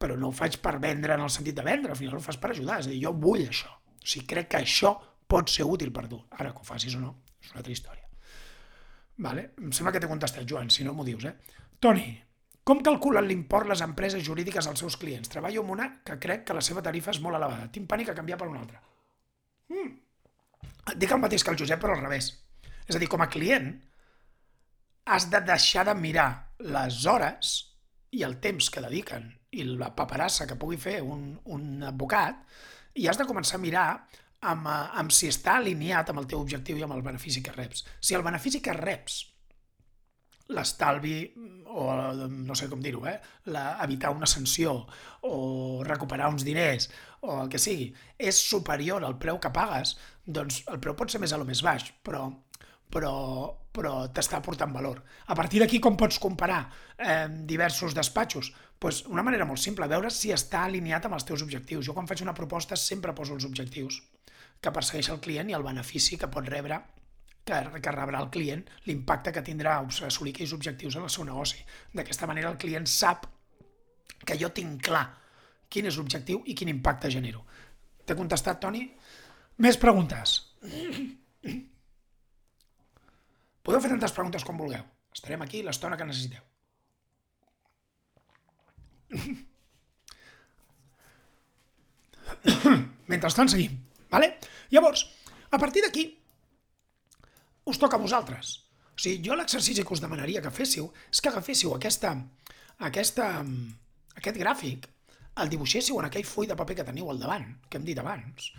però 0.00 0.16
no 0.16 0.30
ho 0.30 0.32
faig 0.32 0.56
per 0.64 0.78
vendre 0.80 1.12
en 1.14 1.20
el 1.20 1.32
sentit 1.32 1.56
de 1.56 1.64
vendre, 1.64 1.92
al 1.92 1.98
final 1.98 2.16
ho 2.16 2.24
fas 2.24 2.38
per 2.40 2.54
ajudar, 2.54 2.78
és 2.80 2.88
a 2.88 2.92
dir, 2.92 3.02
jo 3.02 3.12
vull 3.12 3.42
això. 3.44 3.68
O 3.68 4.06
sigui, 4.06 4.24
crec 4.32 4.48
que 4.54 4.62
això 4.62 4.94
pot 5.28 5.52
ser 5.52 5.66
útil 5.68 5.92
per 5.92 6.06
tu. 6.08 6.22
Ara, 6.38 6.54
que 6.54 6.64
ho 6.64 6.66
facis 6.66 6.96
o 6.96 7.02
no, 7.02 7.18
és 7.36 7.52
una 7.52 7.60
altra 7.60 7.74
història. 7.74 8.06
Vale? 9.20 9.50
Em 9.60 9.74
sembla 9.76 9.92
que 9.92 10.00
t'he 10.00 10.08
contestat, 10.08 10.46
Joan, 10.48 10.72
si 10.72 10.86
no 10.86 10.94
m'ho 10.96 11.04
dius, 11.04 11.26
eh? 11.28 11.34
Toni, 11.84 12.06
com 12.64 12.80
calculen 12.86 13.28
l'import 13.28 13.68
les 13.68 13.84
empreses 13.84 14.24
jurídiques 14.24 14.66
als 14.70 14.80
seus 14.80 14.96
clients? 15.00 15.28
Treballo 15.28 15.66
amb 15.66 15.74
una 15.76 15.90
que 16.06 16.16
crec 16.22 16.46
que 16.48 16.56
la 16.56 16.64
seva 16.64 16.84
tarifa 16.86 17.12
és 17.12 17.20
molt 17.20 17.36
elevada. 17.36 17.68
Tinc 17.74 17.88
pànic 17.90 18.12
a 18.12 18.16
canviar 18.16 18.40
per 18.40 18.48
una 18.48 18.64
altra. 18.64 18.80
Mm. 19.68 19.92
Dic 20.96 21.12
el 21.12 21.20
mateix 21.20 21.44
que 21.44 21.52
el 21.52 21.60
Josep, 21.60 21.80
però 21.82 21.92
al 21.96 22.04
revés. 22.06 22.32
És 22.86 22.96
a 22.96 23.02
dir, 23.02 23.08
com 23.12 23.20
a 23.20 23.28
client, 23.28 23.74
has 25.06 25.28
de 25.30 25.40
deixar 25.46 25.86
de 25.88 25.94
mirar 25.94 26.30
les 26.60 27.04
hores 27.06 27.54
i 28.12 28.24
el 28.26 28.38
temps 28.42 28.70
que 28.70 28.82
dediquen 28.84 29.30
i 29.50 29.64
la 29.66 29.90
paperassa 29.96 30.46
que 30.46 30.58
pugui 30.58 30.78
fer 30.78 31.00
un, 31.02 31.32
un 31.44 31.82
advocat 31.86 32.42
i 33.00 33.06
has 33.08 33.18
de 33.18 33.26
començar 33.26 33.58
a 33.58 33.62
mirar 33.62 33.86
amb, 34.40 34.68
amb 34.68 35.12
si 35.14 35.28
està 35.30 35.58
alineat 35.58 36.10
amb 36.10 36.22
el 36.22 36.30
teu 36.30 36.40
objectiu 36.42 36.78
i 36.78 36.86
amb 36.86 36.96
el 36.96 37.04
benefici 37.06 37.42
que 37.42 37.54
reps. 37.54 37.84
Si 38.00 38.16
el 38.16 38.26
benefici 38.26 38.62
que 38.64 38.76
reps 38.76 39.24
l'estalvi 40.50 41.16
o 41.70 41.84
no 42.26 42.56
sé 42.58 42.66
com 42.70 42.80
dir-ho, 42.82 43.04
eh? 43.06 43.18
La, 43.54 43.78
evitar 43.84 44.10
una 44.10 44.26
sanció 44.26 44.74
o 45.26 45.84
recuperar 45.86 46.30
uns 46.32 46.44
diners 46.46 46.88
o 47.22 47.36
el 47.44 47.50
que 47.52 47.60
sigui, 47.62 47.90
és 48.18 48.40
superior 48.50 49.04
al 49.06 49.18
preu 49.22 49.38
que 49.38 49.52
pagues, 49.54 49.94
doncs 50.26 50.64
el 50.72 50.80
preu 50.82 50.96
pot 50.98 51.12
ser 51.12 51.20
més 51.22 51.34
alt 51.36 51.46
o 51.46 51.48
més 51.48 51.62
baix, 51.62 51.92
però, 52.06 52.26
però, 52.92 53.14
però 53.72 53.94
t'està 54.12 54.38
aportant 54.40 54.72
valor. 54.74 55.00
A 55.26 55.36
partir 55.38 55.62
d'aquí, 55.62 55.80
com 55.80 55.96
pots 55.96 56.18
comparar 56.22 56.64
eh, 56.98 57.26
diversos 57.48 57.94
despatxos? 57.96 58.52
Pues 58.80 59.04
una 59.06 59.22
manera 59.22 59.46
molt 59.46 59.60
simple, 59.60 59.88
veure 59.88 60.10
si 60.10 60.32
està 60.34 60.64
alineat 60.64 61.06
amb 61.06 61.18
els 61.18 61.26
teus 61.28 61.44
objectius. 61.46 61.84
Jo 61.86 61.94
quan 61.96 62.08
faig 62.10 62.22
una 62.24 62.36
proposta 62.36 62.78
sempre 62.80 63.14
poso 63.16 63.36
els 63.36 63.46
objectius 63.48 64.00
que 64.60 64.72
persegueix 64.72 65.10
el 65.12 65.20
client 65.24 65.50
i 65.50 65.56
el 65.56 65.64
benefici 65.64 66.18
que 66.20 66.28
pot 66.32 66.48
rebre 66.48 66.80
que, 67.44 67.60
que 67.80 67.94
rebrà 67.94 68.20
el 68.20 68.30
client, 68.32 68.66
l'impacte 68.86 69.32
que 69.32 69.44
tindrà 69.44 69.78
assolir 69.80 70.34
aquells 70.34 70.52
objectius 70.56 70.98
en 70.98 71.06
el 71.06 71.12
seu 71.12 71.24
negoci. 71.24 71.62
D'aquesta 71.96 72.28
manera 72.30 72.52
el 72.52 72.60
client 72.60 72.88
sap 72.90 73.26
que 74.26 74.36
jo 74.40 74.50
tinc 74.52 74.82
clar 74.90 75.06
quin 75.70 75.88
és 75.88 75.96
l'objectiu 75.96 76.42
i 76.50 76.56
quin 76.58 76.72
impacte 76.72 77.10
genero. 77.12 77.44
T'he 78.04 78.18
contestat, 78.18 78.60
Toni? 78.62 78.86
Més 79.64 79.78
preguntes. 79.80 80.40
Podeu 83.62 83.80
fer 83.82 83.90
tantes 83.92 84.14
preguntes 84.16 84.44
com 84.46 84.56
vulgueu. 84.56 84.84
Estarem 85.12 85.42
aquí 85.44 85.62
l'estona 85.62 85.96
que 85.98 86.06
necessiteu. 86.08 86.42
Mentrestant 93.10 93.50
seguim. 93.52 93.74
Vale? 94.10 94.38
Llavors, 94.70 95.04
a 95.50 95.58
partir 95.58 95.82
d'aquí, 95.84 96.04
us 97.66 97.78
toca 97.78 97.96
a 97.98 98.02
vosaltres. 98.02 98.46
O 98.94 98.98
sigui, 99.00 99.22
jo 99.26 99.36
l'exercici 99.36 99.84
que 99.84 99.94
us 99.94 100.02
demanaria 100.02 100.42
que 100.44 100.52
féssiu 100.54 100.92
és 101.10 101.20
que 101.20 101.30
agaféssiu 101.30 101.74
aquesta, 101.74 102.14
aquesta, 102.90 103.26
aquest 104.16 104.38
gràfic, 104.40 104.88
el 105.40 105.50
dibuixéssiu 105.52 105.98
en 106.00 106.08
aquell 106.08 106.26
full 106.28 106.48
de 106.50 106.56
paper 106.58 106.76
que 106.80 106.86
teniu 106.86 107.10
al 107.10 107.20
davant, 107.22 107.46
que 107.68 107.78
hem 107.78 107.86
dit 107.86 107.98
abans, 107.98 108.50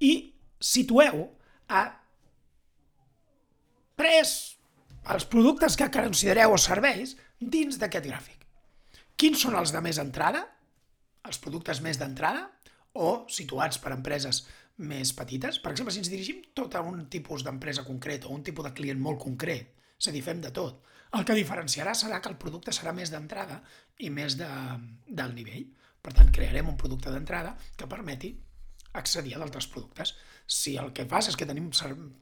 i 0.00 0.12
situeu 0.60 1.24
a 1.68 1.82
tres 3.98 4.34
els 5.14 5.24
productes 5.32 5.76
que 5.80 5.88
considereu 5.94 6.54
o 6.54 6.60
serveis 6.60 7.16
dins 7.40 7.78
d'aquest 7.80 8.06
gràfic. 8.06 8.44
Quins 9.18 9.40
són 9.42 9.56
els 9.58 9.72
de 9.74 9.82
més 9.82 9.98
entrada? 9.98 10.44
Els 11.26 11.40
productes 11.42 11.80
més 11.84 11.98
d'entrada? 12.00 12.46
O 12.94 13.24
situats 13.32 13.80
per 13.82 13.94
empreses 13.94 14.44
més 14.90 15.12
petites? 15.16 15.58
Per 15.62 15.72
exemple, 15.72 15.94
si 15.94 16.02
ens 16.02 16.10
dirigim 16.12 16.42
tot 16.54 16.76
a 16.78 16.84
un 16.86 17.06
tipus 17.10 17.44
d'empresa 17.46 17.84
concret 17.86 18.26
o 18.26 18.34
un 18.34 18.44
tipus 18.46 18.68
de 18.68 18.74
client 18.76 19.00
molt 19.02 19.20
concret, 19.22 19.74
és 19.98 20.10
a 20.10 20.14
dir, 20.14 20.22
fem 20.22 20.42
de 20.44 20.52
tot, 20.54 20.84
el 21.18 21.24
que 21.24 21.36
diferenciarà 21.38 21.94
serà 21.96 22.20
que 22.20 22.30
el 22.30 22.38
producte 22.40 22.74
serà 22.76 22.92
més 22.94 23.10
d'entrada 23.10 23.62
i 24.04 24.10
més 24.12 24.36
de, 24.38 24.48
del 25.08 25.34
nivell. 25.34 25.64
Per 26.04 26.12
tant, 26.14 26.30
crearem 26.34 26.68
un 26.70 26.76
producte 26.78 27.10
d'entrada 27.10 27.56
que 27.76 27.88
permeti 27.90 28.34
accedir 29.00 29.34
a 29.34 29.40
d'altres 29.40 29.66
productes. 29.72 30.14
Si 30.48 30.78
el 30.80 30.94
que 30.96 31.04
fas 31.04 31.28
és 31.28 31.36
que 31.36 31.46
tenim 31.48 31.68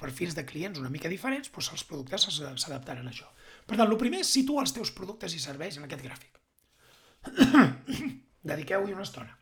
perfils 0.01 0.35
de 0.35 0.43
clients 0.49 0.81
una 0.83 0.91
mica 0.91 1.11
diferents, 1.13 1.53
doncs 1.55 1.71
els 1.77 1.85
productes 1.87 2.27
s'adaptaran 2.35 3.07
a 3.07 3.13
això. 3.15 3.29
Per 3.71 3.79
tant, 3.79 3.87
el 3.87 4.01
primer 4.01 4.25
és 4.25 4.33
situa 4.35 4.65
els 4.67 4.75
teus 4.75 4.91
productes 4.91 5.37
i 5.37 5.43
serveis 5.43 5.79
en 5.79 5.87
aquest 5.87 6.03
gràfic. 6.03 6.41
Dediqueu-hi 8.51 8.97
una 8.97 9.07
estona. 9.07 9.39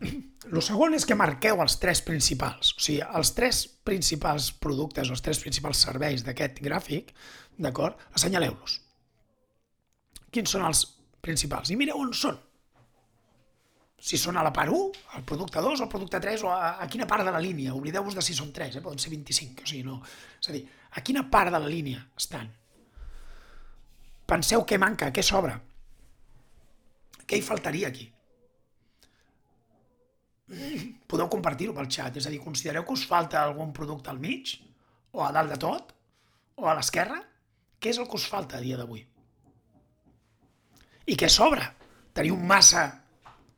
El 0.00 0.62
segon 0.62 0.96
és 0.96 1.04
que 1.04 1.16
marqueu 1.18 1.60
els 1.60 1.76
tres 1.82 2.00
principals, 2.06 2.72
o 2.76 2.80
sigui, 2.80 3.00
els 3.20 3.32
tres 3.36 3.64
principals 3.84 4.48
productes 4.64 5.08
o 5.10 5.16
els 5.16 5.24
tres 5.28 5.40
principals 5.42 5.80
serveis 5.84 6.24
d'aquest 6.24 6.60
gràfic, 6.64 7.12
d'acord? 7.60 8.00
Assenyaleu-los. 8.16 8.80
Quins 10.32 10.52
són 10.52 10.64
els 10.68 10.84
principals? 11.26 11.72
I 11.72 11.78
mireu 11.78 11.98
on 12.00 12.14
són. 12.16 12.38
Si 14.06 14.18
són 14.20 14.36
a 14.38 14.44
la 14.46 14.52
part 14.54 14.70
1, 14.70 15.04
al 15.18 15.24
producte 15.26 15.62
2, 15.64 15.82
al 15.82 15.90
producte 15.90 16.20
3 16.22 16.44
o 16.46 16.50
a, 16.52 16.76
a 16.82 16.88
quina 16.92 17.08
part 17.10 17.26
de 17.26 17.32
la 17.34 17.42
línia. 17.42 17.74
Oblideu-vos 17.74 18.14
de 18.14 18.22
si 18.22 18.36
són 18.36 18.52
3, 18.54 18.78
eh? 18.78 18.84
poden 18.84 19.02
ser 19.02 19.10
25, 19.10 19.64
o 19.64 19.70
sigui, 19.70 19.86
no. 19.86 19.98
És 20.40 20.50
a 20.52 20.54
dir, 20.54 20.62
a 20.94 21.02
quina 21.02 21.24
part 21.32 21.50
de 21.50 21.62
la 21.62 21.70
línia 21.70 22.04
estan. 22.16 22.52
Penseu 24.26 24.62
què 24.68 24.78
manca, 24.78 25.10
què 25.14 25.24
sobra. 25.26 25.56
Què 27.26 27.40
hi 27.40 27.42
faltaria 27.42 27.90
aquí? 27.90 28.06
podeu 31.10 31.28
compartir-ho 31.30 31.74
pel 31.74 31.90
xat, 31.90 32.20
és 32.20 32.28
a 32.28 32.32
dir, 32.32 32.40
considereu 32.42 32.86
que 32.86 32.94
us 32.94 33.04
falta 33.08 33.42
algun 33.42 33.72
producte 33.74 34.12
al 34.12 34.22
mig, 34.22 34.56
o 35.12 35.24
a 35.24 35.32
dalt 35.34 35.52
de 35.54 35.58
tot, 35.62 35.92
o 36.56 36.68
a 36.68 36.76
l'esquerra? 36.78 37.18
Què 37.80 37.92
és 37.92 38.00
el 38.00 38.08
que 38.10 38.18
us 38.18 38.26
falta 38.30 38.58
a 38.58 38.64
dia 38.64 38.78
d'avui? 38.78 39.02
I 41.06 41.14
què 41.18 41.28
sobra? 41.30 41.68
Teniu 42.16 42.36
massa 42.36 42.86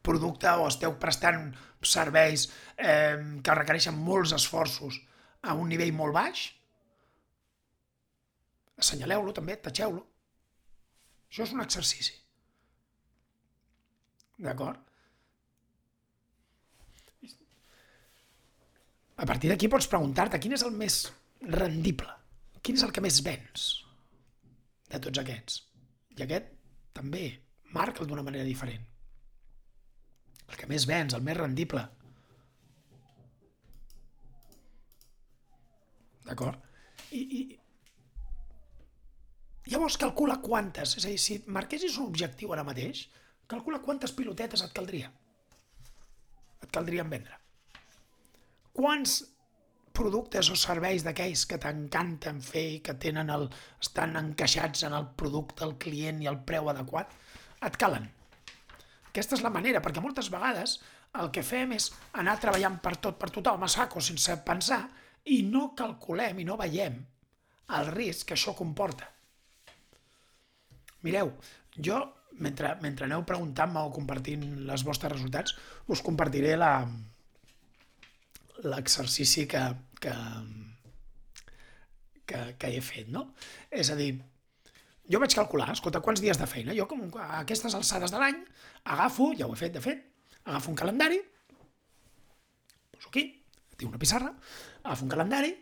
producte 0.05 0.51
o 0.61 0.67
esteu 0.69 0.95
prestant 1.01 1.49
serveis 1.89 2.49
eh, 2.77 3.17
que 3.45 3.57
requereixen 3.57 3.97
molts 3.97 4.35
esforços 4.37 4.99
a 5.43 5.55
un 5.55 5.71
nivell 5.73 5.95
molt 5.97 6.17
baix? 6.17 6.49
Assenyaleu-lo 8.79 9.33
també, 9.35 9.57
tatxeu-lo. 9.63 10.03
Això 11.29 11.47
és 11.47 11.55
un 11.55 11.65
exercici. 11.65 12.15
D'acord? 14.45 14.85
A 19.19 19.27
partir 19.27 19.51
d'aquí 19.51 19.67
pots 19.71 19.89
preguntar-te 19.91 20.39
quin 20.39 20.55
és 20.55 20.63
el 20.63 20.77
més 20.79 21.01
rendible, 21.43 22.13
quin 22.63 22.79
és 22.79 22.85
el 22.87 22.93
que 22.95 23.03
més 23.03 23.19
vens 23.27 23.65
de 24.93 25.01
tots 25.03 25.25
aquests. 25.25 25.59
I 26.15 26.23
aquest 26.27 26.55
també 26.97 27.25
marca'l 27.75 28.09
d'una 28.09 28.25
manera 28.27 28.47
diferent. 28.47 28.85
El 30.49 30.57
que 30.57 30.69
més 30.71 30.87
vens, 30.89 31.15
el 31.15 31.25
més 31.25 31.37
rendible. 31.37 31.85
D'acord? 36.29 36.65
I, 37.17 37.21
i, 37.21 37.43
llavors 39.73 39.97
calcula 40.01 40.39
quantes, 40.45 40.97
és 41.01 41.05
a 41.05 41.13
dir, 41.13 41.21
si 41.21 41.41
marquessis 41.47 41.97
un 42.01 42.09
objectiu 42.09 42.53
ara 42.53 42.65
mateix, 42.65 43.07
calcula 43.49 43.81
quantes 43.85 44.13
pilotetes 44.17 44.65
et 44.65 44.73
caldria. 44.77 45.13
Et 46.65 46.73
caldrien 46.73 47.09
vendre 47.09 47.39
quants 48.79 49.23
productes 49.99 50.51
o 50.53 50.57
serveis 50.59 51.05
d'aquells 51.07 51.45
que 51.51 51.59
t'encanten 51.63 52.39
fer 52.45 52.65
i 52.77 52.79
que 52.85 52.95
tenen 53.03 53.33
el, 53.35 53.49
estan 53.83 54.15
encaixats 54.21 54.87
en 54.87 54.95
el 54.99 55.11
producte, 55.19 55.67
el 55.67 55.75
client 55.83 56.23
i 56.23 56.31
el 56.31 56.39
preu 56.47 56.71
adequat, 56.71 57.13
et 57.67 57.77
calen. 57.81 58.07
Aquesta 59.11 59.37
és 59.39 59.43
la 59.43 59.53
manera, 59.55 59.83
perquè 59.83 60.03
moltes 60.05 60.31
vegades 60.31 60.79
el 61.19 61.31
que 61.35 61.43
fem 61.43 61.73
és 61.75 61.91
anar 62.23 62.37
treballant 62.41 62.79
per 62.85 62.95
tot, 63.03 63.19
per 63.19 63.31
tothom, 63.35 63.65
a 63.65 63.71
saco, 63.73 64.03
sense 64.05 64.37
pensar, 64.47 64.83
i 65.29 65.43
no 65.45 65.73
calculem 65.77 66.39
i 66.39 66.47
no 66.47 66.57
veiem 66.61 66.99
el 67.79 67.91
risc 67.93 68.29
que 68.29 68.37
això 68.37 68.55
comporta. 68.57 69.09
Mireu, 71.05 71.33
jo, 71.75 71.99
mentre, 72.45 72.75
mentre 72.83 73.07
aneu 73.07 73.25
preguntant-me 73.27 73.85
o 73.85 73.93
compartint 73.95 74.45
els 74.69 74.85
vostres 74.87 75.13
resultats, 75.13 75.55
us 75.93 76.03
compartiré 76.05 76.57
la, 76.59 76.73
l'exercici 78.65 79.47
que, 79.51 79.63
que, 80.03 80.15
que, 82.27 82.43
que 82.59 82.73
he 82.75 82.81
fet, 82.83 83.09
no? 83.13 83.29
És 83.71 83.91
a 83.93 83.97
dir, 83.99 84.13
jo 85.09 85.21
vaig 85.23 85.35
calcular, 85.35 85.71
escolta, 85.73 86.03
quants 86.05 86.23
dies 86.25 86.41
de 86.41 86.49
feina? 86.51 86.77
Jo, 86.77 86.89
com 86.91 87.07
a 87.17 87.41
aquestes 87.41 87.75
alçades 87.79 88.13
de 88.13 88.21
l'any, 88.21 88.41
agafo, 88.95 89.33
ja 89.39 89.49
ho 89.49 89.55
he 89.55 89.61
fet, 89.61 89.75
de 89.77 89.83
fet, 89.85 90.05
agafo 90.45 90.73
un 90.73 90.79
calendari, 90.79 91.21
poso 92.97 93.13
aquí, 93.13 93.29
tinc 93.77 93.93
una 93.93 94.01
pissarra, 94.01 94.35
agafo 94.83 95.07
un 95.07 95.13
calendari 95.13 95.55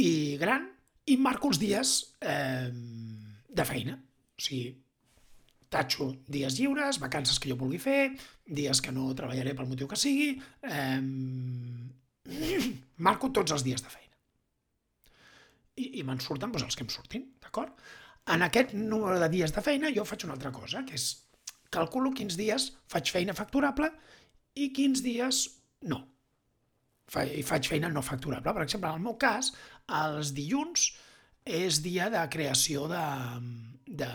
i 0.00 0.08
gran 0.40 0.70
i 1.06 1.18
marco 1.20 1.50
els 1.52 1.60
dies 1.60 1.92
eh, 2.24 2.70
de 2.72 3.66
feina. 3.68 3.98
O 4.34 4.42
sigui, 4.42 4.72
tatxo 5.70 6.08
dies 6.30 6.56
lliures, 6.58 6.98
vacances 7.02 7.38
que 7.38 7.50
jo 7.50 7.58
vulgui 7.60 7.78
fer, 7.82 8.14
dies 8.46 8.80
que 8.82 8.94
no 8.94 9.12
treballaré 9.14 9.54
pel 9.54 9.68
motiu 9.70 9.90
que 9.90 9.98
sigui, 10.00 10.32
eh, 10.62 11.02
marco 13.08 13.30
tots 13.34 13.52
els 13.56 13.64
dies 13.66 13.82
de 13.82 13.92
feina. 13.92 14.12
I, 15.76 16.00
i 16.00 16.06
me'n 16.06 16.22
surten 16.22 16.52
doncs, 16.52 16.64
els 16.68 16.78
que 16.78 16.86
em 16.86 16.92
surtin, 16.92 17.28
d'acord? 17.42 17.74
En 18.34 18.44
aquest 18.46 18.72
número 18.74 19.18
de 19.20 19.28
dies 19.28 19.52
de 19.52 19.62
feina 19.64 19.92
jo 19.92 20.06
faig 20.08 20.24
una 20.24 20.36
altra 20.38 20.52
cosa, 20.54 20.84
que 20.86 20.96
és 20.96 21.10
calculo 21.74 22.14
quins 22.14 22.38
dies 22.38 22.70
faig 22.90 23.10
feina 23.12 23.34
facturable 23.36 23.90
i 24.54 24.70
quins 24.72 25.02
dies 25.04 25.44
no. 25.90 26.00
I 27.14 27.42
faig 27.44 27.68
feina 27.68 27.90
no 27.92 28.02
facturable. 28.02 28.54
Per 28.54 28.64
exemple, 28.64 28.88
en 28.88 29.02
el 29.02 29.08
meu 29.10 29.18
cas, 29.20 29.50
els 29.92 30.32
dilluns 30.36 30.92
és 31.44 31.82
dia 31.84 32.08
de 32.08 32.22
creació 32.32 32.86
de, 32.88 33.02
de 33.84 34.08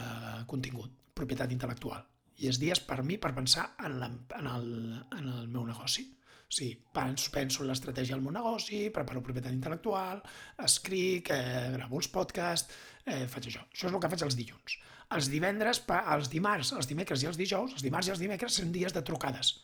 contingut, 0.50 0.96
propietat 1.14 1.54
intel·lectual. 1.54 2.02
I 2.40 2.50
és 2.50 2.58
dies 2.58 2.80
per 2.82 3.04
mi 3.04 3.20
per 3.22 3.36
pensar 3.36 3.68
en, 3.86 4.00
la, 4.02 4.10
en, 4.40 4.48
el, 4.48 4.72
en 5.20 5.28
el 5.28 5.48
meu 5.52 5.68
negoci. 5.68 6.08
O 6.50 6.54
sigui, 6.58 6.80
penso, 6.94 7.30
penso 7.30 7.62
en 7.62 7.70
l'estratègia 7.70 8.16
del 8.16 8.24
meu 8.26 8.34
negoci, 8.34 8.88
preparo 8.94 9.22
propietat 9.22 9.54
intel·lectual, 9.54 10.24
escric, 10.66 11.30
eh, 11.36 11.68
gravo 11.76 12.00
els 12.02 12.10
podcasts, 12.10 12.80
eh, 13.06 13.28
faig 13.30 13.52
això. 13.52 13.62
Això 13.70 13.86
és 13.86 13.94
el 13.94 14.02
que 14.02 14.10
faig 14.10 14.24
els 14.26 14.38
dilluns. 14.40 14.78
Els 15.18 15.30
divendres, 15.30 15.84
els 16.16 16.30
dimarts, 16.30 16.72
els 16.80 16.90
dimecres 16.90 17.22
i 17.22 17.30
els 17.30 17.38
dijous, 17.38 17.76
els 17.78 17.86
dimarts 17.86 18.10
i 18.10 18.14
els 18.16 18.24
dimecres 18.24 18.58
són 18.62 18.74
dies 18.74 18.96
de 18.98 19.06
trucades. 19.06 19.60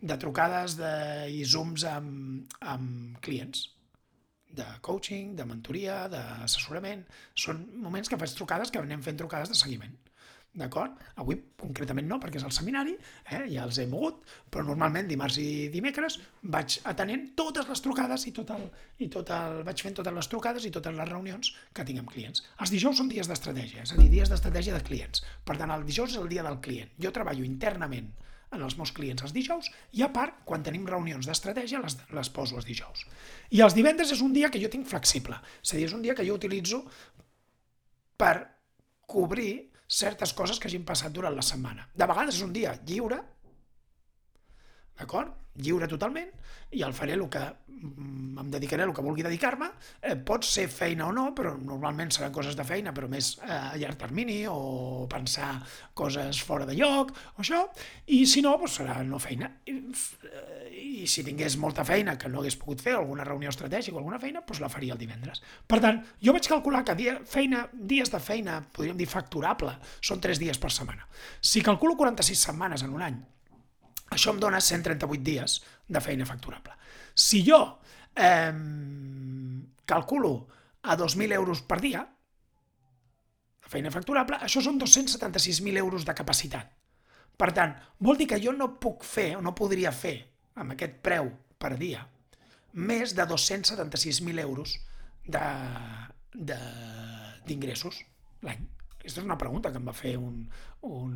De 0.00 0.16
trucades 0.16 0.76
de, 0.78 0.92
i 1.34 1.42
zooms 1.44 1.84
amb, 1.90 2.54
amb 2.60 3.18
clients 3.26 3.66
de 4.58 4.66
coaching, 4.80 5.34
de 5.38 5.44
mentoria, 5.44 6.04
d'assessorament. 6.12 7.02
Són 7.34 7.66
moments 7.82 8.08
que 8.08 8.18
faig 8.20 8.34
trucades 8.38 8.70
que 8.70 8.78
anem 8.78 9.02
fent 9.02 9.18
trucades 9.18 9.50
de 9.50 9.58
seguiment. 9.58 9.98
D'acord? 10.58 10.96
Avui 11.22 11.38
concretament 11.60 12.08
no, 12.10 12.18
perquè 12.22 12.40
és 12.40 12.46
el 12.46 12.54
seminari, 12.54 12.96
eh, 13.30 13.44
ja 13.52 13.64
els 13.64 13.78
he 13.78 13.86
mogut, 13.90 14.24
però 14.50 14.64
normalment 14.66 15.08
dimarts 15.10 15.38
i 15.42 15.68
dimecres 15.72 16.18
vaig 16.42 16.80
atenent 16.92 17.28
totes 17.38 17.68
les 17.70 17.82
trucades 17.84 18.26
i 18.26 18.34
tot 18.34 18.50
el, 18.56 18.64
i 19.04 19.10
tot 19.12 19.30
el, 19.34 19.60
vaig 19.68 19.84
fent 19.86 19.98
totes 20.00 20.16
les 20.18 20.30
trucades 20.32 20.66
i 20.66 20.72
totes 20.74 20.96
les 20.98 21.10
reunions 21.10 21.52
que 21.72 21.86
tinc 21.86 22.02
amb 22.02 22.10
clients. 22.10 22.42
Els 22.58 22.74
dijous 22.74 22.98
són 22.98 23.12
dies 23.12 23.30
d'estratègia, 23.30 23.84
és 23.86 23.94
a 23.94 24.00
dir, 24.00 24.08
dies 24.12 24.32
d'estratègia 24.32 24.74
de 24.74 24.82
clients. 24.86 25.22
Per 25.46 25.56
tant, 25.60 25.70
el 25.74 25.86
dijous 25.86 26.16
és 26.16 26.22
el 26.22 26.32
dia 26.32 26.46
del 26.46 26.58
client. 26.64 26.90
Jo 26.98 27.14
treballo 27.14 27.46
internament 27.46 28.10
en 28.50 28.64
els 28.64 28.78
meus 28.80 28.92
clients 28.96 29.22
els 29.26 29.34
dijous 29.36 29.68
i 29.94 30.02
a 30.02 30.10
part, 30.12 30.42
quan 30.48 30.64
tenim 30.64 30.86
reunions 30.88 31.28
d'estratègia, 31.28 31.82
les, 31.84 31.98
les 32.16 32.30
poso 32.32 32.56
els 32.58 32.66
dijous. 32.66 33.04
I 33.52 33.62
els 33.64 33.76
divendres 33.76 34.12
és 34.14 34.24
un 34.24 34.34
dia 34.34 34.50
que 34.50 34.60
jo 34.62 34.70
tinc 34.72 34.88
flexible, 34.88 35.38
és 35.62 35.74
a 35.74 35.78
dir, 35.78 35.86
és 35.86 35.96
un 35.96 36.04
dia 36.04 36.16
que 36.16 36.26
jo 36.26 36.38
utilitzo 36.38 36.82
per 38.18 38.36
cobrir 39.08 39.67
certes 39.88 40.34
coses 40.36 40.60
que 40.60 40.68
hagin 40.68 40.84
passat 40.84 41.12
durant 41.12 41.34
la 41.34 41.44
setmana. 41.44 41.88
De 41.96 42.06
vegades 42.06 42.36
és 42.36 42.44
un 42.44 42.52
dia 42.52 42.76
lliure, 42.86 43.22
d'acord? 44.98 45.34
Lliure 45.58 45.88
totalment, 45.90 46.28
i 46.70 46.82
el 46.84 46.92
faré 46.92 47.14
el 47.16 47.24
que 47.32 47.40
mm, 47.40 48.36
em 48.42 48.50
dedicaré 48.52 48.84
el 48.84 48.92
que 48.94 49.02
vulgui 49.04 49.24
dedicar-me. 49.24 49.70
Eh, 50.02 50.14
pot 50.28 50.44
ser 50.46 50.66
feina 50.70 51.06
o 51.08 51.14
no, 51.16 51.30
però 51.36 51.54
normalment 51.56 52.12
seran 52.14 52.34
coses 52.34 52.56
de 52.58 52.66
feina, 52.68 52.92
però 52.94 53.08
més 53.10 53.32
eh, 53.40 53.48
a 53.56 53.78
llarg 53.80 53.98
termini, 54.00 54.42
o 54.50 55.06
pensar 55.10 55.54
coses 55.96 56.42
fora 56.44 56.68
de 56.68 56.76
lloc, 56.76 57.14
o 57.36 57.44
això, 57.44 57.64
i 58.14 58.24
si 58.28 58.44
no, 58.44 58.56
doncs 58.60 58.78
serà 58.82 58.98
no 59.06 59.20
feina. 59.22 59.48
I, 59.66 59.78
eh, 60.28 60.68
I 60.78 61.06
si 61.10 61.24
tingués 61.26 61.56
molta 61.58 61.86
feina 61.88 62.18
que 62.20 62.28
no 62.30 62.42
hagués 62.42 62.58
pogut 62.60 62.84
fer, 62.84 62.94
alguna 62.98 63.26
reunió 63.26 63.50
estratègica 63.50 63.96
o 63.96 64.02
alguna 64.02 64.20
feina, 64.22 64.44
doncs 64.44 64.60
la 64.62 64.70
faria 64.72 64.94
el 64.94 65.00
divendres. 65.00 65.42
Per 65.66 65.80
tant, 65.82 66.02
jo 66.22 66.36
vaig 66.36 66.50
calcular 66.52 66.84
que 66.84 66.98
dia, 67.00 67.16
feina, 67.24 67.64
dies 67.72 68.12
de 68.12 68.20
feina, 68.22 68.60
podríem 68.76 69.00
dir 69.00 69.08
facturable, 69.08 69.74
són 70.04 70.20
3 70.22 70.44
dies 70.44 70.60
per 70.60 70.70
setmana. 70.74 71.08
Si 71.40 71.64
calculo 71.64 71.96
46 71.96 72.46
setmanes 72.50 72.84
en 72.84 72.94
un 72.94 73.08
any, 73.08 73.18
això 74.14 74.32
em 74.34 74.40
dona 74.42 74.60
138 74.60 75.24
dies 75.24 75.58
de 75.88 76.02
feina 76.04 76.26
facturable. 76.26 76.74
Si 77.14 77.42
jo 77.46 77.60
eh, 78.14 78.52
calculo 79.84 80.32
a 80.82 80.96
2.000 80.96 81.32
euros 81.36 81.62
per 81.62 81.80
dia, 81.80 82.04
de 83.62 83.68
feina 83.68 83.92
facturable, 83.92 84.38
això 84.40 84.62
són 84.64 84.78
276.000 84.80 85.76
euros 85.76 86.06
de 86.08 86.14
capacitat. 86.16 86.70
Per 87.38 87.50
tant, 87.54 87.74
vol 88.02 88.18
dir 88.18 88.26
que 88.30 88.40
jo 88.42 88.52
no 88.52 88.74
puc 88.80 89.04
fer 89.06 89.36
o 89.38 89.42
no 89.44 89.54
podria 89.54 89.92
fer 89.94 90.16
amb 90.58 90.74
aquest 90.74 90.96
preu 91.04 91.28
per 91.58 91.76
dia 91.78 92.06
més 92.78 93.14
de 93.16 93.24
276.000 93.26 94.40
euros 94.40 94.78
d'ingressos 97.48 98.02
l'any. 98.44 98.66
Aquesta 98.98 99.20
és 99.20 99.26
una 99.26 99.38
pregunta 99.38 99.70
que 99.72 99.78
em 99.80 99.86
va 99.88 99.94
fer 99.96 100.16
un, 100.18 100.42
un, 100.86 101.14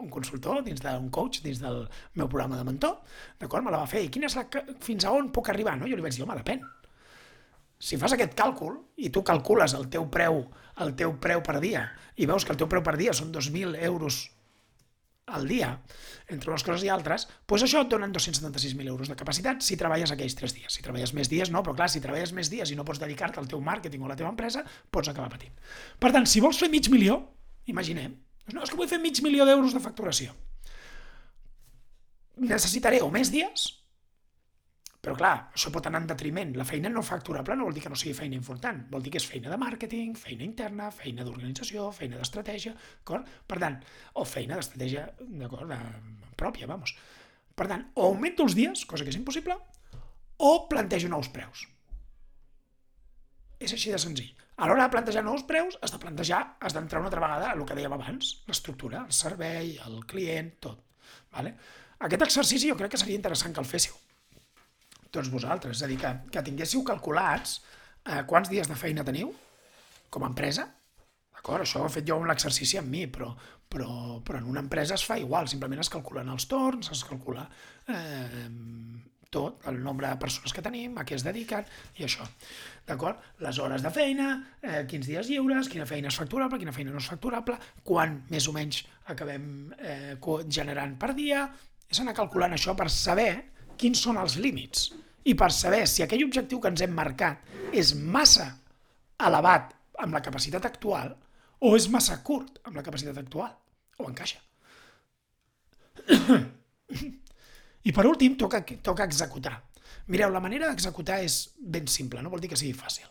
un 0.00 0.10
consultor, 0.12 0.62
dins 0.66 0.82
d'un 0.82 1.08
coach, 1.14 1.42
dins 1.44 1.60
del 1.62 1.84
meu 2.18 2.28
programa 2.28 2.58
de 2.58 2.66
mentor, 2.66 2.98
d'acord? 3.40 3.64
Me 3.66 3.74
la 3.74 3.82
va 3.84 3.90
fer. 3.90 4.04
I 4.06 4.12
quina 4.12 4.30
és 4.30 4.36
la, 4.38 4.46
fins 4.84 5.06
a 5.06 5.14
on 5.16 5.30
puc 5.34 5.52
arribar? 5.52 5.76
No? 5.78 5.88
Jo 5.90 5.98
li 5.98 6.04
vaig 6.04 6.16
dir, 6.16 6.24
home, 6.26 6.38
depèn. 6.40 6.64
Si 7.80 7.96
fas 7.96 8.12
aquest 8.12 8.34
càlcul 8.36 8.74
i 9.00 9.08
tu 9.12 9.22
calcules 9.24 9.72
el 9.76 9.86
teu 9.92 10.04
preu 10.12 10.42
el 10.84 10.92
teu 10.96 11.14
preu 11.20 11.40
per 11.44 11.60
dia 11.62 11.86
i 12.16 12.28
veus 12.28 12.44
que 12.44 12.52
el 12.54 12.60
teu 12.60 12.68
preu 12.68 12.84
per 12.84 12.96
dia 13.00 13.14
són 13.16 13.32
2.000 13.32 13.80
euros 13.88 14.26
al 15.30 15.46
dia, 15.46 15.68
entre 16.26 16.50
unes 16.50 16.64
coses 16.66 16.82
i 16.82 16.88
altres, 16.90 17.28
doncs 17.46 17.62
això 17.62 17.84
et 17.84 17.90
donen 17.92 18.10
276.000 18.10 18.90
euros 18.90 19.10
de 19.12 19.14
capacitat 19.14 19.62
si 19.62 19.76
treballes 19.78 20.10
aquells 20.10 20.34
3 20.34 20.56
dies. 20.56 20.74
Si 20.74 20.82
treballes 20.82 21.12
més 21.14 21.30
dies, 21.30 21.52
no, 21.54 21.62
però 21.62 21.76
clar, 21.78 21.86
si 21.92 22.02
treballes 22.02 22.32
més 22.34 22.50
dies 22.50 22.72
i 22.72 22.78
no 22.78 22.86
pots 22.88 22.98
dedicar-te 22.98 23.38
al 23.38 23.46
teu 23.46 23.62
màrqueting 23.62 24.02
o 24.02 24.08
a 24.08 24.10
la 24.10 24.18
teva 24.18 24.32
empresa, 24.32 24.64
pots 24.90 25.12
acabar 25.12 25.30
patint. 25.30 25.54
Per 26.02 26.10
tant, 26.16 26.26
si 26.26 26.42
vols 26.42 26.58
fer 26.58 26.66
mig 26.72 26.90
milió, 26.90 27.20
imaginem, 27.70 28.16
no, 28.56 28.64
és 28.64 28.72
que 28.72 28.78
vull 28.78 28.90
fer 28.90 29.00
mig 29.02 29.20
milió 29.24 29.46
d'euros 29.48 29.76
de 29.76 29.82
facturació. 29.82 30.34
Necessitaré 32.40 33.02
o 33.04 33.10
més 33.12 33.30
dies, 33.32 33.68
però 35.00 35.14
clar, 35.16 35.32
això 35.56 35.70
pot 35.72 35.86
anar 35.88 36.02
en 36.02 36.08
detriment. 36.10 36.50
La 36.60 36.66
feina 36.68 36.90
no 36.92 37.02
facturable 37.04 37.56
no 37.56 37.66
vol 37.66 37.76
dir 37.76 37.82
que 37.84 37.92
no 37.92 37.96
sigui 37.96 38.12
feina 38.16 38.36
important, 38.36 38.82
vol 38.92 39.04
dir 39.04 39.12
que 39.14 39.20
és 39.20 39.28
feina 39.28 39.48
de 39.52 39.56
màrqueting, 39.60 40.12
feina 40.20 40.44
interna, 40.44 40.90
feina 40.92 41.24
d'organització, 41.24 41.86
feina 41.96 42.20
d'estratègia, 42.20 42.74
d'acord? 42.74 43.28
Per 43.48 43.58
tant, 43.62 43.78
o 44.20 44.26
feina 44.28 44.58
d'estratègia, 44.60 45.06
d'acord, 45.40 45.72
pròpia, 46.36 46.68
vamos. 46.68 46.92
Per 47.56 47.68
tant, 47.70 47.86
o 47.96 48.10
augmento 48.10 48.44
els 48.44 48.56
dies, 48.58 48.84
cosa 48.88 49.06
que 49.06 49.12
és 49.14 49.20
impossible, 49.20 49.56
o 50.36 50.52
plantejo 50.68 51.08
nous 51.12 51.32
preus. 51.32 51.64
És 53.60 53.72
així 53.76 53.92
de 53.92 54.00
senzill. 54.00 54.36
A 54.60 54.66
l'hora 54.68 54.84
de 54.84 54.92
plantejar 54.92 55.22
nous 55.24 55.42
preus, 55.48 55.78
has 55.80 55.92
de 55.94 55.98
plantejar, 56.02 56.40
has 56.60 56.74
d'entrar 56.76 57.00
una 57.00 57.08
altra 57.08 57.22
vegada 57.22 57.48
a 57.48 57.56
el 57.56 57.64
que 57.64 57.76
dèiem 57.78 57.94
abans, 57.96 58.34
l'estructura, 58.48 59.06
el 59.08 59.14
servei, 59.16 59.70
el 59.86 60.02
client, 60.10 60.50
tot. 60.60 60.82
Vale? 61.32 61.54
Aquest 62.04 62.26
exercici 62.26 62.68
jo 62.68 62.76
crec 62.76 62.92
que 62.92 63.00
seria 63.00 63.16
interessant 63.16 63.56
que 63.56 63.62
el 63.64 63.68
féssiu 63.68 63.96
tots 65.10 65.30
vosaltres, 65.32 65.78
és 65.78 65.86
a 65.86 65.88
dir, 65.90 65.96
que, 66.00 66.10
que 66.34 66.42
tinguéssiu 66.46 66.84
calculats 66.86 67.56
eh, 68.04 68.20
quants 68.28 68.50
dies 68.52 68.68
de 68.68 68.76
feina 68.78 69.04
teniu 69.06 69.32
com 70.12 70.26
a 70.26 70.30
empresa, 70.30 70.68
d'acord? 71.34 71.64
Això 71.64 71.80
ho 71.80 71.88
he 71.88 71.94
fet 71.96 72.06
jo 72.10 72.18
un 72.20 72.30
exercici 72.30 72.78
amb 72.78 72.92
mi, 72.92 73.06
però, 73.10 73.30
però, 73.70 74.20
però 74.26 74.42
en 74.42 74.50
una 74.52 74.62
empresa 74.62 74.98
es 74.98 75.06
fa 75.06 75.16
igual, 75.18 75.48
simplement 75.48 75.80
es 75.82 75.90
calculen 75.92 76.30
els 76.30 76.46
torns, 76.50 76.92
es 76.92 77.02
calcula 77.08 77.48
eh, 77.88 78.46
tot, 79.30 79.62
el 79.70 79.78
nombre 79.82 80.08
de 80.10 80.18
persones 80.20 80.52
que 80.52 80.62
tenim, 80.62 80.98
a 80.98 81.04
què 81.06 81.14
es 81.16 81.24
dediquen 81.24 81.66
i 81.98 82.04
això. 82.06 82.26
D'acord? 82.86 83.22
Les 83.44 83.58
hores 83.62 83.82
de 83.82 83.92
feina, 83.94 84.30
eh, 84.60 84.82
quins 84.90 85.06
dies 85.06 85.30
lliures, 85.30 85.70
quina 85.70 85.86
feina 85.86 86.10
és 86.10 86.18
facturable, 86.18 86.58
quina 86.58 86.74
feina 86.74 86.90
no 86.90 86.98
és 86.98 87.08
facturable, 87.08 87.56
quan 87.86 88.24
més 88.30 88.48
o 88.50 88.54
menys 88.56 88.82
acabem 89.14 89.44
eh, 89.78 90.16
generant 90.48 90.96
per 90.98 91.14
dia, 91.14 91.46
és 91.90 92.02
anar 92.02 92.14
calculant 92.18 92.52
això 92.54 92.74
per 92.78 92.90
saber 92.90 93.30
quins 93.78 94.02
són 94.02 94.18
els 94.20 94.36
límits 94.36 94.90
i 95.24 95.34
per 95.38 95.50
saber 95.54 95.86
si 95.88 96.02
aquell 96.02 96.26
objectiu 96.26 96.60
que 96.60 96.70
ens 96.72 96.82
hem 96.84 96.94
marcat 96.94 97.42
és 97.72 97.94
massa 97.94 98.50
elevat 99.26 99.74
amb 100.00 100.16
la 100.16 100.22
capacitat 100.24 100.66
actual 100.66 101.14
o 101.60 101.74
és 101.76 101.88
massa 101.92 102.20
curt 102.24 102.62
amb 102.64 102.78
la 102.78 102.84
capacitat 102.86 103.18
actual 103.20 103.52
o 104.00 104.08
encaixa. 104.08 104.40
I 107.90 107.94
per 107.96 108.06
últim, 108.06 108.36
toca, 108.38 108.62
toca 108.86 109.06
executar. 109.08 109.56
Mireu, 110.10 110.30
la 110.30 110.42
manera 110.42 110.70
d'executar 110.70 111.18
és 111.24 111.42
ben 111.58 111.88
simple, 111.90 112.22
no 112.22 112.30
vol 112.30 112.42
dir 112.42 112.50
que 112.52 112.58
sigui 112.58 112.76
fàcil. 112.78 113.08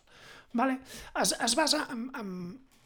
Vale? 0.56 0.80
Es, 1.20 1.34
es 1.36 1.56
basa 1.60 1.84
en, 1.92 2.08
en, 2.16 2.32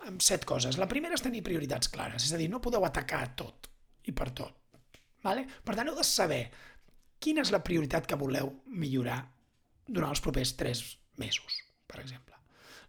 en 0.10 0.20
set 0.22 0.48
coses. 0.50 0.80
La 0.82 0.90
primera 0.90 1.16
és 1.18 1.24
tenir 1.24 1.44
prioritats 1.46 1.92
clares, 1.94 2.26
és 2.26 2.34
a 2.34 2.42
dir, 2.42 2.50
no 2.52 2.62
podeu 2.64 2.86
atacar 2.88 3.24
tot 3.40 3.70
i 4.10 4.16
per 4.16 4.32
tot. 4.36 4.58
Vale? 5.24 5.46
Per 5.64 5.78
tant, 5.78 5.88
heu 5.90 5.98
de 5.98 6.06
saber 6.08 6.42
quina 7.24 7.46
és 7.46 7.54
la 7.54 7.64
prioritat 7.64 8.10
que 8.10 8.20
voleu 8.20 8.52
millorar 8.68 9.22
durant 9.88 10.12
els 10.12 10.24
propers 10.24 10.58
tres 10.60 10.84
mesos, 11.22 11.62
per 11.88 12.02
exemple. 12.04 12.36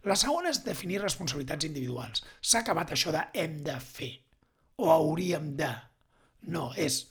La 0.05 0.17
segona 0.19 0.51
és 0.51 0.61
definir 0.65 0.99
responsabilitats 1.01 1.65
individuals. 1.65 2.25
S'ha 2.41 2.61
acabat 2.61 2.91
això 2.93 3.13
de 3.15 3.23
hem 3.33 3.61
de 3.65 3.77
fer 3.81 4.11
o 4.81 4.91
hauríem 4.91 5.53
de. 5.57 5.71
No, 6.51 6.67
és 6.77 7.05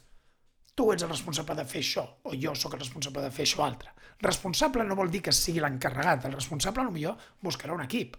tu 0.75 0.91
ets 0.93 1.05
el 1.07 1.13
responsable 1.13 1.57
de 1.59 1.67
fer 1.71 1.83
això, 1.85 2.05
o 2.25 2.35
jo 2.35 2.55
sóc 2.59 2.75
el 2.75 2.83
responsable 2.83 3.23
de 3.23 3.31
fer 3.35 3.47
això 3.47 3.65
altre. 3.65 3.93
Responsable 4.23 4.85
no 4.87 4.97
vol 4.99 5.11
dir 5.11 5.23
que 5.23 5.35
sigui 5.35 5.63
l'encarregat, 5.63 6.27
el 6.27 6.37
responsable 6.37 6.87
millor 6.91 7.19
buscarà 7.43 7.75
un 7.75 7.85
equip 7.85 8.17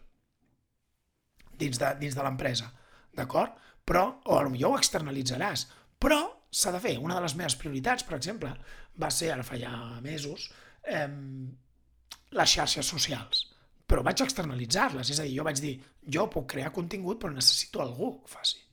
dins 1.59 1.79
de, 1.79 1.91
dins 1.99 2.15
de 2.15 2.23
l'empresa, 2.23 2.71
d'acord? 3.15 3.55
Però, 3.85 4.05
o 4.25 4.39
millor 4.49 4.75
ho 4.75 4.79
externalitzaràs, 4.79 5.67
però 6.01 6.19
s'ha 6.51 6.73
de 6.73 6.81
fer. 6.83 6.95
Una 7.01 7.17
de 7.17 7.23
les 7.25 7.35
meves 7.37 7.55
prioritats, 7.59 8.05
per 8.07 8.17
exemple, 8.17 8.51
va 9.01 9.11
ser, 9.11 9.31
ara 9.33 9.45
fa 9.45 9.59
ja 9.59 9.71
mesos, 10.03 10.49
eh, 10.83 11.07
les 12.35 12.55
xarxes 12.57 12.87
socials. 12.87 13.45
Però 13.85 14.01
vaig 14.03 14.23
externalitzar-les, 14.25 15.11
és 15.13 15.19
a 15.19 15.27
dir, 15.27 15.35
jo 15.37 15.45
vaig 15.45 15.61
dir, 15.61 15.75
jo 16.15 16.25
puc 16.33 16.47
crear 16.55 16.71
contingut, 16.73 17.19
però 17.21 17.33
necessito 17.33 17.83
algú 17.83 18.15
que 18.15 18.25
ho 18.25 18.33
faci, 18.39 18.63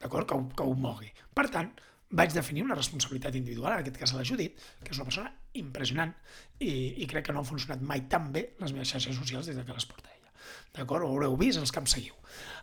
d'acord? 0.00 0.28
Que, 0.28 0.38
que 0.58 0.68
ho 0.68 0.76
mogui. 0.78 1.10
Per 1.34 1.48
tant, 1.50 1.72
vaig 2.12 2.34
definir 2.36 2.64
una 2.66 2.76
responsabilitat 2.76 3.36
individual, 3.38 3.78
en 3.78 3.84
aquest 3.84 3.98
cas 4.00 4.12
a 4.12 4.18
la 4.18 4.26
Judit, 4.28 4.58
que 4.82 4.92
és 4.92 5.00
una 5.00 5.08
persona 5.08 5.32
impressionant 5.58 6.12
i, 6.60 6.72
i 7.02 7.08
crec 7.08 7.28
que 7.28 7.34
no 7.34 7.40
han 7.40 7.48
funcionat 7.48 7.84
mai 7.88 8.04
tan 8.12 8.30
bé 8.34 8.50
les 8.60 8.74
meves 8.74 8.92
xarxes 8.92 9.16
socials 9.16 9.48
des 9.48 9.58
que 9.58 9.78
les 9.78 9.88
porta 9.88 10.12
ella. 10.12 10.32
D'acord? 10.76 11.06
Ho 11.06 11.12
haureu 11.14 11.36
vist 11.40 11.60
els 11.60 11.72
que 11.72 11.80
em 11.80 11.88
seguiu. 11.88 12.16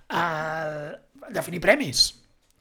Uh, 0.09 0.93
definir 1.33 1.61
premis. 1.65 2.07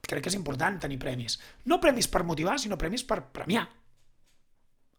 Crec 0.09 0.25
que 0.25 0.33
és 0.33 0.39
important 0.39 0.79
tenir 0.81 1.01
premis. 1.01 1.37
No 1.69 1.81
premis 1.81 2.09
per 2.09 2.25
motivar, 2.25 2.57
sinó 2.61 2.81
premis 2.81 3.05
per 3.05 3.21
premiar 3.37 3.67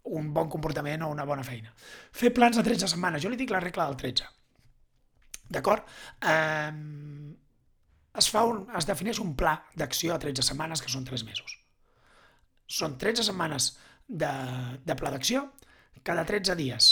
un 0.10 0.34
bon 0.34 0.49
comportament 0.49 1.03
o 1.06 1.11
una 1.14 1.26
bona 1.26 1.45
feina. 1.45 1.74
Fer 2.11 2.34
plans 2.34 2.57
de 2.57 2.66
13 2.66 2.90
setmanes. 2.94 3.22
Jo 3.24 3.30
li 3.30 3.38
dic 3.38 3.52
la 3.53 3.61
regla 3.64 3.86
del 3.90 3.98
13. 3.99 4.30
D'acord? 5.49 5.86
Um, 6.22 7.34
es, 8.18 8.30
fa 8.30 8.45
un, 8.45 8.66
es 8.78 8.88
defineix 8.90 9.22
un 9.22 9.36
pla 9.38 9.56
d'acció 9.78 10.16
a 10.16 10.22
13 10.22 10.45
setmanes, 10.45 10.82
que 10.82 10.94
són 10.94 11.06
3 11.06 11.26
mesos. 11.28 11.59
Són 12.70 12.98
13 13.02 13.26
setmanes 13.26 13.72
de, 14.08 14.32
de 14.86 14.98
pla 14.98 15.12
d'acció, 15.14 15.48
cada 16.06 16.26
13 16.26 16.56
dies. 16.60 16.90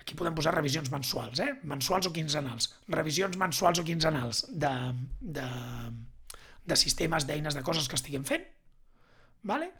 Aquí 0.00 0.16
podem 0.16 0.36
posar 0.36 0.54
revisions 0.56 0.88
mensuals, 0.92 1.40
eh? 1.44 1.52
mensuals 1.68 2.08
o 2.08 2.12
quinzenals. 2.16 2.70
Revisions 2.94 3.36
mensuals 3.40 3.82
o 3.82 3.84
quinzenals 3.84 4.46
de, 4.48 4.72
de, 5.20 5.48
de 6.64 6.78
sistemes, 6.80 7.28
d'eines, 7.28 7.56
de 7.58 7.64
coses 7.66 7.88
que 7.88 7.98
estiguem 8.00 8.24
fent, 8.28 8.46
vale? 9.44 9.72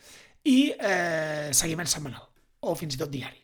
i 0.49 0.71
eh, 0.71 1.51
seguiment 1.57 1.89
setmanal, 1.91 2.29
o 2.61 2.75
fins 2.79 2.95
i 2.95 3.01
tot 3.01 3.11
diari. 3.13 3.41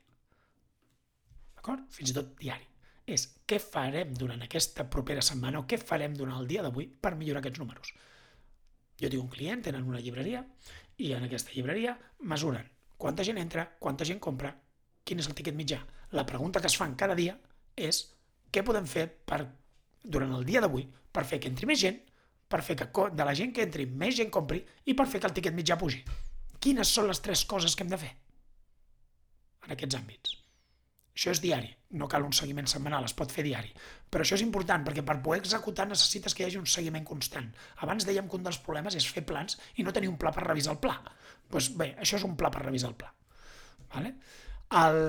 D'acord? 1.56 1.88
Fins 1.92 2.12
i 2.12 2.16
tot 2.16 2.34
diari. 2.38 2.66
És 3.04 3.26
què 3.48 3.58
farem 3.60 4.14
durant 4.16 4.40
aquesta 4.44 4.86
propera 4.88 5.24
setmana 5.24 5.60
o 5.60 5.66
què 5.68 5.78
farem 5.80 6.14
durant 6.16 6.38
el 6.40 6.48
dia 6.48 6.62
d'avui 6.64 6.86
per 6.88 7.16
millorar 7.18 7.42
aquests 7.42 7.60
números. 7.60 7.92
Jo 9.00 9.10
tinc 9.10 9.24
un 9.24 9.32
client, 9.32 9.64
tenen 9.66 9.88
una 9.90 10.00
llibreria, 10.00 10.44
I 10.98 11.12
en 11.16 11.26
aquesta 11.26 11.54
llibreria 11.54 11.96
mesuren 12.20 12.68
quanta 12.96 13.24
gent 13.26 13.38
entra, 13.40 13.66
quanta 13.80 14.06
gent 14.06 14.20
compra, 14.22 14.54
quin 15.04 15.20
és 15.20 15.28
el 15.28 15.34
tiquet 15.36 15.56
mitjà. 15.58 15.80
La 16.14 16.26
pregunta 16.26 16.60
que 16.60 16.70
es 16.70 16.76
fan 16.78 16.94
cada 16.96 17.16
dia 17.18 17.34
és 17.76 18.04
què 18.54 18.62
podem 18.62 18.86
fer 18.86 19.08
per, 19.26 19.42
durant 20.02 20.32
el 20.36 20.46
dia 20.46 20.62
d'avui 20.62 20.86
per 21.12 21.26
fer 21.26 21.40
que 21.42 21.50
entri 21.50 21.66
més 21.66 21.80
gent, 21.82 21.98
per 22.48 22.62
fer 22.62 22.76
que 22.78 23.08
de 23.10 23.26
la 23.26 23.34
gent 23.34 23.52
que 23.54 23.66
entri 23.66 23.86
més 23.86 24.14
gent 24.16 24.30
compri 24.30 24.62
i 24.86 24.94
per 24.94 25.08
fer 25.10 25.20
que 25.20 25.30
el 25.30 25.34
tiquet 25.34 25.56
mitjà 25.56 25.78
pugi. 25.80 26.04
Quines 26.60 26.94
són 26.96 27.10
les 27.10 27.20
tres 27.20 27.44
coses 27.44 27.74
que 27.74 27.84
hem 27.84 27.92
de 27.92 28.00
fer 28.00 28.14
en 29.64 29.74
aquests 29.74 29.98
àmbits? 29.98 30.43
Això 31.14 31.30
és 31.30 31.38
diari, 31.38 31.68
no 31.94 32.08
cal 32.10 32.24
un 32.26 32.32
seguiment 32.34 32.66
setmanal, 32.70 33.04
es 33.06 33.14
pot 33.14 33.30
fer 33.30 33.44
diari. 33.46 33.70
Però 34.10 34.24
això 34.24 34.34
és 34.34 34.42
important 34.42 34.82
perquè 34.86 35.04
per 35.06 35.20
poder 35.22 35.44
executar 35.44 35.86
necessites 35.86 36.34
que 36.34 36.42
hi 36.42 36.48
hagi 36.48 36.58
un 36.58 36.66
seguiment 36.70 37.06
constant. 37.06 37.52
Abans 37.86 38.06
dèiem 38.08 38.26
que 38.28 38.34
un 38.38 38.46
dels 38.46 38.58
problemes 38.64 38.96
és 38.98 39.06
fer 39.06 39.22
plans 39.26 39.54
i 39.78 39.86
no 39.86 39.94
tenir 39.94 40.10
un 40.10 40.18
pla 40.18 40.32
per 40.34 40.42
revisar 40.48 40.74
el 40.74 40.80
pla. 40.82 40.96
Doncs 41.50 41.70
bé, 41.78 41.92
això 42.02 42.18
és 42.18 42.26
un 42.26 42.34
pla 42.40 42.50
per 42.50 42.64
revisar 42.64 42.90
el 42.90 42.98
pla. 42.98 43.12
Vale? 43.94 44.14
El... 44.82 45.00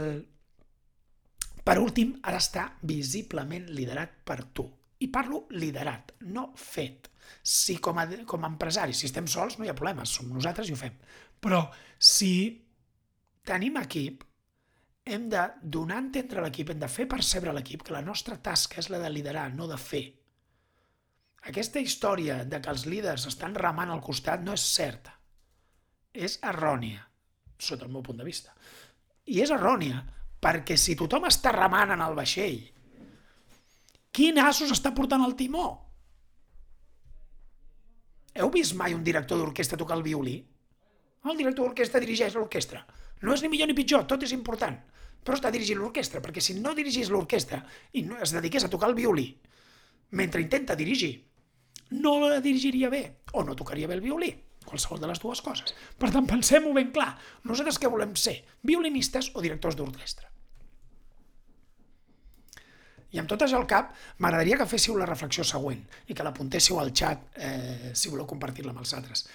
Per 1.65 1.77
últim, 1.81 2.13
ha 2.21 2.35
d'estar 2.35 2.67
visiblement 2.85 3.65
liderat 3.73 4.19
per 4.29 4.43
tu. 4.53 4.67
I 5.01 5.09
parlo 5.09 5.47
liderat, 5.57 6.13
no 6.29 6.51
fet. 6.53 7.09
Si 7.41 7.79
com 7.81 7.97
a, 7.97 8.05
com 8.29 8.45
a 8.45 8.51
empresari, 8.53 8.93
si 8.93 9.09
estem 9.09 9.25
sols, 9.25 9.57
no 9.57 9.65
hi 9.65 9.73
ha 9.73 9.77
problema, 9.77 10.05
som 10.05 10.29
nosaltres 10.29 10.69
i 10.69 10.75
ho 10.75 10.77
fem. 10.77 10.93
Però 11.41 11.63
si 11.97 12.31
tenim 13.45 13.81
equip, 13.81 14.21
hem 15.05 15.29
de 15.29 15.41
donar 15.61 15.99
a 15.99 16.03
entendre 16.03 16.41
a 16.41 16.43
l'equip, 16.47 16.71
hem 16.73 16.81
de 16.81 16.89
fer 16.89 17.05
percebre 17.09 17.51
a 17.51 17.55
l'equip 17.55 17.83
que 17.85 17.93
la 17.93 18.01
nostra 18.01 18.39
tasca 18.41 18.81
és 18.81 18.89
la 18.89 18.99
de 19.03 19.11
liderar, 19.13 19.51
no 19.53 19.67
de 19.69 19.77
fer. 19.77 20.05
Aquesta 21.45 21.79
història 21.79 22.39
de 22.49 22.57
que 22.57 22.71
els 22.73 22.87
líders 22.89 23.27
estan 23.29 23.53
remant 23.53 23.91
al 23.93 24.01
costat 24.01 24.41
no 24.41 24.55
és 24.57 24.65
certa. 24.65 25.13
És 26.09 26.39
errònia, 26.41 27.05
sota 27.59 27.85
el 27.85 27.93
meu 27.93 28.01
punt 28.01 28.17
de 28.17 28.25
vista. 28.25 28.55
I 29.29 29.43
és 29.45 29.53
errònia 29.53 30.01
perquè 30.41 30.77
si 30.77 30.97
tothom 30.97 31.29
està 31.29 31.53
remant 31.53 31.93
en 31.93 32.01
el 32.01 32.17
vaixell, 32.17 32.63
quin 34.15 34.39
assos 34.41 34.73
està 34.73 34.93
portant 34.95 35.21
el 35.25 35.37
timó? 35.37 35.67
Heu 38.35 38.49
vist 38.51 38.73
mai 38.75 38.95
un 38.95 39.03
director 39.03 39.37
d'orquestra 39.37 39.77
tocar 39.77 39.99
el 39.99 40.05
violí? 40.07 40.39
El 41.25 41.37
director 41.37 41.67
d'orquestra 41.67 42.01
dirigeix 42.01 42.33
l'orquestra. 42.33 42.81
No 43.23 43.33
és 43.33 43.43
ni 43.43 43.51
millor 43.51 43.71
ni 43.71 43.77
pitjor, 43.77 44.03
tot 44.09 44.23
és 44.23 44.35
important 44.35 44.75
però 45.25 45.39
està 45.39 45.49
dirigint 45.49 45.79
l'orquestra, 45.81 46.21
perquè 46.21 46.41
si 46.43 46.53
no 46.59 46.75
dirigís 46.77 47.09
l'orquestra 47.09 47.63
i 47.97 48.03
no 48.05 48.19
es 48.21 48.29
dediqués 48.35 48.67
a 48.67 48.69
tocar 48.69 48.91
el 48.91 48.97
violí 48.97 49.31
mentre 50.15 50.43
intenta 50.43 50.75
dirigir, 50.77 51.15
no 51.97 52.19
la 52.21 52.39
dirigiria 52.39 52.91
bé 52.93 53.01
o 53.33 53.43
no 53.43 53.55
tocaria 53.57 53.89
bé 53.89 53.97
el 53.97 54.03
violí, 54.05 54.29
qualsevol 54.65 55.01
de 55.01 55.09
les 55.09 55.19
dues 55.19 55.41
coses. 55.41 55.73
Per 55.97 56.11
tant, 56.13 56.27
pensem-ho 56.29 56.71
ben 56.77 56.91
clar. 56.93 57.15
Nosaltres 57.43 57.81
què 57.81 57.89
volem 57.91 58.13
ser? 58.15 58.37
Violinistes 58.63 59.31
o 59.33 59.43
directors 59.43 59.75
d'orquestra? 59.75 60.29
I 63.15 63.21
amb 63.21 63.29
tot 63.31 63.45
això 63.45 63.57
al 63.59 63.67
cap, 63.69 63.93
m'agradaria 64.19 64.59
que 64.59 64.69
féssiu 64.69 64.95
la 64.99 65.09
reflexió 65.09 65.43
següent 65.47 65.81
i 66.07 66.15
que 66.15 66.23
l'apuntéssiu 66.25 66.79
al 66.79 66.93
xat 66.93 67.37
eh, 67.39 67.91
si 67.95 68.13
voleu 68.13 68.27
compartir-la 68.29 68.73
amb 68.75 68.83
els 68.83 68.93
altres. 68.97 69.25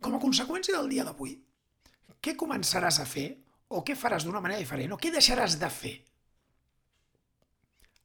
Com 0.00 0.14
a 0.14 0.22
conseqüència 0.22 0.76
del 0.76 0.90
dia 0.92 1.04
d'avui, 1.06 1.34
què 2.22 2.34
començaràs 2.38 3.00
a 3.02 3.06
fer 3.08 3.28
o 3.68 3.82
què 3.84 3.96
faràs 3.98 4.24
d'una 4.26 4.42
manera 4.44 4.62
diferent 4.62 4.94
o 4.94 5.00
què 5.00 5.12
deixaràs 5.14 5.58
de 5.60 5.70
fer. 5.72 5.96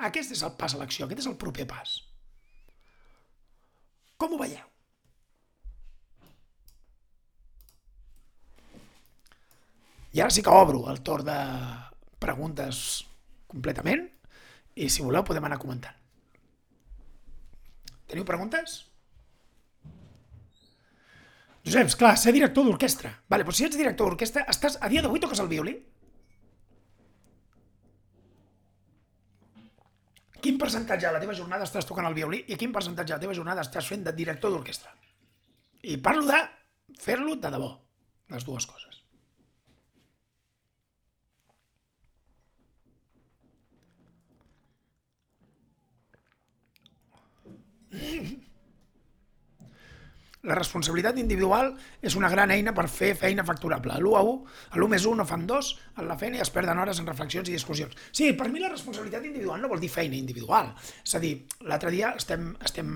Aquest 0.10 0.34
és 0.36 0.44
el 0.44 0.53
pas 0.60 0.74
a 0.74 0.82
l'acció, 0.82 1.06
aquest 1.06 1.24
és 1.24 1.30
el 1.30 1.40
proper 1.40 1.65
pas. 1.70 1.95
Com 4.20 4.34
ho 4.34 4.40
veieu? 4.41 4.70
I 10.14 10.22
ara 10.22 10.34
sí 10.34 10.44
que 10.45 10.53
obro 10.53 10.86
el 10.91 11.02
torn 11.02 11.26
de 11.26 11.38
preguntes 12.22 13.03
completament 13.49 14.06
i 14.78 14.90
si 14.90 15.06
voleu 15.06 15.26
podem 15.26 15.48
anar 15.48 15.57
comentant. 15.61 15.98
Teniu 18.10 18.26
preguntes? 18.28 18.84
Josep, 21.64 21.94
clar, 21.95 22.18
ser 22.19 22.34
director 22.35 22.65
d'orquestra. 22.68 23.10
Vale, 23.31 23.45
però 23.48 23.56
si 23.56 23.64
ets 23.64 23.77
director 23.80 24.10
d'orquestra, 24.10 24.44
estàs, 24.52 24.76
a 24.84 24.90
dia 24.91 25.03
d'avui 25.03 25.22
toques 25.23 25.40
el 25.40 25.48
violí? 25.52 25.77
Quin 30.44 30.57
percentatge 30.60 31.07
de 31.07 31.14
la 31.15 31.22
teva 31.23 31.35
jornada 31.38 31.64
estàs 31.64 31.88
tocant 31.88 32.10
el 32.10 32.18
violí 32.18 32.41
i 32.52 32.57
quin 32.60 32.73
percentatge 32.76 33.14
de 33.14 33.15
la 33.15 33.23
teva 33.23 33.38
jornada 33.38 33.64
estàs 33.64 33.88
fent 33.88 34.03
de 34.03 34.11
director 34.18 34.52
d'orquestra? 34.52 34.91
I 35.88 35.95
parlo 36.03 36.27
de 36.27 36.41
fer-lo 36.99 37.38
de 37.40 37.52
debò, 37.56 37.72
les 38.35 38.44
dues 38.44 38.68
coses. 38.68 38.99
La 50.44 50.57
responsabilitat 50.57 51.15
individual 51.22 51.70
és 52.03 52.18
una 52.20 52.28
gran 52.32 52.52
eina 52.52 52.74
per 52.76 52.84
fer 52.91 53.14
feina 53.15 53.45
facturable. 53.48 53.95
L'1 53.95 54.15
a 54.20 54.24
1, 54.28 54.34
l'1 54.76 54.90
més 54.91 55.06
1 55.07 55.15
no 55.22 55.26
fan 55.28 55.45
2, 55.48 55.70
en 56.02 56.10
la 56.10 56.18
feina 56.20 56.41
es 56.44 56.52
perden 56.52 56.82
hores 56.84 56.99
en 56.99 57.07
reflexions 57.07 57.48
i 57.48 57.56
discussions. 57.56 57.95
Sí, 58.11 58.34
per 58.36 58.49
mi 58.52 58.60
la 58.60 58.72
responsabilitat 58.74 59.24
individual 59.30 59.64
no 59.64 59.70
vol 59.72 59.80
dir 59.80 59.91
feina 59.94 60.20
individual. 60.20 60.74
És 60.99 61.15
a 61.15 61.24
dir, 61.24 61.38
l'altre 61.64 61.94
dia 61.95 62.11
estem, 62.20 62.52
estem 62.60 62.91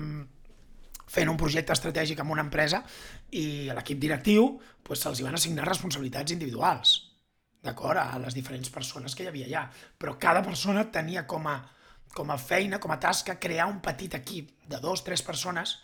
fent 1.08 1.32
un 1.32 1.40
projecte 1.40 1.72
estratègic 1.72 2.20
amb 2.20 2.36
una 2.36 2.44
empresa 2.44 2.82
i 3.32 3.46
a 3.72 3.78
l'equip 3.80 4.04
directiu 4.04 4.50
pues, 4.84 5.00
se'ls 5.00 5.24
van 5.24 5.40
assignar 5.40 5.64
responsabilitats 5.64 6.36
individuals 6.36 6.98
d'acord 7.64 8.04
a 8.04 8.20
les 8.20 8.36
diferents 8.36 8.68
persones 8.68 9.16
que 9.16 9.24
hi 9.24 9.32
havia 9.32 9.48
allà. 9.48 9.66
Però 9.96 10.18
cada 10.20 10.44
persona 10.44 10.84
tenia 10.92 11.24
com 11.24 11.48
a, 11.48 11.58
com 12.12 12.28
a 12.28 12.36
feina, 12.36 12.76
com 12.76 12.92
a 12.92 13.00
tasca, 13.00 13.40
crear 13.40 13.72
un 13.72 13.80
petit 13.80 14.20
equip 14.20 14.52
de 14.68 14.84
dos, 14.84 15.00
tres 15.00 15.24
persones 15.24 15.78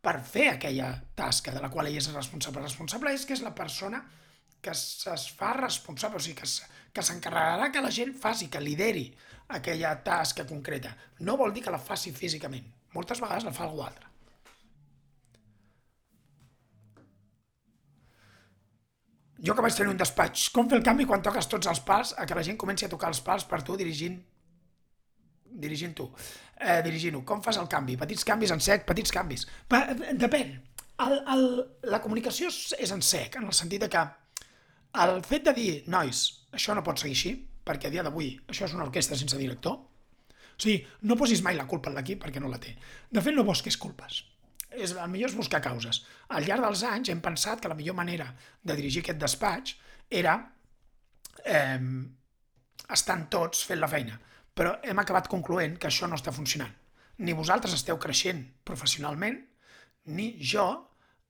per 0.00 0.18
fer 0.22 0.48
aquella 0.52 0.92
tasca 1.18 1.52
de 1.54 1.62
la 1.62 1.70
qual 1.72 1.88
ell 1.90 1.98
és 1.98 2.10
responsable. 2.14 2.64
Responsable 2.64 3.12
és 3.14 3.26
que 3.26 3.34
és 3.36 3.44
la 3.44 3.54
persona 3.54 4.02
que 4.60 4.72
es 4.74 5.28
fa 5.38 5.52
responsable, 5.56 6.18
o 6.18 6.22
sigui, 6.22 6.42
que 6.92 7.04
s'encarregarà 7.04 7.70
que 7.72 7.82
la 7.82 7.94
gent 7.94 8.14
faci, 8.18 8.48
que 8.50 8.62
lideri 8.62 9.06
aquella 9.54 9.94
tasca 10.04 10.46
concreta. 10.46 10.94
No 11.20 11.36
vol 11.38 11.54
dir 11.54 11.64
que 11.64 11.74
la 11.74 11.82
faci 11.82 12.12
físicament. 12.12 12.66
Moltes 12.94 13.20
vegades 13.22 13.46
la 13.46 13.54
fa 13.54 13.66
algú 13.66 13.84
altre. 13.84 14.06
Jo 19.38 19.54
que 19.54 19.62
vaig 19.62 19.76
tenir 19.76 19.92
un 19.92 20.00
despatx, 20.00 20.48
com 20.50 20.66
fer 20.66 20.80
el 20.80 20.86
canvi 20.86 21.06
quan 21.06 21.22
toques 21.22 21.46
tots 21.46 21.70
els 21.70 21.80
pals 21.86 22.10
a 22.18 22.26
que 22.26 22.34
la 22.34 22.42
gent 22.42 22.58
comenci 22.58 22.86
a 22.86 22.90
tocar 22.90 23.12
els 23.12 23.20
pals 23.22 23.46
per 23.46 23.62
tu 23.62 23.76
dirigint 23.78 24.18
dirigint 25.58 25.94
tu, 25.98 26.08
eh, 26.56 26.80
dirigint-ho. 26.86 27.24
Com 27.26 27.42
fas 27.44 27.58
el 27.60 27.68
canvi? 27.70 27.96
Petits 28.00 28.24
canvis 28.26 28.54
en 28.54 28.62
sec, 28.64 28.86
petits 28.88 29.12
canvis. 29.14 29.46
Pa, 29.68 29.84
depèn. 30.18 30.56
El, 31.04 31.18
el, 31.34 31.44
la 31.92 32.00
comunicació 32.02 32.48
és 32.50 32.94
en 32.94 33.04
sec, 33.06 33.36
en 33.38 33.46
el 33.46 33.54
sentit 33.54 33.84
de 33.84 33.90
que 33.92 34.02
el 35.04 35.20
fet 35.26 35.44
de 35.46 35.54
dir, 35.54 35.70
nois, 35.92 36.24
això 36.56 36.74
no 36.74 36.82
pot 36.86 36.98
seguir 36.98 37.14
així, 37.14 37.34
perquè 37.68 37.90
a 37.90 37.92
dia 37.92 38.02
d'avui 38.02 38.32
això 38.48 38.66
és 38.66 38.74
una 38.74 38.86
orquestra 38.88 39.18
sense 39.20 39.38
director, 39.38 39.76
o 39.78 40.62
sigui, 40.62 40.80
no 41.06 41.14
posis 41.18 41.42
mai 41.46 41.54
la 41.54 41.68
culpa 41.70 41.92
en 41.92 41.98
l'equip 41.98 42.18
perquè 42.24 42.42
no 42.42 42.50
la 42.50 42.58
té. 42.58 42.72
De 43.14 43.22
fet, 43.22 43.36
no 43.36 43.46
busquis 43.46 43.76
culpes. 43.78 44.24
És, 44.68 44.90
el 44.90 45.10
millor 45.12 45.30
és 45.30 45.36
buscar 45.38 45.60
causes. 45.62 46.02
Al 46.34 46.48
llarg 46.48 46.64
dels 46.66 46.82
anys 46.88 47.12
hem 47.12 47.20
pensat 47.24 47.62
que 47.62 47.70
la 47.70 47.76
millor 47.78 47.94
manera 47.96 48.26
de 48.64 48.74
dirigir 48.74 49.04
aquest 49.04 49.20
despatx 49.22 49.76
era 50.10 50.34
eh, 51.44 51.78
estant 52.96 53.28
tots 53.30 53.62
fent 53.68 53.78
la 53.78 53.90
feina 53.92 54.18
però 54.58 54.74
hem 54.82 54.98
acabat 54.98 55.30
concloent 55.30 55.76
que 55.78 55.86
això 55.86 56.08
no 56.10 56.18
està 56.18 56.34
funcionant. 56.34 56.72
Ni 57.22 57.34
vosaltres 57.34 57.76
esteu 57.76 57.98
creixent 58.02 58.42
professionalment, 58.66 59.38
ni 60.10 60.32
jo 60.52 60.66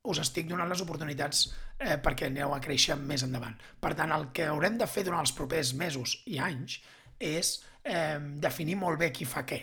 us 0.08 0.20
estic 0.22 0.48
donant 0.48 0.70
les 0.70 0.80
oportunitats 0.80 1.42
eh, 1.76 1.98
perquè 2.00 2.28
aneu 2.28 2.54
a 2.54 2.60
créixer 2.64 2.96
més 2.96 3.24
endavant. 3.26 3.56
Per 3.80 3.92
tant, 3.98 4.12
el 4.16 4.30
que 4.32 4.48
haurem 4.48 4.78
de 4.80 4.88
fer 4.88 5.04
durant 5.04 5.20
els 5.20 5.34
propers 5.36 5.74
mesos 5.76 6.18
i 6.26 6.38
anys 6.40 6.78
és 7.20 7.58
eh, 7.84 8.16
definir 8.40 8.78
molt 8.80 9.00
bé 9.02 9.10
qui 9.12 9.28
fa 9.28 9.44
què. 9.44 9.60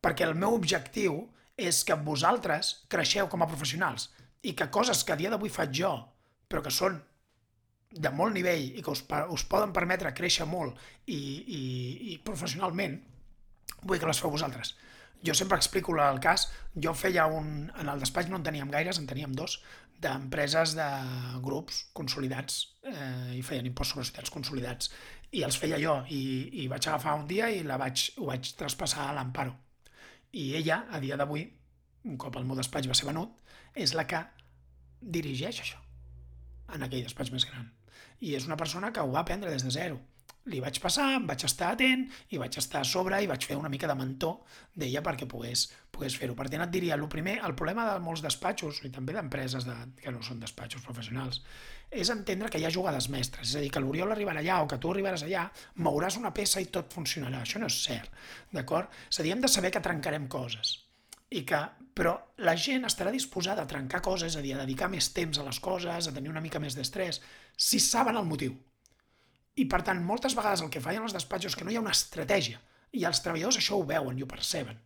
Perquè 0.00 0.26
el 0.26 0.36
meu 0.36 0.56
objectiu 0.56 1.22
és 1.56 1.82
que 1.84 1.96
vosaltres 2.04 2.74
creixeu 2.92 3.28
com 3.32 3.44
a 3.44 3.48
professionals 3.48 4.10
i 4.42 4.52
que 4.56 4.70
coses 4.72 5.04
que 5.04 5.16
a 5.16 5.20
dia 5.20 5.32
d'avui 5.32 5.52
faig 5.52 5.72
jo, 5.76 5.92
però 6.48 6.64
que 6.64 6.72
són 6.72 7.00
de 7.90 8.12
molt 8.14 8.36
nivell 8.36 8.78
i 8.78 8.84
que 8.84 8.92
us, 8.92 9.02
us 9.34 9.44
poden 9.50 9.74
permetre 9.74 10.14
créixer 10.14 10.46
molt 10.46 10.78
i, 11.06 11.16
i, 11.16 11.62
i 12.14 12.18
professionalment, 12.24 13.00
vull 13.82 13.98
que 13.98 14.08
les 14.08 14.20
feu 14.22 14.30
vosaltres. 14.30 14.76
Jo 15.26 15.34
sempre 15.36 15.58
explico 15.58 15.92
el 16.00 16.20
cas, 16.20 16.48
jo 16.74 16.94
feia 16.96 17.26
un... 17.26 17.70
En 17.76 17.88
el 17.92 18.00
despatx 18.00 18.30
no 18.30 18.38
en 18.38 18.46
teníem 18.46 18.70
gaires, 18.72 18.98
en 18.98 19.08
teníem 19.10 19.34
dos, 19.36 19.58
d'empreses 20.00 20.74
de 20.78 20.86
grups 21.44 21.82
consolidats 21.92 22.62
eh, 22.88 23.36
i 23.36 23.42
feien 23.44 23.66
imposts 23.68 23.92
sobre 23.92 24.06
societats 24.06 24.32
consolidats 24.32 24.92
i 25.36 25.42
els 25.44 25.58
feia 25.60 25.78
jo 25.82 25.98
i, 26.08 26.22
i 26.62 26.68
vaig 26.72 26.86
agafar 26.88 27.18
un 27.18 27.26
dia 27.28 27.50
i 27.52 27.60
la 27.66 27.76
vaig, 27.80 28.06
ho 28.16 28.30
vaig 28.30 28.54
traspassar 28.56 29.10
a 29.10 29.16
l'Amparo 29.18 29.52
i 30.32 30.54
ella, 30.56 30.84
a 30.90 31.00
dia 31.02 31.18
d'avui, 31.20 31.44
un 32.06 32.16
cop 32.16 32.38
el 32.38 32.46
meu 32.48 32.56
despatx 32.56 32.88
va 32.88 32.96
ser 32.96 33.10
venut, 33.10 33.34
és 33.74 33.92
la 33.98 34.06
que 34.08 34.22
dirigeix 35.00 35.60
això 35.60 35.82
en 36.74 36.86
aquell 36.86 37.04
despatx 37.04 37.34
més 37.34 37.46
gran. 37.50 37.68
I 38.20 38.36
és 38.38 38.46
una 38.48 38.58
persona 38.60 38.92
que 38.92 39.02
ho 39.02 39.12
va 39.12 39.24
aprendre 39.24 39.52
des 39.52 39.64
de 39.66 39.72
zero. 39.74 40.00
Li 40.48 40.60
vaig 40.64 40.78
passar, 40.80 41.06
em 41.18 41.26
vaig 41.28 41.42
estar 41.44 41.68
atent 41.74 42.06
i 42.32 42.38
vaig 42.40 42.56
estar 42.56 42.80
a 42.80 42.88
sobre 42.88 43.18
i 43.20 43.28
vaig 43.28 43.44
fer 43.44 43.58
una 43.60 43.68
mica 43.68 43.88
de 43.90 43.96
mentor 43.98 44.38
d'ella 44.72 45.02
perquè 45.04 45.28
pogués, 45.28 45.66
pogués 45.92 46.16
fer-ho. 46.16 46.34
Per 46.38 46.46
tant, 46.48 46.64
et 46.64 46.72
diria, 46.72 46.96
el 46.96 47.04
primer, 47.12 47.36
el 47.44 47.54
problema 47.58 47.84
de 47.90 47.98
molts 48.04 48.24
despatxos 48.24 48.80
i 48.88 48.92
també 48.94 49.12
d'empreses 49.16 49.68
de, 49.68 49.76
que 50.00 50.14
no 50.14 50.24
són 50.24 50.40
despatxos 50.40 50.86
professionals 50.86 51.42
és 51.90 52.10
entendre 52.14 52.48
que 52.48 52.60
hi 52.60 52.64
ha 52.64 52.72
jugades 52.72 53.08
mestres. 53.12 53.48
És 53.50 53.56
a 53.58 53.64
dir, 53.64 53.70
que 53.74 53.82
l'Oriol 53.82 54.14
arribarà 54.14 54.40
allà 54.40 54.60
o 54.62 54.68
que 54.70 54.78
tu 54.78 54.92
arribaràs 54.94 55.26
allà, 55.26 55.48
mouràs 55.86 56.16
una 56.20 56.32
peça 56.34 56.62
i 56.62 56.70
tot 56.72 56.94
funcionarà. 56.94 57.42
Això 57.42 57.60
no 57.60 57.68
és 57.70 57.80
cert, 57.84 58.14
d'acord? 58.54 58.88
És 59.10 59.20
a 59.20 59.26
dir, 59.26 59.34
hem 59.34 59.42
de 59.42 59.50
saber 59.50 59.74
que 59.74 59.82
trencarem 59.84 60.28
coses. 60.30 60.78
I 61.30 61.44
que, 61.46 61.60
però 61.94 62.16
la 62.42 62.56
gent 62.58 62.86
estarà 62.88 63.12
disposada 63.14 63.62
a 63.62 63.70
trencar 63.70 64.02
coses, 64.02 64.36
a 64.36 64.42
dir, 64.42 64.54
a 64.56 64.64
dedicar 64.64 64.90
més 64.90 65.12
temps 65.14 65.38
a 65.38 65.46
les 65.46 65.60
coses, 65.62 66.08
a 66.08 66.14
tenir 66.16 66.32
una 66.32 66.42
mica 66.42 66.62
més 66.62 66.76
d'estrès, 66.78 67.20
si 67.56 67.80
saben 67.80 68.18
el 68.18 68.26
motiu. 68.26 68.56
I, 69.56 69.66
per 69.70 69.82
tant, 69.86 70.02
moltes 70.02 70.34
vegades 70.38 70.62
el 70.64 70.70
que 70.72 70.82
fallen 70.82 71.06
els 71.06 71.14
despatxos 71.14 71.52
és 71.52 71.58
que 71.58 71.66
no 71.66 71.74
hi 71.74 71.78
ha 71.78 71.84
una 71.84 71.94
estratègia. 71.94 72.62
I 72.96 73.06
els 73.06 73.22
treballadors 73.22 73.60
això 73.60 73.78
ho 73.78 73.86
veuen 73.86 74.18
i 74.18 74.24
ho 74.24 74.30
perceben 74.30 74.78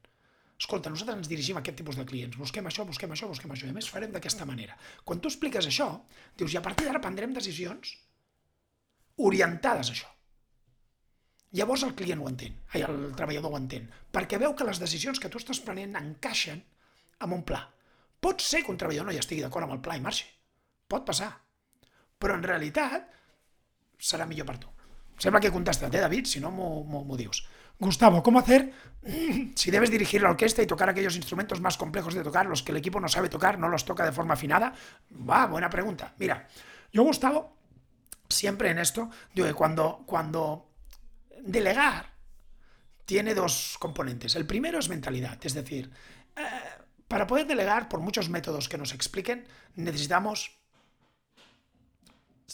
escolta, 0.61 0.91
nosaltres 0.91 1.19
ens 1.19 1.31
dirigim 1.31 1.59
a 1.59 1.63
aquest 1.63 1.79
tipus 1.81 1.99
de 1.99 2.07
clients, 2.09 2.39
busquem 2.39 2.67
això, 2.71 2.87
busquem 2.87 3.13
això, 3.15 3.29
busquem 3.31 3.53
això, 3.53 3.67
i 3.67 3.75
a 3.75 3.77
més 3.77 3.91
farem 3.91 4.13
d'aquesta 4.15 4.47
manera. 4.49 4.77
Quan 5.05 5.21
tu 5.21 5.31
expliques 5.31 5.67
això, 5.69 5.89
dius, 6.39 6.55
i 6.55 6.61
a 6.61 6.65
partir 6.65 6.87
d'ara 6.87 7.03
prendrem 7.03 7.35
decisions 7.35 7.97
orientades 9.31 9.91
a 9.91 9.97
això. 9.97 10.14
Llavors 11.55 11.85
el 11.87 11.95
client 11.95 12.23
ho 12.23 12.29
entén, 12.29 12.57
ai, 12.75 12.83
el 12.83 13.13
treballador 13.15 13.53
ho 13.55 13.59
entén, 13.61 13.87
perquè 14.11 14.41
veu 14.43 14.57
que 14.59 14.67
les 14.67 14.81
decisions 14.83 15.21
que 15.23 15.31
tu 15.31 15.39
estàs 15.39 15.61
prenent 15.63 15.95
encaixen 16.01 16.65
amb 17.23 17.37
un 17.37 17.45
pla. 17.47 17.61
Pot 18.21 18.43
ser 18.43 18.65
que 18.65 18.73
un 18.73 18.81
treballador 18.81 19.07
no 19.07 19.15
hi 19.15 19.21
estigui 19.23 19.45
d'acord 19.45 19.69
amb 19.69 19.77
el 19.77 19.83
pla 19.85 19.99
i 19.99 20.03
marxi. 20.03 20.27
Pot 20.91 21.05
passar. 21.07 21.31
Però 22.19 22.35
en 22.35 22.43
realitat 22.43 23.07
serà 24.01 24.27
millor 24.27 24.49
per 24.49 24.57
tu. 24.63 24.73
Sembla 25.21 25.41
que 25.41 25.53
he 25.53 25.55
contestat, 25.55 25.95
eh, 25.95 26.03
David? 26.03 26.27
Si 26.27 26.41
no, 26.43 26.51
m'ho 26.51 27.17
dius. 27.17 27.45
Gustavo, 27.79 28.23
¿cómo 28.23 28.39
hacer 28.39 28.73
si 29.55 29.71
debes 29.71 29.91
dirigir 29.91 30.23
la 30.23 30.31
orquesta 30.31 30.63
y 30.63 30.67
tocar 30.67 30.89
aquellos 30.89 31.17
instrumentos 31.17 31.61
más 31.61 31.77
complejos 31.77 32.15
de 32.15 32.23
tocar, 32.23 32.47
los 32.47 32.63
que 32.63 32.73
el 32.73 32.79
equipo 32.79 33.01
no 33.01 33.09
sabe 33.09 33.29
tocar, 33.29 33.59
no 33.59 33.69
los 33.69 33.85
toca 33.85 34.05
de 34.05 34.13
forma 34.13 34.35
afinada? 34.35 34.73
Va, 35.13 35.47
buena 35.47 35.71
pregunta. 35.71 36.15
Mira, 36.19 36.49
yo, 36.93 37.03
Gustavo, 37.03 37.57
siempre 38.29 38.71
en 38.71 38.79
esto, 38.79 39.11
digo 39.35 39.47
que 39.47 39.55
cuando, 39.55 40.03
cuando 40.07 40.74
delegar 41.45 42.15
tiene 43.05 43.35
dos 43.35 43.77
componentes. 43.79 44.35
El 44.35 44.47
primero 44.47 44.79
es 44.79 44.89
mentalidad, 44.89 45.39
es 45.45 45.55
decir, 45.55 45.91
eh, 46.37 46.43
para 47.07 47.27
poder 47.27 47.47
delegar, 47.47 47.89
por 47.89 48.01
muchos 48.01 48.29
métodos 48.29 48.69
que 48.69 48.79
nos 48.79 48.95
expliquen, 48.95 49.47
necesitamos 49.77 50.59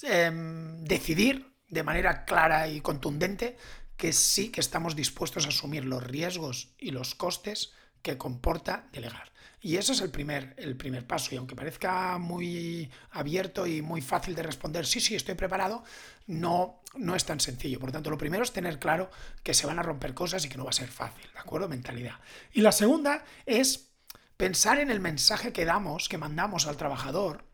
em, 0.02 0.84
decidir 0.84 1.54
de 1.68 1.82
manera 1.82 2.24
clara 2.24 2.68
y 2.68 2.80
contundente 2.80 3.56
que 3.96 4.12
sí 4.12 4.50
que 4.50 4.60
estamos 4.60 4.96
dispuestos 4.96 5.46
a 5.46 5.50
asumir 5.50 5.84
los 5.84 6.02
riesgos 6.02 6.74
y 6.78 6.90
los 6.90 7.14
costes 7.14 7.72
que 8.02 8.18
comporta 8.18 8.88
delegar. 8.92 9.30
Y 9.62 9.76
ese 9.76 9.92
es 9.92 10.00
el 10.00 10.10
primer, 10.10 10.54
el 10.56 10.76
primer 10.76 11.06
paso. 11.06 11.34
Y 11.34 11.38
aunque 11.38 11.54
parezca 11.54 12.16
muy 12.18 12.90
abierto 13.10 13.66
y 13.66 13.82
muy 13.82 14.00
fácil 14.00 14.34
de 14.34 14.42
responder, 14.42 14.86
sí, 14.86 15.00
sí, 15.00 15.14
estoy 15.14 15.34
preparado, 15.34 15.84
no, 16.26 16.80
no 16.94 17.14
es 17.14 17.24
tan 17.24 17.40
sencillo. 17.40 17.78
Por 17.78 17.92
tanto, 17.92 18.08
lo 18.08 18.16
primero 18.16 18.42
es 18.42 18.52
tener 18.52 18.78
claro 18.78 19.10
que 19.42 19.52
se 19.52 19.66
van 19.66 19.78
a 19.78 19.82
romper 19.82 20.14
cosas 20.14 20.44
y 20.44 20.48
que 20.48 20.56
no 20.56 20.64
va 20.64 20.70
a 20.70 20.74
ser 20.74 20.88
fácil, 20.88 21.30
¿de 21.32 21.38
acuerdo? 21.38 21.68
Mentalidad. 21.68 22.20
Y 22.52 22.62
la 22.62 22.72
segunda 22.72 23.24
es 23.44 23.90
pensar 24.38 24.78
en 24.78 24.90
el 24.90 25.00
mensaje 25.00 25.52
que 25.52 25.66
damos, 25.66 26.08
que 26.08 26.16
mandamos 26.16 26.66
al 26.66 26.78
trabajador 26.78 27.44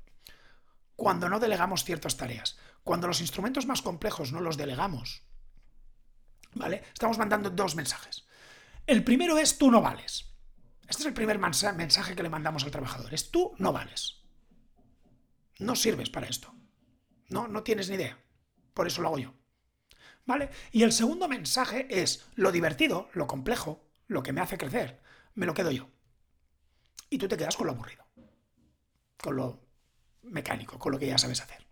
cuando 0.95 1.29
no 1.29 1.41
delegamos 1.41 1.85
ciertas 1.85 2.17
tareas. 2.17 2.57
Cuando 2.85 3.09
los 3.09 3.21
instrumentos 3.21 3.67
más 3.67 3.83
complejos 3.83 4.33
no 4.33 4.41
los 4.41 4.57
delegamos, 4.57 5.27
¿Vale? 6.57 6.83
Estamos 6.93 7.19
mandando 7.19 7.51
dos 7.51 7.77
mensajes. 7.77 8.25
El 8.87 9.05
primero 9.05 9.37
es 9.39 9.59
tú 9.59 9.71
no 9.71 9.83
vales. 9.83 10.33
Este 10.89 11.03
es 11.03 11.07
el 11.07 11.15
primer 11.15 11.39
mensaje 11.39 12.15
que 12.15 12.23
le 12.23 12.29
mandamos 12.29 12.65
al 12.65 12.71
trabajador. 12.71 13.13
Es 13.13 13.31
tú 13.31 13.55
no 13.59 13.73
vales. 13.73 14.23
No 15.59 15.75
sirves 15.75 16.11
para 16.11 16.29
esto. 16.29 16.55
No, 17.29 17.49
no 17.49 17.63
tienes 17.63 17.89
ni 17.89 17.97
idea. 17.97 18.19
Por 18.73 18.87
eso 18.87 19.03
lo 19.03 19.09
hago 19.09 19.19
yo. 19.19 19.35
¿Vale? 20.27 20.51
Y 20.73 20.83
el 20.83 20.93
segundo 20.93 21.29
mensaje 21.29 21.87
es 21.89 22.27
lo 22.35 22.53
divertido, 22.53 23.09
lo 23.15 23.27
complejo, 23.27 23.89
lo 24.07 24.23
que 24.23 24.33
me 24.33 24.41
hace 24.41 24.59
crecer, 24.59 25.01
me 25.35 25.47
lo 25.47 25.55
quedo 25.55 25.71
yo. 25.71 25.89
Y 27.09 27.19
tú 27.19 27.29
te 27.29 27.37
quedas 27.37 27.57
con 27.57 27.67
lo 27.67 27.73
aburrido. 27.73 28.05
Con 29.17 29.37
lo 29.37 29.67
mecánico, 30.23 30.79
con 30.79 30.93
lo 30.93 30.99
que 30.99 31.07
ya 31.07 31.19
sabes 31.19 31.41
hacer. 31.41 31.67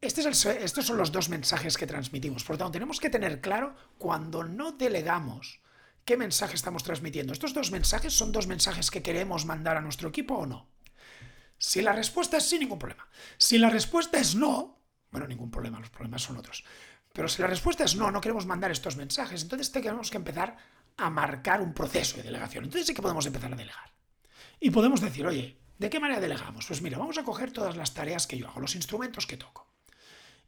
Este 0.00 0.28
estos 0.28 0.86
son 0.86 0.98
los 0.98 1.10
dos 1.10 1.30
mensajes 1.30 1.76
que 1.76 1.86
transmitimos. 1.86 2.44
Por 2.44 2.54
lo 2.54 2.58
tanto, 2.58 2.72
tenemos 2.72 3.00
que 3.00 3.10
tener 3.10 3.40
claro 3.40 3.74
cuando 3.98 4.44
no 4.44 4.72
delegamos 4.72 5.60
qué 6.06 6.16
mensaje 6.16 6.54
estamos 6.54 6.82
transmitiendo. 6.82 7.34
¿Estos 7.34 7.52
dos 7.52 7.70
mensajes 7.70 8.14
son 8.14 8.32
dos 8.32 8.46
mensajes 8.46 8.90
que 8.90 9.02
queremos 9.02 9.44
mandar 9.44 9.76
a 9.76 9.82
nuestro 9.82 10.08
equipo 10.08 10.36
o 10.36 10.46
no? 10.46 10.70
Si 11.58 11.82
la 11.82 11.92
respuesta 11.92 12.38
es 12.38 12.48
sí, 12.48 12.58
ningún 12.58 12.78
problema. 12.78 13.06
Si 13.36 13.58
la 13.58 13.68
respuesta 13.68 14.18
es 14.18 14.34
no, 14.34 14.80
bueno, 15.10 15.26
ningún 15.26 15.50
problema, 15.50 15.78
los 15.78 15.90
problemas 15.90 16.22
son 16.22 16.38
otros. 16.38 16.64
Pero 17.12 17.28
si 17.28 17.42
la 17.42 17.48
respuesta 17.48 17.84
es 17.84 17.96
no, 17.96 18.10
no 18.10 18.20
queremos 18.20 18.46
mandar 18.46 18.70
estos 18.70 18.96
mensajes, 18.96 19.42
entonces 19.42 19.70
tenemos 19.70 20.10
que 20.10 20.16
empezar 20.16 20.56
a 20.96 21.10
marcar 21.10 21.60
un 21.60 21.74
proceso 21.74 22.16
de 22.16 22.22
delegación. 22.22 22.64
Entonces 22.64 22.86
sí 22.86 22.94
que 22.94 23.02
podemos 23.02 23.26
empezar 23.26 23.52
a 23.52 23.56
delegar. 23.56 23.92
Y 24.60 24.70
podemos 24.70 25.00
decir, 25.00 25.26
oye, 25.26 25.58
¿de 25.78 25.90
qué 25.90 26.00
manera 26.00 26.20
delegamos? 26.20 26.66
Pues 26.66 26.80
mira, 26.80 26.98
vamos 26.98 27.18
a 27.18 27.24
coger 27.24 27.52
todas 27.52 27.76
las 27.76 27.92
tareas 27.92 28.26
que 28.26 28.38
yo 28.38 28.48
hago, 28.48 28.60
los 28.60 28.74
instrumentos 28.74 29.26
que 29.26 29.36
toco 29.36 29.66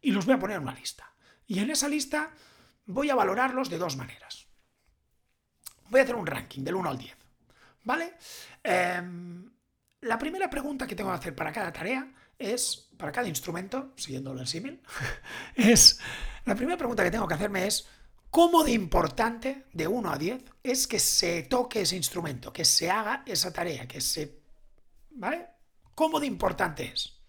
y 0.01 0.11
los 0.13 0.27
voy 0.27 0.35
a 0.35 0.39
poner 0.39 0.57
en 0.57 0.63
una 0.63 0.75
lista. 0.75 1.13
Y 1.47 1.59
en 1.61 1.71
esa 1.71 1.89
lista 1.89 2.33
voy 2.87 3.11
a 3.11 3.15
valorarlos 3.15 3.71
de 3.71 3.79
dos 3.79 3.97
maneras. 3.97 4.38
Voy 5.91 6.01
a 6.01 6.03
hacer 6.03 6.15
un 6.15 6.27
ranking 6.27 6.63
del 6.63 6.75
1 6.75 6.89
al 6.89 6.99
10. 6.99 7.17
¿Vale? 7.85 8.15
Em, 8.63 9.51
la 10.03 10.19
primera 10.19 10.51
pregunta 10.51 10.87
que 10.87 10.95
tengo 10.95 11.11
que 11.11 11.17
hacer 11.17 11.35
para 11.35 11.53
cada 11.53 11.73
tarea 11.73 12.13
es, 12.39 12.91
para 12.97 13.13
cada 13.13 13.29
instrumento, 13.29 13.93
siguiendo 13.97 14.33
el 14.33 14.47
símil, 14.47 14.81
es, 15.55 15.99
la 16.45 16.55
primera 16.55 16.77
pregunta 16.77 17.03
que 17.03 17.11
tengo 17.11 17.27
que 17.27 17.35
hacerme 17.35 17.67
es, 17.67 17.89
¿cómo 18.31 18.63
de 18.63 18.73
importante, 18.73 19.67
de 19.73 19.89
1 19.89 20.13
a 20.13 20.19
10, 20.19 20.45
es 20.63 20.87
que 20.87 20.99
se 20.99 21.43
toque 21.45 21.83
ese 21.83 21.97
instrumento, 21.97 22.53
que 22.53 22.65
se 22.65 22.91
haga 22.91 23.23
esa 23.27 23.53
tarea, 23.53 23.89
que 23.89 24.01
se... 24.01 24.43
¿Vale? 25.11 25.49
¿Cómo 25.95 26.21
de 26.21 26.27
importante 26.27 26.85
es? 26.85 27.21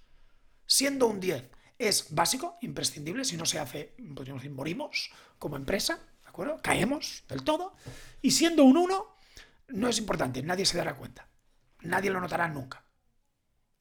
Siendo 0.66 1.08
un 1.08 1.20
10, 1.20 1.50
es 1.80 2.14
básico, 2.14 2.58
imprescindible, 2.62 3.24
si 3.24 3.38
no 3.38 3.46
se 3.46 3.58
hace, 3.58 3.96
podríamos 4.14 4.44
decir, 4.44 4.56
morimos 4.56 5.10
como 5.40 5.56
empresa, 5.56 5.98
¿de 5.98 6.09
acuerdo? 6.44 6.62
Caemos 6.62 7.24
del 7.28 7.44
todo, 7.44 7.76
y 8.22 8.32
siendo 8.32 8.64
un 8.64 8.78
1, 8.78 9.16
no 9.70 9.88
es 9.88 9.98
importante, 9.98 10.42
nadie 10.42 10.66
se 10.66 10.78
dará 10.78 10.96
cuenta, 10.96 11.28
nadie 11.82 12.10
lo 12.10 12.20
notará 12.20 12.48
nunca. 12.48 12.86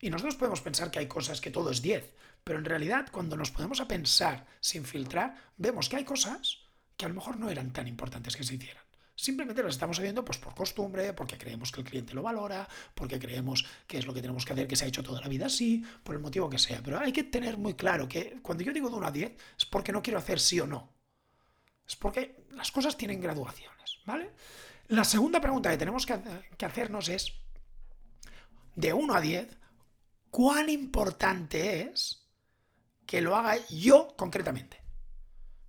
Y 0.00 0.10
nosotros 0.10 0.36
podemos 0.36 0.60
pensar 0.60 0.90
que 0.90 1.00
hay 1.00 1.08
cosas 1.08 1.40
que 1.40 1.50
todo 1.50 1.70
es 1.70 1.82
10, 1.82 2.14
pero 2.44 2.58
en 2.58 2.64
realidad 2.64 3.08
cuando 3.10 3.36
nos 3.36 3.50
podemos 3.50 3.80
a 3.80 3.88
pensar 3.88 4.46
sin 4.60 4.84
filtrar, 4.84 5.34
vemos 5.56 5.88
que 5.88 5.96
hay 5.96 6.04
cosas 6.04 6.58
que 6.96 7.04
a 7.04 7.08
lo 7.08 7.14
mejor 7.14 7.38
no 7.38 7.50
eran 7.50 7.72
tan 7.72 7.88
importantes 7.88 8.36
que 8.36 8.44
se 8.44 8.54
hicieran. 8.54 8.82
Simplemente 9.14 9.64
lo 9.64 9.68
estamos 9.68 9.98
haciendo 9.98 10.24
pues, 10.24 10.38
por 10.38 10.54
costumbre, 10.54 11.12
porque 11.12 11.36
creemos 11.36 11.72
que 11.72 11.80
el 11.80 11.86
cliente 11.88 12.14
lo 12.14 12.22
valora, 12.22 12.68
porque 12.94 13.18
creemos 13.18 13.66
que 13.88 13.98
es 13.98 14.06
lo 14.06 14.14
que 14.14 14.20
tenemos 14.20 14.44
que 14.44 14.52
hacer, 14.52 14.68
que 14.68 14.76
se 14.76 14.84
ha 14.84 14.88
hecho 14.88 15.02
toda 15.02 15.20
la 15.20 15.26
vida 15.26 15.46
así, 15.46 15.84
por 16.04 16.14
el 16.14 16.20
motivo 16.20 16.48
que 16.48 16.58
sea. 16.58 16.80
Pero 16.84 17.00
hay 17.00 17.12
que 17.12 17.24
tener 17.24 17.58
muy 17.58 17.74
claro 17.74 18.08
que 18.08 18.38
cuando 18.42 18.62
yo 18.62 18.72
digo 18.72 18.88
de 18.88 18.94
1 18.94 19.06
a 19.08 19.10
10 19.10 19.36
es 19.58 19.66
porque 19.66 19.90
no 19.90 20.02
quiero 20.02 20.20
hacer 20.20 20.38
sí 20.38 20.60
o 20.60 20.68
no. 20.68 20.94
Es 21.84 21.96
porque 21.96 22.37
las 22.52 22.72
cosas 22.72 22.96
tienen 22.96 23.20
graduaciones, 23.20 23.98
¿vale? 24.04 24.30
La 24.88 25.04
segunda 25.04 25.40
pregunta 25.40 25.70
que 25.70 25.76
tenemos 25.76 26.06
que, 26.06 26.64
hacernos 26.64 27.08
es, 27.08 27.32
de 28.74 28.92
1 28.92 29.14
a 29.14 29.20
10, 29.20 29.56
¿cuán 30.30 30.68
importante 30.68 31.82
es 31.82 32.26
que 33.06 33.20
lo 33.20 33.36
haga 33.36 33.56
yo 33.68 34.14
concretamente? 34.16 34.80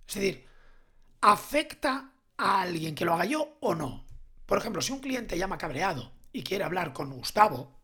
Es 0.06 0.14
decir, 0.14 0.46
¿afecta 1.20 2.10
a 2.40 2.62
alguien 2.62 2.94
que 2.94 3.04
lo 3.04 3.14
haga 3.14 3.26
yo 3.26 3.58
o 3.60 3.74
no. 3.74 4.06
Por 4.46 4.58
ejemplo, 4.58 4.80
si 4.82 4.92
un 4.92 5.00
cliente 5.00 5.38
llama 5.38 5.58
cabreado 5.58 6.10
y 6.32 6.42
quiere 6.42 6.64
hablar 6.64 6.92
con 6.92 7.12
Gustavo, 7.12 7.80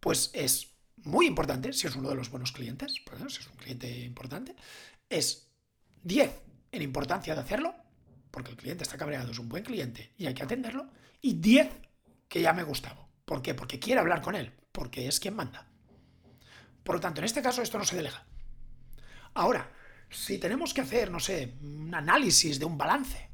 pues 0.00 0.30
es 0.34 0.70
muy 0.96 1.26
importante, 1.26 1.72
si 1.72 1.88
es 1.88 1.96
uno 1.96 2.08
de 2.08 2.14
los 2.14 2.30
buenos 2.30 2.52
clientes, 2.52 2.94
si 2.94 3.40
es 3.40 3.46
un 3.48 3.56
cliente 3.56 3.88
importante, 4.04 4.54
es 5.08 5.48
10 6.04 6.30
en 6.70 6.82
importancia 6.82 7.34
de 7.34 7.40
hacerlo, 7.40 7.74
porque 8.32 8.50
el 8.50 8.56
cliente 8.56 8.82
está 8.82 8.98
cabreado, 8.98 9.30
es 9.30 9.38
un 9.38 9.48
buen 9.48 9.62
cliente 9.62 10.12
y 10.18 10.26
hay 10.26 10.34
que 10.34 10.42
atenderlo, 10.42 10.88
y 11.20 11.34
10 11.34 11.68
que 12.28 12.42
llame 12.42 12.64
Gustavo. 12.64 13.08
¿Por 13.24 13.40
qué? 13.40 13.54
Porque 13.54 13.78
quiere 13.78 14.00
hablar 14.00 14.20
con 14.20 14.34
él, 14.34 14.52
porque 14.72 15.06
es 15.06 15.20
quien 15.20 15.36
manda. 15.36 15.68
Por 16.82 16.96
lo 16.96 17.00
tanto, 17.00 17.20
en 17.20 17.26
este 17.26 17.42
caso 17.42 17.62
esto 17.62 17.78
no 17.78 17.84
se 17.84 17.94
delega. 17.94 18.26
Ahora, 19.34 19.70
si 20.10 20.38
tenemos 20.38 20.74
que 20.74 20.80
hacer, 20.80 21.12
no 21.12 21.20
sé, 21.20 21.54
un 21.62 21.94
análisis 21.94 22.58
de 22.58 22.64
un 22.64 22.76
balance, 22.76 23.30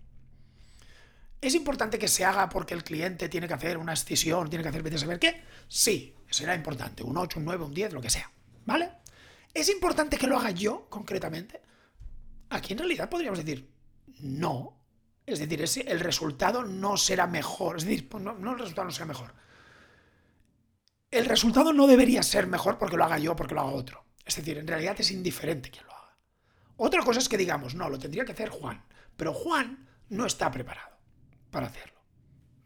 ¿Es 1.40 1.54
importante 1.54 1.98
que 1.98 2.08
se 2.08 2.24
haga 2.24 2.48
porque 2.48 2.74
el 2.74 2.82
cliente 2.82 3.28
tiene 3.28 3.46
que 3.46 3.54
hacer 3.54 3.78
una 3.78 3.92
escisión, 3.92 4.50
tiene 4.50 4.64
que 4.64 4.70
hacer 4.70 4.82
vete 4.82 4.96
a 4.96 4.98
saber 4.98 5.20
qué? 5.20 5.44
Sí, 5.68 6.14
será 6.28 6.54
importante, 6.54 7.04
un 7.04 7.16
8, 7.16 7.38
un 7.38 7.44
9, 7.44 7.64
un 7.64 7.74
10, 7.74 7.92
lo 7.92 8.00
que 8.00 8.10
sea, 8.10 8.30
¿vale? 8.66 8.90
¿Es 9.54 9.68
importante 9.68 10.16
que 10.16 10.26
lo 10.26 10.36
haga 10.36 10.50
yo, 10.50 10.88
concretamente? 10.90 11.62
Aquí 12.50 12.72
en 12.72 12.80
realidad 12.80 13.08
podríamos 13.08 13.38
decir, 13.38 13.70
no. 14.20 14.77
Es 15.28 15.38
decir, 15.38 15.84
el 15.86 16.00
resultado 16.00 16.64
no 16.64 16.96
será 16.96 17.26
mejor. 17.26 17.76
Es 17.76 17.84
decir, 17.84 18.08
pues 18.08 18.24
no, 18.24 18.32
no 18.32 18.52
el 18.52 18.58
resultado 18.58 18.86
no 18.86 18.92
será 18.92 19.06
mejor. 19.06 19.34
El 21.10 21.26
resultado 21.26 21.72
no 21.72 21.86
debería 21.86 22.22
ser 22.22 22.46
mejor 22.46 22.78
porque 22.78 22.96
lo 22.96 23.04
haga 23.04 23.18
yo, 23.18 23.36
porque 23.36 23.54
lo 23.54 23.60
haga 23.60 23.70
otro. 23.70 24.04
Es 24.24 24.36
decir, 24.36 24.58
en 24.58 24.66
realidad 24.66 24.96
es 24.98 25.10
indiferente 25.10 25.70
quien 25.70 25.86
lo 25.86 25.92
haga. 25.92 26.16
Otra 26.76 27.02
cosa 27.02 27.18
es 27.18 27.28
que 27.28 27.36
digamos, 27.36 27.74
no, 27.74 27.88
lo 27.90 27.98
tendría 27.98 28.24
que 28.24 28.32
hacer 28.32 28.48
Juan. 28.48 28.82
Pero 29.16 29.34
Juan 29.34 29.86
no 30.08 30.24
está 30.24 30.50
preparado 30.50 30.96
para 31.50 31.66
hacerlo. 31.66 32.00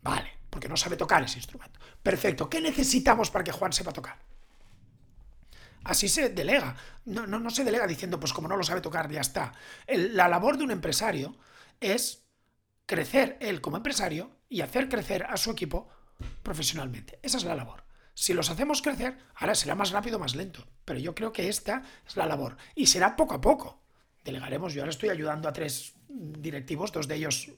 Vale, 0.02 0.30
porque 0.48 0.68
no 0.68 0.76
sabe 0.76 0.96
tocar 0.96 1.22
ese 1.22 1.38
instrumento. 1.38 1.80
Perfecto. 2.02 2.48
¿Qué 2.48 2.60
necesitamos 2.60 3.30
para 3.30 3.44
que 3.44 3.52
Juan 3.52 3.72
sepa 3.72 3.92
tocar? 3.92 4.18
Así 5.84 6.08
se 6.08 6.28
delega. 6.28 6.76
No, 7.06 7.26
no, 7.26 7.40
no 7.40 7.50
se 7.50 7.64
delega 7.64 7.86
diciendo, 7.86 8.20
pues 8.20 8.32
como 8.32 8.48
no 8.48 8.56
lo 8.56 8.62
sabe 8.62 8.80
tocar, 8.80 9.10
ya 9.10 9.20
está. 9.20 9.52
la 9.88 10.28
labor 10.28 10.56
de 10.56 10.64
un 10.64 10.70
empresario 10.70 11.36
es 11.80 12.21
crecer 12.86 13.36
él 13.40 13.60
como 13.60 13.76
empresario 13.76 14.36
y 14.48 14.60
hacer 14.60 14.88
crecer 14.88 15.24
a 15.24 15.36
su 15.36 15.50
equipo 15.50 15.88
profesionalmente. 16.42 17.18
Esa 17.22 17.38
es 17.38 17.44
la 17.44 17.54
labor. 17.54 17.84
Si 18.14 18.34
los 18.34 18.50
hacemos 18.50 18.82
crecer, 18.82 19.16
ahora 19.36 19.54
será 19.54 19.74
más 19.74 19.90
rápido 19.90 20.18
más 20.18 20.34
lento. 20.34 20.66
Pero 20.84 20.98
yo 20.98 21.14
creo 21.14 21.32
que 21.32 21.48
esta 21.48 21.82
es 22.06 22.16
la 22.16 22.26
labor. 22.26 22.56
Y 22.74 22.86
será 22.86 23.16
poco 23.16 23.34
a 23.34 23.40
poco. 23.40 23.82
Delegaremos. 24.24 24.74
Yo 24.74 24.82
ahora 24.82 24.90
estoy 24.90 25.08
ayudando 25.08 25.48
a 25.48 25.52
tres 25.52 25.94
directivos, 26.08 26.92
dos 26.92 27.08
de 27.08 27.16
ellos 27.16 27.50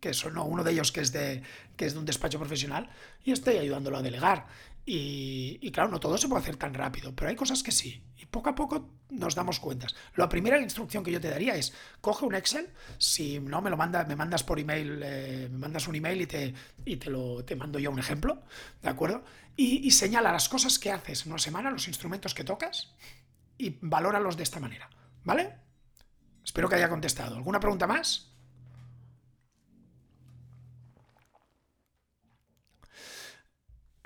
que 0.00 0.14
son, 0.14 0.34
no, 0.34 0.44
uno 0.44 0.64
de 0.64 0.72
ellos 0.72 0.92
que 0.92 1.02
es 1.02 1.12
de, 1.12 1.42
que 1.76 1.84
es 1.84 1.92
de 1.92 1.98
un 1.98 2.06
despacho 2.06 2.38
profesional, 2.38 2.88
y 3.22 3.32
estoy 3.32 3.58
ayudándolo 3.58 3.98
a 3.98 4.02
delegar. 4.02 4.46
Y, 4.86 5.70
claro, 5.70 5.90
no 5.90 6.00
todo 6.00 6.18
se 6.18 6.26
puede 6.26 6.42
hacer 6.42 6.56
tan 6.56 6.74
rápido, 6.74 7.14
pero 7.14 7.30
hay 7.30 7.36
cosas 7.36 7.62
que 7.62 7.70
sí. 7.70 8.02
Y 8.16 8.26
poco 8.26 8.48
a 8.48 8.54
poco 8.54 8.90
nos 9.10 9.34
damos 9.34 9.60
cuentas. 9.60 9.94
La 10.16 10.28
primera 10.28 10.58
instrucción 10.60 11.04
que 11.04 11.12
yo 11.12 11.20
te 11.20 11.30
daría 11.30 11.54
es, 11.54 11.72
coge 12.00 12.24
un 12.24 12.34
Excel, 12.34 12.70
si 12.98 13.38
no 13.38 13.60
me 13.60 13.70
lo 13.70 13.76
manda, 13.76 14.04
me 14.04 14.16
mandas 14.16 14.42
por 14.42 14.58
email, 14.58 15.00
eh, 15.04 15.48
me 15.50 15.58
mandas 15.58 15.86
un 15.86 15.94
email 15.94 16.22
y 16.22 16.26
te, 16.26 16.54
y 16.84 16.96
te 16.96 17.10
lo 17.10 17.44
te 17.44 17.54
mando 17.54 17.78
yo 17.78 17.90
un 17.90 17.98
ejemplo, 17.98 18.42
¿de 18.82 18.88
acuerdo? 18.88 19.22
Y, 19.56 19.86
y 19.86 19.90
señala 19.92 20.32
las 20.32 20.48
cosas 20.48 20.78
que 20.78 20.90
haces 20.90 21.24
en 21.24 21.32
una 21.32 21.40
semana, 21.40 21.70
los 21.70 21.86
instrumentos 21.86 22.34
que 22.34 22.44
tocas, 22.44 22.94
y 23.58 23.78
valóralos 23.82 24.36
de 24.36 24.42
esta 24.42 24.58
manera, 24.58 24.90
¿vale? 25.22 25.54
Espero 26.42 26.68
que 26.68 26.76
haya 26.76 26.88
contestado. 26.88 27.36
¿Alguna 27.36 27.60
pregunta 27.60 27.86
más? 27.86 28.29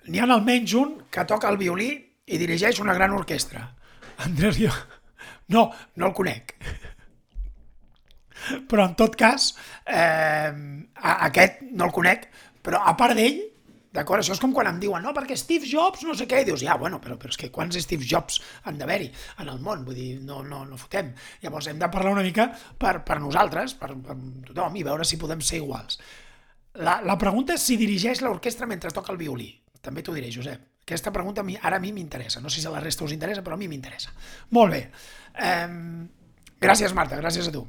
N'hi 0.09 0.20
ha 0.20 0.26
almenys 0.28 0.74
un 0.76 0.97
que 1.12 1.24
toca 1.28 1.48
el 1.52 1.60
violí 1.60 1.93
i 2.26 2.40
dirigeix 2.40 2.81
una 2.82 2.97
gran 2.97 3.14
orquestra. 3.16 3.68
Andrés, 4.26 4.60
jo... 4.60 4.72
No, 5.52 5.66
no 6.01 6.06
el 6.09 6.14
conec. 6.16 6.55
Però 8.68 8.85
en 8.89 8.94
tot 8.97 9.16
cas, 9.16 9.51
eh, 9.85 10.52
aquest 11.16 11.60
no 11.72 11.89
el 11.89 11.93
conec, 11.93 12.28
però 12.64 12.81
a 12.85 12.94
part 12.97 13.16
d'ell, 13.16 13.43
d'acord, 13.94 14.20
això 14.20 14.35
és 14.35 14.40
com 14.43 14.52
quan 14.56 14.68
em 14.68 14.81
diuen, 14.82 15.05
no, 15.05 15.12
perquè 15.16 15.36
Steve 15.39 15.68
Jobs 15.68 16.02
no 16.09 16.16
sé 16.18 16.26
què, 16.28 16.43
i 16.43 16.48
dius, 16.48 16.64
ja, 16.64 16.76
bueno, 16.81 16.98
però, 17.01 17.16
però 17.20 17.32
és 17.32 17.40
que 17.40 17.52
quants 17.55 17.78
Steve 17.85 18.09
Jobs 18.09 18.40
han 18.64 18.81
d'haver-hi 18.81 19.10
en 19.44 19.52
el 19.52 19.60
món, 19.64 19.85
vull 19.86 19.97
dir, 19.97 20.10
no, 20.24 20.43
no, 20.44 20.64
no 20.68 20.81
fotem. 20.81 21.12
Llavors 21.44 21.68
hem 21.70 21.81
de 21.81 21.90
parlar 21.93 22.16
una 22.16 22.24
mica 22.26 22.48
per, 22.81 22.98
per 23.06 23.20
nosaltres, 23.22 23.76
per, 23.81 23.93
per 24.05 24.16
tothom, 24.51 24.81
i 24.81 24.86
veure 24.86 25.06
si 25.09 25.20
podem 25.20 25.44
ser 25.44 25.62
iguals. 25.62 26.01
La, 26.81 26.98
la 27.06 27.20
pregunta 27.20 27.55
és 27.55 27.68
si 27.68 27.78
dirigeix 27.78 28.24
l'orquestra 28.24 28.66
mentre 28.66 28.93
toca 28.93 29.12
el 29.14 29.20
violí. 29.20 29.52
També 29.85 30.02
t'ho 30.02 30.15
diré, 30.16 30.32
Josep. 30.32 30.65
Aquesta 30.85 31.12
pregunta 31.12 31.40
a 31.40 31.44
mi, 31.44 31.56
ara 31.61 31.78
a 31.81 31.82
mi 31.82 31.93
m'interessa. 31.97 32.40
No 32.44 32.51
sé 32.52 32.61
si 32.61 32.69
a 32.69 32.73
la 32.73 32.82
resta 32.82 33.05
us 33.05 33.12
interessa, 33.12 33.44
però 33.44 33.56
a 33.56 33.61
mi 33.61 33.69
m'interessa. 33.69 34.12
Molt 34.56 34.73
bé. 34.73 34.82
Um, 35.44 36.05
gràcies, 36.61 36.93
Marta, 36.97 37.20
gràcies 37.20 37.48
a 37.48 37.55
tu. 37.55 37.65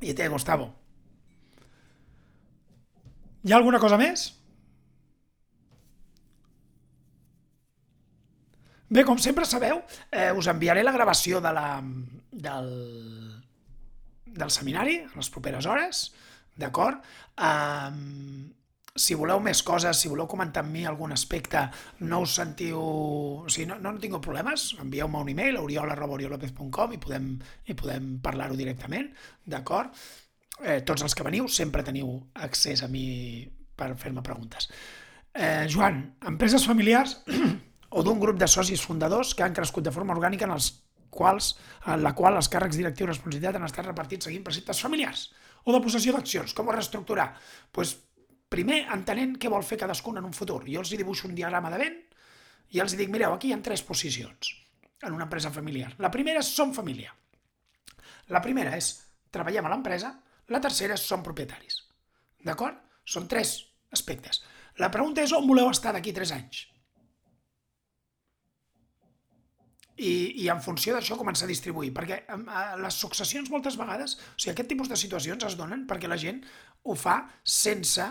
I 0.00 0.12
a 0.12 0.16
te, 0.16 0.28
Gustavo. 0.32 0.70
Hi 3.44 3.52
ha 3.52 3.60
alguna 3.60 3.80
cosa 3.80 4.00
més? 4.00 4.30
Bé, 8.94 9.04
com 9.04 9.18
sempre 9.20 9.44
sabeu, 9.48 9.80
eh, 10.12 10.30
us 10.32 10.48
enviaré 10.48 10.84
la 10.84 10.92
gravació 10.94 11.40
de 11.44 11.52
la, 11.56 11.68
del, 12.30 12.68
del 14.24 14.52
seminari 14.54 15.00
a 15.02 15.16
les 15.16 15.30
properes 15.34 15.66
hores, 15.66 16.04
d'acord? 16.60 17.00
Um, 17.36 18.52
si 18.94 19.16
voleu 19.18 19.40
més 19.42 19.60
coses, 19.66 19.98
si 19.98 20.08
voleu 20.10 20.28
comentar 20.30 20.62
amb 20.62 20.70
mi 20.70 20.84
algun 20.86 21.12
aspecte, 21.12 21.64
no 22.06 22.20
us 22.22 22.36
sentiu... 22.38 22.78
O 22.78 23.50
sigui, 23.50 23.66
no, 23.66 23.80
no 23.82 23.96
tinc 23.98 24.20
problemes, 24.22 24.68
envieu-me 24.78 25.18
un 25.24 25.32
e-mail 25.32 25.58
a 25.58 25.64
oriol.oriolopez.com 25.64 26.94
i 26.94 27.00
podem, 27.02 27.32
i 27.66 27.74
podem 27.74 28.12
parlar-ho 28.22 28.54
directament, 28.58 29.10
d'acord? 29.50 29.98
Eh, 30.62 30.80
tots 30.86 31.02
els 31.02 31.18
que 31.18 31.26
veniu 31.26 31.50
sempre 31.50 31.82
teniu 31.82 32.14
accés 32.46 32.84
a 32.86 32.88
mi 32.88 33.06
per 33.74 33.90
fer-me 33.98 34.22
preguntes. 34.22 34.70
Eh, 35.34 35.66
Joan, 35.66 36.04
empreses 36.30 36.62
familiars 36.70 37.18
o 37.98 38.06
d'un 38.06 38.22
grup 38.22 38.38
de 38.38 38.46
socis 38.46 38.86
fundadors 38.86 39.34
que 39.34 39.42
han 39.42 39.58
crescut 39.58 39.82
de 39.82 39.94
forma 39.94 40.14
orgànica 40.14 40.46
en 40.46 40.54
els 40.54 40.70
quals, 41.10 41.56
en 41.90 42.06
la 42.06 42.14
qual 42.14 42.38
els 42.38 42.50
càrrecs 42.50 42.78
directius 42.78 43.08
de 43.08 43.12
responsabilitat 43.16 43.58
han 43.58 43.66
estat 43.66 43.90
repartits 43.90 44.30
seguint 44.30 44.46
preceptes 44.46 44.86
familiars 44.86 45.32
o 45.64 45.74
de 45.74 45.82
possessió 45.82 46.14
d'accions. 46.14 46.54
Com 46.54 46.68
ho 46.68 46.74
reestructurar? 46.74 47.32
Pues, 47.74 47.96
Primer, 48.54 48.84
entenent 48.94 49.34
què 49.40 49.50
vol 49.50 49.64
fer 49.66 49.80
cadascun 49.80 50.20
en 50.20 50.26
un 50.28 50.34
futur. 50.36 50.60
Jo 50.68 50.82
els 50.84 50.92
dibuixo 50.94 51.26
un 51.26 51.34
diagrama 51.34 51.72
de 51.72 51.80
vent 51.80 51.96
i 52.74 52.82
els 52.82 52.94
dic, 52.94 53.10
mireu, 53.10 53.34
aquí 53.34 53.50
hi 53.50 53.54
ha 53.56 53.62
tres 53.66 53.82
posicions 53.82 54.52
en 55.02 55.12
una 55.16 55.26
empresa 55.26 55.50
familiar. 55.50 55.90
La 55.98 56.10
primera 56.14 56.38
és 56.44 56.52
som 56.54 56.70
família. 56.76 57.10
La 58.30 58.40
primera 58.44 58.76
és 58.78 58.92
treballem 59.34 59.66
a 59.66 59.72
l'empresa, 59.72 60.12
la 60.54 60.60
tercera 60.62 60.94
és 60.94 61.02
som 61.02 61.24
propietaris. 61.26 61.80
D'acord? 62.46 62.78
Són 63.04 63.26
tres 63.28 63.56
aspectes. 63.92 64.44
La 64.78 64.90
pregunta 64.94 65.24
és 65.24 65.34
on 65.34 65.48
voleu 65.48 65.72
estar 65.72 65.92
d'aquí 65.94 66.14
tres 66.14 66.32
anys? 66.36 66.64
I, 69.94 70.42
i 70.42 70.48
en 70.50 70.62
funció 70.62 70.94
d'això 70.94 71.18
començar 71.18 71.46
a 71.46 71.50
distribuir, 71.50 71.92
perquè 71.94 72.22
les 72.82 72.96
successions 72.98 73.50
moltes 73.50 73.76
vegades, 73.78 74.16
o 74.18 74.38
sigui, 74.38 74.54
aquest 74.54 74.70
tipus 74.72 74.90
de 74.90 74.98
situacions 74.98 75.46
es 75.46 75.58
donen 75.58 75.84
perquè 75.90 76.10
la 76.10 76.18
gent 76.18 76.40
ho 76.82 76.96
fa 76.98 77.20
sense 77.42 78.08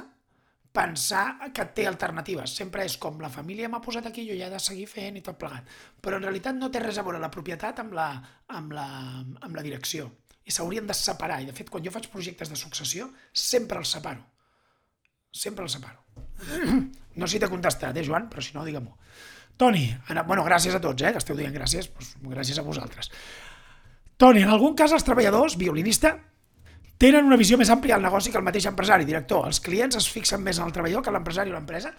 pensar 0.74 1.52
que 1.54 1.66
té 1.78 1.86
alternatives. 1.88 2.56
Sempre 2.58 2.84
és 2.88 2.98
com 3.02 3.22
la 3.22 3.30
família 3.32 3.70
m'ha 3.70 3.82
posat 3.84 4.10
aquí, 4.10 4.26
jo 4.28 4.36
ja 4.40 4.50
he 4.50 4.54
de 4.54 4.60
seguir 4.60 4.88
fent 4.90 5.20
i 5.20 5.24
tot 5.26 5.38
plegat. 5.40 5.70
Però 6.02 6.18
en 6.18 6.26
realitat 6.26 6.58
no 6.58 6.72
té 6.74 6.82
res 6.82 6.98
a 6.98 7.06
veure 7.06 7.22
la 7.22 7.32
propietat 7.32 7.80
amb 7.84 7.94
la, 7.98 8.10
amb 8.58 8.74
la, 8.74 8.88
amb 9.46 9.56
la 9.56 9.66
direcció. 9.66 10.10
I 10.44 10.52
s'haurien 10.52 10.90
de 10.90 10.98
separar. 10.98 11.40
I 11.42 11.48
de 11.52 11.56
fet, 11.56 11.70
quan 11.72 11.86
jo 11.86 11.94
faig 11.94 12.10
projectes 12.12 12.50
de 12.52 12.58
successió, 12.60 13.08
sempre 13.32 13.80
els 13.80 13.94
separo. 13.96 14.26
Sempre 15.34 15.70
els 15.70 15.80
separo. 15.80 16.04
No 17.14 17.28
sé 17.28 17.36
si 17.36 17.40
t'he 17.44 17.46
contestat, 17.46 17.94
eh, 17.94 18.02
Joan? 18.02 18.24
Però 18.26 18.42
si 18.42 18.56
no, 18.56 18.64
digue-m'ho. 18.66 18.96
Toni, 19.62 19.84
bueno, 20.26 20.42
gràcies 20.42 20.74
a 20.74 20.80
tots, 20.82 21.04
eh, 21.06 21.12
que 21.14 21.20
esteu 21.22 21.38
dient 21.38 21.54
gràcies, 21.54 21.92
doncs 21.94 22.16
gràcies 22.32 22.58
a 22.58 22.64
vosaltres. 22.66 23.12
Toni, 24.18 24.42
en 24.42 24.50
algun 24.50 24.74
cas 24.74 24.96
els 24.98 25.06
treballadors, 25.06 25.54
violinista, 25.62 26.16
tenen 27.04 27.28
una 27.28 27.36
visió 27.36 27.58
més 27.60 27.68
àmplia 27.74 27.98
del 27.98 28.06
negoci 28.06 28.32
que 28.32 28.40
el 28.40 28.46
mateix 28.48 28.70
empresari, 28.70 29.04
director. 29.04 29.44
Els 29.50 29.60
clients 29.64 29.98
es 30.00 30.08
fixen 30.08 30.40
més 30.44 30.60
en 30.60 30.70
el 30.70 30.74
treballador 30.76 31.04
que 31.04 31.12
l'empresari 31.12 31.52
o 31.52 31.56
l'empresa. 31.58 31.92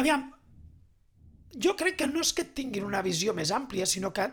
Aviam, 0.00 0.22
jo 1.60 1.74
crec 1.76 1.98
que 2.00 2.08
no 2.08 2.22
és 2.24 2.32
que 2.32 2.46
tinguin 2.56 2.86
una 2.86 3.02
visió 3.04 3.34
més 3.36 3.52
àmplia, 3.52 3.84
sinó 3.84 4.14
que, 4.16 4.24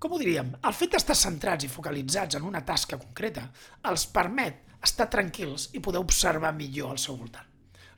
com 0.00 0.12
ho 0.12 0.20
diríem, 0.20 0.52
el 0.68 0.76
fet 0.76 0.92
d'estar 0.92 1.16
centrats 1.16 1.64
i 1.64 1.72
focalitzats 1.72 2.36
en 2.36 2.44
una 2.48 2.60
tasca 2.66 2.98
concreta 3.00 3.46
els 3.88 4.04
permet 4.12 4.76
estar 4.84 5.08
tranquils 5.12 5.70
i 5.72 5.80
poder 5.80 6.04
observar 6.04 6.52
millor 6.56 6.92
al 6.92 7.00
seu 7.00 7.16
voltant. 7.16 7.48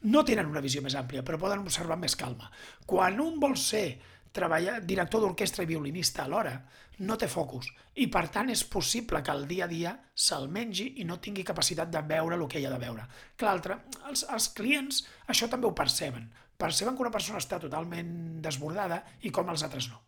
No 0.07 0.23
tenen 0.27 0.51
una 0.51 0.63
visió 0.63 0.83
més 0.87 0.95
àmplia, 0.99 1.25
però 1.27 1.39
poden 1.39 1.67
observar 1.67 1.99
més 1.99 2.15
calma. 2.19 2.51
Quan 2.87 3.19
un 3.23 3.43
vol 3.43 3.59
ser 3.59 3.89
treballar, 4.35 4.79
director 4.87 5.23
d'orquestra 5.23 5.67
i 5.67 5.71
violinista 5.71 6.23
alhora, 6.25 6.61
no 7.01 7.17
té 7.19 7.29
focus 7.29 7.69
i 7.95 8.07
per 8.13 8.27
tant 8.35 8.51
és 8.53 8.63
possible 8.69 9.23
que 9.25 9.33
el 9.33 9.47
dia 9.49 9.65
a 9.65 9.71
dia 9.71 9.93
se'l 10.27 10.49
mengi 10.53 10.89
i 11.03 11.07
no 11.09 11.19
tingui 11.21 11.45
capacitat 11.45 11.91
de 11.93 12.03
veure 12.09 12.37
el 12.37 12.47
que 12.49 12.61
hi 12.61 12.67
ha 12.69 12.73
de 12.73 12.81
veure. 12.83 13.07
Que 13.37 13.49
l'altre, 13.49 13.81
els, 14.11 14.25
els 14.29 14.49
clients 14.57 15.03
això 15.33 15.49
també 15.51 15.69
ho 15.69 15.75
perceben. 15.75 16.31
Perceben 16.57 16.97
que 16.97 17.05
una 17.05 17.15
persona 17.15 17.41
està 17.43 17.59
totalment 17.61 18.41
desbordada 18.45 19.03
i 19.23 19.33
com 19.35 19.51
els 19.51 19.65
altres 19.67 19.91
no. 19.91 20.01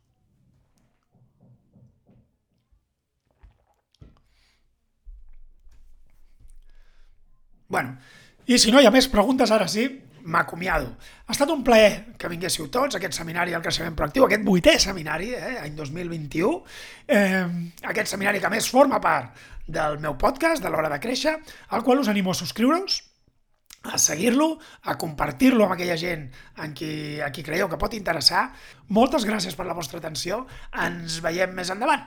Bueno, 7.74 7.96
i 8.46 8.58
si 8.60 8.70
no 8.70 8.80
hi 8.80 8.86
ha 8.86 8.92
més 8.94 9.08
preguntes, 9.10 9.50
ara 9.50 9.66
sí, 9.72 9.88
m'acomiado. 10.24 10.94
Ha 11.26 11.32
estat 11.32 11.50
un 11.52 11.62
plaer 11.64 12.16
que 12.18 12.28
vinguéssiu 12.32 12.68
tots, 12.72 12.96
aquest 12.96 13.16
seminari 13.16 13.54
al 13.54 13.62
creixement 13.64 13.96
proactiu, 13.96 14.26
aquest 14.26 14.44
vuitè 14.44 14.76
seminari, 14.80 15.32
eh, 15.36 15.56
any 15.62 15.74
2021, 15.76 16.62
eh, 17.08 17.46
aquest 17.92 18.14
seminari 18.14 18.40
que 18.40 18.52
més 18.52 18.68
forma 18.70 19.00
part 19.00 19.36
del 19.66 19.98
meu 20.00 20.16
podcast, 20.20 20.62
de 20.62 20.70
l'hora 20.72 20.92
de 20.92 21.00
créixer, 21.00 21.36
al 21.68 21.84
qual 21.84 22.00
us 22.00 22.08
animo 22.08 22.32
a 22.32 22.38
subscriure-us, 22.40 23.02
a 23.84 23.98
seguir-lo, 23.98 24.58
a 24.82 24.96
compartir-lo 24.96 25.66
amb 25.66 25.76
aquella 25.76 25.96
gent 26.00 26.30
en 26.64 26.72
qui, 26.72 27.20
a 27.20 27.30
qui 27.30 27.44
creieu 27.44 27.68
que 27.68 27.80
pot 27.80 27.92
interessar. 27.96 28.46
Moltes 28.88 29.26
gràcies 29.28 29.56
per 29.56 29.68
la 29.68 29.76
vostra 29.76 30.00
atenció. 30.00 30.46
Ens 30.72 31.20
veiem 31.24 31.52
més 31.52 31.72
endavant. 31.72 32.06